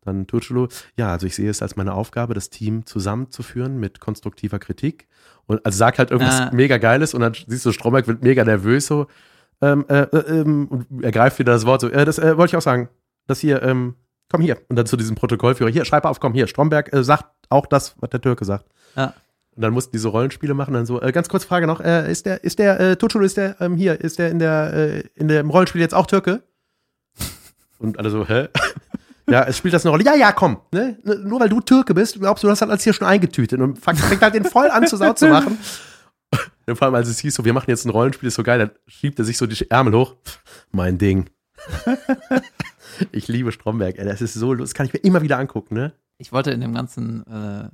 Dann 0.03 0.27
Tuchelo, 0.27 0.69
ja, 0.97 1.13
also 1.13 1.27
ich 1.27 1.35
sehe 1.35 1.49
es 1.49 1.63
als 1.63 1.77
meine 1.77 1.95
Aufgabe, 1.95 2.35
das 2.35 2.51
Team 2.51 2.85
zusammenzuführen 2.85 3.79
mit 3.81 4.01
konstruktiver 4.01 4.59
Kritik. 4.59 5.09
Und 5.47 5.65
also 5.65 5.79
sagt 5.79 5.99
halt 5.99 6.11
irgendwas 6.11 6.41
Ah. 6.41 6.51
mega 6.53 6.77
Geiles 6.77 7.15
und 7.15 7.23
dann 7.23 7.33
siehst 7.47 7.65
du, 7.65 7.73
Stromberg 7.73 8.07
wird 8.07 8.23
mega 8.23 8.45
nervös 8.45 8.87
so. 8.87 9.07
Ähm, 9.61 9.85
äh, 9.89 10.03
äh, 10.03 10.41
ähm, 10.41 10.69
und 10.69 11.03
er 11.03 11.13
greift 11.13 11.39
wieder 11.39 11.53
das 11.53 11.67
Wort 11.67 11.81
so, 11.81 11.89
äh, 11.89 12.05
das 12.05 12.19
äh, 12.19 12.37
wollte 12.37 12.53
ich 12.53 12.57
auch 12.57 12.63
sagen. 12.63 12.89
Das 13.27 13.41
hier, 13.41 13.63
ähm, 13.63 13.95
komm 14.31 14.43
hier. 14.43 14.59
Und 14.69 14.77
dann 14.77 14.87
zu 14.87 14.97
diesem 14.97 15.17
Protokollführer, 15.17 15.71
hier, 15.71 15.85
schreib 15.85 16.05
auf, 16.05 16.21
komm 16.21 16.35
hier, 16.35 16.47
Stromberg 16.47 16.93
äh, 16.93 17.03
sagt 17.03 17.27
auch 17.49 17.67
das, 17.67 17.95
was 18.01 18.11
der 18.11 18.21
Türke 18.21 18.45
sagt. 18.45 18.67
Ja. 18.97 19.15
Und 19.57 19.63
dann 19.63 19.73
mussten 19.73 19.93
die 19.93 19.99
so 19.99 20.11
Rollenspiele 20.11 20.53
machen, 20.53 20.75
dann 20.75 20.85
so, 20.85 21.01
äh, 21.01 21.13
ganz 21.13 21.29
kurze 21.29 21.47
Frage 21.47 21.67
noch, 21.67 21.81
äh, 21.81 22.11
ist 22.11 22.27
der, 22.27 22.43
ist 22.43 22.59
der, 22.59 22.81
äh, 22.81 22.97
Tuchulu, 22.97 23.25
ist 23.25 23.37
der, 23.37 23.61
ähm, 23.61 23.77
hier, 23.77 24.01
ist 24.01 24.19
der 24.19 24.31
in 24.31 24.39
der, 24.39 24.75
äh, 24.75 25.05
in 25.15 25.29
dem 25.29 25.49
Rollenspiel 25.49 25.81
jetzt 25.81 25.95
auch 25.95 26.07
Türke? 26.07 26.43
Und 27.79 27.99
alle 27.99 28.11
so, 28.11 28.27
hä? 28.27 28.49
Ja, 29.27 29.45
es 29.45 29.57
spielt 29.57 29.73
das 29.73 29.87
eine 29.87 29.91
Rolle. 29.91 30.05
Ja, 30.05 30.15
ja, 30.15 30.33
komm. 30.33 30.59
Ne? 30.71 30.99
Nur 31.03 31.41
weil 31.41 31.49
du 31.49 31.61
Türke 31.63 31.95
bist, 31.95 32.21
glaubst 32.21 32.43
du, 32.43 32.47
du 32.47 32.51
hast 32.51 32.61
das 32.61 32.69
alles 32.69 32.85
hier 32.85 32.93
schon 32.93 33.07
eingetütet. 33.07 33.59
Und 33.59 33.79
fängt 33.79 34.21
halt 34.21 34.35
den 34.35 34.45
voll 34.45 34.69
an, 34.69 34.87
zu 34.87 34.99
Sau 34.99 35.15
zu 35.15 35.29
machen. 35.29 35.59
Vor 36.75 36.83
allem, 36.83 36.95
als 36.95 37.09
es 37.09 37.19
hieß, 37.19 37.35
so, 37.35 37.45
wir 37.45 37.53
machen 37.53 37.69
jetzt 37.71 37.85
ein 37.85 37.91
Rollenspiel, 37.91 38.29
ist 38.29 38.35
so 38.37 38.43
geil, 38.43 38.59
dann 38.59 38.71
schiebt 38.87 39.19
er 39.19 39.25
sich 39.25 39.37
so 39.37 39.47
die 39.47 39.71
Ärmel 39.71 39.95
hoch. 39.95 40.17
Mein 40.73 40.99
Ding. 40.99 41.29
ich 43.13 43.29
liebe 43.29 43.53
Stromberg, 43.53 43.99
ey. 43.99 44.05
Das 44.05 44.21
ist 44.23 44.35
so. 44.35 44.55
Das 44.55 44.75
kann 44.75 44.87
ich 44.87 44.93
mir 44.93 45.01
immer 45.01 45.23
wieder 45.23 45.39
angucken, 45.39 45.75
ne? 45.75 45.93
Ich 46.19 46.33
wollte 46.33 46.51
in 46.53 46.61
dem 46.61 46.75
ganzen 46.75 47.27
äh, 47.27 47.69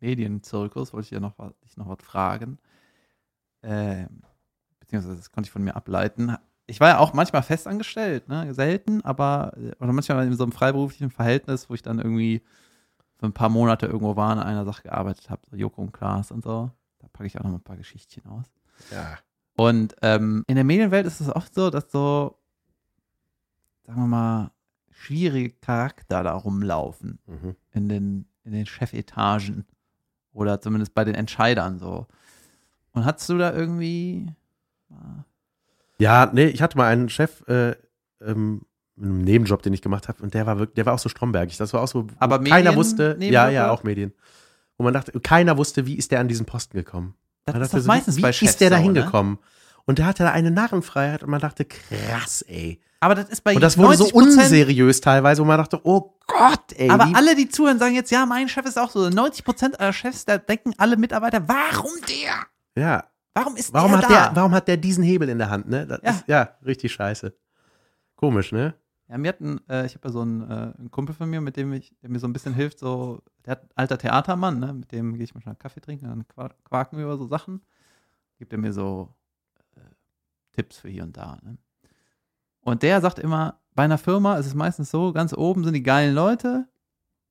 Medienzirkus, 0.00 0.92
wollte 0.92 1.06
ich 1.06 1.10
ja 1.10 1.20
noch, 1.20 1.38
was- 1.38 1.52
dich 1.64 1.76
noch 1.76 1.88
was 1.88 2.02
fragen. 2.04 2.58
Ähm, 3.62 4.22
beziehungsweise 4.80 5.16
das 5.16 5.30
konnte 5.32 5.48
ich 5.48 5.52
von 5.52 5.62
mir 5.62 5.76
ableiten. 5.76 6.36
Ich 6.66 6.80
war 6.80 6.88
ja 6.88 6.98
auch 6.98 7.12
manchmal 7.12 7.42
festangestellt, 7.42 8.28
ne? 8.28 8.54
selten, 8.54 9.02
aber 9.04 9.52
äh, 9.56 9.72
oder 9.82 9.92
manchmal 9.92 10.26
in 10.26 10.34
so 10.34 10.44
einem 10.44 10.52
freiberuflichen 10.52 11.10
Verhältnis, 11.10 11.68
wo 11.68 11.74
ich 11.74 11.82
dann 11.82 11.98
irgendwie 11.98 12.42
für 13.18 13.26
ein 13.26 13.32
paar 13.32 13.48
Monate 13.50 13.86
irgendwo 13.86 14.16
war 14.16 14.32
und 14.32 14.38
an 14.38 14.46
einer 14.46 14.64
Sache 14.64 14.84
gearbeitet 14.84 15.28
habe, 15.28 15.42
so 15.50 15.56
Joko 15.56 15.82
und 15.82 15.92
Klaas 15.92 16.30
und 16.30 16.42
so. 16.42 16.70
Packe 17.20 17.26
ich 17.26 17.38
auch 17.38 17.44
noch 17.44 17.50
mal 17.50 17.56
ein 17.58 17.62
paar 17.62 17.76
Geschichtchen 17.76 18.24
aus. 18.24 18.46
Ja. 18.90 19.18
Und 19.56 19.94
ähm, 20.00 20.42
in 20.46 20.54
der 20.54 20.64
Medienwelt 20.64 21.04
ist 21.06 21.20
es 21.20 21.28
oft 21.28 21.54
so, 21.54 21.68
dass 21.68 21.92
so, 21.92 22.38
sagen 23.84 24.00
wir 24.00 24.06
mal, 24.06 24.50
schwierige 24.90 25.50
Charakter 25.60 26.22
da 26.22 26.32
rumlaufen 26.32 27.18
Mhm. 27.26 27.56
in 27.72 27.88
den, 27.90 28.24
in 28.44 28.52
den 28.52 28.64
Chefetagen 28.64 29.66
oder 30.32 30.62
zumindest 30.62 30.94
bei 30.94 31.04
den 31.04 31.14
Entscheidern 31.14 31.78
so. 31.78 32.06
Und 32.92 33.04
hattest 33.04 33.28
du 33.28 33.36
da 33.36 33.52
irgendwie 33.52 34.32
Ja, 35.98 36.30
nee, 36.32 36.46
ich 36.46 36.62
hatte 36.62 36.78
mal 36.78 36.86
einen 36.90 37.10
Chef, 37.10 37.46
äh, 37.48 37.76
ähm, 38.22 38.62
in 38.96 39.04
einem 39.04 39.18
Nebenjob, 39.24 39.62
den 39.62 39.74
ich 39.74 39.82
gemacht 39.82 40.08
habe, 40.08 40.22
und 40.22 40.32
der 40.32 40.46
war 40.46 40.58
wirklich, 40.58 40.74
der 40.76 40.86
war 40.86 40.94
auch 40.94 40.98
so 40.98 41.10
strombergig. 41.10 41.58
Das 41.58 41.74
war 41.74 41.82
auch 41.82 41.88
so, 41.88 42.06
Aber 42.18 42.38
keiner 42.42 42.70
Medien- 42.70 42.76
wusste, 42.76 43.02
ja, 43.12 43.16
Nebenjob 43.18 43.52
ja, 43.52 43.70
auch 43.70 43.82
Medien. 43.82 44.14
Wo 44.80 44.84
man 44.84 44.94
dachte, 44.94 45.12
keiner 45.20 45.58
wusste, 45.58 45.84
wie 45.84 45.96
ist 45.96 46.10
der 46.10 46.20
an 46.20 46.28
diesen 46.28 46.46
Posten 46.46 46.74
gekommen. 46.74 47.14
das 47.44 47.52
Man 47.52 47.60
ist 47.60 47.74
dachte 47.74 47.82
so, 47.82 47.86
meistens 47.86 48.16
wie, 48.16 48.22
bei 48.22 48.32
Chefs 48.32 48.52
ist 48.52 48.62
der 48.62 48.70
da 48.70 48.78
ne? 48.78 48.84
hingekommen? 48.84 49.38
Und 49.84 49.98
der 49.98 50.06
hatte 50.06 50.22
da 50.22 50.30
eine 50.30 50.50
Narrenfreiheit 50.50 51.22
und 51.22 51.28
man 51.28 51.38
dachte, 51.38 51.66
krass, 51.66 52.40
ey. 52.48 52.80
Aber 52.98 53.14
das 53.14 53.28
ist 53.28 53.44
bei 53.44 53.54
Und 53.54 53.60
das 53.60 53.76
wurde 53.76 53.98
so 53.98 54.06
90%, 54.06 54.12
unseriös 54.14 55.02
teilweise, 55.02 55.42
wo 55.42 55.46
man 55.46 55.58
dachte, 55.58 55.80
oh 55.84 56.14
Gott, 56.26 56.72
ey. 56.76 56.88
Aber 56.88 57.10
alle, 57.12 57.36
die 57.36 57.50
zuhören, 57.50 57.78
sagen 57.78 57.94
jetzt, 57.94 58.10
ja, 58.10 58.24
mein 58.24 58.48
Chef 58.48 58.64
ist 58.64 58.78
auch 58.78 58.90
so. 58.90 59.00
90% 59.00 59.74
aller 59.74 59.92
Chefs, 59.92 60.24
da 60.24 60.38
denken 60.38 60.72
alle 60.78 60.96
Mitarbeiter, 60.96 61.46
warum 61.46 61.92
der? 62.08 62.82
ja, 62.82 63.04
Warum 63.34 63.56
ist 63.56 63.74
warum 63.74 63.90
der 63.90 63.98
hat 63.98 64.04
da? 64.04 64.08
der, 64.08 64.30
warum 64.36 64.52
hat 64.54 64.66
der 64.66 64.78
diesen 64.78 65.04
Hebel 65.04 65.28
in 65.28 65.36
der 65.36 65.50
Hand, 65.50 65.68
ne? 65.68 65.86
Das 65.86 66.00
Ja. 66.02 66.10
Ist, 66.10 66.24
ja, 66.26 66.56
richtig 66.64 66.94
scheiße. 66.94 67.34
Komisch, 68.16 68.50
ne? 68.50 68.72
Ja, 69.10 69.18
mir 69.18 69.30
hat 69.30 69.40
äh, 69.68 69.86
ich 69.86 69.94
habe 69.96 70.06
ja 70.08 70.12
so 70.12 70.20
einen, 70.20 70.42
äh, 70.42 70.72
einen 70.78 70.90
Kumpel 70.92 71.14
von 71.16 71.28
mir, 71.28 71.40
mit 71.40 71.56
dem 71.56 71.72
ich, 71.72 71.92
der 72.00 72.10
mir 72.10 72.20
so 72.20 72.28
ein 72.28 72.32
bisschen 72.32 72.54
hilft, 72.54 72.78
so, 72.78 73.22
der 73.44 73.52
hat 73.52 73.68
alter 73.74 73.98
Theatermann, 73.98 74.60
ne, 74.60 74.72
mit 74.72 74.92
dem 74.92 75.14
gehe 75.14 75.24
ich 75.24 75.34
manchmal 75.34 75.56
Kaffee 75.56 75.80
trinken, 75.80 76.06
dann 76.06 76.28
qua- 76.28 76.54
quaken 76.64 76.96
wir 76.96 77.06
über 77.06 77.18
so 77.18 77.26
Sachen, 77.26 77.60
gibt 78.38 78.52
er 78.52 78.60
mir 78.60 78.72
so 78.72 79.12
äh, 79.76 79.80
Tipps 80.52 80.78
für 80.78 80.88
hier 80.88 81.02
und 81.02 81.16
da, 81.16 81.38
ne. 81.42 81.58
Und 82.60 82.82
der 82.84 83.00
sagt 83.00 83.18
immer, 83.18 83.60
bei 83.74 83.82
einer 83.84 83.98
Firma 83.98 84.36
ist 84.36 84.46
es 84.46 84.54
meistens 84.54 84.90
so, 84.90 85.12
ganz 85.12 85.32
oben 85.32 85.64
sind 85.64 85.74
die 85.74 85.82
geilen 85.82 86.14
Leute, 86.14 86.68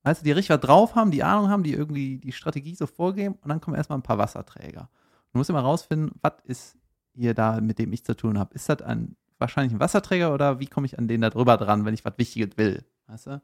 weißt 0.04 0.22
du, 0.22 0.26
die 0.26 0.32
richtig 0.34 0.50
was 0.50 0.62
drauf 0.62 0.96
haben, 0.96 1.12
die 1.12 1.24
Ahnung 1.24 1.50
haben, 1.50 1.64
die 1.64 1.74
irgendwie 1.74 2.18
die 2.18 2.34
Strategie 2.34 2.76
so 2.76 2.88
vorgeben 2.88 3.36
und 3.42 3.50
dann 3.50 3.62
kommen 3.62 3.78
erstmal 3.78 4.00
ein 4.00 4.04
paar 4.04 4.18
Wasserträger. 4.18 4.90
Du 5.32 5.38
musst 5.38 5.50
immer 5.50 5.62
rausfinden, 5.62 6.12
was 6.22 6.34
ist 6.44 6.78
hier 7.14 7.34
da, 7.34 7.62
mit 7.62 7.80
dem 7.80 7.94
ich 7.94 8.04
zu 8.04 8.16
tun 8.16 8.40
habe. 8.40 8.54
Ist 8.56 8.68
das 8.70 8.82
ein 8.82 9.16
wahrscheinlich 9.40 9.74
ein 9.74 9.80
Wasserträger 9.80 10.34
oder 10.34 10.60
wie 10.60 10.68
komme 10.68 10.86
ich 10.86 11.00
an 11.00 11.08
den 11.08 11.22
da 11.22 11.30
drüber 11.30 11.58
dran, 11.58 11.86
wenn 11.86 11.94
ich 11.94 12.06
was 12.06 12.18
Wichtiges 12.18 12.58
will? 12.58 12.86
Weißt 13.08 13.28
du? 13.28 13.42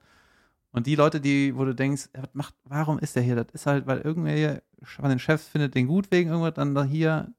Und 0.71 0.87
die 0.87 0.95
Leute, 0.95 1.21
die, 1.21 1.55
wo 1.55 1.63
du 1.63 1.73
denkst, 1.73 2.09
was 2.13 2.29
macht, 2.33 2.53
warum 2.65 2.99
ist 2.99 3.15
der 3.15 3.23
hier? 3.23 3.35
Das 3.35 3.47
ist 3.53 3.65
halt, 3.65 3.87
weil 3.87 4.01
irgendwer 4.01 4.61
von 4.83 5.09
den 5.09 5.19
Chefs 5.19 5.47
findet 5.47 5.73
den 5.73 5.87
gut 5.87 6.11
wegen 6.11 6.29
irgendwas, 6.29 6.53
dann 6.55 6.75
da 6.75 6.83
hier, 6.83 7.33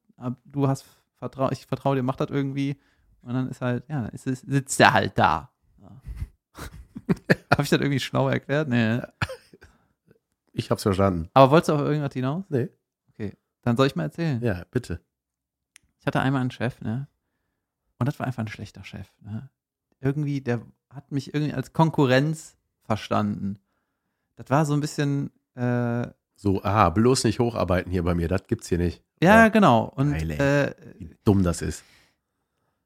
du 0.46 0.68
hast 0.68 0.86
vertrau, 1.18 1.50
ich 1.50 1.66
vertraue 1.66 1.96
dir, 1.96 2.02
mach 2.02 2.16
das 2.16 2.30
irgendwie. 2.30 2.80
Und 3.20 3.34
dann 3.34 3.48
ist 3.48 3.60
halt, 3.60 3.84
ja, 3.88 4.06
ist, 4.06 4.24
sitzt 4.24 4.80
der 4.80 4.92
halt 4.92 5.18
da. 5.18 5.50
Ja. 5.78 6.00
Habe 7.52 7.62
ich 7.62 7.70
das 7.70 7.80
irgendwie 7.80 8.00
schlau 8.00 8.28
erklärt? 8.28 8.68
Nee. 8.68 9.00
Ich 10.52 10.70
hab's 10.70 10.82
verstanden. 10.82 11.28
Aber 11.34 11.52
wolltest 11.52 11.68
du 11.68 11.74
auf 11.74 11.82
irgendwas 11.82 12.14
hinaus? 12.14 12.44
Nee. 12.48 12.68
Okay. 13.10 13.36
Dann 13.62 13.76
soll 13.76 13.86
ich 13.86 13.94
mal 13.94 14.04
erzählen. 14.04 14.42
Ja, 14.42 14.64
bitte. 14.70 15.00
Ich 16.00 16.06
hatte 16.06 16.20
einmal 16.20 16.40
einen 16.40 16.50
Chef, 16.50 16.80
ne? 16.80 17.06
Und 17.98 18.06
das 18.06 18.18
war 18.18 18.26
einfach 18.26 18.42
ein 18.42 18.48
schlechter 18.48 18.84
Chef. 18.84 19.08
Ne? 19.22 19.48
Irgendwie, 20.00 20.40
der 20.40 20.60
hat 20.90 21.12
mich 21.12 21.34
irgendwie 21.34 21.54
als 21.54 21.72
Konkurrenz 21.72 22.56
verstanden. 22.84 23.58
Das 24.36 24.50
war 24.50 24.66
so 24.66 24.74
ein 24.74 24.80
bisschen. 24.80 25.30
Äh, 25.54 26.08
so, 26.34 26.62
aha, 26.62 26.90
bloß 26.90 27.24
nicht 27.24 27.38
hocharbeiten 27.38 27.90
hier 27.90 28.02
bei 28.02 28.14
mir, 28.14 28.28
das 28.28 28.46
gibt's 28.46 28.68
hier 28.68 28.78
nicht. 28.78 29.02
Ja, 29.22 29.44
ja. 29.44 29.48
genau. 29.48 29.84
Und 29.84 30.12
Geil, 30.12 30.30
äh, 30.32 30.74
wie 30.98 31.16
dumm 31.24 31.42
das 31.42 31.62
ist. 31.62 31.82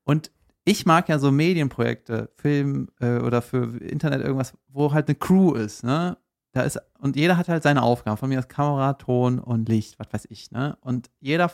Und 0.04 0.30
ich 0.64 0.86
mag 0.86 1.08
ja 1.08 1.18
so 1.18 1.32
Medienprojekte, 1.32 2.30
Film 2.36 2.88
äh, 3.00 3.18
oder 3.18 3.42
für 3.42 3.78
Internet 3.78 4.22
irgendwas, 4.22 4.52
wo 4.68 4.92
halt 4.92 5.08
eine 5.08 5.16
Crew 5.16 5.54
ist, 5.54 5.82
ne? 5.82 6.16
Da 6.52 6.62
ist, 6.62 6.80
und 6.98 7.14
jeder 7.14 7.36
hat 7.36 7.48
halt 7.48 7.62
seine 7.62 7.82
Aufgaben. 7.82 8.16
Von 8.16 8.28
mir 8.28 8.38
aus 8.40 8.48
Kamera, 8.48 8.94
Ton 8.94 9.38
und 9.38 9.68
Licht, 9.68 9.98
was 9.98 10.12
weiß 10.12 10.26
ich, 10.30 10.50
ne? 10.50 10.76
Und 10.80 11.11
jeder 11.20 11.50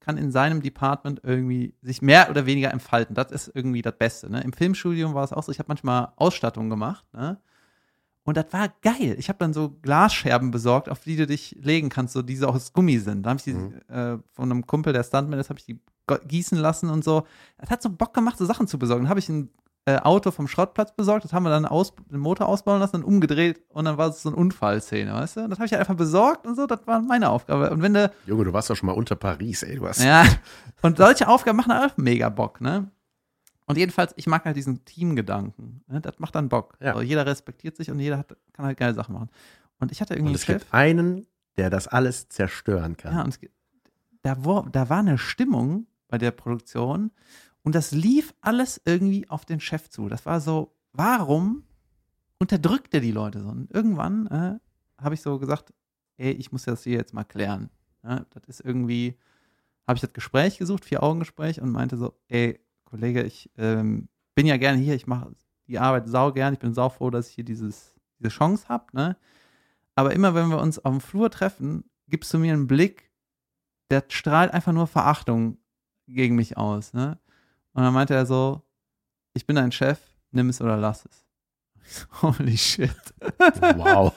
kann 0.00 0.16
in 0.16 0.30
seinem 0.30 0.62
Department 0.62 1.20
irgendwie 1.22 1.74
sich 1.82 2.02
mehr 2.02 2.30
oder 2.30 2.46
weniger 2.46 2.72
entfalten. 2.72 3.14
Das 3.14 3.30
ist 3.30 3.50
irgendwie 3.54 3.82
das 3.82 3.96
Beste. 3.96 4.30
Ne? 4.30 4.42
Im 4.42 4.52
Filmstudium 4.52 5.14
war 5.14 5.24
es 5.24 5.32
auch 5.32 5.42
so, 5.42 5.52
ich 5.52 5.58
habe 5.58 5.68
manchmal 5.68 6.12
Ausstattung 6.16 6.70
gemacht. 6.70 7.04
Ne? 7.12 7.38
Und 8.24 8.36
das 8.36 8.46
war 8.52 8.68
geil. 8.82 9.16
Ich 9.18 9.28
habe 9.28 9.38
dann 9.38 9.52
so 9.52 9.70
Glasscherben 9.82 10.50
besorgt, 10.50 10.88
auf 10.88 11.00
die 11.00 11.16
du 11.16 11.26
dich 11.26 11.56
legen 11.60 11.88
kannst, 11.88 12.12
so 12.12 12.22
die 12.22 12.36
so 12.36 12.48
aus 12.48 12.72
Gummi 12.72 12.98
sind. 12.98 13.22
Da 13.22 13.30
habe 13.30 13.38
ich 13.38 13.44
die 13.44 13.54
mhm. 13.54 13.80
äh, 13.88 14.18
von 14.32 14.50
einem 14.50 14.66
Kumpel, 14.66 14.92
der 14.92 15.02
Stuntman 15.02 15.38
ist, 15.38 15.50
habe 15.50 15.58
ich 15.58 15.66
die 15.66 15.80
gießen 16.26 16.58
lassen 16.58 16.90
und 16.90 17.04
so. 17.04 17.26
Das 17.58 17.70
hat 17.70 17.82
so 17.82 17.90
Bock 17.90 18.14
gemacht, 18.14 18.38
so 18.38 18.44
Sachen 18.44 18.66
zu 18.66 18.78
besorgen. 18.78 19.04
Dann 19.04 19.10
habe 19.10 19.20
ich 19.20 19.28
ein 19.28 19.50
äh, 19.88 19.96
Auto 20.00 20.30
vom 20.30 20.48
Schrottplatz 20.48 20.94
besorgt, 20.94 21.24
das 21.24 21.32
haben 21.32 21.44
wir 21.44 21.50
dann 21.50 21.64
aus, 21.64 21.94
den 22.10 22.20
Motor 22.20 22.46
ausbauen 22.46 22.78
lassen, 22.78 22.92
dann 22.92 23.04
umgedreht 23.04 23.62
und 23.70 23.86
dann 23.86 23.96
war 23.96 24.10
es 24.10 24.20
so 24.20 24.28
eine 24.28 24.36
Unfallszene, 24.36 25.14
weißt 25.14 25.38
du? 25.38 25.48
Das 25.48 25.58
habe 25.58 25.64
ich 25.64 25.74
einfach 25.74 25.94
besorgt 25.94 26.46
und 26.46 26.56
so, 26.56 26.66
das 26.66 26.86
war 26.86 27.00
meine 27.00 27.30
Aufgabe. 27.30 27.70
Und 27.70 27.80
wenn 27.80 27.94
du. 27.94 28.12
Junge, 28.26 28.44
du 28.44 28.52
warst 28.52 28.68
doch 28.68 28.76
schon 28.76 28.88
mal 28.88 28.92
unter 28.92 29.16
Paris, 29.16 29.62
ey, 29.62 29.76
du 29.76 29.88
hast. 29.88 30.04
Ja. 30.04 30.26
Und 30.82 30.98
solche 30.98 31.26
Aufgaben 31.26 31.56
machen 31.56 31.72
auch 31.72 31.96
mega 31.96 32.28
Bock, 32.28 32.60
ne? 32.60 32.90
Und 33.64 33.78
jedenfalls, 33.78 34.12
ich 34.16 34.26
mag 34.26 34.44
halt 34.44 34.56
diesen 34.56 34.84
Teamgedanken. 34.84 35.84
Ne? 35.88 36.00
Das 36.00 36.18
macht 36.18 36.34
dann 36.34 36.50
Bock. 36.50 36.76
Ja. 36.80 36.92
Also 36.92 37.02
jeder 37.02 37.24
respektiert 37.24 37.76
sich 37.76 37.90
und 37.90 37.98
jeder 37.98 38.18
hat, 38.18 38.36
kann 38.52 38.66
halt 38.66 38.76
geile 38.76 38.94
Sachen 38.94 39.14
machen. 39.14 39.30
Und 39.78 39.90
ich 39.90 40.02
hatte 40.02 40.14
irgendwie 40.14 40.32
und 40.32 40.36
es 40.36 40.48
einen. 40.48 40.58
Gibt 40.58 40.74
einen, 40.74 41.26
der 41.56 41.70
das 41.70 41.88
alles 41.88 42.28
zerstören 42.28 42.96
kann. 42.96 43.14
Ja, 43.14 43.22
und 43.22 43.28
es, 43.28 43.40
da, 44.22 44.36
wo, 44.44 44.62
da 44.70 44.90
war 44.90 44.98
eine 44.98 45.16
Stimmung 45.16 45.86
bei 46.08 46.18
der 46.18 46.30
Produktion, 46.30 47.10
und 47.68 47.74
das 47.74 47.90
lief 47.90 48.32
alles 48.40 48.80
irgendwie 48.86 49.28
auf 49.28 49.44
den 49.44 49.60
Chef 49.60 49.90
zu. 49.90 50.08
Das 50.08 50.24
war 50.24 50.40
so, 50.40 50.74
warum 50.94 51.64
unterdrückt 52.38 52.94
er 52.94 53.00
die 53.00 53.12
Leute 53.12 53.42
so? 53.42 53.48
Und 53.50 53.70
irgendwann 53.70 54.26
äh, 54.28 54.58
habe 54.96 55.14
ich 55.14 55.20
so 55.20 55.38
gesagt, 55.38 55.74
ey, 56.16 56.30
ich 56.30 56.50
muss 56.50 56.62
das 56.62 56.84
hier 56.84 56.96
jetzt 56.96 57.12
mal 57.12 57.24
klären. 57.24 57.68
Ja, 58.02 58.24
das 58.30 58.44
ist 58.46 58.60
irgendwie, 58.64 59.18
habe 59.86 59.96
ich 59.96 60.00
das 60.00 60.14
Gespräch 60.14 60.56
gesucht, 60.56 60.86
Vier-Augen-Gespräch 60.86 61.60
und 61.60 61.70
meinte 61.70 61.98
so, 61.98 62.18
ey, 62.28 62.58
Kollege, 62.86 63.22
ich 63.22 63.50
ähm, 63.58 64.08
bin 64.34 64.46
ja 64.46 64.56
gerne 64.56 64.78
hier, 64.78 64.94
ich 64.94 65.06
mache 65.06 65.34
die 65.66 65.78
Arbeit 65.78 66.08
sau 66.08 66.32
gern, 66.32 66.54
ich 66.54 66.60
bin 66.60 66.72
sau 66.72 66.88
froh, 66.88 67.10
dass 67.10 67.28
ich 67.28 67.34
hier 67.34 67.44
dieses, 67.44 67.94
diese 68.18 68.30
Chance 68.30 68.66
habe, 68.70 68.86
ne? 68.94 69.18
Aber 69.94 70.14
immer 70.14 70.34
wenn 70.34 70.48
wir 70.48 70.58
uns 70.62 70.78
auf 70.78 70.90
dem 70.90 71.02
Flur 71.02 71.30
treffen, 71.30 71.84
gibst 72.06 72.32
du 72.32 72.38
mir 72.38 72.54
einen 72.54 72.66
Blick, 72.66 73.10
der 73.90 74.04
strahlt 74.08 74.54
einfach 74.54 74.72
nur 74.72 74.86
Verachtung 74.86 75.58
gegen 76.06 76.34
mich 76.34 76.56
aus, 76.56 76.94
ne? 76.94 77.18
Und 77.78 77.84
dann 77.84 77.94
meinte 77.94 78.12
er 78.12 78.26
so, 78.26 78.60
ich 79.34 79.46
bin 79.46 79.54
dein 79.54 79.70
Chef, 79.70 80.00
nimm 80.32 80.48
es 80.48 80.60
oder 80.60 80.76
lass 80.76 81.06
es. 81.06 82.08
Holy 82.22 82.56
shit. 82.58 82.90
Wow. 83.76 84.12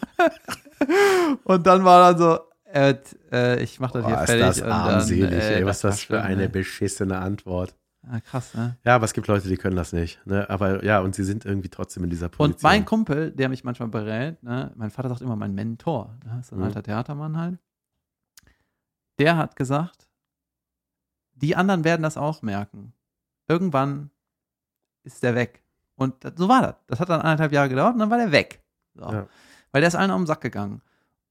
und 1.44 1.68
dann 1.68 1.84
war 1.84 2.12
dann 2.12 2.18
so, 2.18 2.40
äh, 2.64 2.96
äh, 3.32 3.62
ich 3.62 3.80
mach 3.80 3.92
das 3.92 4.02
Boah, 4.02 4.08
hier 4.08 4.18
fertig. 4.26 4.50
Ist 4.50 4.62
das 4.62 4.68
armselig, 4.68 5.30
dann, 5.30 5.40
äh, 5.40 5.58
ey, 5.58 5.66
was 5.68 5.78
ist 5.78 5.84
das 5.84 6.02
für 6.02 6.24
eine 6.24 6.50
beschissene 6.50 7.20
Antwort. 7.20 7.76
Ja, 8.02 8.20
krass, 8.22 8.56
ne? 8.56 8.80
Ja, 8.84 8.96
aber 8.96 9.06
es 9.06 9.14
gibt 9.14 9.28
Leute, 9.28 9.48
die 9.48 9.58
können 9.58 9.76
das 9.76 9.94
nicht. 9.94 10.26
Ne? 10.26 10.50
Aber 10.50 10.84
ja, 10.84 11.00
und 11.02 11.14
sie 11.14 11.24
sind 11.24 11.46
irgendwie 11.46 11.70
trotzdem 11.70 12.04
in 12.04 12.10
dieser 12.10 12.30
Position. 12.30 12.56
Und 12.56 12.64
mein 12.64 12.84
Kumpel, 12.84 13.30
der 13.30 13.48
mich 13.48 13.64
manchmal 13.64 13.90
berät, 13.90 14.42
ne? 14.42 14.72
mein 14.76 14.90
Vater 14.90 15.10
sagt 15.10 15.22
immer 15.22 15.36
mein 15.36 15.54
Mentor, 15.54 16.18
ne? 16.26 16.42
so 16.44 16.56
ein 16.56 16.62
mhm. 16.62 16.66
alter 16.66 16.82
Theatermann 16.82 17.38
halt, 17.38 17.60
der 19.20 19.38
hat 19.38 19.56
gesagt, 19.56 20.10
die 21.34 21.56
anderen 21.56 21.84
werden 21.84 22.02
das 22.02 22.18
auch 22.18 22.42
merken 22.42 22.96
irgendwann 23.52 24.10
ist 25.04 25.22
der 25.24 25.36
weg. 25.36 25.62
Und 25.96 26.24
das, 26.24 26.34
so 26.38 26.48
war 26.48 26.62
das. 26.62 26.76
Das 26.88 27.00
hat 27.00 27.10
dann 27.10 27.22
anderthalb 27.22 27.52
Jahre 27.52 27.70
gedauert 27.70 27.94
und 27.94 28.00
dann 28.00 28.10
war 28.10 28.18
der 28.18 28.32
weg. 28.32 28.64
So. 28.96 29.04
Ja. 29.04 29.28
Weil 29.72 29.82
der 29.82 29.90
ist 29.90 29.96
allen 29.96 30.12
auf 30.12 30.20
den 30.20 30.26
Sack 30.26 30.42
gegangen. 30.42 30.82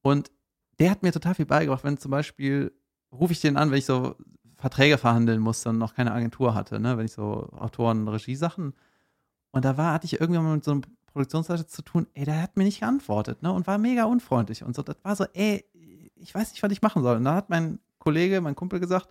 Und 0.02 0.30
der 0.78 0.90
hat 0.90 1.02
mir 1.02 1.12
total 1.12 1.34
viel 1.34 1.46
beigebracht, 1.46 1.84
wenn 1.84 1.98
zum 1.98 2.10
Beispiel, 2.10 2.72
rufe 3.10 3.32
ich 3.32 3.40
den 3.40 3.56
an, 3.56 3.70
wenn 3.70 3.78
ich 3.78 3.86
so 3.86 4.16
Verträge 4.56 4.98
verhandeln 4.98 5.40
musste 5.40 5.70
und 5.70 5.78
noch 5.78 5.94
keine 5.94 6.12
Agentur 6.12 6.54
hatte, 6.54 6.78
ne? 6.78 6.98
wenn 6.98 7.06
ich 7.06 7.12
so 7.12 7.48
Autoren, 7.52 8.06
Regiesachen. 8.06 8.74
Und 9.50 9.64
da 9.64 9.76
war, 9.76 9.94
hatte 9.94 10.06
ich 10.06 10.20
irgendwann 10.20 10.44
mal 10.44 10.54
mit 10.54 10.64
so 10.64 10.72
einem 10.72 10.82
Produktionsleiter 11.06 11.66
zu 11.66 11.82
tun, 11.82 12.06
ey, 12.14 12.24
der 12.24 12.42
hat 12.42 12.56
mir 12.56 12.64
nicht 12.64 12.80
geantwortet, 12.80 13.42
ne? 13.42 13.52
Und 13.52 13.66
war 13.66 13.78
mega 13.78 14.04
unfreundlich. 14.04 14.62
Und 14.62 14.76
so, 14.76 14.82
das 14.82 14.96
war 15.02 15.16
so, 15.16 15.24
ey, 15.32 15.64
ich 16.14 16.32
weiß 16.32 16.52
nicht, 16.52 16.62
was 16.62 16.70
ich 16.70 16.82
machen 16.82 17.02
soll. 17.02 17.16
Und 17.16 17.24
da 17.24 17.34
hat 17.34 17.50
mein 17.50 17.80
Kollege, 17.98 18.40
mein 18.40 18.54
Kumpel 18.54 18.78
gesagt, 18.78 19.08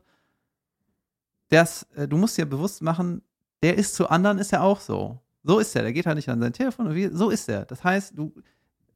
das, 1.49 1.83
äh, 1.95 2.07
du 2.07 2.17
musst 2.17 2.37
dir 2.37 2.45
bewusst 2.45 2.81
machen, 2.81 3.21
der 3.61 3.77
ist 3.77 3.95
zu 3.95 4.09
anderen, 4.09 4.39
ist 4.39 4.53
er 4.53 4.63
auch 4.63 4.79
so. 4.79 5.19
So 5.43 5.59
ist 5.59 5.75
er. 5.75 5.83
Der 5.83 5.93
geht 5.93 6.05
halt 6.05 6.15
nicht 6.15 6.29
an 6.29 6.39
sein 6.39 6.53
Telefon. 6.53 6.93
Wie, 6.95 7.07
so 7.07 7.29
ist 7.29 7.49
er. 7.49 7.65
Das 7.65 7.83
heißt, 7.83 8.17
du 8.17 8.33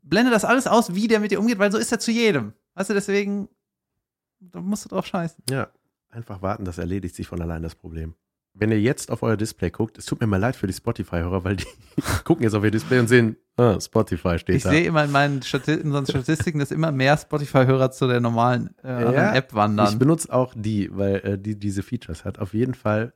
blende 0.01 0.31
das 0.31 0.45
alles 0.45 0.67
aus, 0.67 0.93
wie 0.93 1.07
der 1.07 1.19
mit 1.19 1.31
dir 1.31 1.39
umgeht, 1.39 1.59
weil 1.59 1.71
so 1.71 1.77
ist 1.77 1.91
er 1.91 1.99
zu 1.99 2.11
jedem. 2.11 2.53
Weißt 2.75 2.89
du, 2.89 2.93
deswegen, 2.93 3.49
da 4.39 4.61
musst 4.61 4.85
du 4.85 4.89
drauf 4.89 5.05
scheißen. 5.05 5.43
Ja, 5.49 5.69
einfach 6.09 6.41
warten, 6.41 6.65
das 6.65 6.77
erledigt 6.77 7.15
sich 7.15 7.27
von 7.27 7.41
allein 7.41 7.63
das 7.63 7.75
Problem 7.75 8.15
wenn 8.53 8.71
ihr 8.71 8.79
jetzt 8.79 9.11
auf 9.11 9.23
euer 9.23 9.37
Display 9.37 9.71
guckt, 9.71 9.97
es 9.97 10.05
tut 10.05 10.21
mir 10.21 10.27
mal 10.27 10.37
leid 10.37 10.55
für 10.55 10.67
die 10.67 10.73
Spotify-Hörer, 10.73 11.43
weil 11.43 11.55
die 11.57 11.65
gucken 12.23 12.43
jetzt 12.43 12.53
auf 12.53 12.63
ihr 12.63 12.71
Display 12.71 12.99
und 12.99 13.07
sehen, 13.07 13.35
ah, 13.57 13.79
Spotify 13.79 14.39
steht 14.39 14.57
ich 14.57 14.63
da. 14.63 14.71
Ich 14.71 14.77
sehe 14.77 14.87
immer 14.87 15.03
in 15.03 15.11
meinen 15.11 15.41
Stati 15.41 15.73
in 15.73 15.87
unseren 15.87 16.05
Statistiken, 16.05 16.59
dass 16.59 16.71
immer 16.71 16.91
mehr 16.91 17.17
Spotify-Hörer 17.17 17.91
zu 17.91 18.07
der 18.07 18.19
normalen 18.19 18.75
äh, 18.83 19.13
ja, 19.13 19.33
App 19.35 19.53
wandern. 19.53 19.93
Ich 19.93 19.99
benutze 19.99 20.31
auch 20.33 20.53
die, 20.55 20.89
weil 20.95 21.15
äh, 21.17 21.37
die 21.37 21.57
diese 21.57 21.83
Features 21.83 22.25
hat. 22.25 22.39
Auf 22.39 22.53
jeden 22.53 22.73
Fall, 22.73 23.13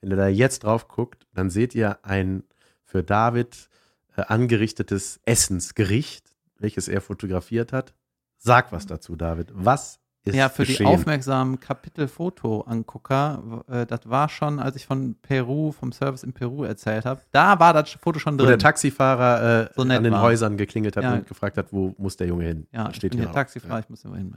wenn 0.00 0.10
ihr 0.10 0.16
da 0.16 0.28
jetzt 0.28 0.64
drauf 0.64 0.88
guckt, 0.88 1.26
dann 1.34 1.50
seht 1.50 1.74
ihr 1.74 1.98
ein 2.04 2.44
für 2.84 3.02
David 3.02 3.68
äh, 4.16 4.22
angerichtetes 4.22 5.20
Essensgericht, 5.24 6.26
welches 6.58 6.88
er 6.88 7.00
fotografiert 7.00 7.72
hat. 7.72 7.94
Sag 8.38 8.72
was 8.72 8.86
dazu, 8.86 9.16
David. 9.16 9.50
Was 9.52 10.00
ist 10.28 10.36
Ja, 10.36 10.48
für 10.48 10.64
geschehen. 10.64 10.86
die 10.86 10.92
aufmerksamen 10.92 11.60
Kapitelfoto-Angucker, 11.60 13.64
äh, 13.68 13.86
das 13.86 14.00
war 14.04 14.28
schon, 14.28 14.58
als 14.58 14.76
ich 14.76 14.86
von 14.86 15.16
Peru, 15.20 15.72
vom 15.72 15.92
Service 15.92 16.22
in 16.22 16.32
Peru 16.32 16.64
erzählt 16.64 17.04
habe, 17.04 17.20
da 17.32 17.58
war 17.58 17.72
das 17.72 17.90
Foto 17.90 18.18
schon 18.18 18.38
drin. 18.38 18.46
Wo 18.46 18.50
der 18.50 18.58
Taxifahrer 18.58 19.62
äh, 19.62 19.70
so 19.74 19.82
an 19.82 20.02
den 20.02 20.12
war. 20.12 20.22
Häusern 20.22 20.56
geklingelt 20.56 20.96
hat 20.96 21.04
ja. 21.04 21.14
und 21.14 21.26
gefragt 21.26 21.58
hat, 21.58 21.72
wo 21.72 21.94
muss 21.98 22.16
der 22.16 22.26
Junge 22.26 22.44
hin? 22.44 22.66
Ja, 22.72 22.92
steht 22.92 23.14
hier. 23.14 23.24
Der 23.24 23.32
Taxifahrer, 23.32 23.74
ja. 23.74 23.80
ich 23.80 23.90
muss 23.90 24.04
immer 24.04 24.16
hin. 24.16 24.34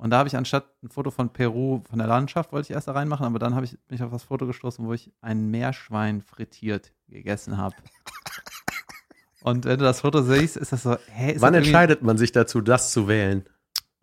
Und 0.00 0.10
da 0.10 0.18
habe 0.18 0.28
ich 0.28 0.36
anstatt 0.36 0.64
ein 0.82 0.88
Foto 0.88 1.10
von 1.10 1.30
Peru, 1.30 1.82
von 1.86 1.98
der 1.98 2.08
Landschaft, 2.08 2.52
wollte 2.52 2.70
ich 2.70 2.74
erst 2.74 2.88
da 2.88 2.92
reinmachen, 2.92 3.26
aber 3.26 3.38
dann 3.38 3.54
habe 3.54 3.66
ich 3.66 3.76
mich 3.90 4.02
auf 4.02 4.10
das 4.10 4.22
Foto 4.22 4.46
gestoßen, 4.46 4.86
wo 4.86 4.94
ich 4.94 5.12
ein 5.20 5.50
Meerschwein 5.50 6.22
frittiert 6.22 6.94
gegessen 7.08 7.58
habe. 7.58 7.76
Und 9.42 9.66
wenn 9.66 9.78
du 9.78 9.84
das 9.84 10.00
Foto 10.00 10.22
siehst, 10.22 10.56
ist 10.56 10.72
das 10.72 10.84
so, 10.84 10.96
hä, 11.12 11.36
Wann 11.38 11.52
entscheidet 11.52 12.02
man 12.02 12.16
sich 12.16 12.32
dazu, 12.32 12.62
das 12.62 12.92
zu 12.92 13.08
wählen? 13.08 13.44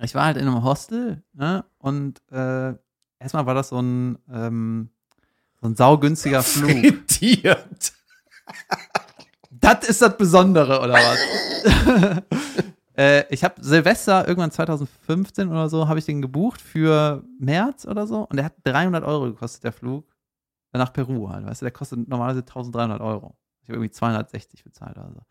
Ich 0.02 0.16
war 0.16 0.26
halt 0.26 0.38
in 0.38 0.48
einem 0.48 0.64
Hostel, 0.64 1.24
ne? 1.34 1.66
Und 1.80 2.22
äh, 2.32 2.74
erstmal 3.20 3.46
war 3.46 3.56
das 3.56 3.70
so 3.70 3.82
ein, 3.82 4.20
ähm, 4.32 4.90
so 5.60 5.68
ein 5.68 5.76
saugünstiger 5.76 6.44
Flug. 6.44 6.70
Frittiert. 6.70 7.94
das 9.52 9.88
ist 9.88 10.02
das 10.02 10.18
Besondere, 10.18 10.80
oder 10.82 10.94
was? 10.94 12.24
äh, 12.98 13.26
ich 13.34 13.44
habe 13.44 13.56
Silvester 13.62 14.28
irgendwann 14.28 14.52
2015 14.52 15.50
oder 15.50 15.70
so, 15.70 15.88
habe 15.88 16.00
ich 16.00 16.06
den 16.06 16.22
gebucht 16.22 16.62
für 16.62 17.24
März 17.40 17.86
oder 17.86 18.06
so. 18.06 18.28
Und 18.28 18.38
der 18.38 18.46
hat 18.46 18.54
300 18.64 19.04
Euro 19.04 19.26
gekostet, 19.26 19.64
der 19.64 19.74
Flug. 19.74 20.08
Nach 20.74 20.94
Peru 20.94 21.28
halt, 21.28 21.44
weißt 21.44 21.62
du, 21.62 21.66
der 21.66 21.72
kostet 21.72 22.08
normalerweise 22.08 22.42
1300 22.42 23.02
Euro. 23.02 23.36
Ich 23.64 23.70
habe 23.70 23.78
irgendwie 23.78 23.90
260 23.90 24.64
bezahlt 24.64 24.96
oder 24.96 25.12
so. 25.12 25.22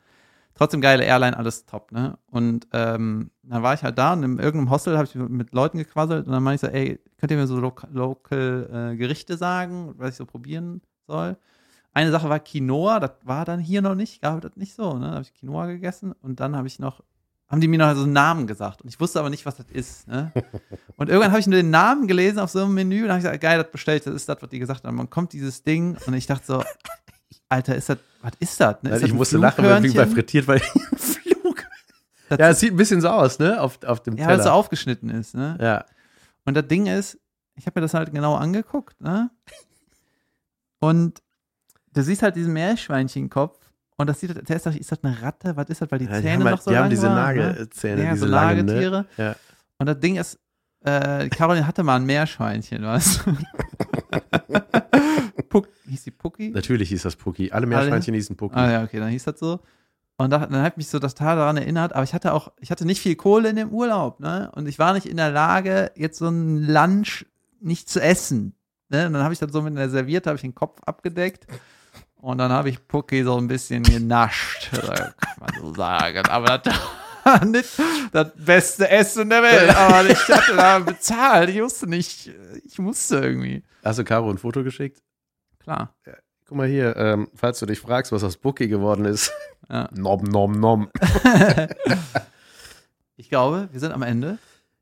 Trotzdem 0.57 0.81
geile 0.81 1.05
Airline, 1.05 1.37
alles 1.37 1.67
top, 1.67 1.93
ne? 1.93 2.19
Und 2.31 2.67
ähm, 2.73 3.31
dann 3.43 3.63
war 3.63 3.75
ich 3.75 3.83
halt 3.83 3.99
da 3.99 4.13
und 4.15 4.23
in 4.23 4.39
irgendeinem 4.39 4.71
Hostel 4.71 4.97
habe 4.97 5.07
ich 5.07 5.15
mit 5.15 5.53
Leuten 5.53 5.79
gequasselt 5.79 6.27
und 6.27 6.33
dann 6.33 6.43
meinte 6.43 6.67
ich 6.67 6.73
so, 6.73 6.77
ey, 6.77 7.01
könnt 7.19 7.31
ihr 7.31 7.37
mir 7.37 7.47
so 7.47 7.59
Local, 7.59 7.91
local 7.93 8.93
äh, 8.93 8.97
Gerichte 8.97 9.37
sagen, 9.37 9.95
was 9.97 10.11
ich 10.11 10.17
so 10.17 10.27
probieren 10.27 10.81
soll? 11.07 11.37
Eine 11.93 12.11
Sache 12.11 12.29
war 12.29 12.41
Quinoa, 12.41 13.01
das 13.01 13.13
war 13.23 13.45
dann 13.45 13.61
hier 13.61 13.81
noch 13.83 13.95
nicht, 13.95 14.21
gab 14.21 14.41
das 14.41 14.57
nicht 14.57 14.75
so, 14.75 14.95
ne? 14.95 15.07
Da 15.07 15.13
habe 15.13 15.23
ich 15.23 15.35
Quinoa 15.35 15.67
gegessen 15.67 16.13
und 16.23 16.41
dann 16.41 16.57
habe 16.57 16.67
ich 16.67 16.79
noch, 16.79 17.03
haben 17.49 17.61
die 17.61 17.69
mir 17.69 17.79
noch 17.79 17.95
so 17.95 18.03
einen 18.03 18.13
Namen 18.13 18.47
gesagt 18.47 18.83
und 18.83 18.89
ich 18.89 18.99
wusste 18.99 19.21
aber 19.21 19.31
nicht, 19.31 19.47
was 19.47 19.57
das 19.57 19.71
ist, 19.71 20.09
ne? 20.09 20.33
Und 20.99 21.11
irgendwann 21.11 21.31
habe 21.31 21.41
ich 21.41 21.47
nur 21.47 21.59
den 21.59 21.69
Namen 21.69 22.07
gelesen 22.07 22.39
auf 22.39 22.49
so 22.49 22.61
einem 22.61 22.73
Menü 22.73 23.05
und 23.05 23.11
habe 23.11 23.19
ich 23.19 23.25
gesagt, 23.25 23.43
geil, 23.43 23.63
das 23.63 23.71
bestellt, 23.71 24.07
das 24.07 24.15
ist 24.15 24.27
das, 24.31 24.41
was 24.41 24.49
die 24.49 24.59
gesagt 24.59 24.85
haben. 24.85 24.97
Man 24.97 25.11
kommt 25.11 25.35
dieses 25.35 25.63
Ding 25.63 25.99
und 26.07 26.15
ich 26.15 26.27
dachte 26.27 26.47
so, 26.47 26.65
Alter, 27.49 27.77
ist 27.77 27.89
das, 27.89 27.99
was 28.23 28.33
ist 28.41 28.61
das? 28.61 28.83
Ne? 28.83 28.91
Ist 28.91 28.93
Also 28.95 29.01
das 29.03 29.09
ich 29.09 29.15
ein 29.15 29.17
musste 29.19 29.39
lachen, 29.39 29.65
weil 29.65 29.93
bei 29.93 30.07
frittiert, 30.07 30.49
weil 30.49 30.59
Flug. 30.97 31.65
Das- 32.29 32.39
Ja, 32.39 32.49
es 32.51 32.61
sieht 32.61 32.73
ein 32.73 32.77
bisschen 32.77 33.01
so 33.01 33.09
aus, 33.09 33.39
ne? 33.39 33.61
Auf, 33.61 33.83
auf 33.85 34.03
dem 34.03 34.17
Ja, 34.17 34.27
weil 34.27 34.35
es 34.37 34.39
so 34.43 34.45
Teller. 34.45 34.55
aufgeschnitten 34.55 35.11
ist, 35.11 35.35
ne? 35.35 35.57
Ja. 35.61 35.85
Und 36.45 36.55
das 36.55 36.67
Ding 36.67 36.87
ist, 36.87 37.19
ich 37.55 37.67
habe 37.67 37.79
mir 37.81 37.83
das 37.83 37.95
halt 37.95 38.13
genau 38.13 38.35
angeguckt, 38.35 39.01
ne? 39.01 39.31
Und 40.81 41.23
du 41.95 42.03
siehst 42.03 42.23
halt 42.23 42.37
diesen 42.37 42.53
Meerschweinchenkopf 42.53 43.59
und 43.97 44.09
das 44.09 44.21
sieht, 44.21 44.49
der 44.49 44.57
ist, 44.57 44.67
doch- 44.67 44.75
ist 44.75 44.91
das 44.93 45.03
eine 45.05 45.23
Ratte? 45.23 45.57
Was 45.57 45.69
ist 45.69 45.81
das, 45.83 45.91
weil 45.91 46.01
die 46.01 46.05
Ja, 46.07 46.17
die 46.17 46.23
Zähne 46.23 46.33
haben, 46.33 46.43
noch 46.45 46.51
halt, 46.51 46.63
so 46.63 46.71
die 46.71 46.77
haben 46.77 46.83
lang 46.83 46.91
diese 46.91 47.07
waren, 47.09 47.37
ne? 47.37 47.43
Nagelzähne, 47.47 48.03
Ja, 48.05 48.11
diese 48.13 48.21
so 48.21 48.27
ne? 48.27 48.33
Nagetiere. 48.33 49.07
Ja. 49.17 49.37
Und 49.79 49.87
das 49.87 50.01
Ding 50.01 50.17
ist, 50.17 50.39
äh, 50.85 51.25
die 51.25 51.31
Caroline 51.31 51.67
hatte 51.67 51.83
mal 51.83 51.97
ein 51.97 52.05
Meerschweinchen? 52.05 52.83
Puck, 52.83 53.37
hieß 55.89 56.05
die 56.05 56.11
Pucki? 56.11 56.51
Natürlich 56.51 56.89
hieß 56.91 57.03
das 57.03 57.17
Pucki. 57.17 57.53
Alle 57.53 57.67
Meerschweinchen 57.67 58.15
hießen 58.15 58.37
Pucki. 58.37 58.57
Ah 58.57 58.71
ja, 58.71 58.85
okay, 58.85 58.99
dann 58.99 59.09
hieß 59.09 59.25
das 59.25 59.39
so. 59.39 59.61
Und 60.19 60.31
da, 60.31 60.39
dann 60.39 60.63
hat 60.63 60.79
mich 60.79 60.89
so 60.89 60.99
das 60.99 61.15
Tal 61.15 61.37
daran 61.37 61.59
erinnert, 61.59 61.93
aber 61.93 62.03
ich 62.03 62.15
hatte 62.15 62.33
auch, 62.33 62.53
ich 62.59 62.71
hatte 62.71 62.87
nicht 62.87 63.01
viel 63.01 63.17
Kohle 63.17 63.51
in 63.51 63.57
dem 63.57 63.69
Urlaub, 63.69 64.19
ne? 64.19 64.51
Und 64.55 64.67
ich 64.67 64.79
war 64.79 64.95
nicht 64.95 65.07
in 65.07 65.19
der 65.19 65.31
Lage, 65.31 65.93
jetzt 65.95 66.19
so 66.19 66.29
ein 66.29 66.63
Lunch 66.67 67.27
nicht 67.61 67.91
zu 67.91 68.01
essen. 68.01 68.55
Ne? 68.89 69.07
Und 69.07 69.13
dann 69.15 69.23
habe 69.23 69.35
ich 69.35 69.41
dann 69.41 69.51
so 69.51 69.61
mit 69.63 69.77
einer 69.77 69.89
Serviette, 69.89 70.31
habe 70.31 70.37
ich 70.37 70.43
den 70.43 70.55
Kopf 70.55 70.81
abgedeckt. 70.87 71.47
Und 72.17 72.39
dann 72.39 72.51
habe 72.51 72.71
ich 72.71 72.87
Pucki 72.89 73.25
so 73.25 73.37
ein 73.37 73.47
bisschen 73.47 73.83
genascht, 73.83 74.71
kann 74.73 75.13
man 75.39 75.51
so 75.61 75.75
sagen. 75.75 76.27
Aber 76.29 76.59
das 76.59 76.75
war 77.25 77.45
nicht 77.45 77.69
das 78.13 78.33
beste 78.37 78.89
Essen 78.89 79.29
der 79.29 79.43
Welt. 79.43 79.77
Aber 79.77 80.09
ich 80.09 80.29
hatte 80.29 80.57
da 80.57 80.79
bezahlt. 80.79 81.51
Ich 81.51 81.61
wusste 81.61 81.87
nicht, 81.87 82.31
ich 82.65 82.79
musste 82.79 83.19
irgendwie. 83.19 83.63
Hast 83.85 83.99
du 83.99 84.05
Caro 84.05 84.31
ein 84.31 84.39
Foto 84.39 84.65
geschickt? 84.65 85.03
Klar. 85.67 85.93
Guck 86.47 86.57
mal 86.57 86.69
hier, 86.69 86.97
ähm, 86.97 87.29
falls 87.35 87.59
du 87.59 87.67
dich 87.67 87.81
fragst, 87.81 88.13
was 88.13 88.23
aus 88.23 88.37
Pucki 88.37 88.69
geworden 88.69 89.05
ist. 89.05 89.33
Ja. 89.69 89.89
nom, 89.93 90.23
nom, 90.23 90.53
nom. 90.53 90.89
Ich 93.17 93.31
glaube, 93.31 93.69
wir 93.73 93.81
sind 93.81 93.91
am 93.91 94.03
Ende. 94.03 94.39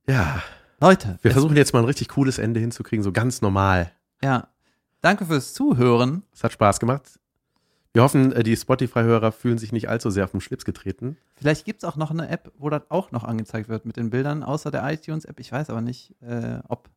Ja, 0.06 0.43
Leute, 0.78 1.19
wir 1.23 1.31
versuchen 1.31 1.56
jetzt 1.56 1.73
mal 1.73 1.78
ein 1.78 1.86
richtig 1.86 2.09
cooles 2.09 2.39
Ende 2.39 2.61
hinzukriegen, 2.61 3.02
so 3.02 3.12
ganz 3.12 3.40
normal. 3.40 3.90
Ja. 4.23 4.48
Danke 5.01 5.24
fürs 5.24 5.55
Zuhören. 5.55 6.23
Es 6.35 6.44
hat 6.44 6.52
Spaß 6.52 6.81
gemacht. 6.81 7.19
Wir 7.94 8.02
hoffen, 8.02 8.32
äh, 8.32 8.43
die 8.43 8.56
Spotify-Hörer 8.56 9.32
fühlen 9.32 9.56
sich 9.56 9.73
nicht 9.73 9.89
allzu 9.89 10.11
sehr 10.11 10.24
auf 10.24 10.32
den 10.32 10.43
Schlips 10.43 10.66
getreten. 10.66 11.16
Vielleicht 11.36 11.65
gibt 11.65 11.82
es 11.82 11.89
auch 11.89 11.97
noch 11.97 12.11
eine 12.11 12.28
App, 12.28 12.52
wo 12.59 12.69
das 12.69 12.82
auch 12.90 13.11
noch 13.11 13.24
angezeigt 13.24 13.70
wird 13.70 13.86
mit 13.86 13.97
den 13.97 14.11
Bildern, 14.11 14.43
außer 14.43 14.70
der 14.70 14.86
iTunes-App. 14.93 15.40
Ich 15.40 15.51
weiß 15.51 15.70
aber 15.70 15.81
nicht, 15.81 16.15
äh, 16.20 16.59
ob. 16.69 16.90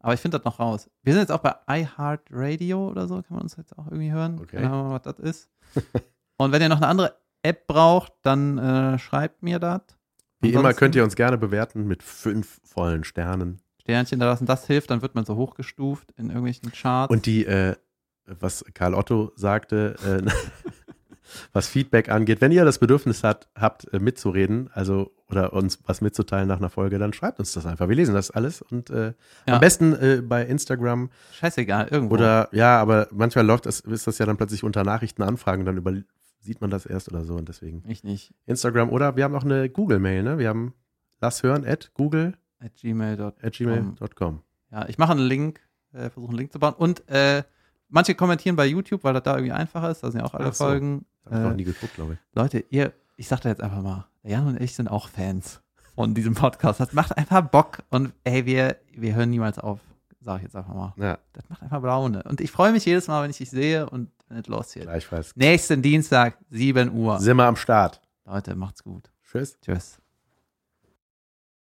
Aber 0.00 0.14
ich 0.14 0.20
finde 0.20 0.38
das 0.38 0.44
noch 0.44 0.58
raus. 0.58 0.90
Wir 1.02 1.12
sind 1.12 1.20
jetzt 1.20 1.32
auch 1.32 1.40
bei 1.40 1.54
iHeartRadio 1.68 2.88
oder 2.88 3.06
so. 3.06 3.16
Kann 3.16 3.36
man 3.36 3.42
uns 3.42 3.56
jetzt 3.56 3.78
auch 3.78 3.86
irgendwie 3.86 4.10
hören? 4.10 4.40
Okay. 4.40 4.64
Ahnung, 4.64 4.90
was 4.90 5.02
das 5.02 5.18
ist. 5.18 5.50
Und 6.38 6.52
wenn 6.52 6.62
ihr 6.62 6.70
noch 6.70 6.78
eine 6.78 6.88
andere 6.88 7.16
App 7.42 7.66
braucht, 7.66 8.12
dann 8.22 8.58
äh, 8.58 8.98
schreibt 8.98 9.42
mir 9.42 9.58
das. 9.58 9.82
Wie 10.40 10.52
immer 10.52 10.72
könnt 10.72 10.94
ihr 10.94 11.04
uns 11.04 11.16
gerne 11.16 11.36
bewerten 11.36 11.86
mit 11.86 12.02
fünf 12.02 12.60
vollen 12.64 13.04
Sternen. 13.04 13.60
Sternchen 13.82 14.20
da 14.20 14.26
lassen. 14.26 14.46
Das 14.46 14.66
hilft, 14.66 14.90
dann 14.90 15.02
wird 15.02 15.14
man 15.14 15.26
so 15.26 15.36
hochgestuft 15.36 16.12
in 16.16 16.26
irgendwelchen 16.26 16.72
Charts. 16.72 17.12
Und 17.12 17.26
die, 17.26 17.44
äh, 17.44 17.76
was 18.24 18.64
Karl 18.72 18.94
Otto 18.94 19.32
sagte, 19.36 19.96
äh, 20.02 20.30
was 21.52 21.68
Feedback 21.68 22.08
angeht, 22.08 22.40
wenn 22.40 22.52
ihr 22.52 22.64
das 22.64 22.78
Bedürfnis 22.78 23.22
hat, 23.24 23.48
habt, 23.54 23.92
äh, 23.92 23.98
mitzureden, 23.98 24.70
also 24.72 25.12
oder 25.28 25.52
uns 25.52 25.78
was 25.86 26.00
mitzuteilen 26.00 26.48
nach 26.48 26.58
einer 26.58 26.70
Folge, 26.70 26.98
dann 26.98 27.12
schreibt 27.12 27.38
uns 27.38 27.52
das 27.52 27.64
einfach. 27.66 27.88
Wir 27.88 27.96
lesen 27.96 28.14
das 28.14 28.30
alles 28.30 28.62
und 28.62 28.90
äh, 28.90 29.12
Ja. 29.46 29.54
am 29.54 29.60
besten 29.60 29.92
äh, 29.94 30.22
bei 30.26 30.44
Instagram 30.44 31.10
Scheißegal, 31.32 31.88
irgendwo. 31.90 32.14
oder 32.14 32.48
ja, 32.52 32.80
aber 32.80 33.08
manchmal 33.12 33.46
läuft 33.46 33.66
das, 33.66 33.80
ist 33.80 34.06
das 34.06 34.18
ja 34.18 34.26
dann 34.26 34.36
plötzlich 34.36 34.64
unter 34.64 34.82
Nachrichtenanfragen, 34.84 35.64
dann 35.64 35.76
über, 35.76 35.92
sieht 36.40 36.60
man 36.60 36.70
das 36.70 36.84
erst 36.86 37.08
oder 37.12 37.24
so 37.24 37.34
und 37.36 37.48
deswegen 37.48 37.82
ich 37.86 38.02
nicht. 38.02 38.34
Instagram 38.46 38.90
oder 38.90 39.14
wir 39.16 39.24
haben 39.24 39.34
auch 39.36 39.44
eine 39.44 39.68
Google-Mail, 39.70 40.22
ne? 40.22 40.38
Wir 40.38 40.48
haben 40.48 40.74
lass 41.20 41.42
hören 41.42 41.64
at 41.66 41.92
google 41.94 42.34
At 42.62 42.74
gmail.com. 42.74 43.32
at 43.42 43.52
gmail.com. 43.54 44.42
Ja, 44.72 44.86
ich 44.88 44.98
mache 44.98 45.12
einen 45.12 45.20
Link, 45.26 45.60
äh, 45.92 46.10
versuche 46.10 46.30
einen 46.30 46.38
Link 46.38 46.52
zu 46.52 46.58
bauen. 46.58 46.74
Und 46.74 47.08
äh, 47.08 47.42
manche 47.90 48.14
kommentieren 48.14 48.56
bei 48.56 48.66
YouTube, 48.66 49.04
weil 49.04 49.14
das 49.14 49.22
da 49.24 49.34
irgendwie 49.36 49.52
einfacher 49.52 49.90
ist. 49.90 50.02
Da 50.02 50.10
sind 50.10 50.20
ja 50.20 50.26
auch 50.26 50.34
alle 50.34 50.48
Ach 50.48 50.54
so. 50.54 50.64
Folgen. 50.64 51.04
Hab 51.26 51.32
ich 51.32 51.38
noch 51.38 51.50
Äh, 51.50 51.54
nie 51.54 51.64
geguckt, 51.64 51.94
glaube 51.94 52.14
ich. 52.14 52.18
Leute, 52.34 52.64
ihr, 52.70 52.92
ich 53.16 53.28
sag 53.28 53.40
da 53.40 53.48
jetzt 53.50 53.60
einfach 53.62 53.82
mal, 53.82 54.06
Jan 54.22 54.46
und 54.46 54.60
ich 54.60 54.74
sind 54.74 54.88
auch 54.88 55.08
Fans 55.08 55.60
von 55.94 56.14
diesem 56.14 56.34
Podcast. 56.34 56.80
Das 56.80 56.92
macht 56.92 57.16
einfach 57.16 57.42
Bock. 57.42 57.78
Und 57.90 58.12
ey, 58.24 58.46
wir, 58.46 58.76
wir 58.96 59.14
hören 59.14 59.30
niemals 59.30 59.58
auf, 59.58 59.80
sag 60.20 60.38
ich 60.38 60.44
jetzt 60.44 60.56
einfach 60.56 60.74
mal. 60.74 60.94
Ja, 60.96 61.18
Das 61.32 61.48
macht 61.48 61.62
einfach 61.62 61.82
Laune. 61.82 62.22
Und 62.24 62.40
ich 62.40 62.50
freue 62.50 62.72
mich 62.72 62.84
jedes 62.84 63.08
Mal, 63.08 63.22
wenn 63.22 63.30
ich 63.30 63.38
dich 63.38 63.50
sehe 63.50 63.88
und 63.88 64.10
wenn 64.28 64.38
es 64.38 64.46
losgeht. 64.46 64.82
gleichfalls. 64.84 65.34
Nächsten 65.36 65.82
Dienstag, 65.82 66.38
7 66.50 66.92
Uhr. 66.92 67.18
Sind 67.20 67.36
wir 67.36 67.44
am 67.44 67.56
Start. 67.56 68.00
Leute, 68.24 68.54
macht's 68.54 68.82
gut. 68.84 69.10
Tschüss. 69.24 69.58
Tschüss. 69.60 70.00